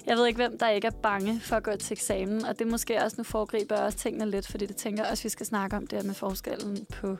jeg 0.06 0.16
ved 0.16 0.26
ikke, 0.26 0.36
hvem 0.36 0.58
der 0.58 0.68
ikke 0.68 0.86
er 0.86 0.96
bange 1.02 1.40
for 1.40 1.56
at 1.56 1.62
gå 1.62 1.76
til 1.76 1.92
eksamen. 1.92 2.44
Og 2.44 2.58
det 2.58 2.66
måske 2.66 3.02
også 3.02 3.14
nu 3.18 3.24
foregriber 3.24 3.76
også 3.76 3.98
tingene 3.98 4.30
lidt, 4.30 4.46
fordi 4.46 4.66
det 4.66 4.76
tænker 4.76 5.02
jeg 5.02 5.10
også, 5.10 5.22
vi 5.22 5.28
skal 5.28 5.46
snakke 5.46 5.76
om 5.76 5.86
det 5.86 5.98
her 5.98 6.06
med 6.06 6.14
forskellen 6.14 6.86
på 7.00 7.16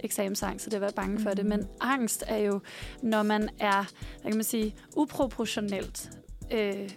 eksamensangst 0.00 0.66
og 0.66 0.70
det 0.70 0.76
at 0.76 0.80
være 0.80 0.92
bange 0.92 1.20
for 1.20 1.30
det. 1.30 1.44
Mm. 1.44 1.48
Men 1.48 1.66
angst 1.80 2.24
er 2.26 2.36
jo, 2.36 2.60
når 3.02 3.22
man 3.22 3.48
er, 3.58 3.90
hvad 4.20 4.30
kan 4.30 4.36
man 4.36 4.44
sige, 4.44 4.74
uproportionelt 4.96 6.10
øh, 6.52 6.90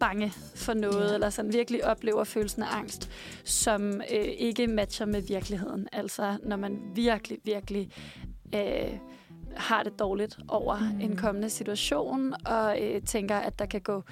bange 0.00 0.32
for 0.54 0.74
noget, 0.74 1.08
Ja. 1.08 1.14
eller 1.14 1.30
sådan 1.30 1.52
virkelig 1.52 1.84
oplever 1.84 2.24
følelsen 2.24 2.62
af 2.62 2.76
angst, 2.76 3.10
som 3.44 4.00
øh, 4.12 4.24
ikke 4.38 4.66
matcher 4.66 5.06
med 5.06 5.20
virkeligheden. 5.22 5.88
Altså 5.92 6.36
når 6.42 6.56
man 6.56 6.78
virkelig, 6.94 7.38
virkelig 7.44 7.90
øh, 8.54 8.98
har 9.56 9.82
det 9.82 9.98
dårligt 9.98 10.38
over 10.48 10.78
Mm. 10.78 11.00
en 11.00 11.16
kommende 11.16 11.50
situation, 11.50 12.34
og 12.46 12.82
øh, 12.82 13.02
tænker, 13.02 13.36
at 13.36 13.58
der 13.58 13.66
kan 13.66 13.80
gå 13.80 14.02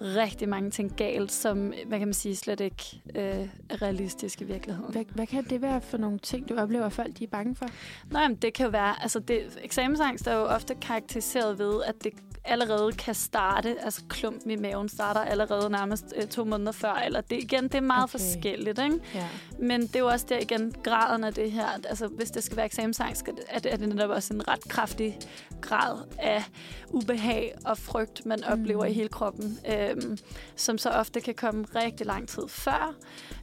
rigtig 0.00 0.48
mange 0.48 0.70
ting 0.70 0.96
galt, 0.96 1.32
som, 1.32 1.72
hvad 1.86 1.98
kan 1.98 2.08
man 2.08 2.14
sige, 2.14 2.36
slet 2.36 2.60
ikke 2.60 3.02
øh, 3.14 3.48
er 3.70 3.82
realistisk 3.82 4.40
i 4.40 4.44
virkeligheden. 4.44 4.92
Hvad, 4.92 5.04
hvad 5.14 5.26
kan 5.26 5.44
det 5.44 5.62
være 5.62 5.80
for 5.80 5.96
nogle 5.98 6.18
ting, 6.18 6.48
du 6.48 6.56
oplever, 6.56 6.88
folk 6.88 7.18
de 7.18 7.24
er 7.24 7.28
bange 7.28 7.54
for? 7.54 7.66
Nå, 8.10 8.18
jamen, 8.18 8.36
det 8.36 8.54
kan 8.54 8.64
jo 8.64 8.70
være, 8.70 9.02
altså 9.02 9.18
det, 9.18 9.58
eksamensangst 9.62 10.26
er 10.26 10.34
jo 10.34 10.44
ofte 10.44 10.74
karakteriseret 10.74 11.58
ved, 11.58 11.82
at 11.86 12.04
det 12.04 12.12
allerede 12.44 12.92
kan 12.92 13.14
starte, 13.14 13.76
altså 13.84 14.02
klumpen 14.08 14.50
i 14.50 14.56
maven 14.56 14.88
starter 14.88 15.20
allerede 15.20 15.70
nærmest 15.70 16.04
øh, 16.16 16.26
to 16.26 16.44
måneder 16.44 16.72
før, 16.72 16.92
eller 16.92 17.20
det 17.20 17.42
igen, 17.42 17.62
det 17.64 17.74
er 17.74 17.80
meget 17.80 18.02
Okay. 18.02 18.10
forskelligt, 18.10 18.78
ikke? 18.78 19.00
Ja. 19.14 19.28
Men 19.58 19.82
det 19.82 19.96
er 19.96 20.00
jo 20.00 20.06
også 20.06 20.26
der 20.28 20.38
igen, 20.38 20.74
graden 20.82 21.24
af 21.24 21.34
det 21.34 21.52
her, 21.52 21.66
altså 21.88 22.06
hvis 22.06 22.30
det 22.30 22.44
skal 22.44 22.56
være 22.56 22.66
eksamensangst, 22.66 23.18
skal 23.20 23.34
det- 23.34 23.44
er 23.48 23.58
det, 23.58 23.72
er 23.72 23.76
det 23.76 23.88
netop 23.88 24.10
også 24.10 24.34
en 24.34 24.48
ret 24.48 24.64
kraftig 24.68 25.18
grad 25.60 25.98
af 26.18 26.44
ubehag 26.88 27.54
og 27.64 27.78
frygt, 27.78 28.26
man 28.26 28.44
oplever 28.44 28.84
Mm. 28.84 28.90
i 28.90 28.92
hele 28.92 29.08
kroppen, 29.08 29.58
øhm, 29.72 30.18
som 30.56 30.78
så 30.78 30.90
ofte 30.90 31.20
kan 31.20 31.34
komme 31.34 31.64
rigtig 31.74 32.06
lang 32.06 32.28
tid 32.28 32.42
før, 32.48 32.94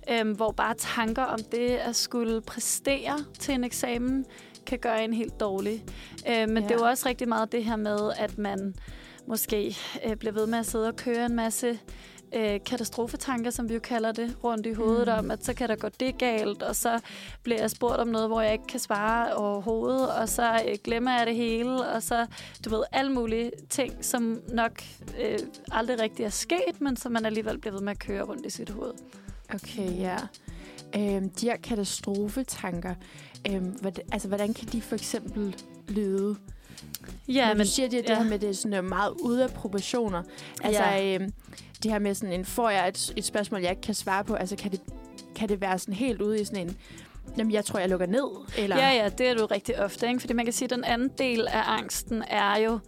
øhm, 0.09 0.31
hvor 0.31 0.51
bare 0.51 0.73
tanker 0.77 1.23
om 1.23 1.39
det 1.51 1.69
at 1.69 1.95
skulle 1.95 2.41
præstere 2.41 3.17
til 3.39 3.53
en 3.53 3.63
eksamen, 3.63 4.25
kan 4.65 4.79
gøre 4.79 5.03
en 5.03 5.13
helt 5.13 5.39
dårlig. 5.39 5.83
Øh, 6.29 6.49
men 6.49 6.57
Ja. 6.57 6.63
det 6.63 6.71
er 6.71 6.75
jo 6.75 6.83
også 6.85 7.09
rigtig 7.09 7.27
meget 7.29 7.51
det 7.51 7.63
her 7.65 7.75
med, 7.75 8.11
at 8.17 8.37
man 8.37 8.75
måske 9.27 9.77
øh, 10.05 10.15
bliver 10.15 10.33
ved 10.33 10.47
med 10.47 10.59
at 10.59 10.65
sidde 10.65 10.87
og 10.87 10.95
køre 10.95 11.25
en 11.25 11.35
masse 11.35 11.79
øh, 12.35 12.59
katastrofetanker, 12.65 13.51
som 13.51 13.69
vi 13.69 13.73
jo 13.73 13.79
kalder 13.79 14.11
det, 14.11 14.35
rundt 14.43 14.65
i 14.65 14.73
hovedet 14.73 15.07
Mm. 15.07 15.13
om, 15.19 15.31
at 15.31 15.45
så 15.45 15.53
kan 15.53 15.69
der 15.69 15.75
gå 15.75 15.87
det 15.99 16.17
galt, 16.17 16.63
og 16.63 16.75
så 16.75 16.99
bliver 17.43 17.59
jeg 17.59 17.71
spurgt 17.71 17.95
om 17.99 18.07
noget, 18.07 18.27
hvor 18.27 18.41
jeg 18.41 18.53
ikke 18.53 18.67
kan 18.67 18.79
svare 18.79 19.33
overhovedet, 19.35 20.09
og 20.15 20.29
så 20.29 20.51
øh, 20.53 20.77
glemmer 20.83 21.17
jeg 21.17 21.27
det 21.27 21.35
hele, 21.35 21.85
og 21.87 22.03
så, 22.03 22.25
du 22.65 22.69
ved, 22.69 22.83
alle 22.91 23.11
mulige 23.11 23.51
ting, 23.69 24.05
som 24.05 24.41
nok 24.53 24.81
øh, 25.21 25.39
aldrig 25.71 25.99
rigtig 26.01 26.23
er 26.25 26.29
sket, 26.29 26.81
men 26.81 26.95
som 26.97 27.11
man 27.11 27.25
alligevel 27.25 27.57
bliver 27.57 27.73
ved 27.73 27.81
med 27.81 27.91
at 27.91 27.99
køre 27.99 28.23
rundt 28.23 28.45
i 28.45 28.49
sit 28.49 28.69
hoved. 28.69 28.93
Okay, 29.53 29.97
ja. 29.99 30.17
Øhm, 30.97 31.29
de 31.29 31.45
her 31.45 31.57
katastrofetanker, 31.57 32.95
øhm, 33.49 33.65
hvordan, 33.65 34.03
altså, 34.11 34.27
hvordan 34.27 34.53
kan 34.53 34.67
de 34.67 34.81
for 34.81 34.95
eksempel 34.95 35.55
lyde? 35.87 36.35
Ja, 37.27 37.53
Når 37.53 37.63
du 37.63 37.69
siger 37.69 37.89
det, 37.89 38.03
det 38.03 38.09
ja. 38.09 38.15
her 38.23 38.29
med, 38.29 38.39
det 38.39 38.49
er 38.49 38.53
sådan 38.53 38.73
øh, 38.77 38.83
meget 38.83 39.11
ude 39.21 39.43
af 39.43 39.49
proportioner. 39.49 40.23
Altså, 40.63 40.83
Ja. 40.83 41.15
øhm, 41.15 41.33
det 41.83 41.91
her 41.91 41.99
med 41.99 42.13
sådan 42.15 42.33
en, 42.39 42.45
får 42.45 42.69
jeg 42.69 42.87
et, 42.87 43.13
et 43.15 43.25
spørgsmål, 43.25 43.61
jeg 43.61 43.69
ikke 43.69 43.81
kan 43.81 43.95
svare 43.95 44.23
på, 44.23 44.33
altså 44.33 44.55
kan 44.55 44.71
det, 44.71 44.81
kan 45.35 45.49
det 45.49 45.61
være 45.61 45.79
sådan 45.79 45.93
helt 45.93 46.21
ude 46.21 46.41
i 46.41 46.45
sådan 46.45 46.67
en, 46.67 46.77
jamen 47.37 47.51
jeg 47.53 47.65
tror, 47.65 47.79
jeg 47.79 47.89
lukker 47.89 48.05
ned, 48.05 48.29
eller? 48.57 48.77
Ja, 48.77 48.89
ja, 48.91 49.09
det 49.09 49.27
er 49.27 49.33
du 49.33 49.45
rigtig 49.45 49.79
ofte. 49.83 50.07
Ikke? 50.07 50.19
Fordi 50.19 50.33
man 50.33 50.45
kan 50.45 50.53
sige, 50.53 50.65
at 50.65 50.69
den 50.69 50.83
anden 50.83 51.09
del 51.17 51.47
af 51.47 51.63
angsten 51.65 52.23
er 52.27 52.57
jo, 52.57 52.79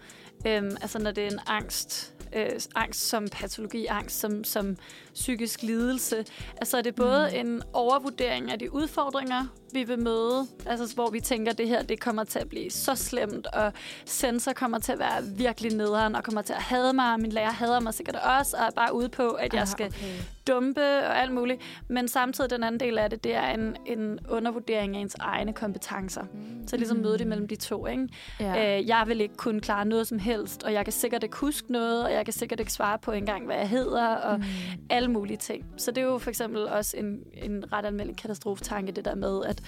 øhm, 0.47 0.77
altså 0.81 0.99
når 0.99 1.11
det 1.11 1.23
er 1.23 1.31
en 1.31 1.39
angst, 1.47 2.13
øh, 2.35 2.49
angst 2.75 3.01
som 3.07 3.27
patologi, 3.31 3.85
angst 3.85 4.19
som, 4.19 4.43
som 4.43 4.77
psykisk 5.13 5.61
lidelse, 5.63 6.25
altså 6.57 6.77
er 6.77 6.81
det 6.81 6.95
både 6.95 7.29
Mm. 7.43 7.47
en 7.47 7.61
overvurdering 7.73 8.51
af 8.51 8.59
de 8.59 8.73
udfordringer, 8.73 9.45
vi 9.73 9.83
vil 9.83 9.99
møde, 9.99 10.47
altså 10.65 10.95
hvor 10.95 11.09
vi 11.09 11.19
tænker, 11.19 11.51
at 11.51 11.57
det 11.57 11.67
her 11.67 11.81
det 11.83 11.99
kommer 11.99 12.23
til 12.23 12.39
at 12.39 12.49
blive 12.49 12.71
så 12.71 12.95
slemt, 12.95 13.47
og 13.47 13.73
sensor 14.05 14.53
kommer 14.53 14.79
til 14.79 14.91
at 14.91 14.99
være 14.99 15.23
virkelig 15.37 15.73
nederen, 15.75 16.15
og 16.15 16.23
kommer 16.23 16.41
til 16.41 16.53
at 16.53 16.61
hade 16.61 16.93
mig, 16.93 17.13
og 17.13 17.19
min 17.19 17.31
lærer 17.31 17.51
hader 17.51 17.79
mig 17.79 17.93
sikkert 17.93 18.15
også, 18.39 18.57
og 18.57 18.63
er 18.65 18.69
bare 18.75 18.95
ude 18.95 19.09
på, 19.09 19.29
at 19.29 19.53
jeg 19.53 19.61
Ah, 19.61 19.67
skal 19.67 19.85
okay. 19.87 20.07
dumpe 20.47 20.81
og 20.81 21.21
alt 21.21 21.31
muligt. 21.33 21.61
Men 21.87 22.07
samtidig 22.07 22.49
den 22.49 22.63
anden 22.63 22.79
del 22.79 22.97
af 22.97 23.09
det, 23.09 23.23
det 23.23 23.35
er 23.35 23.47
en, 23.47 23.75
en 23.85 24.19
undervurdering 24.29 24.95
af 24.97 25.01
ens 25.01 25.15
egne 25.19 25.53
kompetencer. 25.53 26.21
Mm. 26.23 26.67
Så 26.67 26.77
ligesom 26.77 26.97
Mm. 26.97 27.03
mødet 27.03 27.21
imellem 27.21 27.47
de 27.47 27.55
to. 27.55 27.87
Ikke? 27.87 28.07
Ja. 28.39 28.79
Øh, 28.79 28.87
jeg 28.87 29.03
vil 29.07 29.21
ikke 29.21 29.35
kunne 29.35 29.61
klare 29.61 29.85
noget 29.85 30.07
som 30.07 30.19
helst, 30.19 30.63
og 30.63 30.73
jeg 30.73 30.83
kan 30.85 30.93
sikkert 30.93 31.23
ikke 31.23 31.37
huske 31.37 31.71
noget, 31.71 32.03
og 32.03 32.11
jeg 32.13 32.25
kan 32.25 32.33
sikkert 32.33 32.59
ikke 32.59 32.73
svare 32.73 32.99
på 32.99 33.11
engang, 33.11 33.45
hvad 33.45 33.55
jeg 33.55 33.69
hedder, 33.69 34.07
og 34.07 34.37
Mm. 34.37 34.43
alle 34.89 35.02
alle 35.03 35.13
mulige 35.13 35.37
ting. 35.37 35.65
Så 35.77 35.91
det 35.91 36.01
er 36.01 36.05
jo 36.05 36.17
for 36.17 36.29
eksempel 36.29 36.67
også 36.67 36.97
en, 36.97 37.19
en 37.33 37.73
ret 37.73 37.85
almindelig 37.85 38.17
katastrofetanke, 38.17 38.91
det 38.91 39.05
der 39.05 39.15
med, 39.15 39.43
at 39.45 39.61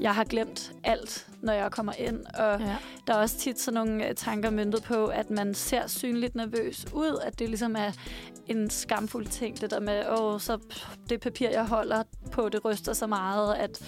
jeg 0.00 0.14
har 0.14 0.24
glemt 0.24 0.72
alt, 0.84 1.26
når 1.42 1.52
jeg 1.52 1.70
kommer 1.70 1.92
ind. 1.98 2.20
Og 2.38 2.60
Ja. 2.60 2.76
der 3.06 3.14
er 3.14 3.18
også 3.18 3.38
tit 3.38 3.60
sådan 3.60 3.74
nogle 3.86 4.08
øh, 4.08 4.14
tanker 4.14 4.50
myndet 4.50 4.82
på, 4.82 5.06
at 5.06 5.30
man 5.30 5.54
ser 5.54 5.86
synligt 5.86 6.34
nervøs 6.34 6.86
ud, 6.94 7.18
at 7.24 7.38
det 7.38 7.48
ligesom 7.48 7.76
er 7.76 7.90
en 8.46 8.70
skamfuld 8.70 9.26
ting, 9.26 9.60
det 9.60 9.70
der 9.70 9.80
med, 9.80 10.04
åh, 10.18 10.40
så 10.40 10.58
det 11.10 11.20
papir, 11.20 11.50
jeg 11.50 11.66
holder 11.66 12.02
på, 12.32 12.48
det 12.48 12.64
ryster 12.64 12.92
så 12.92 13.06
meget, 13.06 13.54
at 13.54 13.82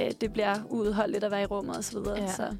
øh, 0.00 0.10
det 0.20 0.32
bliver 0.32 0.54
uudholdeligt 0.70 1.24
at 1.24 1.30
være 1.30 1.42
i 1.42 1.46
rummet 1.46 1.78
osv. 1.78 1.96
Ja. 2.16 2.32
Så 2.32 2.56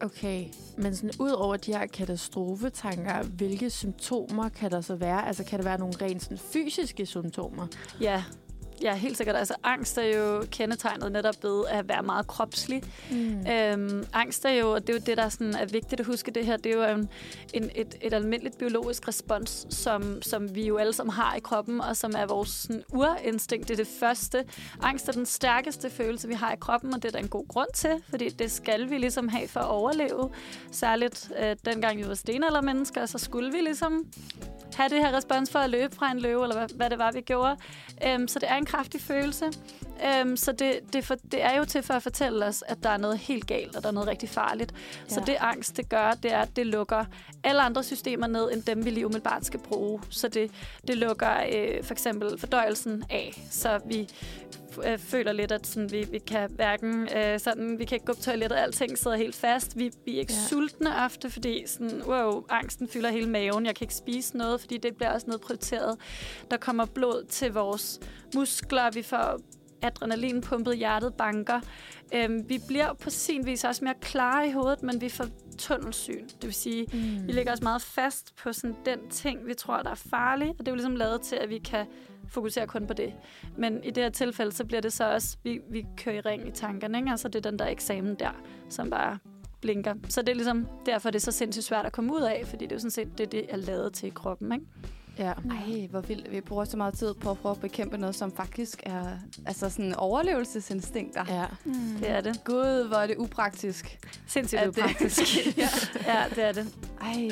Okay, 0.00 0.44
men 0.76 0.96
sådan 0.96 1.10
ud 1.18 1.30
over 1.30 1.56
de 1.56 1.72
her 1.72 1.86
katastrofetanker, 1.86 3.22
hvilke 3.22 3.70
symptomer 3.70 4.48
kan 4.48 4.70
der 4.70 4.80
så 4.80 4.94
være? 4.94 5.26
Altså 5.26 5.44
kan 5.44 5.58
der 5.58 5.64
være 5.64 5.78
nogle 5.78 5.94
rent 6.02 6.22
sådan 6.22 6.38
fysiske 6.38 7.06
symptomer? 7.06 7.66
ja, 8.00 8.24
ja, 8.82 8.94
helt 8.94 9.16
sikkert. 9.16 9.36
Altså 9.36 9.54
angst 9.62 9.98
er 9.98 10.16
jo 10.16 10.44
kendetegnet 10.50 11.12
netop 11.12 11.34
ved 11.42 11.64
at 11.68 11.88
være 11.88 12.02
meget 12.02 12.26
kropslig. 12.26 12.82
Mm. 13.10 13.46
Øhm, 13.46 14.06
angst 14.12 14.44
er 14.44 14.50
jo, 14.50 14.72
og 14.72 14.86
det 14.86 14.88
er 14.88 14.92
jo 14.94 15.02
det, 15.06 15.16
der 15.16 15.28
sådan 15.28 15.54
er 15.54 15.66
vigtigt 15.66 16.00
at 16.00 16.06
huske 16.06 16.30
det 16.30 16.46
her, 16.46 16.56
det 16.56 16.72
er 16.72 16.76
jo 16.76 16.98
en, 16.98 17.08
en, 17.54 17.70
et, 17.74 17.94
et 18.00 18.14
almindeligt 18.14 18.58
biologisk 18.58 19.08
respons, 19.08 19.66
som, 19.70 20.22
som 20.22 20.54
vi 20.54 20.66
jo 20.66 20.76
alle 20.76 20.92
sammen 20.92 21.12
har 21.12 21.34
i 21.34 21.40
kroppen, 21.40 21.80
og 21.80 21.96
som 21.96 22.12
er 22.16 22.26
vores 22.26 22.48
sådan, 22.48 22.82
urinstinkt. 22.92 23.68
Det 23.68 23.80
er 23.80 23.84
det 23.84 23.92
første. 24.00 24.44
Angst 24.82 25.08
er 25.08 25.12
den 25.12 25.26
stærkeste 25.26 25.90
følelse, 25.90 26.28
vi 26.28 26.34
har 26.34 26.52
i 26.52 26.56
kroppen, 26.60 26.94
og 26.94 27.02
det 27.02 27.08
er 27.08 27.12
der 27.12 27.18
en 27.18 27.28
god 27.28 27.48
grund 27.48 27.68
til, 27.74 28.02
fordi 28.08 28.28
det 28.28 28.50
skal 28.50 28.90
vi 28.90 28.98
ligesom 28.98 29.28
have 29.28 29.48
for 29.48 29.60
at 29.60 29.68
overleve. 29.68 30.30
Særligt 30.70 31.32
øh, 31.40 31.56
dengang 31.64 31.98
vi 31.98 32.08
var 32.08 32.14
stenaldermennesker, 32.14 33.06
så 33.06 33.18
skulle 33.18 33.52
vi 33.52 33.58
ligesom 33.58 34.06
have 34.74 34.88
det 34.88 34.98
her 34.98 35.16
respons 35.16 35.50
for 35.50 35.58
at 35.58 35.70
løbe 35.70 35.94
fra 35.94 36.10
en 36.10 36.18
løve, 36.18 36.42
eller 36.42 36.56
hvad, 36.56 36.68
hvad 36.76 36.90
det 36.90 36.98
var, 36.98 37.12
vi 37.12 37.20
gjorde. 37.20 37.56
Øhm, 38.06 38.28
så 38.28 38.38
det 38.38 38.50
er 38.50 38.56
en 38.64 38.66
kraftig 38.66 39.00
følelse. 39.00 39.44
Øhm, 40.06 40.36
så 40.36 40.52
det, 40.52 40.80
det, 40.92 41.04
for, 41.04 41.14
det 41.32 41.42
er 41.42 41.56
jo 41.58 41.64
til 41.64 41.82
for 41.82 41.94
at 41.94 42.02
fortælle 42.02 42.46
os, 42.46 42.64
at 42.68 42.82
der 42.82 42.90
er 42.90 42.96
noget 42.96 43.18
helt 43.18 43.46
galt, 43.46 43.76
og 43.76 43.82
der 43.82 43.88
er 43.88 43.92
noget 43.92 44.08
rigtig 44.08 44.28
farligt. 44.28 44.72
Ja. 44.72 45.14
Så 45.14 45.22
det 45.26 45.36
angst, 45.40 45.76
det 45.76 45.88
gør, 45.88 46.10
det 46.22 46.32
er, 46.32 46.38
at 46.38 46.56
det 46.56 46.66
lukker 46.66 47.04
alle 47.44 47.62
andre 47.62 47.82
systemer 47.82 48.26
ned, 48.26 48.52
end 48.52 48.62
dem, 48.62 48.84
vi 48.84 48.90
lige 48.90 49.06
umiddelbart 49.06 49.46
skal 49.46 49.60
bruge. 49.60 50.00
Så 50.10 50.28
det, 50.28 50.50
det 50.88 50.96
lukker 50.96 51.32
øh, 51.52 51.84
for 51.84 51.92
eksempel 51.92 52.38
fordøjelsen 52.38 53.04
af, 53.10 53.46
så 53.50 53.80
vi 53.86 54.08
øh, 54.86 54.98
føler 54.98 55.32
lidt, 55.32 55.52
at 55.52 55.66
sådan, 55.66 55.92
vi, 55.92 56.06
vi 56.10 56.18
kan 56.18 56.50
hverken 56.50 57.08
øh, 57.16 57.40
sådan, 57.40 57.78
vi 57.78 57.84
kan 57.84 57.96
ikke 57.96 58.06
gå 58.06 58.12
på 58.12 58.20
toilettet, 58.20 58.56
alting 58.56 58.98
sidder 58.98 59.16
helt 59.16 59.34
fast. 59.34 59.78
Vi, 59.78 59.90
vi 60.04 60.14
er 60.16 60.20
ikke 60.20 60.32
Ja. 60.32 60.48
sultne 60.48 60.96
ofte, 61.04 61.30
fordi 61.30 61.64
sådan, 61.66 62.02
wow, 62.06 62.44
angsten 62.48 62.88
fylder 62.88 63.10
hele 63.10 63.28
maven. 63.30 63.66
Jeg 63.66 63.74
kan 63.74 63.84
ikke 63.84 63.94
spise 63.94 64.36
noget, 64.36 64.60
fordi 64.60 64.78
det 64.78 64.96
bliver 64.96 65.10
også 65.12 65.26
noget 65.26 65.40
prioriteret. 65.40 65.96
Der 66.50 66.56
kommer 66.56 66.84
blod 66.86 67.24
til 67.28 67.52
vores 67.52 68.00
muskler, 68.34 68.90
vi 68.90 69.02
får 69.02 69.38
adrenalin 69.82 70.40
pumpet, 70.40 70.76
hjertet 70.76 71.14
banker. 71.14 71.60
Øhm, 72.14 72.48
vi 72.48 72.60
bliver 72.68 72.92
på 72.92 73.10
sin 73.10 73.46
vis 73.46 73.64
også 73.64 73.84
mere 73.84 73.94
klare 74.00 74.48
i 74.48 74.50
hovedet, 74.50 74.82
men 74.82 75.00
vi 75.00 75.08
får 75.08 75.26
tunnelsyn. 75.54 76.26
Det 76.26 76.42
vil 76.42 76.54
sige, 76.54 76.86
Mm. 76.92 77.26
vi 77.26 77.32
lægger 77.32 77.52
os 77.52 77.62
meget 77.62 77.82
fast 77.82 78.36
på 78.36 78.52
sådan 78.52 78.76
den 78.84 78.98
ting, 79.10 79.46
vi 79.46 79.54
tror, 79.54 79.82
der 79.82 79.90
er 79.90 79.94
farlig, 79.94 80.48
og 80.50 80.58
det 80.58 80.68
er 80.68 80.72
jo 80.72 80.76
ligesom 80.76 80.96
lavet 80.96 81.20
til, 81.22 81.36
at 81.36 81.50
vi 81.50 81.58
kan 81.58 81.86
fokusere 82.28 82.66
kun 82.66 82.86
på 82.86 82.92
det. 82.92 83.12
Men 83.58 83.84
i 83.84 83.90
det 83.90 84.02
her 84.02 84.10
tilfælde, 84.10 84.52
så 84.52 84.64
bliver 84.64 84.80
det 84.80 84.92
så 84.92 85.12
også, 85.12 85.36
vi, 85.42 85.60
vi 85.70 85.86
kører 85.96 86.16
i 86.16 86.20
ring 86.20 86.48
i 86.48 86.50
tankerne, 86.50 86.98
ikke? 86.98 87.10
Altså 87.10 87.28
det 87.28 87.46
er 87.46 87.50
den 87.50 87.58
der 87.58 87.66
eksamen 87.66 88.14
der, 88.14 88.30
som 88.68 88.90
bare 88.90 89.18
blinker. 89.60 89.94
Så 90.08 90.20
det 90.22 90.28
er 90.28 90.34
ligesom 90.34 90.66
derfor, 90.86 91.10
det 91.10 91.18
er 91.18 91.20
så 91.20 91.32
sindssygt 91.32 91.64
svært 91.64 91.86
at 91.86 91.92
komme 91.92 92.14
ud 92.14 92.22
af, 92.22 92.42
fordi 92.46 92.64
det 92.64 92.72
er 92.72 92.76
jo 92.76 92.80
sådan 92.80 92.90
set 92.90 93.18
det, 93.18 93.32
det 93.32 93.46
er 93.48 93.56
lavet 93.56 93.92
til 93.92 94.06
i 94.06 94.12
kroppen, 94.14 94.52
ikke? 94.52 94.64
Ja. 95.18 95.32
Ej, 95.50 95.86
hvor 95.90 96.00
vildt. 96.00 96.32
Vi 96.32 96.40
bruger 96.40 96.64
så 96.64 96.76
meget 96.76 96.94
tid 96.94 97.14
på 97.14 97.30
at 97.30 97.38
prøve 97.38 97.54
at 97.54 97.60
bekæmpe 97.60 97.98
noget, 97.98 98.14
som 98.14 98.32
faktisk 98.32 98.82
er 98.86 99.06
altså 99.46 99.70
sådan 99.70 99.94
overlevelsesinstinkter. 99.94 101.24
ja. 101.28 101.46
Mm. 101.64 101.72
Det 102.00 102.10
er 102.10 102.20
det. 102.20 102.44
Gud, 102.44 102.88
hvor 102.88 102.96
er 102.96 103.06
det 103.06 103.16
upraktisk. 103.18 103.98
Sindssygt 104.26 104.60
det- 104.60 104.68
upraktisk. 104.68 105.20
ja. 105.58 105.68
ja, 106.06 106.24
det 106.34 106.44
er 106.44 106.52
det. 106.52 106.66
Ej, 107.00 107.28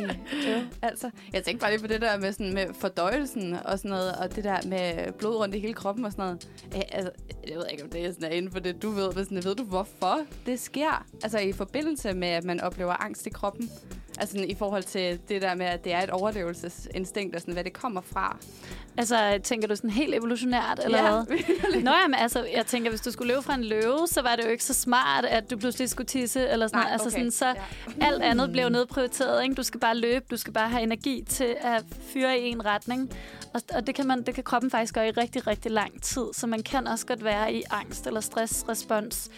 øh, 0.49 0.63
altså. 0.83 1.11
Jeg 1.33 1.45
tænkte 1.45 1.61
bare 1.63 1.71
lige 1.71 1.81
på 1.81 1.87
det 1.87 2.01
der 2.01 2.19
med, 2.19 2.33
sådan, 2.33 2.55
med 2.55 2.67
fordøjelsen 2.81 3.53
og 3.65 3.79
sådan 3.79 3.91
noget, 3.91 4.13
og 4.17 4.37
det 4.37 4.45
der 4.45 4.57
med 4.67 5.13
blod 5.13 5.37
rundt 5.37 5.55
i 5.55 5.59
hele 5.59 5.75
kroppen 5.75 6.05
og 6.05 6.13
sådan 6.13 6.25
noget. 6.25 6.49
Æ, 6.75 6.81
altså, 6.93 7.11
jeg 7.49 7.57
ved 7.57 7.65
ikke, 7.73 7.85
om 7.85 7.91
det 7.91 8.05
er, 8.07 8.13
sådan, 8.13 8.25
er 8.33 8.35
inden 8.35 8.53
for 8.53 8.59
det, 8.59 8.83
du 8.83 8.91
ved, 8.91 9.13
men 9.15 9.25
sådan, 9.25 9.45
ved 9.45 9.55
du, 9.55 9.65
hvorfor 9.65 10.19
det 10.47 10.61
sker? 10.61 11.07
Altså 11.23 11.39
i 11.39 11.53
forbindelse 11.53 12.13
med, 12.15 12.29
at 12.29 12.45
man 12.45 12.61
oplever 12.61 13.03
angst 13.05 13.27
i 13.27 13.31
kroppen. 13.31 13.71
Altså 14.19 14.33
sådan, 14.33 14.51
i 14.51 14.55
forhold 14.55 14.83
til 14.83 15.21
det 15.29 15.43
der 15.43 15.55
med, 15.55 15.67
at 15.67 15.85
det 15.85 15.93
er 15.93 16.01
et 16.03 16.11
overlevelsesinstinkt, 16.11 17.35
og 17.35 17.41
sådan, 17.41 17.55
hvad 17.55 17.65
det 17.65 17.73
kommer 17.73 18.01
fra. 18.01 18.37
Altså, 18.97 19.41
tænker 19.43 19.69
du 19.69 19.77
sådan 19.77 19.91
helt 19.91 20.15
evolutionært, 20.15 20.81
eller 20.85 21.03
hvad? 21.25 21.37
Nå, 21.83 21.91
jamen, 22.03 22.15
altså, 22.15 22.47
jeg 22.57 22.67
tænker, 22.67 22.91
hvis 22.91 23.01
du 23.01 23.11
skulle 23.11 23.33
løbe 23.33 23.43
fra 23.43 23.55
en 23.55 23.65
løve, 23.65 24.07
så 24.07 24.23
var 24.23 24.37
det 24.37 24.45
jo 24.45 24.49
ikke 24.49 24.65
så 24.65 24.75
smart, 24.75 25.25
at 25.25 25.51
du 25.51 25.57
pludselig 25.57 25.89
skulle 25.91 26.07
tisse, 26.07 26.49
eller 26.49 26.67
sådan 26.67 26.79
Nej, 26.79 26.85
noget. 26.85 26.93
Altså, 26.93 27.09
okay. 27.09 27.17
sådan, 27.19 27.31
så 27.31 27.47
Ja. 28.01 28.07
alt 28.07 28.23
andet 28.23 28.53
blev 28.53 28.69
nedprioriteret, 28.69 29.43
ikke? 29.43 29.55
Du 29.55 29.63
skal 29.63 29.81
bare 29.81 29.97
løbe, 29.97 30.25
du 30.31 30.37
skal 30.37 30.53
bare 30.53 30.69
have 30.69 30.83
energi 30.83 31.25
til 31.29 31.57
at 31.61 31.85
fyre 32.13 32.39
i 32.39 32.49
en 32.49 32.65
retning. 32.65 33.11
Og, 33.55 33.61
og 33.75 33.87
det, 33.87 33.95
kan 33.95 34.07
man, 34.07 34.23
det 34.23 34.35
kan 34.35 34.45
kroppen 34.45 34.71
faktisk 34.71 34.95
gøre 34.95 35.09
i 35.09 35.11
rigtig, 35.11 35.47
rigtig 35.47 35.71
lang 35.71 36.03
tid. 36.03 36.25
Så 36.33 36.47
man 36.47 36.63
kan 36.63 36.87
også 36.87 37.07
godt 37.07 37.25
være 37.25 37.53
i 37.53 37.63
angst 37.71 38.07
eller 38.07 38.21
stressrespons 38.21 39.31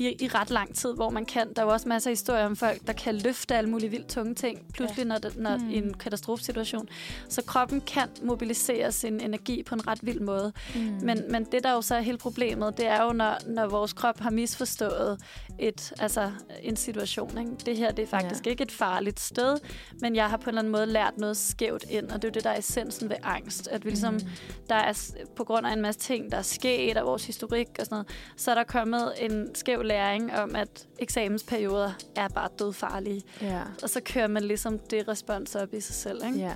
i, 0.00 0.16
i 0.24 0.28
ret 0.28 0.50
lang 0.50 0.74
tid, 0.74 0.94
hvor 0.94 1.10
man 1.10 1.24
kan. 1.26 1.52
Der 1.56 1.62
er 1.62 1.66
jo 1.66 1.72
også 1.72 1.88
masser 1.88 2.10
af 2.10 2.12
historier 2.12 2.46
om 2.46 2.56
folk, 2.56 2.86
der 2.86 2.92
kan 2.92 3.14
løfte 3.16 3.54
alle 3.56 3.70
mulige 3.70 3.90
vildt 3.90 4.08
tunge 4.08 4.34
ting, 4.34 4.66
pludselig 4.74 5.04
når, 5.04 5.18
det, 5.18 5.36
når 5.36 5.56
Mm. 5.56 5.70
i 5.70 5.76
en 5.76 5.94
katastrofesituation. 5.94 6.88
Så 7.28 7.42
kroppen 7.46 7.80
kan 7.80 8.08
mobilisere 8.22 8.92
sin 8.92 9.20
energi 9.20 9.62
på 9.62 9.74
en 9.74 9.86
ret 9.86 9.98
vild 10.02 10.20
måde. 10.20 10.52
Mm. 10.74 10.80
Men, 11.02 11.22
men 11.30 11.44
det, 11.44 11.64
der 11.64 11.72
jo 11.72 11.82
så 11.82 11.94
er 11.94 12.00
hele 12.00 12.18
problemet, 12.18 12.76
det 12.78 12.86
er 12.86 13.02
jo, 13.04 13.12
når, 13.12 13.36
når 13.46 13.68
vores 13.68 13.92
krop 13.92 14.20
har 14.20 14.30
misforstået 14.30 15.20
et, 15.58 15.92
altså, 15.98 16.30
en 16.62 16.76
situation. 16.76 17.38
Ikke? 17.38 17.50
Det 17.66 17.76
her 17.76 17.90
det 17.92 18.02
er 18.02 18.06
faktisk 18.06 18.46
ja. 18.46 18.50
ikke 18.50 18.62
et 18.62 18.72
farligt 18.72 19.20
sted, 19.20 19.58
men 20.00 20.16
jeg 20.16 20.28
har 20.30 20.36
på 20.36 20.42
en 20.42 20.48
eller 20.48 20.58
anden 20.60 20.72
måde 20.72 20.86
lært 20.86 21.18
noget 21.18 21.36
skævt 21.36 21.84
ind, 21.90 22.10
og 22.10 22.22
det 22.22 22.24
er 22.24 22.28
jo 22.28 22.32
det, 22.34 22.44
der 22.44 22.50
er 22.50 22.58
essensen 22.58 23.08
ved 23.10 23.16
angst. 23.22 23.68
At 23.68 23.84
vi 23.84 23.90
ligesom, 23.90 24.14
Mm. 24.14 24.20
der 24.68 24.74
er 24.74 24.92
på 25.36 25.44
grund 25.44 25.66
af 25.66 25.72
en 25.72 25.80
masse 25.82 26.00
ting, 26.00 26.32
der 26.32 26.38
er 26.38 26.42
sket, 26.42 26.96
og 26.96 27.06
vores 27.06 27.26
historik 27.26 27.68
og 27.78 27.84
sådan 27.84 27.94
noget, 27.94 28.06
så 28.36 28.50
er 28.50 28.54
der 28.54 28.64
kommet 28.64 29.12
en 29.20 29.54
skæv 29.54 29.82
læring 29.90 30.32
om, 30.32 30.56
at 30.56 30.86
eksamensperioder 30.98 31.92
er 32.16 32.28
bare 32.28 32.48
dødfarlige. 32.58 33.22
Ja. 33.42 33.62
Og 33.82 33.90
så 33.90 34.00
kører 34.04 34.26
man 34.26 34.42
ligesom 34.42 34.78
det 34.78 35.08
respons 35.08 35.54
op 35.54 35.74
i 35.74 35.80
sig 35.80 35.94
selv. 35.94 36.24
Ikke? 36.26 36.38
Ja. 36.38 36.54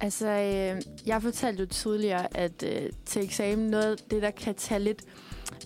Altså, 0.00 0.28
øh, 0.28 0.82
jeg 1.06 1.22
fortalte 1.22 1.60
jo 1.60 1.66
tidligere, 1.66 2.36
at 2.36 2.62
øh, 2.62 2.90
til 3.06 3.24
eksamen, 3.24 3.66
noget 3.66 3.84
af 3.84 3.96
det, 4.10 4.22
der 4.22 4.30
kan 4.30 4.54
tage 4.54 4.80
lidt 4.80 5.02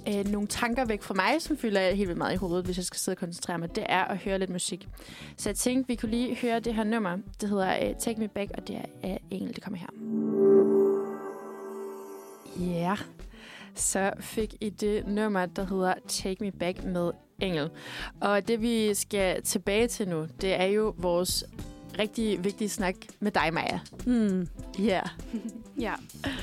øh, 0.09 0.29
nogle 0.29 0.49
tanker 0.49 0.85
væk 0.85 1.03
fra 1.03 1.15
mig, 1.15 1.43
som 1.43 1.57
fylder 1.57 1.91
helt 1.91 2.09
vildt 2.09 2.19
meget 2.19 2.35
i 2.35 2.37
hovedet, 2.37 2.65
hvis 2.65 2.77
jeg 2.77 2.85
skal 2.85 2.99
sidde 2.99 3.15
og 3.15 3.19
koncentrere 3.19 3.59
mig, 3.59 3.77
det 3.77 3.85
er 3.89 4.05
at 4.05 4.19
høre 4.19 4.39
lidt 4.39 4.51
musik. 4.51 4.89
Så 5.37 5.49
jeg 5.49 5.57
tænkte, 5.57 5.89
vi 5.89 5.97
kunne 5.97 6.11
lige 6.11 6.37
høre 6.37 6.61
det 6.61 6.75
her 6.75 6.85
nummer. 6.85 7.19
Det 7.41 7.49
hedder 7.49 7.89
øh, 7.89 7.95
Take 7.99 8.21
Me 8.21 8.29
Back, 8.29 8.51
og 8.55 8.69
det 8.69 8.77
er 8.77 8.85
af 9.03 9.21
Engel, 9.31 9.55
det 9.55 9.63
kommer 9.63 9.79
her. 9.79 9.89
Ja, 12.61 12.83
yeah. 12.83 13.16
Så 13.77 14.13
fik 14.21 14.55
I 14.61 14.71
det 14.71 15.07
nummer, 15.07 15.47
der 15.47 15.67
hedder 15.67 15.95
Take 16.09 16.45
Me 16.45 16.53
Back 16.53 16.85
med 16.85 17.11
Engel. 17.41 17.71
Og 18.21 18.49
det, 18.49 18.63
vi 18.63 18.95
skal 18.95 19.43
tilbage 19.43 19.89
til 19.89 20.09
nu, 20.09 20.27
det 20.41 20.61
er 20.61 20.65
jo 20.65 20.95
vores 20.99 21.45
rigtig 21.99 22.45
vigtige 22.45 22.69
snak 22.69 22.95
med 23.21 23.33
dig, 23.33 23.51
Maja. 23.53 23.81
Ja. 24.79 24.85
Yeah. 24.85 25.09
Ja, 25.79 25.95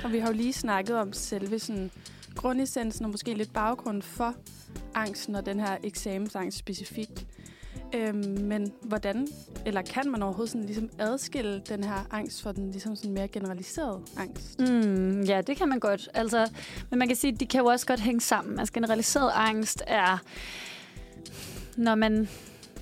og 0.04 0.12
vi 0.12 0.20
har 0.20 0.28
jo 0.28 0.34
lige 0.34 0.54
snakket 0.54 0.96
om 0.96 1.14
selve 1.14 1.60
sådan 1.60 1.92
grundessensen 2.36 3.06
og 3.06 3.12
måske 3.12 3.34
lidt 3.34 3.54
baggrund 3.54 4.02
for 4.02 4.36
angsten 4.94 5.36
og 5.36 5.46
den 5.46 5.60
her 5.60 5.78
eksamensangst 5.84 6.58
specifikt. 6.58 7.26
Øhm, 7.96 8.38
men 8.42 8.72
hvordan, 8.82 9.28
eller 9.66 9.82
kan 9.82 10.12
man 10.12 10.24
overhovedet 10.24 10.52
sådan 10.52 10.66
ligesom 10.66 10.90
adskille 11.00 11.62
den 11.70 11.84
her 11.84 12.08
angst 12.12 12.42
fra 12.42 12.52
den 12.52 12.72
ligesom 12.72 12.96
sådan 12.96 13.12
mere 13.12 13.28
generaliserede 13.28 14.02
angst? 14.18 14.60
Mm, 14.60 15.22
ja, 15.22 15.42
det 15.42 15.58
kan 15.58 15.70
man 15.70 15.80
godt. 15.80 16.10
Altså, 16.14 16.50
men 16.90 17.00
man 17.00 17.08
kan 17.08 17.18
sige, 17.18 17.34
at 17.34 17.40
de 17.40 17.46
kan 17.46 17.62
jo 17.62 17.66
også 17.66 17.86
godt 17.86 18.00
hænge 18.00 18.22
sammen. 18.22 18.60
Altså, 18.60 18.74
generaliseret 18.74 19.32
angst 19.36 19.84
er, 19.88 20.18
når 21.78 21.96
man, 21.96 22.30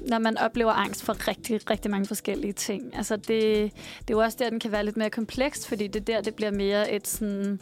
når 0.08 0.20
man 0.20 0.38
oplever 0.38 0.72
angst 0.72 1.04
for 1.04 1.28
rigtig, 1.28 1.70
rigtig 1.70 1.92
mange 1.92 2.08
forskellige 2.08 2.54
ting. 2.54 2.96
Altså, 2.96 3.16
det, 3.16 3.28
det 3.28 4.10
er 4.10 4.12
jo 4.12 4.20
også 4.20 4.38
der, 4.42 4.50
den 4.50 4.60
kan 4.60 4.72
være 4.72 4.86
lidt 4.86 4.98
mere 4.98 5.10
komplekst, 5.10 5.68
fordi 5.68 5.88
det 5.88 6.00
er 6.00 6.16
der, 6.16 6.22
det 6.22 6.36
bliver 6.36 6.52
mere 6.52 6.92
et 6.92 7.08
sådan, 7.08 7.60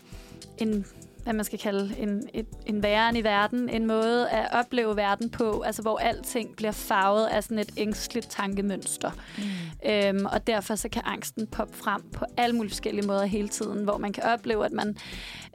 en 0.58 0.86
hvad 1.24 1.34
man 1.34 1.46
skal 1.46 1.60
kalde 1.60 1.96
en, 1.98 2.24
et, 2.34 2.48
en 2.66 2.84
væren 2.84 3.16
i 3.16 3.24
verden, 3.24 3.70
en 3.70 3.88
måde 3.88 4.30
at 4.30 4.48
opleve 4.52 4.96
verden 4.96 5.30
på, 5.30 5.62
altså 5.62 5.82
hvor 5.82 5.98
alting 5.98 6.56
bliver 6.56 6.72
farvet 6.72 7.26
af 7.26 7.44
sådan 7.44 7.60
et 7.60 7.72
ængstligt 7.78 8.30
tankemønster. 8.30 9.12
Mm. 9.38 9.90
Øhm, 9.90 10.26
og 10.26 10.48
derfor 10.48 10.76
så 10.76 10.90
kan 10.90 11.02
angsten 11.06 11.48
poppe 11.48 11.78
frem 11.78 12.02
på 12.14 12.26
alle 12.38 12.56
mulige 12.56 12.72
forskellige 12.72 13.08
måder 13.08 13.26
hele 13.26 13.48
tiden, 13.48 13.84
hvor 13.84 13.98
man 13.98 14.14
kan 14.14 14.24
opleve, 14.24 14.66
at 14.66 14.72
man 14.72 14.98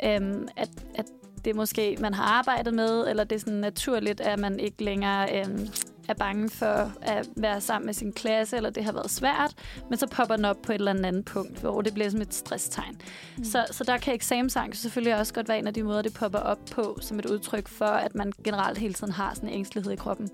øhm, 0.05 0.49
at, 0.57 0.69
at 0.95 1.07
det 1.45 1.57
måske 1.57 1.97
man 2.01 2.15
har 2.15 2.25
arbejdet 2.25 2.75
med, 2.75 3.09
eller 3.09 3.25
det 3.25 3.37
er 3.37 3.41
sådan 3.41 3.55
naturligt, 3.55 4.21
at 4.21 4.39
man 4.39 4.61
ikke 4.61 4.85
længere 4.85 5.39
øhm, 5.39 5.69
er 6.09 6.15
bange 6.15 6.51
for 6.51 6.93
at 7.03 7.29
være 7.37 7.61
sammen 7.61 7.87
med 7.87 7.95
sin 7.95 8.13
klasse, 8.13 8.57
eller 8.57 8.71
det 8.71 8.85
har 8.85 8.93
været 8.93 9.11
svært, 9.11 9.55
men 9.91 9.99
så 9.99 10.07
popper 10.07 10.37
den 10.37 10.45
op 10.45 10.63
på 10.63 10.73
et 10.73 10.75
eller 10.75 10.91
andet 10.91 11.25
punkt, 11.25 11.61
hvor 11.61 11.81
det 11.83 11.95
bliver 11.95 12.11
som 12.11 12.21
et 12.21 12.35
stresstegn. 12.35 13.01
Mm. 13.39 13.45
Så, 13.45 13.67
så 13.71 13.85
der 13.85 13.99
kan 13.99 14.15
eksamensangst 14.15 14.83
selvfølgelig 14.83 15.17
også 15.17 15.35
godt 15.35 15.49
være 15.49 15.59
en 15.59 15.67
af 15.67 15.75
de 15.75 15.83
måder, 15.83 16.03
det 16.03 16.15
popper 16.15 16.39
op 16.39 16.59
på, 16.71 16.99
som 17.01 17.19
et 17.19 17.27
udtryk 17.27 17.69
for, 17.69 17.85
at 17.85 18.15
man 18.15 18.33
generelt 18.45 18.79
hele 18.79 18.95
tiden 18.95 19.13
har 19.13 19.35
sådan 19.35 19.49
en 19.49 19.55
ængstelighed 19.55 19.93
i 19.93 19.97
kroppen. 19.97 20.31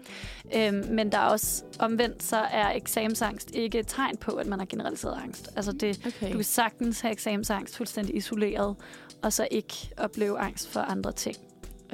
Øhm, 0.56 0.84
men 0.90 1.12
der 1.12 1.18
er 1.18 1.26
også 1.26 1.64
omvendt, 1.78 2.22
så 2.22 2.36
er 2.36 2.70
eksamensangst 2.70 3.50
ikke 3.54 3.78
et 3.78 3.86
tegn 3.88 4.16
på, 4.16 4.30
at 4.32 4.46
man 4.46 4.58
har 4.58 4.66
generaliseret 4.66 5.20
angst. 5.24 5.48
Altså 5.56 5.72
det, 5.72 6.00
Okay. 6.06 6.32
du 6.32 6.36
kan 6.36 6.44
sagtens 6.44 7.00
have 7.00 7.12
eksamensangst 7.12 7.76
fuldstændig 7.76 8.16
isoleret, 8.16 8.76
og 9.22 9.32
så 9.32 9.48
ikke 9.50 9.74
opleve 9.96 10.38
angst 10.38 10.68
for 10.68 10.80
andre 10.80 11.12
ting. 11.12 11.36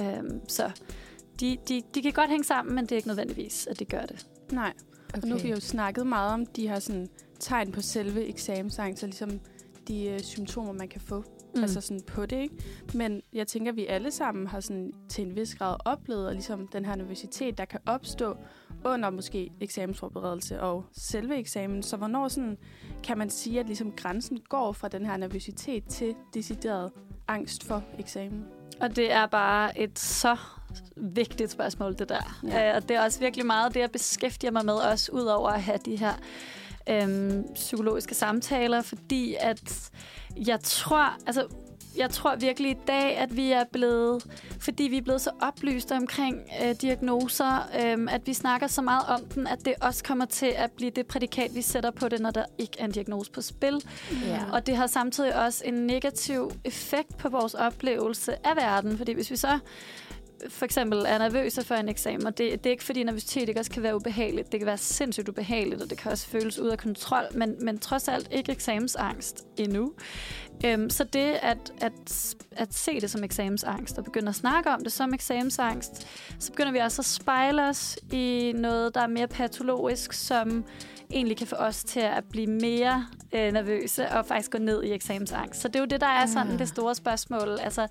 Øhm, 0.01 0.49
så 0.49 0.71
de, 1.41 1.57
de, 1.69 1.83
de 1.95 2.03
kan 2.03 2.13
godt 2.13 2.31
hænge 2.31 2.45
sammen, 2.45 2.75
men 2.75 2.85
det 2.85 2.93
er 2.93 2.97
ikke 2.97 3.09
nødvendigvis, 3.09 3.67
at 3.67 3.79
de 3.79 3.85
gør 3.85 4.03
det. 4.03 4.27
Nej, 4.53 4.73
okay. 5.09 5.23
og 5.23 5.29
nu 5.29 5.35
har 5.35 5.43
vi 5.43 5.51
jo 5.51 5.61
snakket 5.61 6.07
meget 6.07 6.33
om 6.33 6.47
de 6.47 6.69
her 6.69 6.79
sådan, 6.79 7.09
tegn 7.41 7.73
på 7.73 7.81
selve 7.81 8.25
eksamensangst, 8.25 9.03
og 9.03 9.09
ligesom 9.09 9.41
de 9.89 10.09
øh, 10.09 10.21
symptomer, 10.21 10.73
man 10.73 10.89
kan 10.89 11.01
få 11.01 11.25
mm. 11.55 11.63
altså 11.63 11.81
sådan 11.81 12.03
på 12.07 12.27
det. 12.27 12.37
Ikke? 12.37 12.55
Men 12.95 13.23
jeg 13.33 13.47
tænker, 13.47 13.73
at 13.73 13.77
vi 13.77 13.87
alle 13.87 14.11
sammen 14.11 14.47
har 14.47 14.61
sådan, 14.61 14.93
til 15.09 15.27
en 15.27 15.37
vis 15.37 15.55
grad 15.55 15.77
oplevet 15.85 16.27
og 16.27 16.33
ligesom 16.33 16.69
den 16.69 16.85
her 16.85 16.97
nervøsitet, 16.97 17.59
der 17.59 17.65
kan 17.65 17.81
opstå 17.87 18.37
under 18.85 19.11
måske 19.11 19.51
eksamensforberedelse 19.61 20.61
og 20.61 20.85
selve 20.93 21.37
eksamen. 21.37 21.83
Så 21.83 21.97
hvornår 21.97 22.29
sådan, 22.29 22.59
kan 23.03 23.19
man 23.19 23.31
sige, 23.31 23.61
at 23.61 23.67
ligesom 23.67 23.93
grænsen 23.93 24.41
går 24.49 24.73
fra 24.73 24.89
den 24.89 25.07
her 25.07 25.17
nervøsitet 25.17 25.85
til 25.85 26.15
decideret 26.35 26.93
angst 27.29 27.65
for 27.65 27.83
eksamen? 27.99 28.45
Og 28.81 28.97
det 28.97 29.13
er 29.13 29.27
bare 29.27 29.81
et 29.81 29.99
så 29.99 30.37
vigtigt 30.97 31.51
spørgsmål, 31.51 31.99
det 31.99 32.09
der. 32.09 32.39
Ja. 32.49 32.67
Ja. 32.67 32.77
og 32.77 32.89
det 32.89 32.97
er 32.97 33.05
også 33.05 33.21
virkelig 33.21 33.47
meget 33.47 33.75
det, 33.75 33.81
jeg 33.81 33.91
beskæftiger 33.91 34.51
mig 34.51 34.65
med, 34.65 34.75
også 34.75 35.13
ud 35.13 35.25
over 35.25 35.49
at 35.49 35.63
have 35.63 35.79
de 35.85 35.97
her 35.97 36.13
øhm, 36.91 37.45
psykologiske 37.55 38.15
samtaler, 38.15 38.83
fordi 38.83 39.37
at 39.41 39.91
jeg 40.37 40.61
tror, 40.61 41.17
altså 41.27 41.47
jeg 41.97 42.11
tror 42.11 42.37
virkelig 42.37 42.71
i 42.71 42.77
dag, 42.87 43.17
at 43.17 43.37
vi 43.37 43.53
er 43.53 43.65
blevet, 43.73 44.27
fordi 44.61 44.83
vi 44.83 44.99
er 44.99 45.03
blevet 45.03 45.21
så 45.21 45.31
oplyste 45.41 45.93
omkring 45.93 46.43
øh, 46.65 46.75
diagnoser, 46.81 47.71
øh, 47.85 48.15
at 48.15 48.27
vi 48.27 48.35
snakker 48.35 48.67
så 48.67 48.83
meget 48.83 49.07
om 49.09 49.25
den, 49.35 49.47
at 49.47 49.65
det 49.65 49.75
også 49.81 50.05
kommer 50.05 50.25
til 50.25 50.53
at 50.57 50.73
blive 50.73 50.91
det 50.91 51.07
prædikat, 51.07 51.55
vi 51.55 51.63
sætter 51.63 51.91
på 51.91 52.09
det, 52.09 52.21
når 52.21 52.31
der 52.31 52.45
ikke 52.59 52.73
er 52.79 52.85
en 52.85 52.91
diagnose 52.91 53.31
på 53.31 53.41
spil. 53.41 53.83
Ja. 54.27 54.41
Og 54.53 54.67
det 54.67 54.77
har 54.77 54.87
samtidig 54.87 55.45
også 55.45 55.63
en 55.65 55.75
negativ 55.75 56.51
effekt 56.65 57.17
på 57.17 57.29
vores 57.29 57.55
oplevelse 57.55 58.47
af 58.47 58.57
verden, 58.57 58.99
fordi 58.99 59.13
hvis 59.13 59.31
vi 59.31 59.37
så 59.37 59.59
for 60.49 60.65
eksempel 60.65 60.99
er 60.99 61.19
nervøse 61.19 61.65
for 61.65 61.75
en 61.75 61.89
eksamen, 61.89 62.27
og 62.27 62.39
det, 62.39 62.65
det 62.65 62.67
er 62.67 62.71
ikke 62.71 62.85
fordi 62.85 63.03
nervøsitet 63.03 63.49
ikke 63.49 63.61
også 63.61 63.71
kan 63.71 63.83
være 63.83 63.97
ubehageligt. 63.97 64.53
Det 64.53 64.61
kan 64.61 64.67
være 64.67 64.79
sindssygt 64.79 65.29
ubehageligt, 65.29 65.83
og 65.83 65.91
det 65.91 65.99
kan 65.99 66.13
også 66.13 66.27
føles 66.27 66.59
ud 66.59 66.69
af 66.69 66.79
kontrol, 66.79 67.25
men, 67.35 67.57
men 67.61 67.79
trods 67.79 68.09
alt 68.09 68.29
ikke 68.33 68.53
eksamensangst 68.53 69.45
endnu. 69.57 69.93
Øhm, 70.65 70.91
så 70.91 71.05
det 71.05 71.39
at, 71.43 71.73
at, 71.81 72.35
at 72.53 72.75
se 72.75 73.01
det 73.01 73.11
som 73.11 73.25
eksamensangst 73.25 73.99
og 73.99 74.05
begynde 74.05 74.29
at 74.29 74.35
snakke 74.35 74.71
om 74.71 74.83
det 74.83 74.93
som 74.93 75.15
eksamensangst, 75.15 76.07
så 76.39 76.51
begynder 76.53 76.73
vi 76.73 76.79
også 76.79 77.03
at 77.03 77.07
spejle 77.07 77.69
os 77.69 77.99
i 78.13 78.53
noget, 78.57 78.95
der 78.95 79.01
er 79.01 79.07
mere 79.07 79.29
patologisk, 79.29 80.13
som 80.13 80.65
egentlig 81.11 81.37
kan 81.37 81.47
få 81.47 81.57
os 81.57 81.85
til 81.85 82.01
at 82.01 82.25
blive 82.31 82.47
mere 82.47 83.07
øh, 83.33 83.53
nervøse 83.53 84.09
og 84.09 84.27
faktisk 84.27 84.51
gå 84.51 84.59
ned 84.59 84.83
i 84.83 84.93
eksamensangst. 84.93 85.61
Så 85.61 85.69
det 85.69 85.77
er 85.77 85.81
jo 85.81 85.87
det, 85.87 86.01
der 86.01 86.07
er 86.07 86.27
sådan 86.27 86.53
Ah. 86.53 86.59
det 86.59 86.69
store 86.69 86.95
spørgsmål. 86.95 87.59
Altså, 87.61 87.87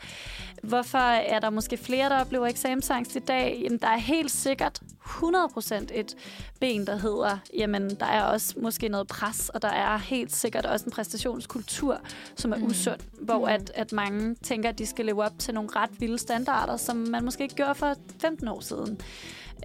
hvorfor 0.63 0.97
er 0.97 1.39
der 1.39 1.49
måske 1.49 1.78
flere, 1.78 2.09
der 2.09 2.20
oplever 2.20 2.47
eksamensangst 2.47 3.16
i 3.16 3.20
dag? 3.20 3.59
Jamen, 3.63 3.80
der 3.80 3.88
er 3.88 3.97
helt 3.97 4.32
sikkert 4.32 4.80
100% 5.05 5.74
et 5.99 6.16
ben, 6.59 6.88
der 6.88 6.95
hedder, 6.97 7.38
jamen, 7.57 7.89
der 7.99 8.05
er 8.05 8.24
også 8.24 8.53
måske 8.61 8.88
noget 8.89 9.07
pres, 9.07 9.49
og 9.49 9.61
der 9.61 9.68
er 9.70 9.97
helt 9.97 10.36
sikkert 10.36 10.66
også 10.66 10.86
en 10.86 10.91
præstationskultur, 10.91 11.99
som 12.36 12.51
er 12.53 12.57
Mm. 12.57 12.63
usund, 12.66 12.99
hvor 13.22 13.39
Mm. 13.39 13.43
at, 13.45 13.72
at 13.76 13.91
mange 13.91 14.36
tænker, 14.43 14.70
at 14.70 14.78
de 14.80 14.86
skal 14.86 15.05
leve 15.05 15.24
op 15.24 15.39
til 15.39 15.53
nogle 15.53 15.70
ret 15.76 15.89
vilde 15.99 16.18
standarder, 16.18 16.78
som 16.78 16.95
man 16.97 17.24
måske 17.26 17.43
ikke 17.43 17.55
gjorde 17.55 17.76
for 17.76 17.93
15 18.22 18.47
år 18.47 18.59
siden. 18.59 18.99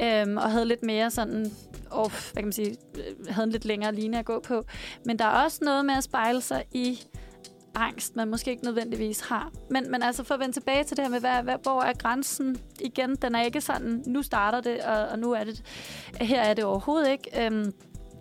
Øhm, 0.02 0.36
og 0.36 0.50
havde 0.50 0.64
lidt 0.64 0.82
mere 0.82 1.10
sådan, 1.10 1.52
og 1.90 2.10
hvad 2.10 2.34
kan 2.34 2.44
man 2.44 2.52
sige, 2.52 2.76
øh, 2.94 3.26
havde 3.34 3.44
en 3.44 3.52
lidt 3.52 3.64
længere 3.64 3.94
linje 3.94 4.18
at 4.18 4.24
gå 4.24 4.40
på. 4.40 4.64
Men 5.04 5.18
der 5.18 5.24
er 5.24 5.44
også 5.44 5.58
noget 5.64 5.84
med 5.84 5.94
at 5.94 6.04
spejle 6.04 6.40
sig 6.40 6.64
i 6.72 7.00
angst, 7.74 8.16
man 8.16 8.28
måske 8.28 8.50
ikke 8.50 8.64
nødvendigvis 8.64 9.20
har. 9.20 9.50
Men, 9.70 9.90
men 9.90 10.02
altså 10.02 10.24
for 10.24 10.34
at 10.34 10.40
vende 10.40 10.52
tilbage 10.52 10.84
til 10.84 10.96
det 10.96 11.04
her 11.04 11.10
med, 11.10 11.20
hvad, 11.20 11.42
hvad, 11.42 11.54
hvor 11.62 11.82
er 11.82 11.92
grænsen 11.92 12.56
igen? 12.80 13.16
Den 13.16 13.34
er 13.34 13.42
ikke 13.42 13.60
sådan, 13.60 14.02
nu 14.06 14.22
starter 14.22 14.60
det, 14.60 14.80
og, 14.80 15.08
og 15.08 15.18
nu 15.18 15.32
er 15.32 15.44
det, 15.44 15.62
her 16.20 16.42
er 16.42 16.54
det 16.54 16.64
overhovedet 16.64 17.10
ikke. 17.10 17.46
Øhm, 17.46 17.72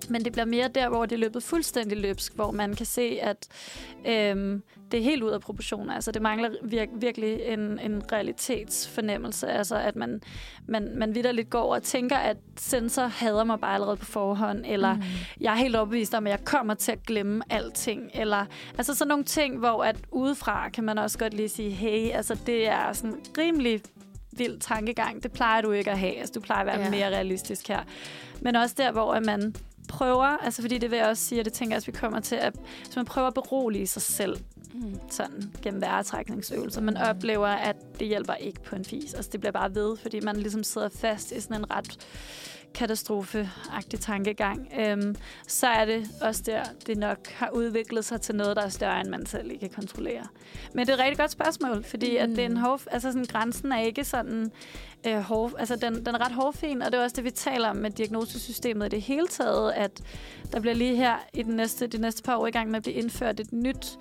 men 0.10 0.26
det 0.26 0.32
bliver 0.32 0.45
mere 0.45 0.68
der, 0.68 0.89
hvor 0.89 1.06
det 1.06 1.16
er 1.16 1.20
løbet 1.20 1.43
fuldstændig 1.43 1.97
løbsk, 1.97 2.36
hvor 2.36 2.52
man 2.52 2.76
kan 2.76 2.86
se, 2.86 3.18
at 3.22 3.47
øhm, 4.08 4.64
det 4.91 5.00
er 5.00 5.04
helt 5.04 5.24
ud 5.24 5.30
af 5.30 5.41
proportioner. 5.41 5.93
Altså 5.95 6.12
det 6.12 6.22
mangler 6.22 6.50
vir- 6.50 7.00
virkelig 7.00 7.41
en, 7.45 7.80
en 7.80 8.02
realitetsfornemmelse. 8.12 9.47
Altså 9.47 9.76
at 9.76 9.95
man, 9.95 10.22
man, 10.68 10.91
man 10.95 11.16
vidderligt 11.16 11.50
går 11.50 11.76
og 11.76 11.84
tænker, 11.84 12.18
at 12.18 12.38
sensor 12.58 13.06
hader 13.08 13.43
mig 13.43 13.60
bare 13.60 13.74
allerede 13.74 13.97
på 13.97 14.06
forhånd, 14.06 14.64
eller 14.68 14.95
Mm. 14.95 15.02
jeg 15.41 15.52
er 15.54 15.58
helt 15.58 15.76
overbevist 15.76 16.14
om, 16.14 16.28
at 16.28 16.32
jeg 16.32 16.45
kommer 16.45 16.74
til 16.74 16.91
at 16.91 17.04
glemme 17.06 17.43
alting. 17.50 18.12
Eller, 18.14 18.45
altså 18.78 18.93
sådan 18.93 19.10
nogle 19.10 19.24
ting, 19.24 19.58
hvor 19.58 19.84
at 19.84 19.95
udefra 20.12 20.70
kan 20.70 20.84
man 20.84 20.97
også 20.97 21.18
godt 21.18 21.34
lige 21.34 21.50
sige, 21.50 21.70
hey, 21.72 22.12
altså 22.12 22.38
det 22.45 22.68
er 22.68 22.93
sådan 22.93 23.16
rimelig 23.38 23.82
vild 24.32 24.60
tankegang. 24.60 25.24
Det 25.24 25.32
plejer 25.32 25.62
du 25.62 25.72
ikke 25.72 25.91
at 25.91 26.00
have. 26.00 26.16
Altså, 26.20 26.32
du 26.34 26.39
plejer 26.39 26.60
at 26.62 26.68
være 26.68 26.82
ja. 26.82 26.89
mere 26.89 27.08
realistisk 27.16 27.68
her. 27.68 27.80
Men 28.41 28.56
også 28.56 28.76
der, 28.78 28.91
hvor 28.91 29.14
at 29.14 29.26
man 29.26 29.56
prøver, 29.90 30.38
altså 30.46 30.62
fordi 30.62 30.78
det 30.78 30.92
vil 30.92 30.98
jeg 30.98 31.08
også 31.08 31.24
sige, 31.24 31.42
og 31.42 31.46
det 31.46 31.54
tænker 31.54 31.74
jeg 31.74 31.78
også, 31.78 31.92
vi 31.92 31.98
kommer 31.98 32.20
til, 32.20 32.36
at 32.36 32.56
hvis 32.86 32.96
man 32.96 33.06
prøver 33.06 33.28
at 33.28 33.34
berolige 33.34 33.88
sig 33.88 34.02
selv 34.02 34.38
Mm. 34.74 35.00
sådan 35.10 35.54
gennem 35.62 35.82
væretrækningsøvelser, 35.82 36.82
man 36.82 36.98
oplever, 36.98 37.48
at 37.48 37.76
det 38.00 38.08
hjælper 38.08 38.34
ikke 38.34 38.62
på 38.62 38.76
en 38.76 38.86
fis. 38.86 39.14
Altså 39.14 39.32
det 39.32 39.40
bliver 39.40 39.52
bare 39.52 39.76
ved, 39.76 39.98
fordi 39.98 40.20
man 40.20 40.38
ligesom 40.38 40.64
sidder 40.64 40.90
fast 40.90 41.32
i 41.32 41.42
sådan 41.42 41.58
en 41.58 41.72
ret 41.72 42.08
katastrofeagtig 42.74 44.00
tankegang, 44.00 44.72
øhm, 44.80 45.16
så 45.48 45.68
er 45.68 45.86
det 45.86 46.08
også 46.22 46.44
der, 46.46 46.64
det 46.88 46.98
nok 46.98 47.28
har 47.28 47.50
udviklet 47.50 48.06
sig 48.06 48.22
til 48.22 48.36
noget, 48.36 48.56
der 48.56 48.62
er 48.64 48.70
større, 48.70 49.02
end 49.02 49.10
man 49.10 49.26
selv 49.26 49.52
ikke 49.52 49.60
kan 49.60 49.70
kontrollere. 49.70 50.28
Men 50.74 50.88
det 50.88 50.94
er 50.94 50.98
et 50.98 51.04
rigtig 51.04 51.18
godt 51.18 51.32
spørgsmål, 51.32 51.84
fordi 51.84 52.12
mm. 52.12 52.24
at 52.24 52.30
det 52.30 52.40
er 52.40 52.46
en 52.46 52.58
hård, 52.58 52.82
altså 52.92 53.12
sådan, 53.12 53.26
grænsen 53.26 53.72
er 53.72 53.80
ikke 53.80 54.04
sådan 54.04 54.52
øh, 55.08 55.20
hård, 55.20 55.52
altså 55.60 55.76
den, 55.76 56.06
den 56.06 56.08
er 56.16 56.26
ret 56.26 56.32
hårfin, 56.32 56.82
og 56.82 56.91
det 56.91 57.00
er 57.00 57.04
også 57.04 57.16
det, 57.16 57.24
vi 57.24 57.32
taler 57.32 57.70
om 57.70 57.76
med 57.76 57.91
diagnosesystemet 57.91 58.86
i 58.86 58.89
det 58.89 59.02
hele 59.02 59.28
taget, 59.28 59.72
at 59.72 60.02
der 60.54 60.60
bliver 60.60 60.74
lige 60.76 60.95
her 60.95 61.16
i 61.34 61.43
den 61.43 61.56
næste, 61.56 61.88
de 61.88 61.97
næste 61.97 62.24
par 62.24 62.38
år 62.38 62.47
i 62.47 62.52
gang 62.52 62.70
med 62.70 62.78
at 62.78 62.84
blive 62.84 62.95
indført 62.95 63.39
et 63.39 63.54
nyt 63.54 63.97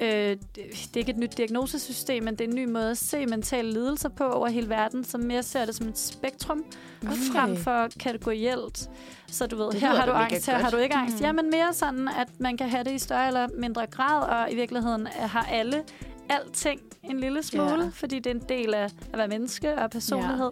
Øh, 0.00 0.36
det 0.54 0.94
er 0.94 0.98
ikke 0.98 1.10
et 1.10 1.16
nyt 1.16 1.36
diagnosesystem, 1.36 2.22
men 2.22 2.34
det 2.34 2.40
er 2.44 2.48
en 2.48 2.54
ny 2.54 2.64
måde 2.64 2.90
at 2.90 2.98
se 2.98 3.26
mentale 3.26 3.72
lidelser 3.72 4.08
på 4.08 4.24
over 4.24 4.48
hele 4.48 4.68
verden, 4.68 5.04
som 5.04 5.20
mere 5.20 5.42
ser 5.42 5.64
det 5.64 5.74
som 5.74 5.88
et 5.88 5.98
spektrum, 5.98 6.64
okay. 7.02 7.12
frem 7.32 7.56
for 7.56 7.88
kategorielt. 8.00 8.90
Så 9.26 9.46
du 9.46 9.56
ved, 9.56 9.70
Det 9.70 9.80
her 9.80 9.94
har 9.94 10.06
du 10.06 10.12
angst, 10.12 10.46
her 10.46 10.52
godt. 10.54 10.64
har 10.64 10.70
du 10.70 10.76
ikke 10.76 10.94
angst. 10.94 11.14
Mhm. 11.14 11.24
Ja, 11.24 11.32
men 11.32 11.50
mere 11.50 11.72
sådan, 11.72 12.08
at 12.08 12.28
man 12.38 12.56
kan 12.56 12.68
have 12.68 12.84
det 12.84 12.92
i 12.92 12.98
større 12.98 13.26
eller 13.26 13.48
mindre 13.58 13.86
grad, 13.86 14.22
og 14.22 14.52
i 14.52 14.54
virkeligheden 14.54 15.06
har 15.06 15.48
alle 15.52 15.84
alting 16.28 16.80
en 17.04 17.20
lille 17.20 17.42
smule, 17.42 17.82
Ja. 17.84 17.90
fordi 17.92 18.18
det 18.18 18.26
er 18.30 18.34
en 18.34 18.42
del 18.48 18.74
af 18.74 18.84
at 18.84 19.18
være 19.18 19.28
menneske 19.28 19.74
og 19.78 19.90
personlighed. 19.90 20.50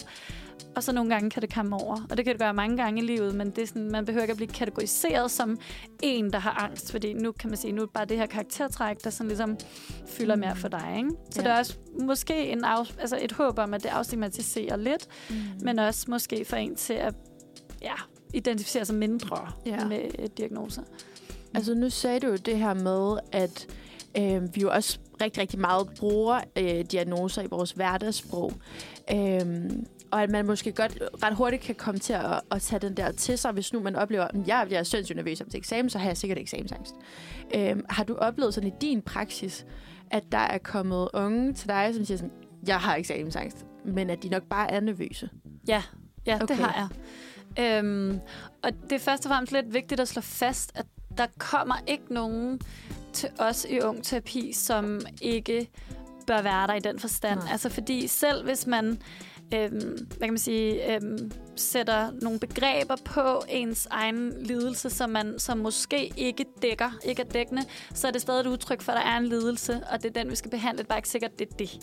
Og 0.77 0.83
så 0.83 0.93
nogle 0.93 1.11
gange 1.11 1.31
kan 1.31 1.43
det 1.43 1.55
komme 1.55 1.77
over. 1.77 2.01
Og 2.11 2.17
det 2.17 2.25
kan 2.25 2.35
det 2.35 2.41
gøre 2.41 2.55
mange 2.55 2.77
gange 2.77 3.03
i 3.03 3.05
livet, 3.07 3.35
men 3.35 3.51
det 3.51 3.59
er 3.63 3.67
sådan, 3.67 3.91
man 3.91 4.05
behøver 4.05 4.23
ikke 4.23 4.31
at 4.31 4.37
blive 4.37 4.49
kategoriseret 4.53 5.31
som 5.31 5.59
en, 6.03 6.33
der 6.33 6.39
har 6.39 6.51
angst. 6.51 6.91
Fordi 6.93 7.13
nu 7.13 7.33
kan 7.33 7.51
man 7.51 7.57
sige, 7.57 7.73
nu 7.73 7.83
er 7.83 7.87
bare 7.87 8.05
det 8.05 8.17
her 8.17 8.27
karaktertræk, 8.27 9.05
der 9.05 9.11
sådan 9.11 9.29
ligesom 9.29 9.57
fylder 10.07 10.35
Mm. 10.35 10.41
mere 10.41 10.57
for 10.57 10.69
dig. 10.69 10.95
Ikke? 10.97 11.11
Så 11.31 11.41
Ja. 11.43 11.49
det 11.49 11.53
er 11.55 11.59
også 11.59 11.77
måske 12.01 12.49
en 12.49 12.65
af, 12.65 12.79
altså 13.01 13.19
et 13.23 13.33
håb 13.33 13.59
om, 13.59 13.75
at 13.75 13.83
det 13.83 13.89
afstigmatiserer 13.89 14.77
lidt, 14.77 15.07
Mm. 15.31 15.37
men 15.63 15.79
også 15.79 16.05
måske 16.09 16.45
for 16.45 16.57
en 16.57 16.75
til 16.77 16.95
at 16.95 17.15
ja, 17.83 17.95
identificere 18.35 18.85
sig 18.85 18.95
mindre 18.97 19.53
ja. 19.67 19.85
med 19.85 20.29
diagnoser. 20.29 20.83
Altså, 21.55 21.75
nu 21.75 21.91
sagde 21.91 22.21
du 22.21 22.27
jo 22.27 22.37
det 22.37 22.59
her 22.59 22.75
med, 22.75 23.19
at 23.33 23.67
øh, 24.19 24.55
vi 24.55 24.61
jo 24.61 24.71
også 24.71 24.99
rigtig, 25.23 25.41
rigtig 25.41 25.61
meget 25.61 25.89
bruger 25.99 26.41
øh, 26.57 26.85
diagnoser 26.93 27.43
i 27.43 27.47
vores 27.47 27.71
hverdagssprog. 27.71 28.53
Øh, 29.13 29.71
og 30.11 30.23
at 30.23 30.31
man 30.31 30.47
måske 30.47 30.73
godt 30.73 30.99
ret 31.23 31.35
hurtigt 31.35 31.63
kan 31.63 31.75
komme 31.75 31.99
til 31.99 32.13
at, 32.13 32.41
at 32.51 32.63
tage 32.63 32.81
den 32.81 32.97
der 32.97 33.13
til 33.13 33.39
sig, 33.39 33.53
hvis 33.53 33.73
nu 33.73 33.81
man 33.81 33.97
oplever, 33.97 34.25
at 34.25 34.35
jeg, 34.47 34.67
jeg 34.71 34.79
er 34.79 34.83
sindssygt 34.83 35.17
nervøs 35.17 35.41
om 35.41 35.49
til 35.49 35.59
eksamen, 35.59 35.91
så 35.91 35.99
har 35.99 36.07
jeg 36.07 36.17
sikkert 36.17 36.39
eksamensangst. 36.39 36.95
Øh, 37.55 37.77
har 37.91 38.05
du 38.05 38.15
oplevet 38.15 38.55
sådan 38.55 38.69
i 38.69 38.73
din 38.81 39.03
praksis, 39.03 39.67
at 40.11 40.23
der 40.33 40.39
er 40.39 40.59
kommet 40.59 41.09
unge 41.15 41.55
til 41.55 41.69
dig, 41.69 41.95
som 41.95 42.05
siger 42.05 42.19
sådan, 42.19 42.33
jeg 42.67 42.77
har 42.77 42.97
eksamensangst, 42.97 43.67
men 43.85 44.11
at 44.11 44.23
de 44.23 44.29
nok 44.29 44.43
bare 44.43 44.71
er 44.71 44.81
nervøse? 44.81 45.31
Ja, 45.69 45.83
ja. 46.27 46.35
Okay. 46.35 46.47
det 46.47 46.57
har 46.57 46.75
jeg. 46.77 46.89
Øhm, 47.59 48.21
og 48.63 48.71
det 48.83 48.93
er 48.93 48.99
først 48.99 49.27
og 49.27 49.31
fremmest 49.31 49.53
lidt 49.53 49.75
vigtigt 49.75 50.01
at 50.01 50.09
slå 50.09 50.23
fast, 50.23 50.73
at 50.75 50.87
der 51.19 51.27
kommer 51.39 51.75
ikke 51.87 52.15
nogen 52.15 52.61
til 53.13 53.29
os 53.39 53.67
i 53.71 53.81
ung 53.81 54.05
terapi, 54.05 54.53
som 54.53 55.01
ikke 55.23 55.71
bør 56.27 56.43
være 56.43 56.67
der 56.67 56.75
i 56.75 56.81
den 56.81 56.99
forstand. 56.99 57.41
Nej. 57.41 57.49
Altså 57.53 57.69
fordi 57.69 58.07
selv 58.07 58.45
hvis 58.45 58.67
man 58.67 58.99
øhm, 59.55 60.07
hvad 60.09 60.19
kan 60.21 60.33
man 60.33 60.39
sige, 60.39 60.95
øhm, 60.95 61.33
sætter 61.57 62.11
nogle 62.23 62.39
begreber 62.39 62.97
på 63.05 63.43
ens 63.49 63.89
egen 63.91 64.33
lidelse, 64.41 64.91
som 64.91 65.11
man 65.11 65.39
som 65.39 65.59
måske 65.59 66.13
ikke 66.17 66.45
dækker, 66.63 66.91
ikke 67.05 67.23
er 67.23 67.27
dækkende, 67.27 67.63
så 67.95 68.07
er 68.07 68.11
det 68.11 68.21
stadig 68.21 68.41
et 68.41 68.47
udtryk 68.47 68.83
for, 68.83 68.93
at 68.93 68.99
der 68.99 69.11
er 69.11 69.17
en 69.17 69.27
lidelse, 69.27 69.81
og 69.93 70.03
det 70.03 70.17
er 70.17 70.23
den, 70.23 70.31
vi 70.31 70.37
skal 70.37 70.51
behandle. 70.51 70.79
Det 70.79 70.85
er 70.85 70.89
bare 70.89 70.99
ikke 70.99 71.09
sikkert, 71.09 71.39
det 71.39 71.49
er 71.51 71.55
det. 71.55 71.79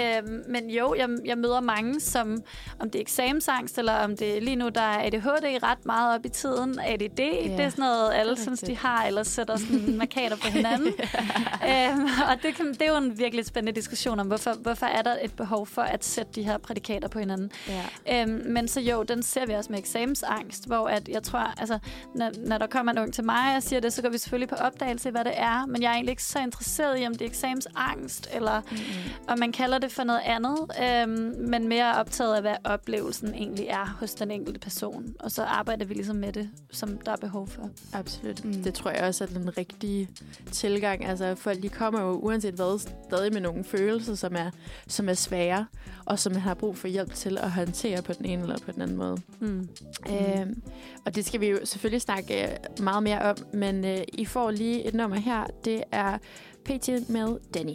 Øhm, 0.00 0.44
men 0.48 0.70
jo, 0.70 0.94
jeg, 0.94 1.08
jeg 1.24 1.38
møder 1.38 1.60
mange, 1.60 2.00
som 2.00 2.42
om 2.78 2.90
det 2.90 2.98
er 2.98 3.02
eksamensangst, 3.02 3.78
eller 3.78 3.92
om 3.92 4.16
det 4.16 4.42
lige 4.42 4.56
nu, 4.56 4.68
der 4.68 4.80
er 4.80 5.06
ADHD 5.06 5.62
ret 5.62 5.86
meget 5.86 6.14
op 6.14 6.26
i 6.26 6.28
tiden. 6.28 6.78
ADD, 6.78 7.20
ja, 7.20 7.56
det 7.56 7.60
er 7.60 7.68
sådan 7.68 7.82
noget, 7.82 8.12
alle 8.12 8.36
synes, 8.36 8.60
de 8.60 8.76
har, 8.76 9.06
eller 9.06 9.22
sætter 9.22 9.56
sådan 9.56 9.96
markader 9.98 10.36
på 10.36 10.48
hinanden. 10.48 10.86
øhm, 11.70 12.04
og 12.04 12.42
det, 12.42 12.54
kan, 12.54 12.66
det 12.72 12.82
er 12.82 12.90
jo 12.90 12.96
en 12.96 13.18
virkelig 13.18 13.46
spændende 13.46 13.80
diskussion 13.80 14.20
om, 14.20 14.26
hvorfor, 14.26 14.52
hvorfor 14.52 14.86
er 14.86 15.02
der 15.02 15.16
et 15.22 15.34
behov 15.34 15.66
for 15.66 15.82
at 15.82 16.04
sætte 16.04 16.32
de 16.34 16.42
her 16.42 16.58
prædikater 16.58 17.08
på 17.08 17.18
hinanden. 17.18 17.50
Ja. 17.68 18.22
Øhm, 18.22 18.42
men 18.46 18.68
så 18.68 18.80
jo, 18.80 18.99
den 19.02 19.22
ser 19.22 19.46
vi 19.46 19.52
også 19.52 19.72
med 19.72 19.78
eksamensangst, 19.78 20.66
hvor 20.66 20.88
at 20.88 21.08
jeg 21.08 21.22
tror, 21.22 21.38
altså, 21.60 21.78
når, 22.14 22.30
når 22.46 22.58
der 22.58 22.66
kommer 22.66 22.92
en 22.92 22.98
ung 22.98 23.14
til 23.14 23.24
mig 23.24 23.56
og 23.56 23.62
siger 23.62 23.80
det, 23.80 23.92
så 23.92 24.02
går 24.02 24.08
vi 24.08 24.18
selvfølgelig 24.18 24.48
på 24.48 24.54
opdagelse 24.54 25.08
i, 25.08 25.12
hvad 25.12 25.24
det 25.24 25.32
er, 25.36 25.66
men 25.66 25.82
jeg 25.82 25.88
er 25.88 25.94
egentlig 25.94 26.12
ikke 26.12 26.24
så 26.24 26.38
interesseret 26.38 27.00
i, 27.00 27.06
om 27.06 27.12
det 27.12 27.22
er 27.22 27.26
eksamensangst, 27.28 28.28
eller 28.32 28.60
Mm-hmm. 28.70 29.12
om 29.28 29.38
man 29.38 29.52
kalder 29.52 29.78
det 29.78 29.92
for 29.92 30.04
noget 30.04 30.20
andet, 30.24 30.56
øhm, 30.82 31.34
men 31.48 31.68
mere 31.68 31.94
optaget 31.94 32.34
af, 32.34 32.40
hvad 32.40 32.54
oplevelsen 32.64 33.34
egentlig 33.34 33.66
er 33.66 33.96
hos 34.00 34.14
den 34.14 34.30
enkelte 34.30 34.60
person. 34.60 35.14
Og 35.20 35.30
så 35.30 35.42
arbejder 35.42 35.84
vi 35.84 35.94
ligesom 35.94 36.16
med 36.16 36.32
det, 36.32 36.50
som 36.70 36.98
der 36.98 37.12
er 37.12 37.16
behov 37.16 37.48
for. 37.48 37.70
Absolut. 37.92 38.44
Mm. 38.44 38.62
Det 38.62 38.74
tror 38.74 38.90
jeg 38.90 39.02
også 39.04 39.24
er 39.24 39.28
den 39.28 39.58
rigtige 39.58 40.08
tilgang. 40.52 41.06
Altså, 41.06 41.34
folk 41.34 41.62
de 41.62 41.68
kommer 41.68 42.00
jo 42.00 42.10
uanset 42.10 42.54
hvad 42.54 42.78
stadig 43.08 43.32
med 43.32 43.40
nogle 43.40 43.64
følelser, 43.64 44.14
som 44.14 44.36
er, 44.36 44.50
som 44.86 45.08
er 45.08 45.14
svære, 45.14 45.66
og 46.04 46.18
som 46.18 46.32
man 46.32 46.40
har 46.40 46.54
brug 46.54 46.76
for 46.76 46.88
hjælp 46.88 47.14
til 47.14 47.38
at 47.38 47.50
håndtere 47.50 48.02
på 48.02 48.12
den 48.12 48.24
ene 48.24 48.42
eller 48.42 48.58
på 48.58 48.72
den 48.72 48.82
anden 48.82 48.89
måde. 48.96 49.16
Mm. 49.40 49.68
Øhm, 50.10 50.62
og 51.06 51.14
det 51.14 51.24
skal 51.24 51.40
vi 51.40 51.46
jo 51.46 51.58
selvfølgelig 51.64 52.00
snakke 52.00 52.42
øh, 52.42 52.56
meget 52.82 53.02
mere 53.02 53.22
om, 53.22 53.36
men 53.52 53.84
øh, 53.84 53.98
I 54.12 54.24
får 54.24 54.50
lige 54.50 54.86
et 54.86 54.94
nummer 54.94 55.16
her. 55.16 55.44
Det 55.64 55.82
er 55.92 56.18
PT 56.64 57.08
med 57.08 57.38
Danny. 57.54 57.74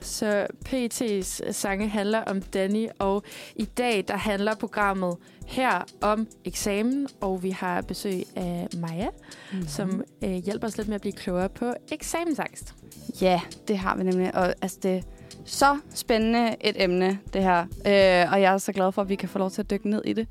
Så 0.00 0.46
PT's 0.68 1.52
sange 1.52 1.88
handler 1.88 2.20
om 2.20 2.42
Danny, 2.42 2.88
og 2.98 3.22
i 3.56 3.64
dag 3.64 4.04
der 4.08 4.16
handler 4.16 4.54
programmet 4.54 5.16
her 5.46 5.84
om 6.00 6.28
eksamen, 6.44 7.08
og 7.20 7.42
vi 7.42 7.50
har 7.50 7.80
besøg 7.80 8.22
af 8.36 8.68
Maja, 8.76 9.08
mm-hmm. 9.52 9.68
som 9.68 10.04
øh, 10.24 10.30
hjælper 10.30 10.66
os 10.66 10.76
lidt 10.76 10.88
med 10.88 10.94
at 10.94 11.00
blive 11.00 11.12
klogere 11.12 11.48
på 11.48 11.72
eksamensangst. 11.92 12.74
Ja, 13.20 13.40
det 13.68 13.78
har 13.78 13.96
vi 13.96 14.02
nemlig. 14.02 14.34
Og 14.34 14.54
altså, 14.62 14.78
det 14.82 15.04
så 15.44 15.78
spændende 15.94 16.56
et 16.60 16.82
emne, 16.82 17.18
det 17.32 17.42
her. 17.42 17.60
Øh, 17.60 18.32
og 18.32 18.40
jeg 18.40 18.54
er 18.54 18.58
så 18.58 18.72
glad 18.72 18.92
for, 18.92 19.02
at 19.02 19.08
vi 19.08 19.14
kan 19.14 19.28
få 19.28 19.38
lov 19.38 19.50
til 19.50 19.62
at 19.62 19.70
dykke 19.70 19.90
ned 19.90 20.02
i 20.04 20.12
det. 20.12 20.28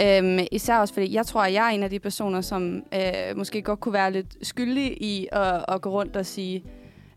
Øh, 0.00 0.46
især 0.52 0.78
også 0.78 0.94
fordi, 0.94 1.14
jeg 1.14 1.26
tror, 1.26 1.42
at 1.42 1.52
jeg 1.52 1.66
er 1.66 1.70
en 1.70 1.82
af 1.82 1.90
de 1.90 1.98
personer, 1.98 2.40
som 2.40 2.82
øh, 2.94 3.36
måske 3.36 3.62
godt 3.62 3.80
kunne 3.80 3.92
være 3.92 4.12
lidt 4.12 4.46
skyldig 4.46 5.02
i 5.02 5.28
at, 5.32 5.64
at 5.68 5.80
gå 5.80 5.90
rundt 5.90 6.16
og 6.16 6.26
sige, 6.26 6.64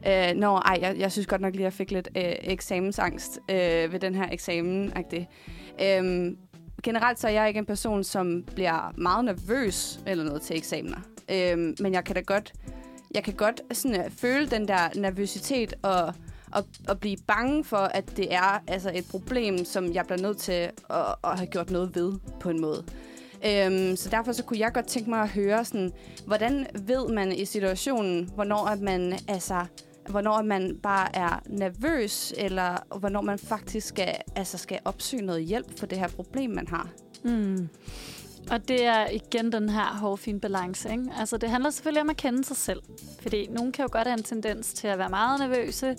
øh, 0.07 0.35
Nå, 0.35 0.55
ej, 0.55 0.77
jeg, 0.81 0.95
jeg 0.97 1.11
synes 1.11 1.27
godt 1.27 1.41
nok 1.41 1.53
lige, 1.53 1.61
at 1.61 1.65
jeg 1.65 1.73
fik 1.73 1.91
lidt 1.91 2.09
øh, 2.17 2.23
eksamensangst 2.41 3.39
øh, 3.49 3.93
ved 3.93 3.99
den 3.99 4.15
her 4.15 4.29
eksamen. 4.31 4.93
Øh, 5.81 6.33
generelt 6.83 7.19
så 7.19 7.27
er 7.27 7.31
jeg 7.31 7.47
ikke 7.47 7.57
en 7.57 7.65
person, 7.65 8.03
som 8.03 8.43
bliver 8.55 8.93
meget 8.97 9.25
nervøs 9.25 9.99
eller 10.07 10.23
noget 10.23 10.41
til 10.41 10.57
eksamener. 10.57 10.97
Øh, 11.31 11.57
men 11.57 11.93
jeg 11.93 12.03
kan 12.03 12.15
da 12.15 12.21
godt, 12.21 12.53
jeg 13.15 13.23
kan 13.23 13.33
godt 13.33 13.61
sådan, 13.71 14.05
øh, 14.05 14.11
føle 14.11 14.47
den 14.47 14.67
der 14.67 14.89
nervøsitet 14.95 15.73
og, 15.81 16.13
og, 16.51 16.63
og 16.87 16.99
blive 16.99 17.17
bange 17.27 17.63
for, 17.63 17.77
at 17.77 18.17
det 18.17 18.33
er 18.33 18.63
altså, 18.67 18.91
et 18.95 19.05
problem, 19.11 19.65
som 19.65 19.93
jeg 19.93 20.05
bliver 20.05 20.21
nødt 20.21 20.37
til 20.37 20.51
at, 20.89 21.15
at 21.23 21.37
have 21.37 21.47
gjort 21.47 21.69
noget 21.69 21.95
ved 21.95 22.13
på 22.39 22.49
en 22.49 22.61
måde. 22.61 22.83
Øhm, 23.45 23.95
så 23.95 24.09
derfor 24.09 24.31
så 24.31 24.43
kunne 24.43 24.59
jeg 24.59 24.73
godt 24.73 24.87
tænke 24.87 25.09
mig 25.09 25.19
at 25.19 25.29
høre, 25.29 25.65
sådan, 25.65 25.91
hvordan 26.25 26.67
ved 26.73 27.07
man 27.07 27.31
i 27.31 27.45
situationen, 27.45 28.29
hvornår 28.35 28.67
at 28.67 28.79
man 28.81 29.13
altså 29.27 29.65
hvornår 30.09 30.41
man 30.41 30.79
bare 30.83 31.15
er 31.15 31.39
nervøs, 31.49 32.33
eller 32.37 32.97
hvornår 32.99 33.21
man 33.21 33.39
faktisk 33.39 33.87
skal, 33.87 34.15
altså 34.35 34.57
skal 34.57 34.79
opsøge 34.85 35.25
noget 35.25 35.43
hjælp 35.43 35.79
for 35.79 35.85
det 35.85 35.97
her 35.97 36.07
problem, 36.07 36.49
man 36.49 36.67
har. 36.67 36.89
Mm. 37.23 37.69
Og 38.51 38.67
det 38.67 38.85
er 38.85 39.09
igen 39.09 39.51
den 39.51 39.69
her 39.69 39.85
hårfine 39.85 40.39
balance. 40.39 40.91
Ikke? 40.91 41.03
Altså, 41.19 41.37
det 41.37 41.49
handler 41.49 41.69
selvfølgelig 41.69 42.01
om 42.01 42.09
at 42.09 42.17
kende 42.17 42.43
sig 42.43 42.57
selv. 42.57 42.81
Fordi 43.21 43.47
nogen 43.47 43.71
kan 43.71 43.83
jo 43.83 43.89
godt 43.91 44.07
have 44.07 44.17
en 44.17 44.23
tendens 44.23 44.73
til 44.73 44.87
at 44.87 44.97
være 44.97 45.09
meget 45.09 45.39
nervøse, 45.39 45.95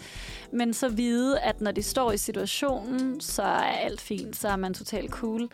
men 0.53 0.75
så 0.75 0.89
vide, 0.89 1.41
at 1.41 1.61
når 1.61 1.71
de 1.71 1.83
står 1.83 2.13
i 2.13 2.17
situationen, 2.17 3.21
så 3.21 3.43
er 3.43 3.73
alt 3.73 4.01
fint, 4.01 4.37
så 4.37 4.49
er 4.49 4.57
man 4.57 4.75
totalt 4.75 5.11
cool. 5.11 5.49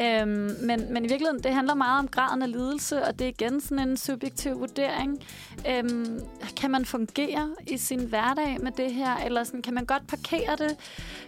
Øhm, 0.00 0.56
men, 0.62 0.92
men 0.92 1.04
i 1.04 1.08
virkeligheden, 1.08 1.42
det 1.42 1.54
handler 1.54 1.74
meget 1.74 1.98
om 1.98 2.08
graden 2.08 2.42
af 2.42 2.52
lidelse, 2.52 3.04
og 3.04 3.18
det 3.18 3.24
er 3.24 3.28
igen 3.28 3.60
sådan 3.60 3.88
en 3.88 3.96
subjektiv 3.96 4.60
vurdering. 4.60 5.24
Øhm, 5.70 6.20
kan 6.56 6.70
man 6.70 6.84
fungere 6.84 7.54
i 7.66 7.76
sin 7.76 8.04
hverdag 8.04 8.56
med 8.62 8.72
det 8.72 8.94
her, 8.94 9.16
eller 9.16 9.44
sådan, 9.44 9.62
kan 9.62 9.74
man 9.74 9.84
godt 9.84 10.06
parkere 10.06 10.56
det? 10.58 10.76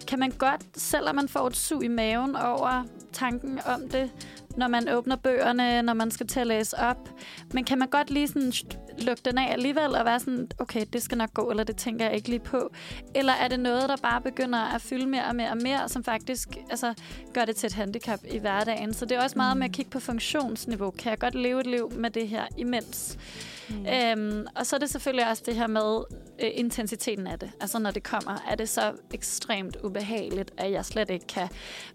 Kan 0.09 0.19
man 0.19 0.31
godt, 0.31 0.61
selvom 0.77 1.17
man 1.17 1.29
får 1.29 1.47
et 1.47 1.57
sug 1.57 1.85
i 1.85 1.89
maven 1.89 2.37
over 2.37 2.85
tanken 3.13 3.61
om 3.67 3.89
det, 3.89 4.11
når 4.57 4.69
man 4.69 4.89
åbner 4.89 5.17
bøgerne, 5.17 5.83
når 5.83 5.95
man 5.95 6.11
skal 6.11 6.27
til 6.27 6.41
at 6.41 6.47
læse 6.47 6.79
op. 6.79 7.09
Men 7.55 7.65
kan 7.65 7.79
man 7.79 7.89
godt 7.89 8.11
lige 8.11 8.29
sådan 8.29 8.53
lukke 8.99 9.23
den 9.25 9.39
af 9.39 9.53
alligevel 9.53 9.95
og 9.95 10.05
være 10.05 10.21
sådan, 10.21 10.49
okay, 10.59 10.85
det 10.93 11.03
skal 11.03 11.19
nok 11.19 11.35
gå, 11.35 11.51
eller 11.51 11.65
det 11.65 11.77
tænker 11.77 12.05
jeg 12.05 12.15
ikke 12.15 12.29
lige 12.29 12.41
på. 12.41 12.71
Eller 13.15 13.33
er 13.33 13.49
det 13.49 13.61
noget, 13.61 13.89
der 13.89 13.97
bare 13.97 14.21
begynder 14.21 14.59
at 14.59 14.81
fylde 14.81 15.07
mere 15.07 15.25
og 15.25 15.37
mere 15.37 15.51
og 15.51 15.59
mere, 15.63 15.89
som 15.89 16.05
faktisk 16.05 16.49
altså, 16.71 16.95
gør 17.35 17.45
det 17.45 17.57
til 17.57 17.67
et 17.67 17.73
handicap 17.73 18.21
i 18.31 18.39
hverdagen. 18.39 18.95
Så 18.95 19.05
det 19.05 19.17
er 19.17 19.23
også 19.23 19.37
meget 19.37 19.57
med 19.57 19.65
at 19.65 19.73
kigge 19.73 19.91
på 19.91 20.01
funktionsniveau. 20.01 20.91
Kan 20.91 21.11
jeg 21.11 21.19
godt 21.19 21.35
leve 21.35 21.61
et 21.61 21.67
liv 21.67 21.93
med 21.93 22.11
det 22.11 22.29
her 22.29 22.47
imens? 22.57 23.19
Mm. 23.71 23.87
Øhm, 23.87 24.47
og 24.57 24.67
så 24.67 24.77
er 24.77 24.81
det 24.81 24.91
selvfølgelig 24.91 25.29
også 25.29 25.43
det 25.47 25.55
her 25.57 25.67
med 25.67 26.03
øh, 26.43 26.51
intensiteten 26.55 27.27
af 27.27 27.39
det. 27.39 27.51
Altså 27.61 27.79
når 27.79 27.91
det 27.91 28.03
kommer, 28.03 28.45
er 28.51 28.55
det 28.55 28.69
så 28.69 28.93
ekstremt 29.15 29.77
ubehageligt, 29.85 30.51
at 30.57 30.73
jeg 30.73 30.85
slet 30.85 31.11
ikke 31.11 31.27
kan 31.27 31.49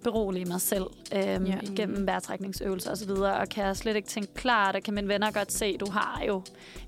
berolige 0.03 0.45
mig 0.45 0.61
selv 0.61 0.83
øhm, 1.15 1.45
Ja. 1.45 1.57
igennem 1.61 2.07
vejrtrækningsøvelser 2.07 2.91
osv., 2.91 3.09
og 3.09 3.49
kan 3.49 3.65
jeg 3.65 3.77
slet 3.77 3.95
ikke 3.95 4.07
tænke 4.07 4.33
klart, 4.33 4.75
og 4.75 4.83
kan 4.83 4.93
mine 4.93 5.07
venner 5.07 5.31
godt 5.31 5.51
se, 5.51 5.77
du 5.77 5.91
har 5.91 6.23
jo 6.27 6.41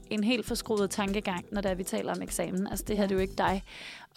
en 0.09 0.23
helt 0.23 0.45
forskruet 0.45 0.89
tankegang, 0.89 1.45
når 1.51 1.61
det 1.61 1.71
er, 1.71 1.75
vi 1.75 1.83
taler 1.83 2.15
om 2.15 2.21
eksamen. 2.21 2.67
Altså 2.67 2.85
det 2.87 2.97
her, 2.97 3.03
det 3.03 3.11
er 3.11 3.15
jo 3.15 3.21
ikke 3.21 3.35
dig. 3.37 3.63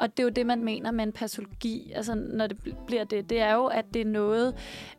Og 0.01 0.17
det 0.17 0.23
er 0.23 0.25
jo 0.25 0.31
det, 0.31 0.47
man 0.47 0.65
mener 0.65 0.91
med 0.91 1.05
en 1.05 1.13
patologi, 1.13 1.93
altså 1.95 2.15
når 2.15 2.47
det 2.47 2.57
bliver 2.87 3.05
det, 3.05 3.31
det 3.31 3.41
er 3.41 3.55
jo, 3.55 3.67
at 3.67 3.85
det 3.95 4.01
er 4.03 4.07
noget, 4.07 4.55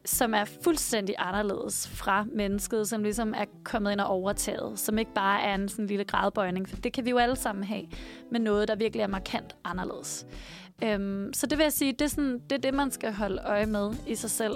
som 0.05 0.33
er 0.33 0.45
fuldstændig 0.45 1.15
anderledes 1.17 1.87
fra 1.87 2.25
mennesket, 2.33 2.87
som 2.87 3.03
ligesom 3.03 3.33
er 3.37 3.45
kommet 3.63 3.91
ind 3.91 3.99
og 3.99 4.07
overtaget, 4.07 4.79
som 4.79 4.97
ikke 4.97 5.13
bare 5.13 5.41
er 5.41 5.55
en 5.55 5.69
sådan 5.69 5.85
lille 5.85 6.03
gradbøjning, 6.03 6.69
for 6.69 6.75
det 6.75 6.93
kan 6.93 7.05
vi 7.05 7.09
jo 7.09 7.17
alle 7.17 7.35
sammen 7.35 7.63
have, 7.63 7.83
men 8.31 8.41
noget, 8.41 8.67
der 8.67 8.75
virkelig 8.75 9.03
er 9.03 9.07
markant 9.07 9.55
anderledes. 9.63 10.25
Øhm, 10.83 11.33
så 11.33 11.47
det 11.47 11.57
vil 11.57 11.63
jeg 11.63 11.73
sige, 11.73 11.91
det 11.91 12.01
er, 12.01 12.07
sådan, 12.07 12.39
det 12.49 12.51
er 12.51 12.61
det, 12.61 12.73
man 12.73 12.91
skal 12.91 13.13
holde 13.13 13.41
øje 13.45 13.65
med 13.65 13.93
i 14.07 14.15
sig 14.15 14.29
selv. 14.29 14.53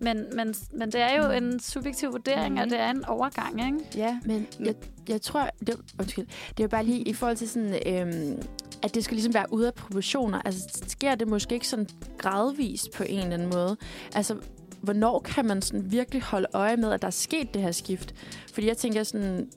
Men, 0.00 0.24
men, 0.36 0.54
men 0.72 0.92
det 0.92 1.00
er 1.00 1.24
jo 1.24 1.30
en 1.30 1.60
subjektiv 1.60 2.12
vurdering, 2.12 2.54
Mhm. 2.54 2.62
og 2.62 2.70
det 2.70 2.80
er 2.80 2.90
en 2.90 3.04
overgang, 3.04 3.66
ikke? 3.66 3.78
Ja. 3.96 4.18
Men 4.24 4.46
jeg, 4.60 4.74
jeg 5.08 5.22
tror, 5.22 5.50
det, 5.66 5.76
undskyld, 6.00 6.26
det 6.48 6.60
er 6.60 6.64
jo 6.64 6.68
bare 6.68 6.84
lige 6.84 7.02
i 7.02 7.12
forhold 7.12 7.36
til 7.36 7.48
sådan, 7.48 7.74
øhm, 7.86 8.42
at 8.82 8.94
det 8.94 9.04
skal 9.04 9.14
ligesom 9.14 9.34
være 9.34 9.46
ude 9.52 9.66
af 9.66 9.74
proportioner. 9.74 10.40
Altså, 10.44 10.82
sker 10.88 11.14
det 11.14 11.28
måske 11.28 11.54
ikke 11.54 11.68
sådan 11.68 11.86
gradvist 12.18 12.92
på 12.92 13.02
en 13.02 13.18
eller 13.18 13.34
anden 13.34 13.50
måde? 13.50 13.76
Altså, 14.14 14.36
hvornår 14.82 15.20
kan 15.20 15.46
man 15.46 15.62
sådan 15.62 15.90
virkelig 15.92 16.22
holde 16.22 16.46
øje 16.52 16.76
med, 16.76 16.92
at 16.92 17.02
der 17.02 17.06
er 17.06 17.12
sket 17.12 17.54
det 17.54 17.62
her 17.62 17.72
skift? 17.72 18.14
Fordi 18.52 18.66
jeg 18.66 18.76
tænker 18.76 19.02
sådan, 19.02 19.48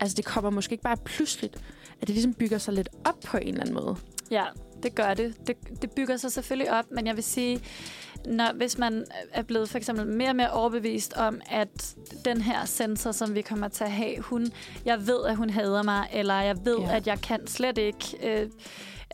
altså 0.00 0.14
det 0.16 0.24
kommer 0.24 0.50
måske 0.50 0.72
ikke 0.72 0.82
bare 0.84 0.96
pludseligt, 0.96 1.54
at 2.00 2.08
det 2.08 2.14
ligesom 2.14 2.34
bygger 2.34 2.58
sig 2.58 2.74
lidt 2.74 2.88
op 3.04 3.20
på 3.26 3.36
en 3.36 3.48
eller 3.48 3.60
anden 3.60 3.74
måde. 3.74 3.96
Ja, 4.30 4.44
det 4.82 4.94
gør 4.94 5.14
det. 5.14 5.46
det. 5.46 5.56
Det 5.82 5.90
bygger 5.90 6.16
sig 6.16 6.32
selvfølgelig 6.32 6.72
op, 6.72 6.84
men 6.90 7.06
jeg 7.06 7.16
vil 7.16 7.24
sige, 7.24 7.60
når, 8.26 8.52
hvis 8.54 8.78
man 8.78 9.04
er 9.32 9.42
blevet 9.42 9.68
for 9.68 9.78
eksempel 9.78 10.06
mere 10.06 10.28
og 10.28 10.36
mere 10.36 10.50
overbevist 10.50 11.12
om, 11.12 11.40
at 11.50 11.94
den 12.24 12.40
her 12.40 12.64
sensor, 12.64 13.12
som 13.12 13.34
vi 13.34 13.42
kommer 13.42 13.68
til 13.68 13.84
at 13.84 13.92
have, 13.92 14.20
hun, 14.20 14.46
jeg 14.84 15.06
ved, 15.06 15.24
at 15.26 15.36
hun 15.36 15.50
hader 15.50 15.82
mig, 15.82 16.08
eller 16.12 16.34
jeg 16.40 16.56
ved, 16.64 16.78
Ja. 16.78 16.96
at 16.96 17.06
jeg 17.06 17.20
kan 17.20 17.46
slet 17.46 17.78
ikke... 17.78 18.16
Øh, 18.22 18.50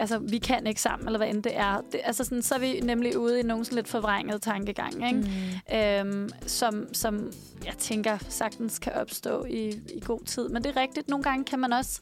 altså, 0.01 0.19
vi 0.19 0.39
kan 0.39 0.67
ikke 0.67 0.81
sammen, 0.81 1.09
eller 1.09 1.19
hvad 1.19 1.29
end 1.29 1.43
det 1.43 1.57
er. 1.57 1.81
Det, 1.93 2.01
altså 2.05 2.25
sådan, 2.25 2.43
så 2.43 2.55
er 2.55 2.59
vi 2.59 2.81
nemlig 2.81 3.19
ude 3.19 3.41
i 3.41 3.43
nogle 3.43 3.65
sådan 3.65 3.77
lidt 3.77 3.89
forvrænget 3.89 4.43
tankegang, 4.43 5.07
ikke? 5.09 5.31
Mm. 5.71 5.77
Øhm, 5.77 6.31
som, 6.47 6.95
som 6.95 7.33
jeg 7.65 7.75
tænker 7.79 8.19
sagtens 8.29 8.79
kan 8.79 8.93
opstå 8.93 9.45
i, 9.45 9.69
i 9.69 10.01
god 10.05 10.21
tid. 10.25 10.49
Men 10.49 10.65
det 10.65 10.77
er 10.77 10.81
rigtigt, 10.81 11.09
nogle 11.09 11.23
gange 11.23 11.45
kan 11.45 11.59
man 11.59 11.73
også 11.73 12.01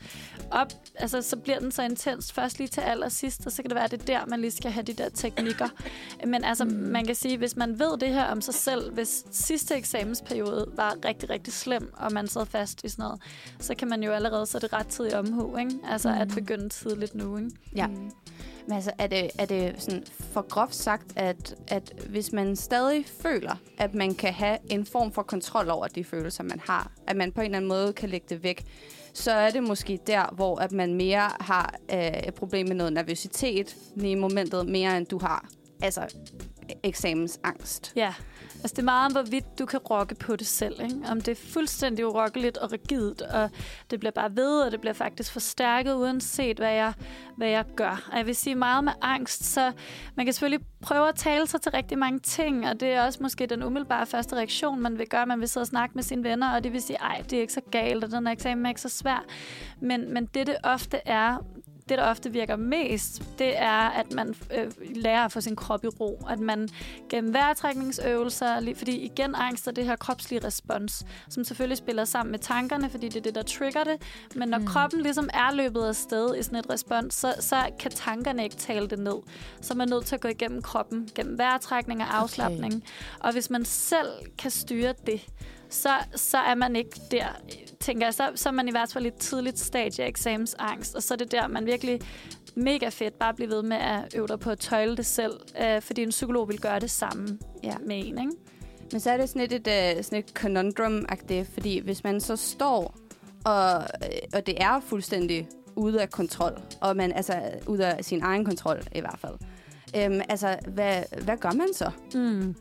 op, 0.51 0.73
altså 0.95 1.23
så 1.23 1.37
bliver 1.37 1.59
den 1.59 1.73
så 1.73 1.83
intens 1.83 2.33
først 2.33 2.59
lige 2.59 2.69
til 2.69 2.81
allersidst, 2.81 3.47
og 3.47 3.53
så 3.53 3.63
kan 3.63 3.71
det 3.71 3.75
være, 3.75 3.85
at 3.85 3.91
det 3.91 4.01
er 4.01 4.05
der, 4.05 4.27
man 4.27 4.41
lige 4.41 4.51
skal 4.51 4.71
have 4.71 4.83
de 4.83 4.93
der 4.93 5.09
teknikker. 5.09 5.69
Men 6.27 6.45
altså, 6.45 6.65
mm. 6.65 6.71
man 6.71 7.07
kan 7.07 7.15
sige, 7.15 7.39
hvis 7.39 7.57
man 7.57 7.79
ved 7.79 7.99
det 7.99 8.09
her 8.09 8.25
om 8.25 8.41
sig 8.41 8.55
selv, 8.55 8.93
hvis 8.93 9.25
sidste 9.31 9.75
eksamensperiode 9.75 10.67
var 10.77 10.97
rigtig, 11.05 11.31
rigtig 11.31 11.53
slem, 11.53 11.93
og 11.97 12.13
man 12.13 12.29
sad 12.29 12.47
fast 12.47 12.85
i 12.85 12.89
sådan 12.89 13.03
noget, 13.03 13.21
så 13.59 13.75
kan 13.75 13.89
man 13.89 14.03
jo 14.03 14.13
allerede 14.13 14.47
så 14.47 14.59
det 14.59 14.73
ret 14.73 14.87
tidligt 14.87 15.15
omhu, 15.15 15.57
ikke? 15.57 15.73
Altså 15.91 16.09
mm. 16.09 16.21
at 16.21 16.29
begynde 16.29 16.69
tidligt 16.69 17.15
nu, 17.15 17.37
ikke? 17.37 17.51
Ja. 17.77 17.88
Mm. 17.89 18.11
Men 18.67 18.75
altså, 18.75 18.93
er 18.99 19.07
det, 19.07 19.31
er 19.39 19.47
det 19.47 19.75
sådan 19.79 20.05
for 20.21 20.43
groft 20.49 20.75
sagt, 20.75 21.13
at, 21.17 21.55
at 21.69 21.93
hvis 22.09 22.33
man 22.33 22.57
stadig 22.57 23.07
føler, 23.07 23.57
at 23.79 23.95
man 23.95 24.15
kan 24.15 24.33
have 24.33 24.59
en 24.71 24.87
form 24.87 25.13
for 25.13 25.23
kontrol 25.23 25.71
over 25.71 25.87
de 25.87 26.05
følelser, 26.05 26.45
man 26.45 26.61
har, 26.65 26.93
at 27.07 27.17
man 27.17 27.33
på 27.33 27.41
en 27.41 27.45
eller 27.45 27.57
anden 27.57 27.69
måde 27.69 27.93
kan 27.93 28.09
lægge 28.09 28.27
det 28.29 28.43
væk, 28.43 28.65
så 29.13 29.33
er 29.33 29.51
det 29.51 29.63
måske 29.63 29.99
der, 30.07 30.35
hvor 30.35 30.57
at 30.57 30.73
man 30.73 30.95
mere 30.95 31.31
har 31.41 31.75
øh, 31.93 31.99
et 31.99 32.35
problem 32.35 32.69
med 32.69 32.77
noget 32.77 32.93
nervøsitet 32.93 33.77
i 33.97 34.15
momentet, 34.15 34.69
mere 34.69 34.97
end 34.97 35.07
du 35.07 35.19
har 35.19 35.49
altså 35.83 36.15
eksamensangst. 36.83 37.93
Ja, 37.97 38.15
altså 38.63 38.75
det 38.75 38.79
er 38.79 38.85
meget 38.85 39.07
om, 39.07 39.13
hvorvidt 39.13 39.59
du 39.59 39.67
kan 39.67 39.79
rokke 39.79 40.15
på 40.15 40.37
det 40.37 40.47
selv. 40.47 40.83
Ikke? 40.83 40.97
Om 41.11 41.21
det 41.21 41.33
er 41.33 41.53
fuldstændig 41.53 42.07
urokkeligt 42.07 42.59
og 42.59 42.73
rigidt, 42.73 43.23
og 43.23 43.51
det 43.91 44.01
bliver 44.01 44.13
bare 44.13 44.37
ved, 44.37 44.61
og 44.61 44.73
det 44.73 44.81
bliver 44.81 44.93
faktisk 44.95 45.33
forstærket, 45.33 45.95
uanset 45.95 46.57
hvad 46.57 46.73
jeg, 46.73 46.93
hvad 47.37 47.49
jeg 47.49 47.65
gør. 47.77 48.09
Og 48.13 48.19
jeg 48.19 48.27
vil 48.27 48.37
sige 48.37 48.55
meget 48.55 48.85
med 48.85 48.93
angst, 49.03 49.45
så 49.45 49.73
man 50.15 50.27
kan 50.27 50.33
selvfølgelig 50.33 50.67
prøve 50.83 51.09
at 51.09 51.15
tale 51.15 51.47
sig 51.47 51.61
til 51.61 51.73
rigtig 51.73 51.99
mange 51.99 52.19
ting, 52.19 52.69
og 52.69 52.81
det 52.81 52.89
er 52.89 53.05
også 53.05 53.19
måske 53.23 53.47
den 53.47 53.63
umiddelbare 53.63 54.07
første 54.07 54.37
reaktion, 54.37 54.81
man 54.81 54.99
vil 54.99 55.09
gøre. 55.09 55.27
Man 55.27 55.41
vil 55.41 55.49
sidde 55.49 55.63
og 55.65 55.69
snakke 55.69 55.95
med 55.95 56.03
sine 56.03 56.25
venner, 56.25 56.55
og 56.55 56.65
det 56.65 56.73
vil 56.73 56.83
sige, 56.83 56.97
ej, 56.97 57.23
det 57.31 57.33
er 57.33 57.41
ikke 57.41 57.53
så 57.53 57.63
galt, 57.71 58.05
og 58.05 58.11
den 58.11 58.27
her 58.27 58.33
eksamen 58.33 58.67
er 58.67 58.71
ikke 58.71 58.81
så 58.81 58.89
svær. 58.89 59.25
Men, 59.81 60.15
men 60.15 60.27
det, 60.27 60.47
det 60.47 60.57
ofte 60.63 61.01
er, 61.05 61.45
det, 61.89 61.99
der 61.99 62.05
ofte 62.05 62.33
virker 62.33 62.57
mest, 62.57 63.23
det 63.39 63.59
er, 63.59 63.91
at 63.91 64.13
man 64.13 64.35
øh, 64.57 64.73
lærer 64.95 65.25
at 65.25 65.33
få 65.33 65.41
sin 65.41 65.57
krop 65.57 65.85
i 65.85 65.89
ro. 65.89 66.27
At 66.31 66.39
man 66.39 66.69
gennem 67.09 67.35
vejrtrækningsøvelser, 67.35 68.75
fordi 68.77 68.97
igen 68.97 69.35
angst 69.35 69.69
er 69.69 69.73
det 69.73 69.85
her 69.85 69.97
kropslige 69.97 70.45
respons, 70.45 71.07
som 71.29 71.45
selvfølgelig 71.45 71.79
spiller 71.79 72.05
sammen 72.05 72.31
med 72.31 72.39
tankerne, 72.39 72.91
fordi 72.91 73.09
det 73.09 73.17
er 73.17 73.21
det, 73.21 73.35
der 73.35 73.43
trigger 73.43 73.85
det. 73.85 74.03
Men 74.35 74.49
når 74.49 74.59
mm. 74.59 74.67
kroppen 74.67 75.01
ligesom 75.01 75.29
er 75.35 75.55
løbet 75.55 75.85
af 75.85 75.97
sted 75.97 76.37
i 76.37 76.43
sådan 76.43 76.59
et 76.59 76.71
respons, 76.71 77.15
så, 77.15 77.35
så 77.41 77.57
kan 77.79 77.91
tankerne 77.91 78.45
ikke 78.45 78.57
tale 78.57 78.89
det 78.89 78.99
ned. 78.99 79.17
Så 79.61 79.75
man 79.75 79.89
er 79.89 79.95
nødt 79.97 80.07
til 80.07 80.15
at 80.15 80.21
gå 80.21 80.29
igennem 80.29 80.63
kroppen, 80.63 81.09
gennem 81.15 81.39
vejrtrækning 81.39 82.01
og 82.01 82.17
afslappning. 82.17 82.75
Okay. 82.75 83.19
Og 83.21 83.33
hvis 83.33 83.51
man 83.51 83.65
selv 83.65 84.09
kan 84.39 84.51
styre 84.51 84.95
det, 85.07 85.27
så, 85.71 85.91
så 86.15 86.39
er 86.39 86.55
man 86.55 86.77
ikke 86.77 87.01
der, 87.11 87.27
tænker 87.81 88.07
jeg. 88.07 88.15
Så, 88.15 88.31
så 88.35 88.49
er 88.49 88.53
man 88.53 88.69
i 88.69 88.71
hvert 88.71 88.93
fald 88.93 89.05
i 89.05 89.09
et 89.09 89.15
tidligt 89.15 89.59
stadie 89.59 90.05
af 90.05 90.09
eksamensangst, 90.09 90.95
og 90.95 91.03
så 91.03 91.15
er 91.15 91.19
det 91.19 91.33
der, 91.33 91.47
man 91.47 91.67
virkelig 91.67 92.01
mega 92.55 92.89
fedt 92.89 93.19
bare 93.19 93.35
blive 93.35 93.51
ved 93.51 93.63
med 93.63 93.77
at 93.77 94.15
øve 94.15 94.27
dig 94.27 94.41
på 94.41 94.51
at 94.51 94.59
tøjle 94.59 94.97
det 94.97 95.07
selv, 95.07 95.41
øh, 95.63 95.83
fordi 95.83 96.03
en 96.03 96.09
psykolog 96.09 96.49
vil 96.49 96.61
gøre 96.61 96.81
det 96.81 96.91
samme 96.91 97.39
ja. 97.63 97.75
med 97.87 97.97
en, 97.99 98.19
ikke? 98.19 98.33
Men 98.93 99.01
så 99.01 99.11
er 99.11 99.17
det 99.17 99.29
sådan 99.29 99.43
et, 99.43 99.53
et, 99.53 99.97
uh, 99.97 100.05
sådan 100.05 100.19
et 100.19 100.33
conundrum-agtigt, 100.39 101.45
fordi 101.53 101.79
hvis 101.79 102.05
man 102.05 102.21
så 102.21 102.37
står, 102.37 102.95
og, 103.45 103.85
og 104.35 104.47
det 104.47 104.63
er 104.63 104.81
fuldstændig 104.81 105.49
ude 105.77 106.03
af 106.03 106.11
kontrol, 106.11 106.61
og 106.81 106.97
man 106.97 107.13
altså 107.13 107.43
ude 107.67 107.87
af 107.87 108.05
sin 108.05 108.23
egen 108.23 108.45
kontrol 108.45 108.81
i 108.95 109.01
hvert 109.01 109.19
fald, 109.19 109.35
øhm, 109.97 110.21
altså 110.29 110.57
hvad, 110.69 111.03
hvad 111.25 111.37
gør 111.37 111.53
man 111.53 111.75
så? 111.75 111.91
Mm. 112.15 112.55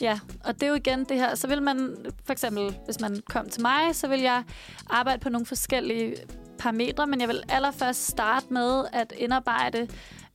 Ja, 0.00 0.18
og 0.44 0.54
det 0.54 0.62
er 0.62 0.66
jo 0.68 0.74
igen 0.74 1.04
det 1.04 1.16
her. 1.16 1.34
Så 1.34 1.48
vil 1.48 1.62
man, 1.62 1.96
for 2.24 2.32
eksempel, 2.32 2.78
hvis 2.84 3.00
man 3.00 3.22
kom 3.30 3.48
til 3.48 3.62
mig, 3.62 3.80
så 3.92 4.08
vil 4.08 4.20
jeg 4.20 4.42
arbejde 4.90 5.20
på 5.20 5.28
nogle 5.28 5.46
forskellige 5.46 6.16
parametre, 6.58 7.06
men 7.06 7.20
jeg 7.20 7.28
vil 7.28 7.42
allerførst 7.48 8.06
starte 8.06 8.46
med 8.50 8.84
at 8.92 9.12
indarbejde 9.18 9.88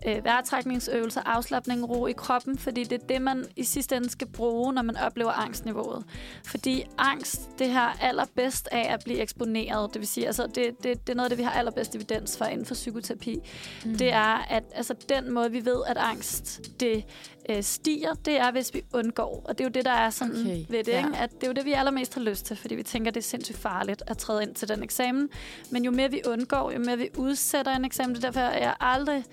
øh, 0.07 0.25
vejrtrækningsøvelser, 0.25 1.21
afslappning, 1.25 1.89
ro 1.89 2.07
i 2.07 2.11
kroppen, 2.11 2.57
fordi 2.57 2.83
det 2.83 3.01
er 3.01 3.07
det, 3.07 3.21
man 3.21 3.45
i 3.55 3.63
sidste 3.63 3.95
ende 3.95 4.09
skal 4.09 4.27
bruge, 4.27 4.73
når 4.73 4.81
man 4.81 4.97
oplever 4.97 5.31
angstniveauet. 5.31 6.03
Fordi 6.45 6.83
angst, 6.97 7.49
det 7.59 7.69
har 7.69 7.97
allerbedst 8.01 8.69
af 8.71 8.93
at 8.93 9.01
blive 9.03 9.19
eksponeret. 9.19 9.93
Det 9.93 9.99
vil 9.99 10.07
sige, 10.07 10.27
altså, 10.27 10.47
det, 10.47 10.83
det, 10.83 11.07
det 11.07 11.13
er 11.13 11.15
noget 11.15 11.25
af 11.25 11.29
det, 11.29 11.37
vi 11.37 11.43
har 11.43 11.51
allerbedst 11.51 11.95
evidens 11.95 12.37
for 12.37 12.45
inden 12.45 12.65
for 12.65 12.73
psykoterapi. 12.73 13.39
Mm. 13.85 13.97
Det 13.97 14.13
er, 14.13 14.45
at 14.49 14.63
altså, 14.75 14.95
den 15.09 15.31
måde, 15.31 15.51
vi 15.51 15.65
ved, 15.65 15.81
at 15.87 15.97
angst 15.97 16.61
det 16.79 17.05
øh, 17.49 17.63
stiger, 17.63 18.13
det 18.13 18.39
er, 18.39 18.51
hvis 18.51 18.73
vi 18.73 18.83
undgår. 18.93 19.45
Og 19.45 19.57
det 19.57 19.63
er 19.63 19.67
jo 19.67 19.71
det, 19.71 19.85
der 19.85 19.91
er 19.91 20.09
sådan 20.09 20.41
okay. 20.41 20.65
ved 20.69 20.83
det, 20.83 20.87
ja. 20.87 20.97
ikke? 20.97 21.17
at 21.17 21.31
det 21.31 21.43
er 21.43 21.47
jo 21.47 21.53
det, 21.53 21.65
vi 21.65 21.73
allermest 21.73 22.13
har 22.13 22.21
lyst 22.21 22.45
til, 22.45 22.57
fordi 22.57 22.75
vi 22.75 22.83
tænker, 22.83 23.11
det 23.11 23.19
er 23.19 23.23
sindssygt 23.23 23.57
farligt 23.57 24.03
at 24.07 24.17
træde 24.17 24.43
ind 24.43 24.55
til 24.55 24.67
den 24.67 24.83
eksamen. 24.83 25.29
Men 25.69 25.85
jo 25.85 25.91
mere 25.91 26.11
vi 26.11 26.21
undgår, 26.27 26.71
jo 26.71 26.79
mere 26.79 26.97
vi 26.97 27.09
udsætter 27.17 27.75
en 27.75 27.85
eksamen, 27.85 28.15
det 28.15 28.23
er 28.23 28.31
derfor, 28.31 28.39
jeg 28.39 28.75
aldrig, 28.79 29.23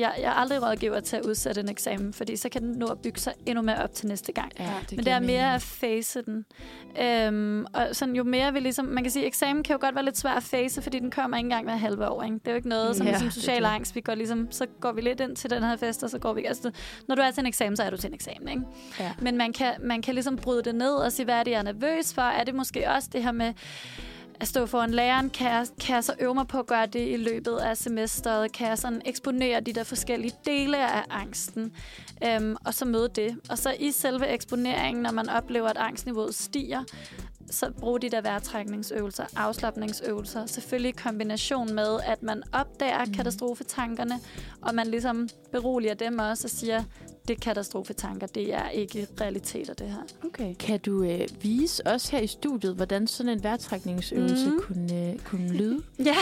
jeg, 0.00 0.14
jeg 0.18 0.26
er 0.26 0.30
aldrig 0.32 0.62
rådgiver 0.62 1.00
til 1.00 1.16
at 1.16 1.24
udsætte 1.26 1.60
en 1.60 1.68
eksamen, 1.68 2.12
fordi 2.12 2.36
så 2.36 2.48
kan 2.48 2.62
den 2.62 2.70
nå 2.70 2.86
at 2.86 2.98
bygge 2.98 3.20
sig 3.20 3.32
endnu 3.46 3.62
mere 3.62 3.82
op 3.82 3.94
til 3.94 4.06
næste 4.06 4.32
gang. 4.32 4.52
Ja, 4.58 4.72
det 4.90 4.96
Men 4.96 5.04
det 5.04 5.12
er 5.12 5.20
mere 5.20 5.54
at 5.54 5.62
face 5.62 6.22
den. 6.22 6.44
Øhm, 7.02 7.66
og 7.72 7.88
sådan, 7.92 8.16
jo 8.16 8.24
mere 8.24 8.52
vi 8.52 8.60
ligesom, 8.60 8.84
man 8.84 9.04
kan 9.04 9.10
sige, 9.10 9.26
eksamen 9.26 9.62
kan 9.62 9.74
jo 9.74 9.80
godt 9.80 9.94
være 9.94 10.04
lidt 10.04 10.18
svær 10.18 10.30
at 10.30 10.42
face, 10.42 10.82
fordi 10.82 10.98
den 10.98 11.10
kommer 11.10 11.36
ikke 11.36 11.46
engang 11.46 11.64
hver 11.64 11.76
halve 11.76 12.08
år. 12.08 12.22
Ikke? 12.22 12.34
Det 12.34 12.46
er 12.46 12.50
jo 12.50 12.56
ikke 12.56 12.68
noget, 12.68 12.96
som 12.96 13.06
ja, 13.06 13.12
ligesom 13.12 13.30
social 13.30 13.64
angst. 13.64 13.94
Vi 13.94 14.00
går 14.00 14.14
ligesom, 14.14 14.48
så 14.50 14.66
går 14.80 14.92
vi 14.92 15.00
lidt 15.00 15.20
ind 15.20 15.36
til 15.36 15.50
den 15.50 15.62
her 15.62 15.76
fest, 15.76 16.02
og 16.02 16.10
så 16.10 16.18
går 16.18 16.32
vi, 16.32 16.44
altså, 16.44 16.70
når 17.08 17.14
du 17.14 17.22
er 17.22 17.30
til 17.30 17.40
en 17.40 17.46
eksamen, 17.46 17.76
så 17.76 17.82
er 17.82 17.90
du 17.90 17.96
til 17.96 18.08
en 18.08 18.14
eksamen. 18.14 18.48
Ikke? 18.48 18.62
Ja. 19.00 19.12
Men 19.18 19.36
man 19.36 19.52
kan, 19.52 19.72
man 19.80 20.02
kan 20.02 20.14
ligesom 20.14 20.36
bryde 20.36 20.62
det 20.62 20.74
ned 20.74 20.94
og 20.94 21.12
sige, 21.12 21.24
hvad 21.24 21.34
er 21.34 21.42
det, 21.42 21.50
jeg 21.50 21.58
er 21.58 21.62
nervøs 21.62 22.14
for? 22.14 22.22
Er 22.22 22.44
det 22.44 22.54
måske 22.54 22.90
også 22.90 23.08
det 23.12 23.22
her 23.22 23.32
med, 23.32 23.52
at 24.40 24.48
stå 24.48 24.66
foran 24.66 24.90
læreren, 24.90 25.30
kan 25.30 25.46
jeg, 25.46 25.66
kan 25.80 25.94
jeg 25.94 26.04
så 26.04 26.14
øve 26.20 26.34
mig 26.34 26.46
på 26.46 26.58
at 26.58 26.66
gøre 26.66 26.86
det 26.86 27.08
i 27.08 27.16
løbet 27.16 27.56
af 27.56 27.76
semesteret? 27.76 28.52
Kan 28.52 28.68
jeg 28.68 28.78
sådan 28.78 29.02
eksponere 29.04 29.60
de 29.60 29.72
der 29.72 29.84
forskellige 29.84 30.34
dele 30.44 30.78
af 30.90 31.02
angsten? 31.10 31.72
Øhm, 32.24 32.56
og 32.64 32.74
så 32.74 32.84
møde 32.84 33.08
det. 33.14 33.38
Og 33.50 33.58
så 33.58 33.74
i 33.80 33.90
selve 33.90 34.26
eksponeringen, 34.26 35.02
når 35.02 35.12
man 35.12 35.28
oplever, 35.28 35.68
at 35.68 35.76
angstniveauet 35.76 36.34
stiger, 36.34 36.84
så 37.50 37.70
brug 37.70 38.02
de 38.02 38.10
der 38.10 38.20
vejrtrækningsøvelser, 38.20 39.24
afslappningsøvelser. 39.36 40.46
Selvfølgelig 40.46 40.88
i 40.88 40.92
kombination 40.92 41.74
med, 41.74 42.00
at 42.06 42.22
man 42.22 42.42
opdager 42.52 43.04
mm. 43.04 43.12
katastrofetankerne, 43.12 44.20
og 44.62 44.74
man 44.74 44.86
ligesom 44.86 45.28
beroliger 45.52 45.94
dem 45.94 46.18
også 46.18 46.46
og 46.46 46.50
siger, 46.50 46.84
det 47.28 47.36
er 47.36 47.40
katastrofetanker. 47.40 48.26
Det 48.26 48.54
er 48.54 48.68
ikke 48.68 49.06
realiteter, 49.20 49.74
det 49.74 49.86
her. 49.86 50.02
Okay. 50.24 50.54
Kan 50.54 50.80
du 50.80 51.02
øh, 51.02 51.28
vise 51.42 51.86
os 51.86 52.08
her 52.08 52.18
i 52.18 52.26
studiet, 52.26 52.74
hvordan 52.74 53.06
sådan 53.06 53.32
en 53.32 53.42
vejrtrækningsøvelse 53.42 54.50
mm. 54.50 54.60
kunne, 54.60 55.10
øh, 55.10 55.18
kunne 55.18 55.52
lyde? 55.52 55.82
ja, 55.98 56.16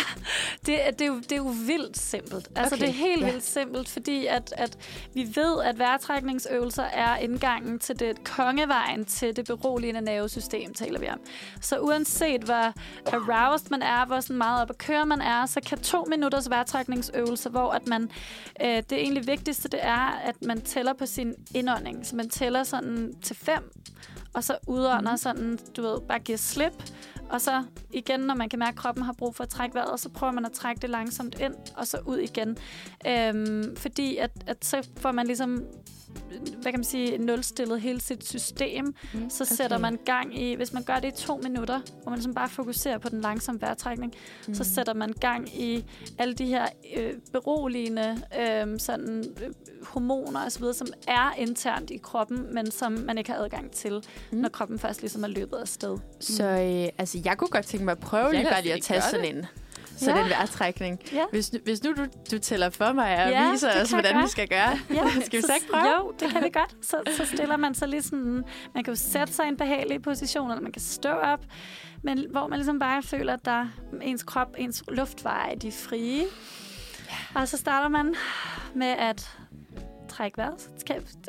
det, 0.66 0.78
det, 0.98 1.00
er 1.00 1.06
jo, 1.06 1.16
det 1.16 1.32
er 1.32 1.36
jo 1.36 1.54
vildt 1.66 1.98
simpelt. 1.98 2.48
Altså, 2.54 2.74
okay. 2.74 2.86
det 2.86 2.88
er 2.88 2.98
helt 2.98 3.20
ja. 3.20 3.30
vildt 3.30 3.44
simpelt, 3.44 3.88
fordi 3.88 4.26
at, 4.26 4.54
at 4.56 4.78
vi 5.14 5.28
ved, 5.34 5.62
at 5.64 5.78
vejrtrækningsøvelser 5.78 6.82
er 6.82 7.16
indgangen 7.16 7.78
til 7.78 8.00
det 8.00 8.24
kongevejen 8.24 9.04
til 9.04 9.36
det 9.36 9.46
beroligende 9.46 10.00
nervesystem, 10.00 10.74
taler 10.74 11.00
vi 11.00 11.08
om. 11.08 11.20
Så 11.60 11.78
uanset 11.78 12.42
hvor 12.42 12.72
aroused 13.12 13.70
man 13.70 13.82
er, 13.82 14.06
hvor 14.06 14.20
sådan 14.20 14.36
meget 14.36 14.62
op 14.62 14.70
at 14.70 14.78
køre 14.78 15.06
man 15.06 15.20
er, 15.20 15.46
så 15.46 15.60
kan 15.60 15.78
to 15.78 16.04
minutters 16.04 16.50
vejrtrækningsøvelse, 16.50 17.48
hvor 17.48 17.70
at 17.70 17.86
man, 17.86 18.10
øh, 18.62 18.76
det 18.76 18.92
egentlig 18.92 19.26
vigtigste, 19.26 19.68
det 19.68 19.80
er, 19.82 20.20
at 20.24 20.42
man 20.42 20.60
tæller 20.60 20.91
tæller 20.92 20.98
på 20.98 21.06
sin 21.06 21.34
indånding. 21.54 22.06
Så 22.06 22.16
man 22.16 22.28
tæller 22.28 22.64
sådan 22.64 23.14
til 23.22 23.36
fem, 23.36 23.72
og 24.34 24.44
så 24.44 24.56
udånder 24.66 25.10
mm. 25.10 25.16
sådan, 25.16 25.58
du 25.76 25.82
ved, 25.82 26.00
bare 26.08 26.18
giver 26.18 26.38
slip. 26.38 26.72
Og 27.30 27.40
så 27.40 27.64
igen, 27.92 28.20
når 28.20 28.34
man 28.34 28.48
kan 28.48 28.58
mærke, 28.58 28.74
at 28.74 28.76
kroppen 28.76 29.04
har 29.04 29.12
brug 29.12 29.34
for 29.34 29.44
at 29.44 29.50
trække 29.50 29.74
vejret, 29.74 30.00
så 30.00 30.08
prøver 30.08 30.32
man 30.32 30.44
at 30.44 30.52
trække 30.52 30.80
det 30.82 30.90
langsomt 30.90 31.40
ind, 31.40 31.54
og 31.76 31.86
så 31.86 31.98
ud 32.06 32.18
igen. 32.18 32.56
Øhm, 33.06 33.76
fordi 33.76 34.16
at, 34.16 34.30
at 34.46 34.64
så 34.64 34.88
får 34.96 35.12
man 35.12 35.26
ligesom 35.26 35.64
hvad 36.62 36.72
kan 36.72 36.78
man 36.78 36.84
sige, 36.84 37.18
nulstillet 37.18 37.80
hele 37.80 38.00
sit 38.00 38.28
system, 38.28 38.84
mm, 39.14 39.30
så 39.30 39.44
okay. 39.44 39.54
sætter 39.54 39.78
man 39.78 39.98
gang 40.04 40.38
i, 40.40 40.54
hvis 40.54 40.72
man 40.72 40.82
gør 40.82 40.98
det 40.98 41.08
i 41.08 41.24
to 41.26 41.36
minutter, 41.36 41.80
hvor 42.02 42.10
man 42.10 42.18
ligesom 42.18 42.34
bare 42.34 42.48
fokuserer 42.48 42.98
på 42.98 43.08
den 43.08 43.20
langsomme 43.20 43.60
vejrtrækning, 43.60 44.14
mm. 44.48 44.54
så 44.54 44.64
sætter 44.64 44.94
man 44.94 45.12
gang 45.20 45.60
i 45.60 45.84
alle 46.18 46.34
de 46.34 46.46
her 46.46 46.66
øh, 46.96 47.12
beroligende 47.32 48.22
øh, 48.40 48.80
sådan, 48.80 49.24
øh, 49.42 49.52
hormoner 49.82 50.46
osv., 50.46 50.64
som 50.72 50.86
er 51.08 51.34
internt 51.38 51.90
i 51.90 51.96
kroppen, 51.96 52.54
men 52.54 52.70
som 52.70 52.92
man 52.92 53.18
ikke 53.18 53.30
har 53.30 53.38
adgang 53.38 53.70
til, 53.70 54.04
mm. 54.30 54.38
når 54.38 54.48
kroppen 54.48 54.78
først 54.78 55.00
ligesom 55.00 55.24
er 55.24 55.28
løbet 55.28 55.56
af 55.56 55.68
sted. 55.68 55.98
Så 56.20 56.44
øh, 56.44 56.88
altså, 56.98 57.18
jeg 57.24 57.38
kunne 57.38 57.50
godt 57.50 57.66
tænke 57.66 57.84
mig 57.84 57.92
at 57.92 57.98
prøve 57.98 58.32
lige 58.32 58.44
bare 58.44 58.62
lige 58.62 58.74
at 58.74 58.82
tage 58.82 59.02
sådan 59.10 59.36
en 59.36 59.46
så 60.02 60.10
ja. 60.10 60.20
den 60.20 60.28
vejrtrækning. 60.30 61.00
Ja. 61.12 61.24
Hvis, 61.30 61.52
hvis 61.64 61.82
nu 61.84 61.92
du, 61.92 62.06
du 62.30 62.38
tæller 62.38 62.70
for 62.70 62.92
mig 62.92 63.24
og 63.24 63.30
ja, 63.30 63.50
viser 63.52 63.82
os, 63.82 63.90
hvordan 63.90 64.22
vi 64.22 64.28
skal 64.28 64.48
gøre, 64.48 64.78
ja. 64.90 65.04
skal 65.26 65.36
vi 65.36 65.42
så, 65.46 65.54
ikke 65.54 65.66
prøve? 65.72 65.84
Jo, 66.00 66.12
det 66.20 66.30
kan 66.30 66.42
vi 66.44 66.50
godt. 66.52 66.76
Så, 66.86 66.96
så 67.16 67.26
stiller 67.26 67.56
man 67.56 67.74
sig 67.74 67.88
lige 67.88 68.02
sådan, 68.02 68.44
man 68.74 68.84
kan 68.84 68.94
jo 68.94 69.00
sætte 69.00 69.32
sig 69.32 69.44
i 69.44 69.48
en 69.48 69.56
behagelig 69.56 70.02
position, 70.02 70.50
eller 70.50 70.62
man 70.62 70.72
kan 70.72 70.82
stå 70.82 71.08
op, 71.10 71.44
men 72.02 72.24
hvor 72.30 72.46
man 72.46 72.58
ligesom 72.58 72.78
bare 72.78 73.02
føler, 73.02 73.32
at 73.32 73.44
der 73.44 73.66
ens 74.02 74.22
krop, 74.22 74.48
ens 74.58 74.82
luftveje, 74.88 75.56
de 75.56 75.68
er 75.68 75.72
frie. 75.72 76.24
Og 77.34 77.48
så 77.48 77.56
starter 77.56 77.88
man 77.88 78.14
med 78.74 78.86
at 78.86 79.30
trække 80.08 80.38
vejret. 80.38 80.68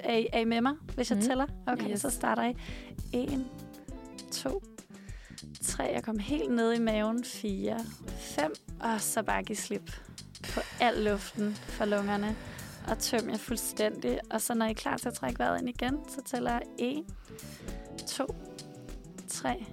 Er, 0.04 0.14
I, 0.18 0.28
er 0.34 0.40
I 0.40 0.46
med 0.46 0.62
mig, 0.62 0.74
hvis 0.96 1.10
jeg 1.10 1.18
Mhm. 1.18 1.28
tæller? 1.28 1.46
Okay, 1.68 1.90
Yes. 1.92 2.02
så 2.02 2.10
starter 2.10 2.44
I. 2.44 2.54
1, 3.14 3.46
2, 4.32 4.64
3. 5.64 5.84
Jeg 5.84 6.04
kommer 6.04 6.22
helt 6.22 6.52
ned 6.52 6.74
i 6.74 6.80
maven. 6.80 7.24
4, 7.26 7.80
5. 8.18 8.54
Og 8.80 9.02
så 9.02 9.24
bare 9.24 9.44
give 9.44 9.56
slip 9.56 9.92
på 10.54 10.60
al 10.80 10.98
luften 11.04 11.56
fra 11.56 11.86
lungerne. 11.86 12.36
Og 12.88 13.00
tøm 13.00 13.30
jer 13.30 13.38
fuldstændig. 13.38 14.20
Og 14.32 14.42
så 14.42 14.54
når 14.54 14.66
I 14.66 14.70
er 14.70 14.74
klar 14.74 14.98
til 14.98 15.08
at 15.08 15.14
trække 15.14 15.40
vejret 15.40 15.60
ind 15.60 15.70
igen, 15.70 15.98
så 16.10 16.22
tæller 16.26 16.52
jeg 16.52 16.62
1, 16.80 17.04
2, 18.08 18.36
3, 19.28 19.66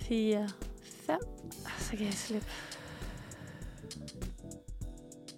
4, 0.00 0.48
5. 1.06 1.16
Og 1.64 1.70
så 1.78 1.90
kan 1.90 2.06
jeg 2.06 2.14
slippe. 2.14 2.46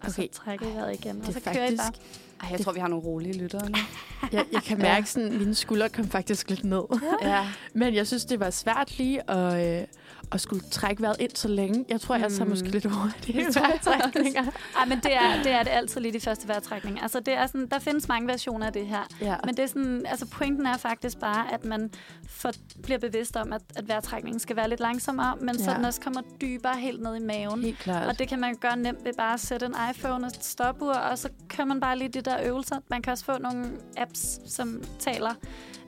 Og 0.01 0.09
Okay. 0.09 0.29
så 0.33 0.33
trækker 0.33 0.67
I 0.67 0.75
vejret 0.75 0.95
igen. 0.95 1.21
Og 1.21 1.27
Det 1.27 1.35
så 1.35 1.51
er 1.51 1.55
kører 1.55 1.71
I 1.71 1.77
bare. 1.77 1.93
Ej, 2.41 2.49
jeg 2.51 2.61
tror, 2.61 2.73
vi 2.73 2.81
har 2.81 2.89
nogle 2.89 3.05
rolige 3.05 3.39
lyttere 3.39 3.71
nu. 3.71 3.79
Jeg, 4.33 4.45
jeg 4.53 4.63
kan 4.63 4.79
mærke, 4.79 5.11
sådan, 5.11 5.39
mine 5.39 5.55
skuldre 5.55 5.89
kom 5.89 6.09
faktisk 6.09 6.51
lidt 6.51 6.65
ned. 6.65 6.83
ja. 7.23 7.47
Men 7.81 7.95
jeg 7.95 8.07
synes, 8.07 8.25
det 8.25 8.41
var 8.41 8.51
svært 8.51 8.99
lige 8.99 9.31
at, 9.31 9.81
øh, 9.81 9.87
at 10.33 10.41
skulle 10.41 10.63
trække 10.71 11.03
vejret 11.03 11.17
ind 11.21 11.31
så 11.35 11.49
længe. 11.49 11.85
Jeg 11.89 12.01
tror, 12.01 12.15
jeg 12.17 12.31
tager 12.31 12.45
Mm. 12.45 12.51
måske 12.51 12.69
lidt 12.69 12.85
hurtigt 12.85 13.27
Det 13.27 13.57
jeg 13.57 13.63
vejrtrækninger. 13.63 14.43
Ej, 14.79 14.85
men 14.87 14.99
det 15.01 15.15
er, 15.15 15.43
det 15.43 15.53
er 15.53 15.63
det 15.63 15.71
altid 15.71 16.01
lige 16.01 16.13
de 16.13 16.21
første 16.21 16.49
vejrtrækninger. 16.49 17.03
Altså, 17.03 17.21
det 17.21 17.35
er 17.35 17.47
sådan, 17.47 17.67
der 17.71 17.79
findes 17.79 18.09
mange 18.09 18.29
versioner 18.29 18.67
af 18.67 18.73
det 18.73 18.87
her. 18.87 19.07
Ja. 19.21 19.37
Men 19.45 19.57
det 19.57 19.63
er 19.63 19.67
sådan, 19.67 20.07
altså 20.07 20.27
pointen 20.27 20.67
er 20.67 20.77
faktisk 20.77 21.19
bare, 21.19 21.53
at 21.55 21.65
man 21.65 21.91
for, 22.29 22.51
bliver 22.83 22.99
bevidst 22.99 23.37
om, 23.37 23.53
at, 23.53 23.63
at 23.77 23.89
vejrtrækningen 23.89 24.41
skal 24.41 24.57
være 24.57 24.69
lidt 24.69 24.81
langsommere, 24.81 25.37
men 25.41 25.59
så 25.59 25.71
Ja. 25.71 25.77
den 25.77 25.85
også 25.85 26.01
kommer 26.01 26.21
dybere 26.41 26.77
helt 26.77 27.03
ned 27.03 27.17
i 27.17 27.21
maven. 27.25 27.63
Helt 27.63 27.79
klart. 27.79 28.09
Og 28.09 28.19
det 28.19 28.29
kan 28.29 28.41
man 28.41 28.55
gøre 28.55 28.77
nemt 28.77 29.05
ved 29.05 29.13
bare 29.19 29.35
at 29.35 29.41
sætte 29.41 29.67
en 29.67 29.75
iPhone 29.91 30.25
og 30.27 30.29
et 30.39 30.45
stopur, 30.45 30.93
og 30.93 31.19
så 31.19 31.29
kører 31.49 31.67
man 31.67 31.81
bare 31.81 31.99
lige 31.99 32.09
de 32.09 32.21
der 32.21 32.37
øvelser. 32.45 32.77
Man 32.91 33.03
kan 33.03 33.11
også 33.13 33.25
få 33.25 33.39
nogle 33.39 33.67
apps, 33.97 34.41
som 34.47 34.83
taler, 34.99 35.35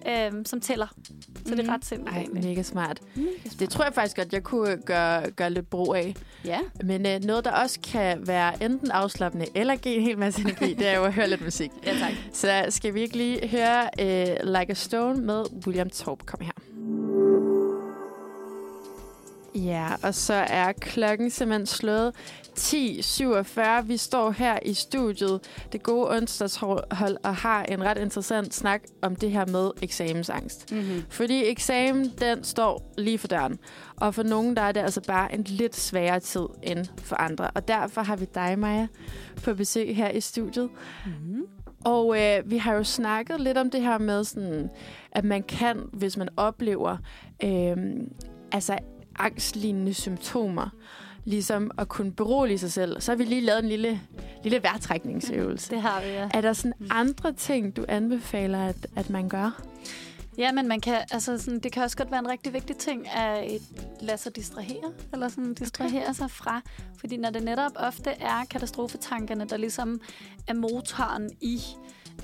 øhm, 0.08 0.44
som 0.44 0.60
tæller. 0.60 0.86
Så 1.46 1.50
det 1.54 1.58
er 1.58 1.62
Mhm. 1.62 1.72
ret 1.72 1.84
simpelt. 1.84 2.16
Ej, 2.16 2.26
mega 2.32 2.62
smart. 2.62 3.00
Det 3.58 3.70
tror 3.70 3.84
jeg 3.84 3.94
faktisk 3.94 4.16
godt, 4.16 4.32
jeg 4.32 4.42
kunne 4.42 4.76
gøre, 4.76 5.30
gøre 5.30 5.50
lidt 5.50 5.70
brug 5.70 5.94
af. 5.94 6.14
Ja. 6.44 6.58
Men 6.84 7.06
øh, 7.06 7.20
noget, 7.24 7.44
der 7.44 7.50
også 7.52 7.78
kan 7.92 8.26
være 8.26 8.64
enten 8.64 8.90
afslappende 8.90 9.46
eller 9.54 9.76
give 9.76 9.94
en 9.94 10.02
hel 10.02 10.18
masse 10.18 10.40
energi, 10.40 10.74
det 10.74 10.88
er 10.88 10.96
jo 10.96 11.04
at 11.04 11.12
høre 11.12 11.28
lidt 11.28 11.44
musik. 11.44 11.70
Ja, 11.86 11.92
tak. 11.98 12.12
Så 12.32 12.64
skal 12.68 12.94
vi 12.94 13.00
ikke 13.00 13.16
lige 13.16 13.48
høre 13.48 13.82
øh, 14.00 14.36
Like 14.58 14.70
a 14.70 14.74
Stone 14.74 15.20
med 15.20 15.44
William 15.66 15.90
Torp. 15.90 16.26
Kom 16.26 16.40
her. 16.40 16.52
Ja, 19.54 19.88
og 20.02 20.14
så 20.14 20.34
er 20.34 20.72
klokken 20.72 21.30
simpelthen 21.30 21.66
slået 21.66 22.14
10.47. 22.58 23.82
Vi 23.82 23.96
står 23.96 24.30
her 24.30 24.58
i 24.62 24.74
studiet, 24.74 25.40
det 25.72 25.82
gode 25.82 26.10
onsdagshold, 26.10 27.16
og 27.22 27.36
har 27.36 27.62
en 27.62 27.84
ret 27.84 27.98
interessant 27.98 28.54
snak 28.54 28.82
om 29.02 29.16
det 29.16 29.30
her 29.30 29.46
med 29.46 29.70
eksamensangst. 29.82 30.72
Mm-hmm. 30.72 31.04
Fordi 31.10 31.44
eksamen, 31.44 32.12
den 32.20 32.44
står 32.44 32.92
lige 32.98 33.18
for 33.18 33.28
døren. 33.28 33.58
Og 33.96 34.14
for 34.14 34.22
nogen, 34.22 34.56
der 34.56 34.62
er 34.62 34.72
det 34.72 34.80
altså 34.80 35.00
bare 35.00 35.34
en 35.34 35.44
lidt 35.44 35.76
sværere 35.76 36.20
tid 36.20 36.46
end 36.62 36.86
for 37.02 37.16
andre. 37.16 37.50
Og 37.50 37.68
derfor 37.68 38.02
har 38.02 38.16
vi 38.16 38.26
dig, 38.34 38.58
Maja, 38.58 38.86
på 39.44 39.54
besøg 39.54 39.96
her 39.96 40.08
i 40.08 40.20
studiet. 40.20 40.70
Mm-hmm. 41.06 41.42
Og 41.84 42.20
øh, 42.22 42.50
vi 42.50 42.58
har 42.58 42.74
jo 42.74 42.84
snakket 42.84 43.40
lidt 43.40 43.58
om 43.58 43.70
det 43.70 43.82
her 43.82 43.98
med, 43.98 44.24
sådan, 44.24 44.70
at 45.12 45.24
man 45.24 45.42
kan, 45.42 45.80
hvis 45.92 46.16
man 46.16 46.28
oplever 46.36 46.96
øh, 47.44 47.76
altså 48.52 48.78
angstlignende 49.18 49.94
symptomer, 49.94 50.68
ligesom 51.24 51.70
at 51.78 51.88
kunne 51.88 52.12
berolige 52.12 52.58
sig 52.58 52.72
selv. 52.72 53.00
Så 53.00 53.12
har 53.12 53.16
vi 53.16 53.24
lige 53.24 53.40
lavet 53.40 53.62
en 53.62 53.68
lille, 53.68 54.00
lille 54.42 54.62
vejrtrækningsøvelse. 54.62 55.70
Det 55.74 55.82
har 55.82 56.00
vi, 56.00 56.06
ja. 56.06 56.28
Er 56.34 56.40
der 56.40 56.52
sådan 56.52 56.74
andre 56.90 57.32
ting, 57.32 57.76
du 57.76 57.84
anbefaler, 57.88 58.66
at, 58.66 58.86
at 58.96 59.10
man 59.10 59.28
gør? 59.28 59.62
Ja, 60.38 60.52
men 60.52 60.68
man 60.68 60.80
kan, 60.80 60.98
altså 61.10 61.38
sådan, 61.38 61.60
det 61.60 61.72
kan 61.72 61.82
også 61.82 61.96
godt 61.96 62.10
være 62.10 62.20
en 62.20 62.28
rigtig 62.28 62.52
vigtig 62.52 62.76
ting 62.76 63.08
at 63.08 63.60
lade 64.00 64.18
sig 64.18 64.36
distrahere, 64.36 64.92
eller 65.12 65.28
sådan 65.28 65.54
distrahere 65.54 66.02
okay. 66.02 66.12
sig 66.12 66.30
fra. 66.30 66.60
Fordi 67.00 67.16
når 67.16 67.30
det 67.30 67.42
netop 67.42 67.72
ofte 67.76 68.10
er 68.10 68.44
katastrofetankerne, 68.50 69.44
der 69.44 69.56
ligesom 69.56 70.00
er 70.46 70.54
motoren 70.54 71.30
i 71.40 71.60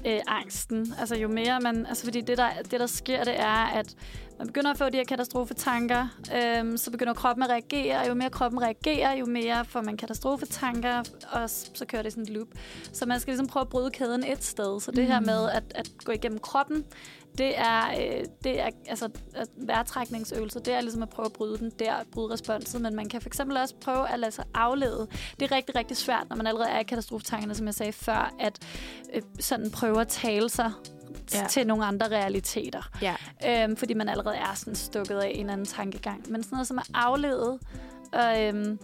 øh, 0.07 0.20
angsten. 0.27 0.95
Altså 0.99 1.16
jo 1.16 1.28
mere 1.28 1.61
man, 1.61 1.87
altså 1.87 2.05
fordi 2.05 2.20
det 2.20 2.39
der, 2.39 2.49
det 2.70 2.81
der 2.81 2.87
sker, 2.87 3.24
det 3.24 3.41
er, 3.41 3.66
at 3.66 3.97
man 4.39 4.47
begynder 4.47 4.70
at 4.70 4.78
få 4.78 4.89
de 4.89 4.97
her 4.97 5.05
katastrofetanker, 5.05 6.09
øhm, 6.37 6.77
så 6.77 6.91
begynder 6.91 7.15
kroppen 7.15 7.43
at 7.43 7.51
reagere, 7.51 7.99
og 7.99 8.09
jo 8.09 8.15
mere 8.15 8.31
kroppen 8.31 8.62
reagerer, 8.62 9.12
jo 9.12 9.27
mere 9.27 9.65
får 9.65 9.81
man 9.83 9.97
katastrofetanker, 9.97 11.03
og 11.33 11.51
så 11.51 11.85
kører 11.89 12.03
det 12.03 12.12
sådan 12.12 12.23
et 12.23 12.31
loop. 12.31 12.49
Så 12.93 13.07
man 13.07 13.20
skal 13.20 13.31
ligesom 13.31 13.47
prøve 13.47 13.61
at 13.61 13.69
bryde 13.69 13.91
kæden 13.91 14.24
et 14.24 14.45
sted. 14.45 14.81
Så 14.81 14.91
det 14.91 15.05
mm. 15.05 15.11
her 15.11 15.20
med 15.20 15.51
at, 15.51 15.65
at 15.74 15.91
gå 16.05 16.12
igennem 16.12 16.39
kroppen, 16.39 16.85
det 17.38 17.58
er, 17.58 17.82
øh, 17.90 18.24
det 18.44 18.60
er 18.60 18.68
altså 18.88 19.08
at 19.34 19.48
vejrtrækningsøvelser, 19.56 20.60
det 20.60 20.74
er 20.74 20.80
ligesom 20.80 21.02
at 21.02 21.08
prøve 21.08 21.26
at 21.26 21.32
bryde 21.32 21.58
den 21.58 21.70
der, 21.78 21.94
bryde 22.12 22.32
responset, 22.32 22.80
men 22.80 22.96
man 22.96 23.08
kan 23.08 23.20
for 23.20 23.28
eksempel 23.28 23.56
også 23.56 23.74
prøve 23.80 24.08
at 24.10 24.18
lade 24.18 24.32
sig 24.32 24.44
aflede. 24.54 25.06
Det 25.40 25.52
er 25.52 25.56
rigtig, 25.56 25.76
rigtig 25.76 25.96
svært, 25.96 26.26
når 26.28 26.36
man 26.36 26.46
allerede 26.46 26.68
er 26.68 26.78
i 26.78 26.82
katastrofetankerne, 26.82 27.54
som 27.54 27.66
jeg 27.66 27.74
sagde 27.74 27.92
før, 27.92 28.34
at 28.40 28.58
øh, 29.14 29.22
sådan 29.40 29.70
prøve 29.70 30.00
at 30.00 30.08
tale 30.08 30.48
sig 30.48 30.72
Ja. 31.34 31.46
til 31.48 31.66
nogle 31.66 31.84
andre 31.84 32.08
realiteter. 32.08 32.90
Ja. 33.02 33.14
Øhm, 33.64 33.76
fordi 33.76 33.94
man 33.94 34.08
allerede 34.08 34.36
er 34.36 34.54
sådan 34.54 34.74
stukket 34.74 35.16
af 35.18 35.32
en 35.34 35.50
anden 35.50 35.66
tankegang. 35.66 36.30
Men 36.30 36.42
sådan 36.42 36.56
noget 36.56 36.66
som 36.68 36.78
at 36.78 36.90
aflede, 36.94 37.58
og 38.12 38.42
øhm, 38.42 38.78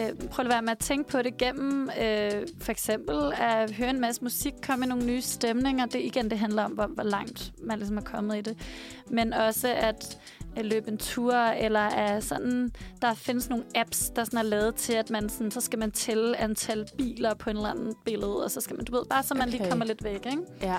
øh, 0.00 0.28
prøv 0.28 0.44
at 0.44 0.50
være 0.50 0.62
med 0.62 0.70
at 0.70 0.78
tænke 0.78 1.10
på 1.10 1.22
det 1.22 1.36
gennem 1.36 1.90
øh, 2.00 2.46
for 2.60 2.70
eksempel 2.70 3.32
at 3.38 3.70
høre 3.70 3.90
en 3.90 4.00
masse 4.00 4.22
musik, 4.22 4.52
komme 4.66 4.80
med 4.80 4.88
nogle 4.88 5.06
nye 5.06 5.22
stemninger. 5.22 5.86
Det 5.86 6.00
igen, 6.00 6.30
det 6.30 6.38
handler 6.38 6.62
om, 6.62 6.72
hvor, 6.72 6.86
hvor 6.86 7.02
langt 7.02 7.52
man 7.62 7.78
ligesom 7.78 7.96
er 7.96 8.02
kommet 8.02 8.38
i 8.38 8.40
det. 8.40 8.58
Men 9.10 9.32
også 9.32 9.68
at 9.68 10.18
at 10.56 10.66
løbe 10.66 10.88
en 10.88 10.98
tur, 10.98 11.34
eller 11.34 11.80
at 11.80 12.24
sådan, 12.24 12.72
der 13.02 13.14
findes 13.14 13.50
nogle 13.50 13.64
apps, 13.74 14.10
der 14.16 14.24
sådan 14.24 14.38
er 14.38 14.42
lavet 14.42 14.74
til, 14.74 14.92
at 14.92 15.10
man 15.10 15.28
sådan, 15.28 15.50
så 15.50 15.60
skal 15.60 15.78
man 15.78 15.90
tælle 15.90 16.36
antal 16.36 16.86
biler 16.98 17.34
på 17.34 17.50
en 17.50 17.56
eller 17.56 17.68
anden 17.68 17.94
billede, 18.04 18.44
og 18.44 18.50
så 18.50 18.60
skal 18.60 18.76
man, 18.76 18.84
du 18.84 18.92
ved, 18.92 19.04
bare 19.10 19.22
så 19.22 19.34
man 19.34 19.48
okay. 19.48 19.58
lige 19.58 19.68
kommer 19.68 19.84
lidt 19.84 20.04
væk, 20.04 20.26
ikke? 20.26 20.42
Ja, 20.62 20.78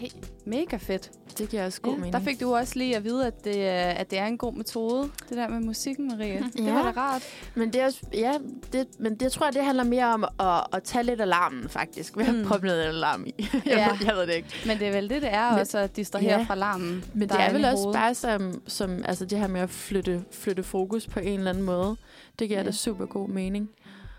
Ej, 0.00 0.08
mega 0.44 0.76
fedt. 0.76 1.10
det 1.38 1.48
giver 1.48 1.64
også 1.66 1.80
god 1.80 1.92
Ja, 1.92 1.96
mening. 1.98 2.12
der 2.12 2.20
fik 2.20 2.40
du 2.40 2.54
også 2.54 2.78
lige 2.78 2.96
at 2.96 3.04
vide, 3.04 3.26
at 3.26 3.44
det, 3.44 3.68
er- 3.68 3.90
at 3.90 4.10
det 4.10 4.18
er 4.18 4.26
en 4.26 4.38
god 4.38 4.52
metode, 4.54 5.10
det 5.28 5.36
der 5.36 5.48
med 5.48 5.60
musikken, 5.60 6.08
Maria. 6.08 6.42
Det 6.56 6.64
Ja. 6.66 6.72
var 6.72 6.82
da 6.92 7.00
rart. 7.00 7.22
Men 7.54 7.72
det 7.72 7.80
er 7.80 7.84
også, 7.86 8.00
ja, 8.14 8.32
det, 8.72 8.86
men 8.98 9.14
det 9.16 9.32
tror 9.32 9.46
jeg, 9.46 9.54
det 9.54 9.64
handler 9.64 9.84
mere 9.84 10.04
om 10.14 10.24
at, 10.40 10.66
at 10.72 10.82
tage 10.82 11.02
lidt 11.04 11.20
alarmen, 11.20 11.68
faktisk. 11.68 12.16
Vi 12.18 12.22
har 12.24 12.32
Mm. 12.32 12.44
proppet 12.44 12.68
noget 12.68 12.82
alarm 12.82 13.24
i. 13.26 13.34
jeg, 13.52 13.62
Ja. 13.66 13.88
ved, 13.90 13.96
jeg 14.06 14.14
ved 14.16 14.26
det 14.26 14.34
ikke. 14.34 14.48
Men 14.66 14.78
det 14.78 14.88
er 14.88 14.92
vel 14.92 15.10
det, 15.10 15.22
det 15.22 15.32
er 15.34 15.50
Men- 15.50 15.60
også 15.60 15.78
at 15.78 15.96
distrahere 15.96 16.38
Ja. 16.38 16.44
fra 16.48 16.54
larmen. 16.54 17.04
Men 17.14 17.28
det 17.28 17.36
er 17.40 17.44
inde 17.48 17.54
vel 17.54 17.64
også 17.64 17.82
hovedet. 17.84 17.98
bare 18.00 18.14
som, 18.14 18.62
som 18.66 19.02
altså 19.04 19.24
det 19.24 19.38
her 19.38 19.46
med 19.48 19.60
at 19.60 19.70
flytte, 19.70 20.24
flytte 20.30 20.62
fokus 20.62 21.06
på 21.06 21.20
en 21.20 21.38
eller 21.38 21.50
anden 21.50 21.64
måde. 21.64 21.96
Det 22.38 22.48
giver 22.48 22.60
Ja. 22.60 22.66
da 22.66 22.72
super 22.72 23.06
god 23.06 23.28
mening. 23.28 23.70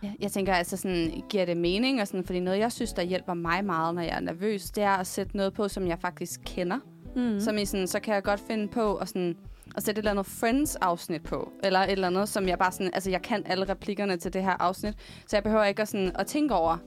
Ja, 0.06 0.11
jeg 0.19 0.32
tænker 0.32 0.53
altså 0.53 0.77
sådan, 0.77 1.23
giver 1.30 1.45
det 1.45 1.57
mening? 1.57 2.02
Og 2.02 2.07
sådan, 2.07 2.23
fordi 2.23 2.40
noget, 2.40 2.60
jeg 2.60 2.72
synes, 2.72 2.94
der 2.94 3.02
hjælper 3.02 3.34
mig 3.34 3.65
meget, 3.65 3.95
når 3.95 4.02
jeg 4.02 4.15
er 4.15 4.19
nervøs, 4.19 4.72
det 4.72 4.84
er 4.84 4.90
at 4.90 5.07
sætte 5.07 5.38
noget 5.38 5.53
på, 5.53 5.68
som 5.68 5.88
jeg 5.88 5.99
faktisk 5.99 6.40
kender. 6.45 6.77
Mm. 7.15 7.40
Som 7.40 7.57
i 7.57 7.65
sådan, 7.65 7.88
så 7.88 7.99
kan 7.99 8.14
jeg 8.14 8.23
godt 8.23 8.40
finde 8.48 8.68
på 8.68 8.95
at, 8.95 9.07
sådan, 9.07 9.36
at 9.76 9.84
sætte 9.84 9.99
et 9.99 10.03
eller 10.03 10.11
andet 10.11 10.26
Friends-afsnit 10.26 11.23
på. 11.23 11.52
Eller 11.64 11.80
et 11.80 11.91
eller 11.91 12.07
andet, 12.07 12.30
som 12.30 12.48
jeg 12.48 12.57
bare 12.60 12.72
sådan... 12.72 12.91
Altså, 12.94 13.10
jeg 13.10 13.22
kan 13.22 13.44
alle 13.45 13.69
replikkerne 13.69 14.18
til 14.18 14.34
det 14.34 14.44
her 14.44 14.61
afsnit. 14.61 14.94
Så 15.27 15.36
jeg 15.36 15.44
behøver 15.44 15.64
ikke 15.64 15.82
at, 15.82 15.88
sådan, 15.88 16.11
at 16.15 16.27
tænke 16.27 16.53
over, 16.53 16.77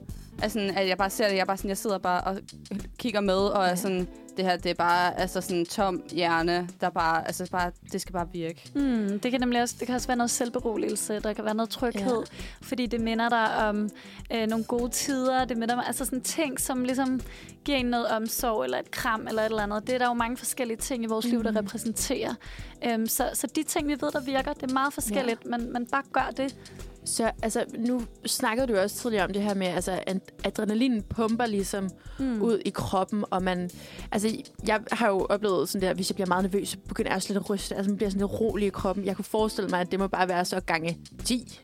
altså, 0.41 0.71
at 0.75 0.87
jeg 0.87 0.97
bare 0.97 1.09
ser 1.09 1.29
det. 1.29 1.37
Jeg, 1.37 1.47
bare 1.47 1.57
sådan, 1.57 1.69
jeg 1.69 1.77
sidder 1.77 1.97
bare 1.97 2.21
og 2.21 2.37
kigger 2.97 3.21
med, 3.21 3.37
og 3.37 3.65
er 3.65 3.75
sådan... 3.75 4.07
Det 4.39 4.47
her, 4.47 4.57
det 4.57 4.69
er 4.69 4.73
bare 4.73 5.19
altså 5.19 5.41
sådan 5.41 5.65
tom 5.65 6.03
hjerne, 6.11 6.69
der 6.81 6.89
bare... 6.89 7.27
Altså, 7.27 7.47
bare, 7.51 7.71
det 7.91 8.01
skal 8.01 8.13
bare 8.13 8.27
virke. 8.33 8.71
Mm, 8.75 9.19
det 9.19 9.31
kan 9.31 9.39
nemlig 9.39 9.61
også, 9.61 9.75
det 9.79 9.85
kan 9.87 9.95
også 9.95 10.07
være 10.07 10.17
noget 10.17 10.31
selvberoligelse, 10.31 11.19
der 11.19 11.33
kan 11.33 11.45
være 11.45 11.53
noget 11.53 11.69
tryghed, 11.69 12.17
ja. 12.31 12.37
fordi 12.61 12.85
det 12.85 13.01
minder 13.01 13.29
dig 13.29 13.55
om 13.67 13.89
øh, 14.33 14.47
nogle 14.47 14.65
gode 14.65 14.89
tider, 14.89 15.45
det 15.45 15.57
minder 15.57 15.75
dig, 15.75 15.83
altså 15.87 16.05
sådan 16.05 16.21
ting, 16.21 16.59
som 16.59 16.83
ligesom 16.83 17.21
giver 17.65 17.77
en 17.77 17.85
noget 17.85 18.07
omsorg, 18.07 18.63
eller 18.63 18.77
et 18.79 18.91
kram, 18.91 19.27
eller 19.27 19.41
et 19.41 19.45
eller 19.45 19.63
andet. 19.63 19.87
Det 19.87 19.95
er 19.95 19.99
der 19.99 20.07
jo 20.07 20.13
mange 20.13 20.37
forskellige 20.37 20.77
ting 20.77 21.03
i 21.03 21.07
vores 21.07 21.25
mm. 21.25 21.31
liv, 21.31 21.43
der 21.43 21.51
Mhm. 21.51 21.57
repræsenterer. 21.59 22.33
Um, 22.95 23.07
så, 23.07 23.29
så 23.33 23.47
de 23.55 23.63
ting, 23.63 23.87
vi 23.87 23.91
ved, 24.01 24.11
der 24.11 24.21
virker, 24.21 24.53
det 24.53 24.69
er 24.69 24.73
meget 24.73 24.93
forskelligt, 24.93 25.39
ja. 25.45 25.57
men, 25.57 25.73
men 25.73 25.85
bare 25.85 26.03
gør 26.13 26.29
det. 26.37 26.55
Så 27.09 27.31
altså, 27.43 27.65
nu 27.77 28.01
snakkede 28.25 28.67
du 28.67 28.77
også 28.77 28.95
tidligere 28.95 29.25
om 29.25 29.33
det 29.33 29.41
her 29.41 29.53
med, 29.53 29.67
altså 29.67 30.03
at 30.07 30.17
adrenalin 30.43 31.03
pumper 31.03 31.45
ligesom 31.45 31.89
mm. 32.19 32.41
ud 32.41 32.59
i 32.65 32.69
kroppen, 32.69 33.25
og 33.31 33.43
man, 33.43 33.69
altså 34.11 34.37
jeg 34.67 34.81
har 34.91 35.09
jo 35.09 35.25
oplevet 35.29 35.69
sådan 35.69 35.87
der, 35.87 35.93
hvis 35.93 36.09
jeg 36.09 36.15
bliver 36.15 36.27
meget 36.27 36.43
nervøs, 36.43 36.69
så 36.69 36.77
begynder 36.87 37.11
jeg 37.11 37.15
også 37.15 37.33
lidt 37.33 37.43
at 37.43 37.49
ryste, 37.49 37.75
altså 37.75 37.89
man 37.89 37.97
bliver 37.97 38.09
sådan 38.09 38.21
lidt 38.21 38.41
rolig 38.41 38.67
i 38.67 38.69
kroppen. 38.69 39.05
Jeg 39.05 39.15
kunne 39.15 39.25
forestille 39.25 39.69
mig, 39.69 39.81
at 39.81 39.91
det 39.91 39.99
må 39.99 40.07
bare 40.07 40.27
være 40.27 40.45
så 40.45 40.59
gange 40.59 40.99
10. 41.25 41.61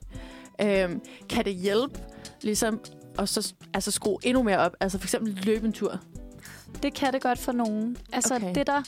Øhm, 0.62 1.02
kan 1.30 1.46
det 1.46 1.54
hjælpe 1.54 2.00
ligesom 2.42 2.80
at 3.20 3.30
så, 3.30 3.54
altså 3.74 3.92
skrue 3.92 4.18
endnu 4.24 4.44
mere 4.44 4.58
op, 4.58 4.76
altså 4.80 4.98
for 4.98 5.06
eksempel 5.06 5.34
løbe 5.46 5.66
en 5.66 5.74
tur? 5.74 6.00
Det 6.84 6.94
kan 6.94 7.14
det 7.14 7.22
godt 7.22 7.40
for 7.40 7.52
nogen. 7.52 7.98
Altså 8.14 8.36
okay. 8.36 8.56
det 8.56 8.68
der, 8.68 8.84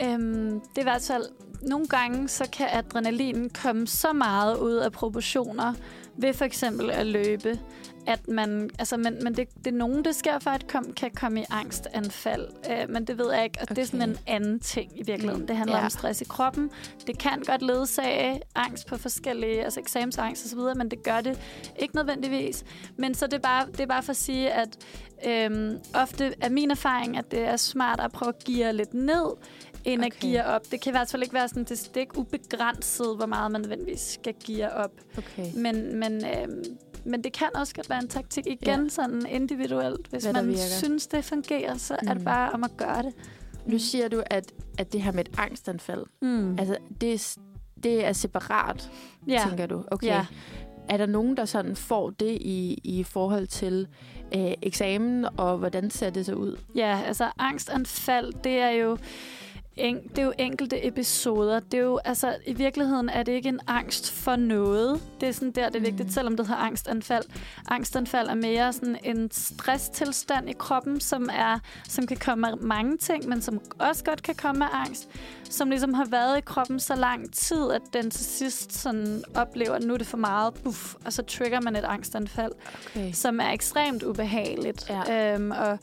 øhm, 0.00 0.60
det 0.60 0.76
er 0.76 0.80
i 0.80 0.82
hvert 0.82 1.02
fald, 1.02 1.24
nogle 1.66 1.86
gange 1.86 2.28
så 2.28 2.48
kan 2.52 2.66
adrenalin 2.72 3.50
komme 3.62 3.86
så 3.86 4.12
meget 4.12 4.56
ud 4.56 4.74
af 4.74 4.92
proportioner 4.92 5.74
ved 6.16 6.34
for 6.34 6.44
eksempel 6.44 6.90
at 6.90 7.06
løbe, 7.06 7.58
at 8.06 8.28
man, 8.28 8.70
altså, 8.78 8.96
men, 8.96 9.18
men 9.24 9.34
det, 9.36 9.48
det 9.64 9.66
er 9.66 9.76
nogen, 9.76 10.04
det 10.04 10.14
sker 10.14 10.38
for, 10.38 10.50
at 10.50 10.66
kom, 10.68 10.92
kan 10.92 11.10
komme 11.10 11.40
i 11.40 11.44
angstanfald. 11.50 12.48
Øh, 12.70 12.90
men 12.90 13.04
det 13.04 13.18
ved 13.18 13.32
jeg 13.32 13.44
ikke, 13.44 13.58
og 13.58 13.62
okay. 13.62 13.74
det 13.74 13.82
er 13.82 13.86
sådan 13.86 14.10
en 14.10 14.18
anden 14.26 14.60
ting 14.60 14.98
i 14.98 15.02
virkeligheden. 15.02 15.40
Mm. 15.40 15.46
Det 15.46 15.56
handler 15.56 15.76
Ja. 15.76 15.84
om 15.84 15.90
stress 15.90 16.20
i 16.20 16.24
kroppen. 16.24 16.70
Det 17.06 17.18
kan 17.18 17.42
godt 17.46 17.62
ledsage 17.62 18.40
angst 18.54 18.86
på 18.86 18.96
forskellige, 18.96 19.64
altså 19.64 19.80
eksamensangst 19.80 20.46
osv., 20.46 20.58
men 20.76 20.90
det 20.90 21.02
gør 21.02 21.20
det 21.20 21.38
ikke 21.78 21.96
nødvendigvis. 21.96 22.64
Men 22.96 23.14
så 23.14 23.26
det 23.26 23.34
er 23.34 23.38
bare, 23.38 23.66
det 23.66 23.80
er 23.80 23.86
bare 23.86 24.02
for 24.02 24.10
at 24.10 24.16
sige, 24.16 24.50
at 24.52 24.76
øhm, 25.26 25.78
ofte 25.94 26.34
er 26.40 26.48
min 26.48 26.70
erfaring, 26.70 27.18
at 27.18 27.30
det 27.30 27.40
er 27.40 27.56
smart 27.56 28.00
at 28.00 28.12
prøve 28.12 28.28
at 28.38 28.44
geare 28.44 28.72
lidt 28.72 28.94
ned, 28.94 29.26
end 29.84 30.04
okay. 30.04 30.44
op. 30.44 30.62
Det 30.70 30.80
kan 30.80 30.90
i 30.90 30.94
hvert 30.96 31.10
fald 31.10 31.22
ikke 31.22 31.34
være 31.34 31.48
sådan, 31.48 31.64
det, 31.64 31.90
er 31.96 32.00
ikke 32.00 32.18
ubegrænset, 32.18 33.16
hvor 33.16 33.26
meget 33.26 33.52
man 33.52 33.60
nødvendigvis 33.60 34.00
skal 34.00 34.34
geare 34.46 34.70
op. 34.72 34.90
Okay. 35.18 35.46
Men, 35.56 35.96
men, 35.98 36.24
øhm, 36.24 36.64
men 37.04 37.24
det 37.24 37.32
kan 37.32 37.48
også 37.54 37.74
godt 37.74 37.90
være 37.90 38.02
en 38.02 38.08
taktik 38.08 38.46
igen, 38.46 38.82
Ja. 38.82 38.88
sådan 38.88 39.26
individuelt. 39.26 40.06
Hvis 40.10 40.22
Hvad 40.24 40.32
man 40.32 40.46
virker. 40.46 40.60
synes, 40.78 41.06
det 41.06 41.24
fungerer, 41.24 41.76
så 41.76 41.96
mm. 42.02 42.08
er 42.08 42.12
det 42.12 42.20
Mm. 42.20 42.24
bare 42.24 42.50
om 42.52 42.64
at 42.64 42.76
gøre 42.76 43.02
det. 43.02 43.12
Nu 43.66 43.78
siger 43.78 44.08
du, 44.08 44.22
at, 44.26 44.52
at 44.78 44.92
det 44.92 45.02
her 45.02 45.12
med 45.12 45.24
et 45.28 45.34
angstanfald, 45.38 46.04
Mm. 46.22 46.58
altså 46.58 46.76
det 47.00 47.12
er, 47.14 47.36
det 47.82 48.04
er 48.06 48.12
separat, 48.12 48.90
ja. 49.28 49.44
tænker 49.48 49.66
du? 49.66 49.84
Okay. 49.90 50.06
Ja. 50.06 50.26
Er 50.88 50.96
der 50.96 51.06
nogen, 51.06 51.36
der 51.36 51.44
sådan 51.44 51.76
får 51.76 52.10
det 52.10 52.38
i, 52.40 52.80
i 52.84 53.02
forhold 53.02 53.46
til 53.46 53.88
øh, 54.36 54.52
eksamen, 54.62 55.26
og 55.36 55.58
hvordan 55.58 55.90
ser 55.90 56.10
det 56.10 56.26
så 56.26 56.34
ud? 56.34 56.58
Ja, 56.76 57.00
altså 57.06 57.30
angstanfald, 57.38 58.32
det 58.44 58.52
er 58.58 58.70
jo 58.70 58.98
en, 59.76 59.98
det 60.08 60.18
er 60.18 60.22
jo 60.22 60.32
enkelte 60.38 60.86
episoder. 60.86 61.60
Det 61.60 61.74
er 61.80 61.84
jo, 61.84 61.98
altså, 62.04 62.36
i 62.46 62.52
virkeligheden 62.52 63.08
er 63.08 63.22
det 63.22 63.32
ikke 63.32 63.48
en 63.48 63.60
angst 63.66 64.12
for 64.12 64.36
noget. 64.36 65.00
Det 65.20 65.28
er 65.28 65.32
sådan 65.32 65.50
der, 65.50 65.68
det 65.68 65.76
er 65.76 65.80
vigtigt, 65.80 66.08
Mm. 66.08 66.12
selvom 66.12 66.36
det 66.36 66.46
hedder 66.46 66.62
angstanfald. 66.62 67.24
Angstanfald 67.68 68.28
er 68.28 68.34
mere 68.34 68.72
sådan 68.72 68.96
en 69.04 69.30
stresstilstand 69.32 70.50
i 70.50 70.54
kroppen, 70.58 71.00
som, 71.00 71.28
er, 71.32 71.58
som 71.88 72.06
kan 72.06 72.16
komme 72.16 72.48
af 72.48 72.56
mange 72.56 72.96
ting, 72.96 73.28
men 73.28 73.42
som 73.42 73.60
også 73.78 74.04
godt 74.04 74.22
kan 74.22 74.34
komme 74.34 74.64
af 74.64 74.80
angst, 74.86 75.08
som 75.50 75.70
ligesom 75.70 75.94
har 75.94 76.04
været 76.04 76.38
i 76.38 76.40
kroppen 76.40 76.80
så 76.80 76.94
lang 76.94 77.32
tid, 77.32 77.70
at 77.70 77.82
den 77.92 78.10
til 78.10 78.24
sidst 78.24 78.72
sådan 78.72 79.24
oplever, 79.34 79.74
at 79.74 79.82
nu 79.82 79.94
er 79.94 79.98
det 79.98 80.06
for 80.06 80.16
meget, 80.16 80.54
buff, 80.54 80.94
og 81.04 81.12
så 81.12 81.22
trigger 81.22 81.60
man 81.60 81.76
et 81.76 81.84
angstanfald 81.84 82.52
Okay. 82.90 83.12
som 83.12 83.40
er 83.40 83.50
ekstremt 83.50 84.02
ubehageligt. 84.02 84.90
Ja. 84.90 85.34
Øhm, 85.34 85.50
og 85.50 85.78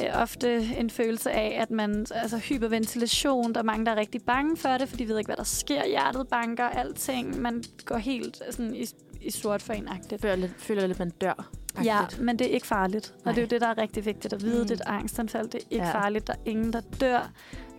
øh, 0.00 0.06
ofte 0.22 0.68
en 0.78 0.90
følelse 0.90 1.30
af, 1.30 1.58
at 1.60 1.70
man, 1.70 2.06
altså 2.14 2.38
hyperventilation, 2.38 3.52
der 3.54 3.60
er 3.60 3.64
mange, 3.64 3.86
der 3.86 3.92
er 3.92 3.96
rigtig 3.96 4.22
bange 4.22 4.56
for 4.56 4.68
det, 4.68 4.88
fordi 4.88 5.04
de 5.04 5.08
ved 5.08 5.18
ikke, 5.18 5.28
hvad 5.28 5.36
der 5.36 5.44
sker. 5.44 5.86
Hjertet 5.86 6.28
banker, 6.28 6.64
alting. 6.64 7.40
Man 7.40 7.64
går 7.84 7.96
helt 7.96 8.42
sådan, 8.50 8.74
i, 8.74 8.86
i 9.20 9.30
sort 9.30 9.62
for 9.62 9.72
enagtigt. 9.72 10.22
Føler, 10.22 10.36
lidt, 10.36 10.52
føler 10.58 10.86
lidt, 10.86 10.98
man 10.98 11.10
dør. 11.10 11.50
Ja, 11.84 11.98
men 12.20 12.38
det 12.38 12.46
er 12.46 12.50
ikke 12.50 12.66
farligt. 12.66 13.14
Og 13.16 13.20
Nej. 13.24 13.34
det 13.34 13.40
er 13.40 13.42
jo 13.42 13.48
det, 13.48 13.60
der 13.60 13.66
er 13.66 13.78
rigtig 13.78 14.04
vigtigt 14.04 14.34
at 14.34 14.42
vide. 14.42 14.62
Mm. 14.62 14.68
Det 14.68 14.80
er 14.80 14.84
et 14.92 15.00
angstanfald. 15.00 15.48
Det 15.48 15.54
er 15.54 15.66
ikke 15.70 15.86
ja. 15.86 15.92
farligt. 15.92 16.26
Der 16.26 16.32
er 16.32 16.38
ingen, 16.44 16.72
der 16.72 16.80
dør. 17.00 17.30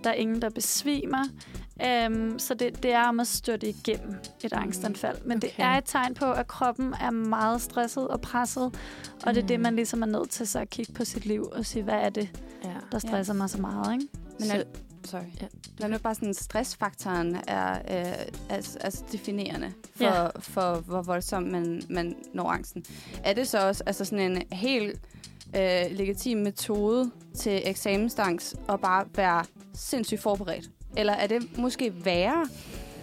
Der 0.04 0.10
er 0.10 0.14
ingen, 0.14 0.42
der 0.42 0.50
besvimer. 0.50 1.24
Um, 2.08 2.40
så 2.40 2.54
det, 2.54 2.84
det 2.84 2.92
er 2.92 3.04
om 3.08 3.20
at 3.20 3.28
støtte 3.28 3.70
igennem 3.70 4.16
et 4.44 4.54
angstanfald. 4.54 5.18
Men 5.26 5.38
okay. 5.38 5.48
det 5.48 5.54
er 5.58 5.70
et 5.78 5.84
tegn 5.86 6.14
på, 6.14 6.32
at 6.32 6.48
kroppen 6.48 6.94
er 7.02 7.10
meget 7.12 7.62
stresset 7.62 8.08
og 8.08 8.22
presset. 8.22 8.64
Og 9.26 9.36
det 9.36 9.44
er 9.44 9.48
det, 9.48 9.60
Mm. 9.60 9.64
man 9.64 9.76
ligesom 9.76 10.02
er 10.02 10.06
nødt 10.06 10.30
til 10.30 10.48
så 10.48 10.60
at 10.60 10.70
kigge 10.70 10.94
på 10.94 11.06
sit 11.06 11.26
liv 11.26 11.44
og 11.52 11.66
sige, 11.66 11.84
hvad 11.84 11.94
er 11.94 12.10
det, 12.10 12.30
Ja. 12.64 12.70
der 12.92 13.00
stresser 13.00 13.34
ja. 13.34 13.38
mig 13.38 13.50
så 13.50 13.62
meget, 13.62 13.94
ikke? 13.94 14.08
Men 14.40 14.48
Så- 14.48 14.56
er, 14.56 14.64
sorry. 15.06 15.22
Ja. 15.42 15.48
Når 15.80 15.88
nu 15.88 15.98
bare 15.98 16.16
sådan 16.16 16.34
stressfaktoren 16.34 17.38
er 17.48 17.74
øh, 17.74 18.26
altså, 18.50 18.78
altså 18.80 19.04
definerende 19.12 19.74
for, 19.96 20.04
Ja. 20.04 20.28
for, 20.40 20.76
hvor 20.76 21.02
voldsomt 21.02 21.52
man, 21.52 21.82
man 21.90 22.16
når 22.34 22.50
angsten. 22.52 22.86
Er 23.24 23.34
det 23.34 23.48
så 23.48 23.68
også 23.68 23.84
altså 23.86 24.06
sådan 24.06 24.32
en 24.32 24.42
helt 24.52 25.00
øh, 25.56 25.86
legitim 25.92 26.38
metode 26.38 27.12
til 27.36 27.62
eksamensangst 27.66 28.56
at 28.70 28.80
bare 28.82 29.06
være 29.16 29.46
sindssygt 29.76 30.22
forberedt? 30.22 30.70
Eller 30.98 31.14
er 31.14 31.28
det 31.28 31.58
måske 31.58 31.94
værre, 32.06 32.48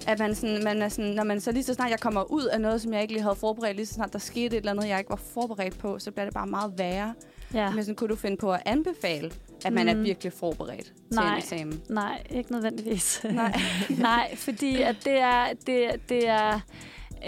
at 0.07 0.19
man, 0.19 0.35
sådan, 0.35 0.65
man 0.65 0.83
er 0.83 0.89
sådan, 0.89 1.11
når 1.11 1.25
man 1.25 1.41
så 1.41 1.53
lige 1.53 1.65
så 1.65 1.75
snart 1.75 1.91
jeg 1.91 2.01
kommer 2.01 2.33
ud 2.33 2.45
af 2.45 2.61
noget, 2.61 2.83
som 2.83 2.93
jeg 2.93 3.03
ikke 3.03 3.15
lige 3.15 3.23
havde 3.23 3.37
forberedt, 3.37 3.77
lige 3.77 3.87
så 3.87 3.95
snart 3.95 4.13
der 4.13 4.19
skete 4.19 4.47
et 4.47 4.55
eller 4.55 4.71
andet, 4.71 4.89
jeg 4.89 4.99
ikke 4.99 5.11
var 5.11 5.21
forberedt 5.35 5.79
på, 5.79 5.99
så 5.99 6.11
bliver 6.11 6.25
det 6.25 6.35
bare 6.35 6.47
meget 6.47 6.73
værre. 6.79 7.15
Ja. 7.55 7.71
Men 7.71 7.85
sådan, 7.85 7.95
kunne 7.95 8.09
du 8.09 8.17
finde 8.17 8.37
på 8.37 8.53
at 8.53 8.63
anbefale, 8.67 9.33
at 9.65 9.73
man 9.73 9.87
mm. 9.87 9.89
er 9.89 9.95
virkelig 9.95 10.33
forberedt 10.33 10.85
til 10.85 10.95
Nej. 11.11 11.33
en 11.33 11.39
eksamen? 11.39 11.83
Nej, 11.89 12.23
ikke 12.31 12.53
nødvendigvis. 12.53 13.21
Nej. 13.25 13.61
Nej, 13.99 14.37
fordi 14.37 14.83
at 14.83 14.97
det 15.05 15.19
er, 15.19 15.47
det, 15.67 16.09
det 16.09 16.29
er, 16.29 16.61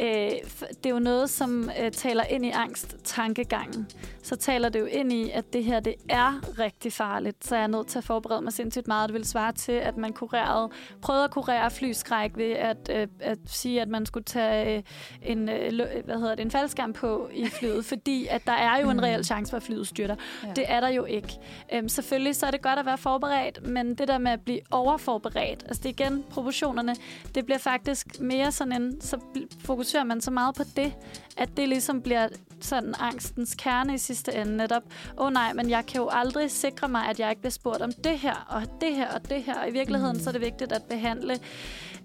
øh, 0.00 0.30
det 0.60 0.86
er 0.86 0.90
jo 0.90 0.98
noget, 0.98 1.30
som 1.30 1.70
øh, 1.82 1.90
taler 1.92 2.24
ind 2.24 2.44
i 2.44 2.50
angst-tankegangen. 2.50 3.86
Så 4.22 4.36
taler 4.36 4.68
det 4.68 4.80
jo 4.80 4.84
ind 4.84 5.12
i, 5.12 5.30
at 5.30 5.52
det 5.52 5.64
her, 5.64 5.80
det 5.80 5.94
er 6.08 6.40
rigtig 6.58 6.92
farligt. 6.92 7.44
Så 7.46 7.54
jeg 7.54 7.62
er 7.62 7.66
nødt 7.66 7.86
til 7.86 7.98
at 7.98 8.04
forberede 8.04 8.40
mig 8.42 8.52
sindssygt 8.52 8.88
meget. 8.88 9.08
Det 9.08 9.14
vil 9.14 9.24
svare 9.24 9.52
til, 9.52 9.72
at 9.72 9.96
man 9.96 10.12
kurerede, 10.12 10.70
prøvede 11.02 11.24
at 11.24 11.30
kurere 11.30 11.70
flyskræk 11.70 12.30
ved 12.36 12.50
at, 12.50 12.90
øh, 12.92 13.06
at 13.20 13.38
sige, 13.46 13.82
at 13.82 13.88
man 13.88 14.06
skulle 14.06 14.24
tage 14.24 14.76
øh, 14.76 14.82
en, 15.22 15.48
øh, 15.48 15.72
hvad 16.04 16.18
hedder 16.18 16.34
det, 16.34 16.44
en 16.44 16.50
faldskærm 16.50 16.92
på 16.92 17.28
i 17.34 17.46
flyet, 17.46 17.84
fordi 17.84 18.26
at 18.30 18.42
der 18.46 18.52
er 18.52 18.80
jo 18.80 18.90
en 18.90 18.96
Mm. 18.96 19.02
reel 19.02 19.24
chance 19.24 19.50
for, 19.50 19.56
at 19.56 19.62
flyet 19.62 19.86
styrter. 19.88 20.16
Ja. 20.44 20.48
Det 20.56 20.64
er 20.68 20.80
der 20.80 20.88
jo 20.88 21.04
ikke. 21.04 21.28
Øhm, 21.72 21.88
selvfølgelig 21.88 22.36
så 22.36 22.46
er 22.46 22.50
det 22.50 22.62
godt 22.62 22.78
at 22.78 22.86
være 22.86 22.98
forberedt, 22.98 23.66
men 23.66 23.94
det 23.94 24.08
der 24.08 24.18
med 24.18 24.30
at 24.32 24.40
blive 24.40 24.60
overforberedt, 24.70 25.62
altså 25.66 25.82
det 25.82 26.00
er 26.00 26.06
igen 26.06 26.24
proportionerne, 26.30 26.96
det 27.34 27.44
bliver 27.44 27.58
faktisk 27.58 28.20
mere 28.20 28.52
sådan 28.52 28.82
en, 28.82 29.00
så 29.00 29.16
bl- 29.16 29.60
fokuserer 29.82 30.04
man 30.04 30.20
så 30.20 30.30
meget 30.30 30.54
på 30.54 30.62
det, 30.76 30.92
at 31.36 31.56
det 31.56 31.68
ligesom 31.68 32.02
bliver 32.02 32.28
sådan 32.62 32.94
angstens 32.98 33.54
kerne 33.58 33.94
i 33.94 33.98
sidste 33.98 34.34
ende 34.34 34.56
netop. 34.56 34.82
Åh 35.18 35.26
oh, 35.26 35.32
nej, 35.32 35.52
men 35.52 35.70
jeg 35.70 35.86
kan 35.86 36.00
jo 36.00 36.08
aldrig 36.12 36.50
sikre 36.50 36.88
mig, 36.88 37.08
at 37.08 37.20
jeg 37.20 37.30
ikke 37.30 37.42
bliver 37.42 37.50
spurgt 37.50 37.82
om 37.82 37.92
det 37.92 38.18
her, 38.18 38.46
og 38.48 38.62
det 38.80 38.94
her, 38.96 39.08
og 39.08 39.28
det 39.30 39.42
her. 39.42 39.60
Og 39.60 39.68
i 39.68 39.72
virkeligheden 39.72 40.16
Mm. 40.16 40.22
så 40.22 40.30
er 40.30 40.32
det 40.32 40.40
vigtigt 40.40 40.72
at 40.72 40.82
behandle 40.82 41.38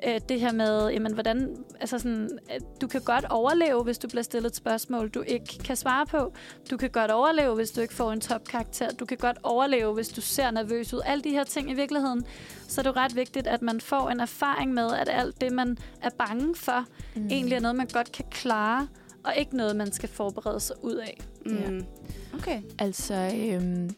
øh, 0.07 0.21
det 0.29 0.39
her 0.39 0.51
med, 0.51 0.89
jamen, 0.89 1.13
hvordan, 1.13 1.55
altså 1.79 1.99
sådan, 1.99 2.39
at 2.49 2.61
du 2.81 2.87
kan 2.87 3.01
godt 3.01 3.25
overleve, 3.29 3.83
hvis 3.83 3.97
du 3.97 4.07
bliver 4.07 4.23
stillet 4.23 4.49
et 4.49 4.55
spørgsmål, 4.55 5.09
du 5.09 5.21
ikke 5.21 5.57
kan 5.63 5.75
svare 5.75 6.05
på. 6.05 6.33
Du 6.71 6.77
kan 6.77 6.89
godt 6.89 7.11
overleve, 7.11 7.55
hvis 7.55 7.71
du 7.71 7.81
ikke 7.81 7.93
får 7.93 8.11
en 8.11 8.21
topkarakter. 8.21 8.91
Du 8.91 9.05
kan 9.05 9.17
godt 9.17 9.37
overleve, 9.43 9.93
hvis 9.93 10.07
du 10.09 10.21
ser 10.21 10.51
nervøs 10.51 10.93
ud. 10.93 11.01
Alle 11.05 11.23
de 11.23 11.29
her 11.29 11.43
ting 11.43 11.71
i 11.71 11.73
virkeligheden, 11.73 12.25
så 12.67 12.81
er 12.81 12.83
det 12.83 12.89
jo 12.89 12.95
ret 12.95 13.15
vigtigt, 13.15 13.47
at 13.47 13.61
man 13.61 13.81
får 13.81 14.09
en 14.09 14.19
erfaring 14.19 14.73
med, 14.73 14.93
at 14.93 15.09
alt 15.11 15.41
det, 15.41 15.51
man 15.51 15.77
er 16.01 16.09
bange 16.09 16.55
for, 16.55 16.85
mm. 17.15 17.27
egentlig 17.27 17.55
er 17.55 17.59
noget, 17.59 17.75
man 17.75 17.87
godt 17.93 18.11
kan 18.11 18.25
klare, 18.31 18.87
og 19.27 19.35
ikke 19.37 19.57
noget, 19.57 19.75
man 19.75 19.91
skal 19.91 20.09
forberede 20.09 20.59
sig 20.59 20.75
ud 20.83 20.95
af. 20.95 21.17
Mm. 21.45 21.85
Okay. 22.33 22.61
Altså, 22.79 23.31
øhm, 23.35 23.89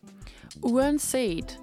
uanset 0.64 1.60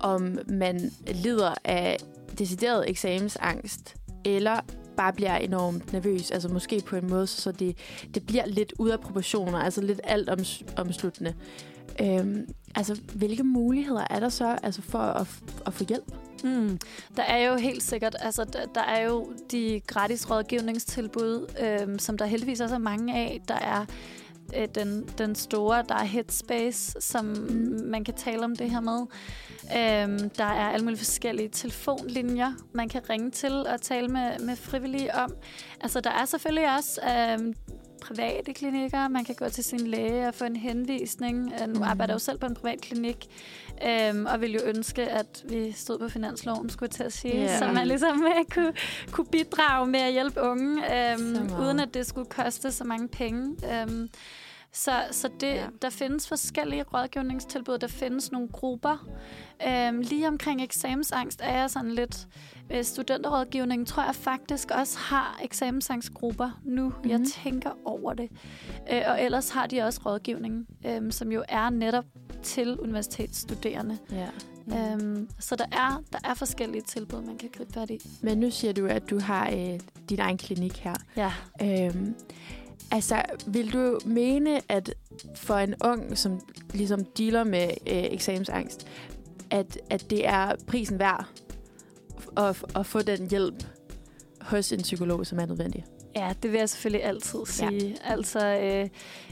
om 0.00 0.38
man 0.48 0.92
lider 1.06 1.54
af 1.64 1.96
decideret 2.38 2.90
eksamensangst, 2.90 3.96
eller 4.24 4.60
bare 4.96 5.12
bliver 5.12 5.36
enormt 5.36 5.92
nervøs, 5.92 6.30
altså 6.30 6.48
måske 6.48 6.82
på 6.86 6.96
en 6.96 7.10
måde, 7.10 7.26
så 7.26 7.52
det, 7.52 7.76
det 8.14 8.26
bliver 8.26 8.46
lidt 8.46 8.72
ud 8.78 8.88
af 8.88 9.00
proportioner, 9.00 9.58
altså 9.58 9.80
lidt 9.80 10.00
alt 10.04 10.30
oms, 10.30 10.62
omsluttende. 10.76 11.34
Øhm, 12.02 12.48
altså, 12.74 13.00
hvilke 13.14 13.44
muligheder 13.44 14.04
er 14.10 14.20
der 14.20 14.28
så 14.28 14.58
altså 14.62 14.82
for 14.82 14.98
at, 14.98 15.26
at 15.66 15.74
få 15.74 15.84
hjælp? 15.88 16.12
Mm. 16.44 16.78
Der 17.16 17.22
er 17.22 17.50
jo 17.50 17.56
helt 17.56 17.82
sikkert, 17.82 18.16
altså 18.20 18.44
der, 18.44 18.66
der 18.74 18.80
er 18.80 19.02
jo 19.02 19.32
de 19.52 19.80
gratis 19.86 20.30
rådgivningstilbud, 20.30 21.52
øhm, 21.62 21.98
som 21.98 22.18
der 22.18 22.26
heldigvis 22.26 22.60
også 22.60 22.74
er 22.74 22.78
mange 22.78 23.14
af. 23.14 23.40
Der 23.48 23.54
er 23.54 23.84
øh, 24.56 24.68
den, 24.74 25.08
den 25.18 25.34
store, 25.34 25.84
der 25.88 25.94
er 25.94 26.04
Headspace, 26.04 26.96
som 27.00 27.24
mm. 27.24 27.80
man 27.84 28.04
kan 28.04 28.14
tale 28.14 28.44
om 28.44 28.56
det 28.56 28.70
her 28.70 28.80
med. 28.80 29.06
Øhm, 29.64 30.30
der 30.30 30.44
er 30.44 30.68
alle 30.70 30.84
mulige 30.84 30.98
forskellige 30.98 31.48
telefonlinjer, 31.48 32.52
man 32.72 32.88
kan 32.88 33.10
ringe 33.10 33.30
til 33.30 33.52
og 33.52 33.80
tale 33.80 34.08
med, 34.08 34.38
med 34.38 34.56
frivillige 34.56 35.14
om. 35.14 35.32
Altså 35.80 36.00
der 36.00 36.10
er 36.10 36.24
selvfølgelig 36.24 36.76
også 36.76 37.00
øhm, 37.02 37.54
private 38.08 38.52
klinikker. 38.54 39.08
Man 39.08 39.24
kan 39.24 39.34
gå 39.34 39.48
til 39.48 39.64
sin 39.64 39.80
læge 39.86 40.28
og 40.28 40.34
få 40.34 40.44
en 40.44 40.56
henvisning. 40.56 41.52
Øh, 41.60 41.66
Nu 41.66 41.72
Mhm. 41.74 41.82
arbejder 41.82 42.12
jeg 42.12 42.14
jo 42.14 42.18
selv 42.18 42.38
på 42.38 42.46
en 42.46 42.54
privat 42.54 42.80
klinik, 42.80 43.26
øhm, 43.88 44.26
og 44.26 44.40
vil 44.40 44.52
jo 44.52 44.60
ønske, 44.64 45.02
at 45.08 45.44
vi 45.48 45.72
stod 45.72 45.98
på 45.98 46.08
finansloven, 46.08 46.70
skulle 46.70 46.88
til 46.88 47.02
at 47.02 47.12
sige, 47.12 47.34
yeah. 47.36 47.58
så 47.58 47.72
man 47.72 47.86
ligesom 47.88 48.22
øh, 48.24 48.44
kunne, 48.54 48.72
kunne 49.10 49.26
bidrage 49.26 49.86
med 49.86 50.00
at 50.00 50.12
hjælpe 50.12 50.40
unge, 50.42 50.72
øhm, 51.12 51.50
uden 51.60 51.80
at 51.80 51.94
det 51.94 52.06
skulle 52.06 52.28
koste 52.30 52.72
så 52.72 52.84
mange 52.84 53.08
penge. 53.08 53.56
Øhm, 53.72 54.08
så, 54.72 54.92
så 55.10 55.28
det, 55.40 55.46
ja. 55.46 55.66
der 55.82 55.90
findes 55.90 56.28
forskellige 56.28 56.82
rådgivningstilbud, 56.82 57.78
der 57.78 57.88
findes 57.88 58.32
nogle 58.32 58.48
grupper. 58.48 59.08
Øhm, 59.68 60.00
lige 60.00 60.28
omkring 60.28 60.62
eksamensangst 60.62 61.40
er 61.44 61.58
jeg 61.58 61.70
sådan 61.70 61.92
lidt... 61.92 62.26
Øh, 62.70 62.84
studenterrådgivningen 62.84 63.86
tror 63.86 64.02
jeg 64.04 64.14
faktisk 64.14 64.70
også 64.70 64.98
har 64.98 65.40
eksamensangstgrupper 65.44 66.60
nu. 66.64 66.88
Mm-hmm. 66.88 67.10
Jeg 67.10 67.18
Mhm. 67.18 67.26
tænker 67.44 67.70
over 67.84 68.14
det. 68.14 68.28
Øh, 68.92 69.02
og 69.06 69.22
ellers 69.22 69.50
har 69.50 69.66
de 69.66 69.82
også 69.82 70.00
rådgivning, 70.06 70.66
øhm, 70.86 71.10
som 71.10 71.32
jo 71.32 71.44
er 71.48 71.70
netop 71.70 72.04
til 72.42 72.80
universitetsstuderende. 72.80 73.98
Ja. 74.12 74.26
Øhm, 74.92 75.28
så 75.38 75.56
der 75.56 75.64
er, 75.72 76.02
der 76.12 76.18
er 76.24 76.34
forskellige 76.34 76.82
tilbud, 76.82 77.20
man 77.22 77.36
kan 77.38 77.50
gribe 77.56 77.72
fat 77.72 77.90
i. 77.90 77.98
Men 78.22 78.38
nu 78.38 78.50
siger 78.50 78.72
du, 78.72 78.86
at 78.86 79.10
du 79.10 79.20
har 79.20 79.50
øh, 79.50 79.80
din 80.10 80.18
egen 80.20 80.38
klinik 80.38 80.76
her. 80.78 80.94
Ja. 81.16 81.32
Øhm, 81.62 82.14
altså, 82.90 83.22
vil 83.46 83.72
du 83.72 83.98
mene, 84.06 84.60
at 84.68 84.94
for 85.34 85.54
en 85.54 85.74
ung, 85.84 86.18
som 86.18 86.40
ligesom 86.74 87.04
dealer 87.04 87.44
med 87.44 87.68
øh, 87.68 88.04
eksamensangst, 88.10 88.86
at, 89.50 89.78
at 89.90 90.10
det 90.10 90.26
er 90.28 90.52
prisen 90.66 90.98
værd 90.98 91.26
at, 92.36 92.64
at 92.76 92.86
få 92.86 93.02
den 93.02 93.30
hjælp 93.30 93.64
hos 94.40 94.72
en 94.72 94.82
psykolog, 94.82 95.26
som 95.26 95.38
er 95.38 95.46
nødvendig. 95.46 95.84
Ja, 96.16 96.32
det 96.42 96.52
vil 96.52 96.58
jeg 96.58 96.68
selvfølgelig 96.68 97.04
altid 97.04 97.38
sige. 97.46 97.88
Ja. 97.88 98.12
Altså, 98.12 98.58
øh, 98.62 98.88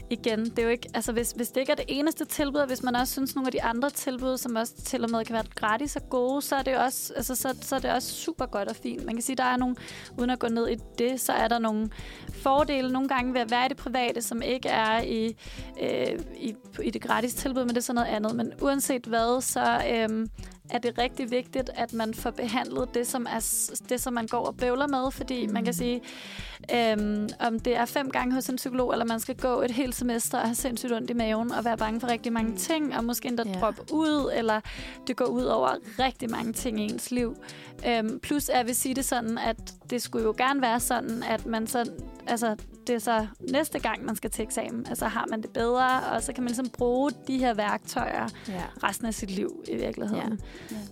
igen, 0.09 0.45
det 0.45 0.59
er 0.59 0.63
jo 0.63 0.69
ikke, 0.69 0.89
altså 0.93 1.11
hvis, 1.11 1.31
hvis 1.31 1.49
det 1.49 1.59
ikke 1.61 1.71
er 1.71 1.75
det 1.75 1.85
eneste 1.87 2.25
tilbud, 2.25 2.59
og 2.59 2.67
hvis 2.67 2.83
man 2.83 2.95
også 2.95 3.13
synes, 3.13 3.35
nogle 3.35 3.47
af 3.47 3.51
de 3.51 3.63
andre 3.63 3.89
tilbud, 3.89 4.37
som 4.37 4.55
også 4.55 4.73
til 4.75 5.03
og 5.03 5.09
med 5.11 5.25
kan 5.25 5.33
være 5.33 5.43
gratis 5.55 5.95
og 5.95 6.09
gode, 6.09 6.41
så 6.41 6.55
er 6.55 6.63
det 6.63 6.77
også, 6.77 7.13
altså, 7.15 7.35
så, 7.35 7.55
så 7.61 7.75
er 7.75 7.79
det 7.79 7.91
også 7.91 8.13
super 8.13 8.45
godt 8.45 8.69
og 8.69 8.75
fint. 8.75 9.05
Man 9.05 9.15
kan 9.15 9.21
sige, 9.21 9.35
der 9.35 9.43
er 9.43 9.57
nogle, 9.57 9.75
uden 10.17 10.29
at 10.29 10.39
gå 10.39 10.47
ned 10.47 10.69
i 10.69 10.75
det, 10.97 11.21
så 11.21 11.33
er 11.33 11.47
der 11.47 11.59
nogle 11.59 11.89
fordele 12.33 12.91
nogle 12.91 13.07
gange 13.07 13.33
ved 13.33 13.41
at 13.41 13.51
være 13.51 13.65
i 13.65 13.69
det 13.69 13.77
private, 13.77 14.21
som 14.21 14.41
ikke 14.41 14.69
er 14.69 15.01
i, 15.01 15.35
øh, 15.81 16.19
i, 16.37 16.55
i 16.83 16.89
det 16.89 17.01
gratis 17.01 17.33
tilbud, 17.33 17.61
men 17.61 17.69
det 17.69 17.77
er 17.77 17.81
sådan 17.81 17.95
noget 17.95 18.15
andet. 18.15 18.35
Men 18.35 18.53
uanset 18.61 19.05
hvad, 19.05 19.41
så 19.41 19.81
øh, 19.91 20.27
er 20.69 20.77
det 20.77 20.97
rigtig 20.97 21.31
vigtigt, 21.31 21.69
at 21.75 21.93
man 21.93 22.13
får 22.13 22.31
behandlet 22.31 22.93
det, 22.93 23.07
som, 23.07 23.25
er, 23.29 23.69
det, 23.89 24.01
som 24.01 24.13
man 24.13 24.27
går 24.27 24.45
og 24.45 24.57
bøvler 24.57 24.87
med, 24.87 25.11
fordi 25.11 25.47
mm. 25.47 25.53
man 25.53 25.63
kan 25.63 25.73
sige, 25.73 26.01
øhm, 26.73 27.29
om 27.39 27.59
det 27.59 27.75
er 27.75 27.85
fem 27.85 28.09
gange 28.09 28.33
hos 28.33 28.49
en 28.49 28.55
psykolog, 28.55 28.91
eller 28.91 29.05
man 29.05 29.19
skal 29.19 29.35
gå 29.35 29.61
et 29.61 29.71
helt 29.71 29.95
semester 29.95 30.37
og 30.37 30.45
have 30.47 30.55
sindssygt 30.55 30.93
ondt 30.93 31.09
i 31.09 31.13
maven, 31.13 31.51
og 31.51 31.65
være 31.65 31.77
bange 31.77 31.99
for 31.99 32.07
rigtig 32.07 32.33
mange 32.33 32.55
ting, 32.55 32.97
og 32.97 33.03
måske 33.03 33.27
endda 33.27 33.43
yeah. 33.47 33.61
droppe 33.61 33.81
ud, 33.93 34.31
eller 34.35 34.61
det 35.07 35.15
går 35.15 35.25
ud 35.25 35.43
over 35.43 35.69
rigtig 35.99 36.29
mange 36.29 36.53
ting 36.53 36.79
i 36.79 36.83
ens 36.83 37.11
liv. 37.11 37.35
Øhm, 37.87 38.19
plus, 38.19 38.49
jeg 38.49 38.65
vil 38.65 38.75
sige 38.75 38.95
det 38.95 39.05
sådan, 39.05 39.37
at 39.37 39.73
det 39.89 40.01
skulle 40.01 40.25
jo 40.25 40.33
gerne 40.37 40.61
være 40.61 40.79
sådan, 40.79 41.23
at 41.23 41.45
man 41.45 41.67
så, 41.67 41.91
altså, 42.27 42.55
det 42.87 42.95
er 42.95 42.99
så 42.99 43.27
næste 43.51 43.79
gang, 43.79 44.05
man 44.05 44.15
skal 44.15 44.31
til 44.31 44.43
eksamen, 44.43 44.85
altså 44.89 45.07
har 45.07 45.25
man 45.29 45.41
det 45.41 45.49
bedre, 45.49 46.03
og 46.03 46.23
så 46.23 46.33
kan 46.33 46.43
man 46.43 46.49
ligesom 46.49 46.69
bruge 46.69 47.11
de 47.27 47.37
her 47.37 47.53
værktøjer 47.53 48.27
ja. 48.47 48.63
resten 48.83 49.07
af 49.07 49.13
sit 49.13 49.31
liv 49.31 49.63
i 49.67 49.75
virkeligheden. 49.75 50.39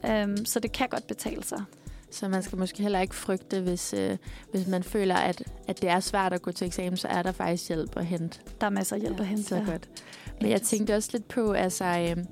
Ja. 0.04 0.24
Øhm, 0.24 0.46
så 0.46 0.60
det 0.60 0.72
kan 0.72 0.88
godt 0.90 1.08
betale 1.08 1.44
sig. 1.44 1.64
Så 2.12 2.28
man 2.28 2.44
skal 2.44 2.58
måske 2.58 2.82
heller 2.82 3.00
ikke 3.00 3.16
frygte, 3.16 3.62
hvis, 3.62 3.94
øh, 3.94 4.18
hvis 4.52 4.68
man 4.68 4.84
føler, 4.84 5.16
at, 5.16 5.44
at 5.68 5.82
det 5.82 5.90
er 5.90 6.00
svært 6.00 6.34
at 6.34 6.42
gå 6.42 6.52
til 6.52 6.68
eksamen, 6.68 6.98
så 6.98 7.08
er 7.08 7.24
der 7.24 7.32
faktisk 7.32 7.68
hjælp 7.68 7.98
at 7.98 8.06
hente. 8.06 8.40
Der 8.62 8.68
er 8.68 8.72
masser 8.72 8.96
af 8.96 9.02
hjælp 9.02 9.18
ja, 9.18 9.22
at 9.22 9.28
hente. 9.28 9.44
Så 9.44 9.56
ja. 9.56 9.64
godt. 9.72 9.90
Men 10.42 10.50
jeg 10.50 10.62
tænkte 10.62 10.96
også 10.96 11.10
lidt 11.12 11.28
på, 11.28 11.52
altså, 11.52 11.86
øh, 11.86 12.24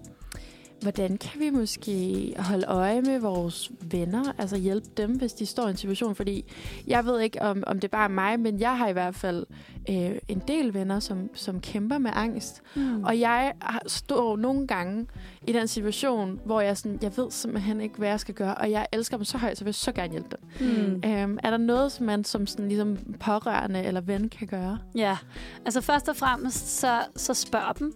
hvordan 0.82 1.18
kan 1.18 1.40
vi 1.40 1.50
måske 1.50 2.34
holde 2.38 2.66
øje 2.68 3.02
med 3.02 3.20
vores 3.20 3.72
venner, 3.82 4.24
altså 4.38 4.58
hjælpe 4.58 4.88
dem, 4.98 5.12
hvis 5.12 5.34
de 5.34 5.46
står 5.46 5.68
i 5.68 5.70
en 5.70 5.78
situation? 5.78 6.16
Fordi 6.16 6.46
jeg 6.88 7.06
ved 7.06 7.20
ikke, 7.20 7.42
om, 7.42 7.64
om 7.68 7.76
det 7.80 7.84
er 7.84 7.98
bare 7.98 8.10
mig, 8.10 8.40
men 8.40 8.60
jeg 8.60 8.78
har 8.78 8.88
i 8.88 8.94
hvert 8.94 9.16
fald 9.16 9.46
øh, 9.90 10.12
en 10.28 10.42
del 10.48 10.74
venner, 10.74 11.00
som, 11.00 11.30
som 11.34 11.62
kæmper 11.62 11.98
med 11.98 12.12
angst. 12.14 12.62
Mm. 12.76 13.04
Og 13.04 13.20
jeg 13.20 13.54
står 13.88 14.38
nogle 14.38 14.68
gange 14.68 15.08
i 15.48 15.52
den 15.52 15.68
situation, 15.68 16.40
hvor 16.46 16.62
jeg, 16.62 16.78
sådan, 16.78 17.00
jeg 17.02 17.12
ved 17.18 17.32
simpelthen 17.32 17.82
ikke, 17.82 17.98
hvad 17.98 18.10
jeg 18.10 18.20
skal 18.20 18.36
gøre, 18.36 18.56
og 18.56 18.72
jeg 18.72 18.88
elsker 18.92 19.18
dem 19.18 19.24
så 19.24 19.38
højt, 19.38 19.58
så 19.58 19.64
vil 19.64 19.70
jeg 19.70 19.76
så 19.76 19.92
gerne 19.92 20.12
hjælpe 20.12 20.30
dem. 20.32 20.68
Mm. 20.68 21.10
Øhm, 21.10 21.38
er 21.44 21.50
der 21.50 21.58
noget, 21.58 21.92
som 21.92 22.06
man 22.06 22.24
som 22.24 22.48
sådan, 22.48 22.68
ligesom 22.68 22.98
pårørende 23.20 23.84
eller 23.84 24.02
ven 24.02 24.30
kan 24.30 24.48
gøre? 24.48 24.80
Ja, 24.96 25.18
altså 25.66 25.82
først 25.82 26.10
og 26.10 26.16
fremmest, 26.16 26.80
så, 26.80 27.00
så 27.16 27.34
spørg 27.34 27.80
dem 27.80 27.94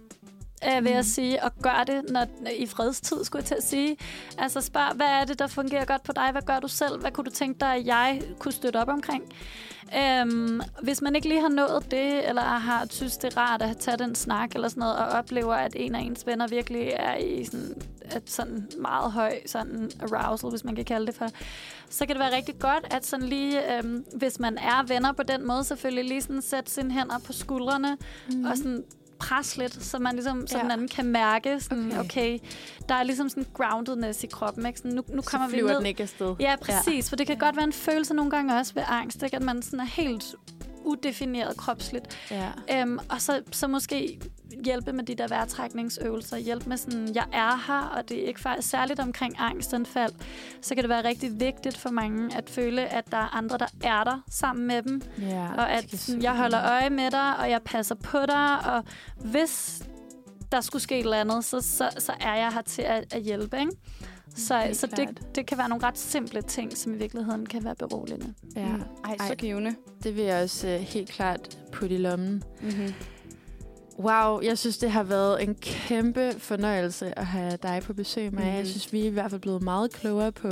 øh, 0.66 0.84
vil 0.84 0.92
jeg 0.92 1.04
sige, 1.04 1.44
og 1.44 1.50
gør 1.62 1.84
det 1.86 2.02
når, 2.10 2.26
i 2.56 2.66
fredstid, 2.66 3.24
skulle 3.24 3.40
jeg 3.40 3.46
til 3.46 3.54
at 3.54 3.62
sige. 3.62 3.96
Altså 4.38 4.60
spørg, 4.60 4.96
hvad 4.96 5.06
er 5.06 5.24
det, 5.24 5.38
der 5.38 5.46
fungerer 5.46 5.84
godt 5.84 6.02
på 6.02 6.12
dig? 6.12 6.28
Hvad 6.32 6.42
gør 6.42 6.60
du 6.60 6.68
selv? 6.68 7.00
Hvad 7.00 7.10
kunne 7.10 7.24
du 7.24 7.30
tænke 7.30 7.60
dig, 7.60 7.74
at 7.74 7.86
jeg 7.86 8.22
kunne 8.38 8.52
støtte 8.52 8.76
op 8.76 8.88
omkring? 8.88 9.24
Øhm, 9.98 10.60
hvis 10.82 11.02
man 11.02 11.16
ikke 11.16 11.28
lige 11.28 11.40
har 11.40 11.48
nået 11.48 11.90
det, 11.90 12.28
eller 12.28 12.42
har 12.42 12.86
synes, 12.90 13.16
det 13.16 13.36
er 13.36 13.40
rart 13.40 13.62
at 13.62 13.76
tage 13.76 13.96
den 13.96 14.14
snak 14.14 14.54
eller 14.54 14.68
sådan 14.68 14.80
noget, 14.80 14.96
og 14.96 15.06
oplever, 15.06 15.54
at 15.54 15.72
en 15.76 15.94
af 15.94 16.00
ens 16.00 16.26
venner 16.26 16.46
virkelig 16.46 16.92
er 16.96 17.16
i 17.16 17.44
sådan, 17.44 17.82
et 18.16 18.30
sådan 18.30 18.68
meget 18.80 19.12
høj 19.12 19.34
sådan 19.46 19.90
arousal, 20.12 20.50
hvis 20.50 20.64
man 20.64 20.74
kan 20.76 20.84
kalde 20.84 21.06
det 21.06 21.14
for, 21.14 21.28
så 21.90 22.06
kan 22.06 22.16
det 22.16 22.20
være 22.20 22.36
rigtig 22.36 22.58
godt, 22.58 22.86
at 22.90 23.06
sådan 23.06 23.26
lige, 23.26 23.78
øhm, 23.78 24.04
hvis 24.16 24.40
man 24.40 24.58
er 24.58 24.86
venner 24.86 25.12
på 25.12 25.22
den 25.22 25.46
måde, 25.46 25.64
selvfølgelig 25.64 26.04
lige 26.04 26.22
sådan 26.22 26.42
sætte 26.42 26.70
sine 26.70 26.92
hænder 26.92 27.18
på 27.18 27.32
skuldrene, 27.32 27.96
mm. 28.32 28.44
og 28.44 28.56
sådan 28.56 28.84
pres 29.18 29.56
lidt, 29.56 29.84
så 29.84 29.98
man 29.98 30.14
ligesom 30.14 30.46
sådan 30.46 30.66
ja. 30.66 30.72
anden 30.72 30.88
kan 30.88 31.04
mærke, 31.04 31.60
sådan, 31.60 31.92
okay. 31.92 32.00
okay, 32.00 32.38
der 32.88 32.94
er 32.94 33.02
ligesom 33.02 33.28
sådan 33.28 33.46
groundedness 33.54 34.24
i 34.24 34.26
kroppen. 34.26 34.66
Ikke? 34.66 34.78
Sådan, 34.78 34.92
nu, 34.92 35.02
nu 35.08 35.22
kommer 35.22 35.48
vi 35.48 35.60
ned. 35.60 35.76
den 35.76 35.86
ikke 35.86 36.02
afsted. 36.02 36.34
Ja, 36.40 36.56
præcis. 36.60 37.06
Ja. 37.06 37.10
For 37.10 37.16
det 37.16 37.26
kan 37.26 37.36
ja. 37.36 37.44
godt 37.44 37.56
være 37.56 37.64
en 37.64 37.72
følelse 37.72 38.14
nogle 38.14 38.30
gange 38.30 38.54
også 38.54 38.74
ved 38.74 38.82
angst, 38.88 39.22
ikke? 39.22 39.36
at 39.36 39.42
man 39.42 39.62
sådan 39.62 39.80
er 39.80 39.84
helt 39.84 40.34
udefineret 40.84 41.56
kropsligt. 41.56 42.18
Ja. 42.30 42.50
Øhm, 42.72 42.98
og 43.08 43.20
så, 43.20 43.42
så 43.52 43.66
måske 43.66 44.20
hjælpe 44.64 44.92
med 44.92 45.04
de 45.04 45.14
der 45.14 45.28
vejrtrækningsøvelser, 45.28 46.36
hjælpe 46.36 46.68
med 46.68 46.76
sådan, 46.76 47.14
jeg 47.14 47.26
er 47.32 47.66
her, 47.66 47.80
og 47.80 48.08
det 48.08 48.22
er 48.22 48.26
ikke 48.26 48.40
faktisk 48.40 48.68
særligt 48.68 49.00
omkring 49.00 49.34
angstanfald, 49.38 50.12
så 50.62 50.74
kan 50.74 50.84
det 50.84 50.88
være 50.88 51.04
rigtig 51.04 51.40
vigtigt 51.40 51.76
for 51.76 51.90
mange 51.90 52.36
at 52.36 52.50
føle, 52.50 52.88
at 52.88 53.10
der 53.10 53.16
er 53.16 53.34
andre, 53.36 53.58
der 53.58 53.66
er 53.84 54.04
der 54.04 54.22
sammen 54.30 54.66
med 54.66 54.82
dem, 54.82 55.02
ja, 55.20 55.54
og 55.54 55.72
at 55.72 55.90
sådan, 55.90 56.22
jeg 56.22 56.36
holder 56.36 56.70
øje 56.70 56.90
med 56.90 57.10
dig, 57.10 57.38
og 57.38 57.50
jeg 57.50 57.62
passer 57.62 57.94
på 57.94 58.18
dig, 58.26 58.66
og 58.66 58.84
hvis 59.24 59.82
der 60.52 60.60
skulle 60.60 60.82
ske 60.82 60.98
et 60.98 61.04
eller 61.04 61.20
andet, 61.20 61.44
så, 61.44 61.60
så, 61.60 61.90
så 61.98 62.12
er 62.20 62.34
jeg 62.34 62.52
her 62.52 62.62
til 62.62 62.82
at, 62.82 63.14
at 63.14 63.22
hjælpe, 63.22 63.58
ikke? 63.60 63.72
Så, 64.36 64.62
det 64.68 64.76
så 64.76 64.86
det, 64.86 65.34
det 65.34 65.46
kan 65.46 65.58
være 65.58 65.68
nogle 65.68 65.86
ret 65.86 65.98
simple 65.98 66.42
ting, 66.42 66.76
som 66.76 66.94
i 66.94 66.96
virkeligheden 66.96 67.46
kan 67.46 67.64
være 67.64 67.74
beroligende. 67.74 68.34
Ja. 68.56 68.66
Mm. 68.66 68.82
Ej, 69.04 69.28
så 69.28 69.34
givende. 69.34 69.74
Det 70.02 70.16
vil 70.16 70.24
jeg 70.24 70.42
også 70.42 70.66
uh, 70.66 70.74
helt 70.74 71.10
klart 71.10 71.58
putte 71.72 71.94
i 71.94 71.98
lommen. 71.98 72.42
Mm-hmm. 72.62 72.94
Wow, 73.98 74.40
jeg 74.40 74.58
synes, 74.58 74.78
det 74.78 74.90
har 74.90 75.02
været 75.02 75.42
en 75.42 75.54
kæmpe 75.54 76.32
fornøjelse 76.38 77.18
at 77.18 77.26
have 77.26 77.58
dig 77.62 77.82
på 77.84 77.92
besøg, 77.92 78.34
Maja. 78.34 78.50
Mm. 78.50 78.56
Jeg 78.56 78.66
synes, 78.66 78.92
vi 78.92 79.00
er 79.00 79.04
i 79.04 79.08
hvert 79.08 79.30
fald 79.30 79.40
blevet 79.40 79.62
meget 79.62 79.92
klogere 79.92 80.32
på 80.32 80.48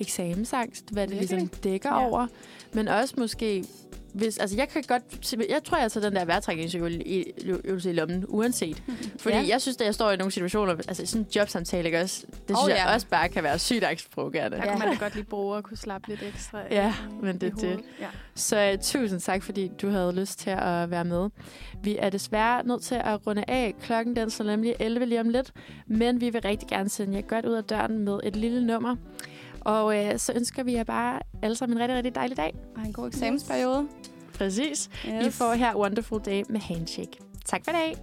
eksamensangst, 0.00 0.90
hvad 0.90 1.06
det 1.06 1.16
okay. 1.16 1.28
ligesom 1.28 1.48
dækker 1.48 1.90
ja. 1.90 2.08
over. 2.08 2.26
Men 2.72 2.88
også 2.88 3.14
måske 3.18 3.64
hvis, 4.18 4.38
altså 4.38 4.56
jeg 4.56 4.68
kan 4.68 4.82
godt, 4.88 5.32
jeg 5.50 5.64
tror, 5.64 5.78
jeg 5.78 5.92
tager 5.92 6.08
den 6.08 6.16
der 6.16 6.24
værtrækningsøvelse 6.24 7.02
i, 7.06 7.32
i 7.84 7.92
lommen, 7.92 8.24
uanset. 8.28 8.82
Fordi 9.22 9.36
ja. 9.36 9.44
jeg 9.48 9.60
synes, 9.60 9.76
at 9.76 9.86
jeg 9.86 9.94
står 9.94 10.10
i 10.10 10.16
nogle 10.16 10.32
situationer, 10.32 10.72
altså 10.72 11.06
sådan 11.06 11.22
en 11.22 11.28
jobsamtale, 11.36 11.84
ikke 11.84 12.00
også? 12.00 12.26
Det 12.26 12.38
synes 12.46 12.58
oh, 12.64 12.70
ja. 12.70 12.84
jeg 12.84 12.94
også 12.94 13.06
bare 13.06 13.28
kan 13.28 13.42
være 13.42 13.58
sygt 13.58 13.84
angstprovokerende. 13.84 14.56
Der 14.56 14.64
ja. 14.64 14.70
kan 14.70 14.78
man 14.78 14.88
da 14.88 15.04
godt 15.04 15.14
lige 15.14 15.24
bruge 15.24 15.58
at 15.58 15.64
kunne 15.64 15.76
slappe 15.76 16.08
lidt 16.08 16.22
ekstra 16.22 16.58
Ja, 16.70 16.94
i, 17.10 17.24
men 17.24 17.40
det 17.40 17.52
er 17.52 17.56
det. 17.56 17.80
Ja. 18.00 18.06
Så 18.34 18.72
uh, 18.72 18.78
tusind 18.82 19.20
tak, 19.20 19.42
fordi 19.42 19.70
du 19.82 19.90
havde 19.90 20.12
lyst 20.12 20.38
til 20.38 20.50
at 20.50 20.90
være 20.90 21.04
med. 21.04 21.30
Vi 21.82 21.96
er 21.98 22.10
desværre 22.10 22.66
nødt 22.66 22.82
til 22.82 22.94
at 22.94 23.26
runde 23.26 23.44
af. 23.48 23.74
Klokken 23.82 24.16
den 24.16 24.30
så 24.30 24.42
nemlig 24.42 24.74
11 24.80 25.06
lige 25.06 25.20
om 25.20 25.28
lidt. 25.28 25.52
Men 25.86 26.20
vi 26.20 26.30
vil 26.30 26.42
rigtig 26.42 26.68
gerne 26.68 26.88
sende 26.88 27.16
jer 27.16 27.22
godt 27.22 27.46
ud 27.46 27.54
af 27.54 27.64
døren 27.64 27.98
med 27.98 28.20
et 28.24 28.36
lille 28.36 28.66
nummer. 28.66 28.96
Og 29.60 30.04
øh, 30.04 30.18
så 30.18 30.32
ønsker 30.36 30.62
vi 30.62 30.72
jer 30.72 30.84
bare 30.84 31.20
alle 31.42 31.56
sammen 31.56 31.78
en 31.78 31.82
rigtig, 31.82 31.96
rigtig 31.96 32.14
dejlig 32.14 32.36
dag. 32.36 32.54
Og 32.76 32.82
en 32.82 32.92
god 32.92 33.06
eksamensperiode. 33.06 33.88
Præcis. 34.38 34.90
Yes. 35.08 35.26
I 35.26 35.30
får 35.30 35.54
her 35.54 35.76
Wonderful 35.76 36.20
Day 36.24 36.42
med 36.48 36.60
Handshake. 36.60 37.18
Tak 37.44 37.64
for 37.64 37.70
i 37.70 37.74
dag. 37.74 37.96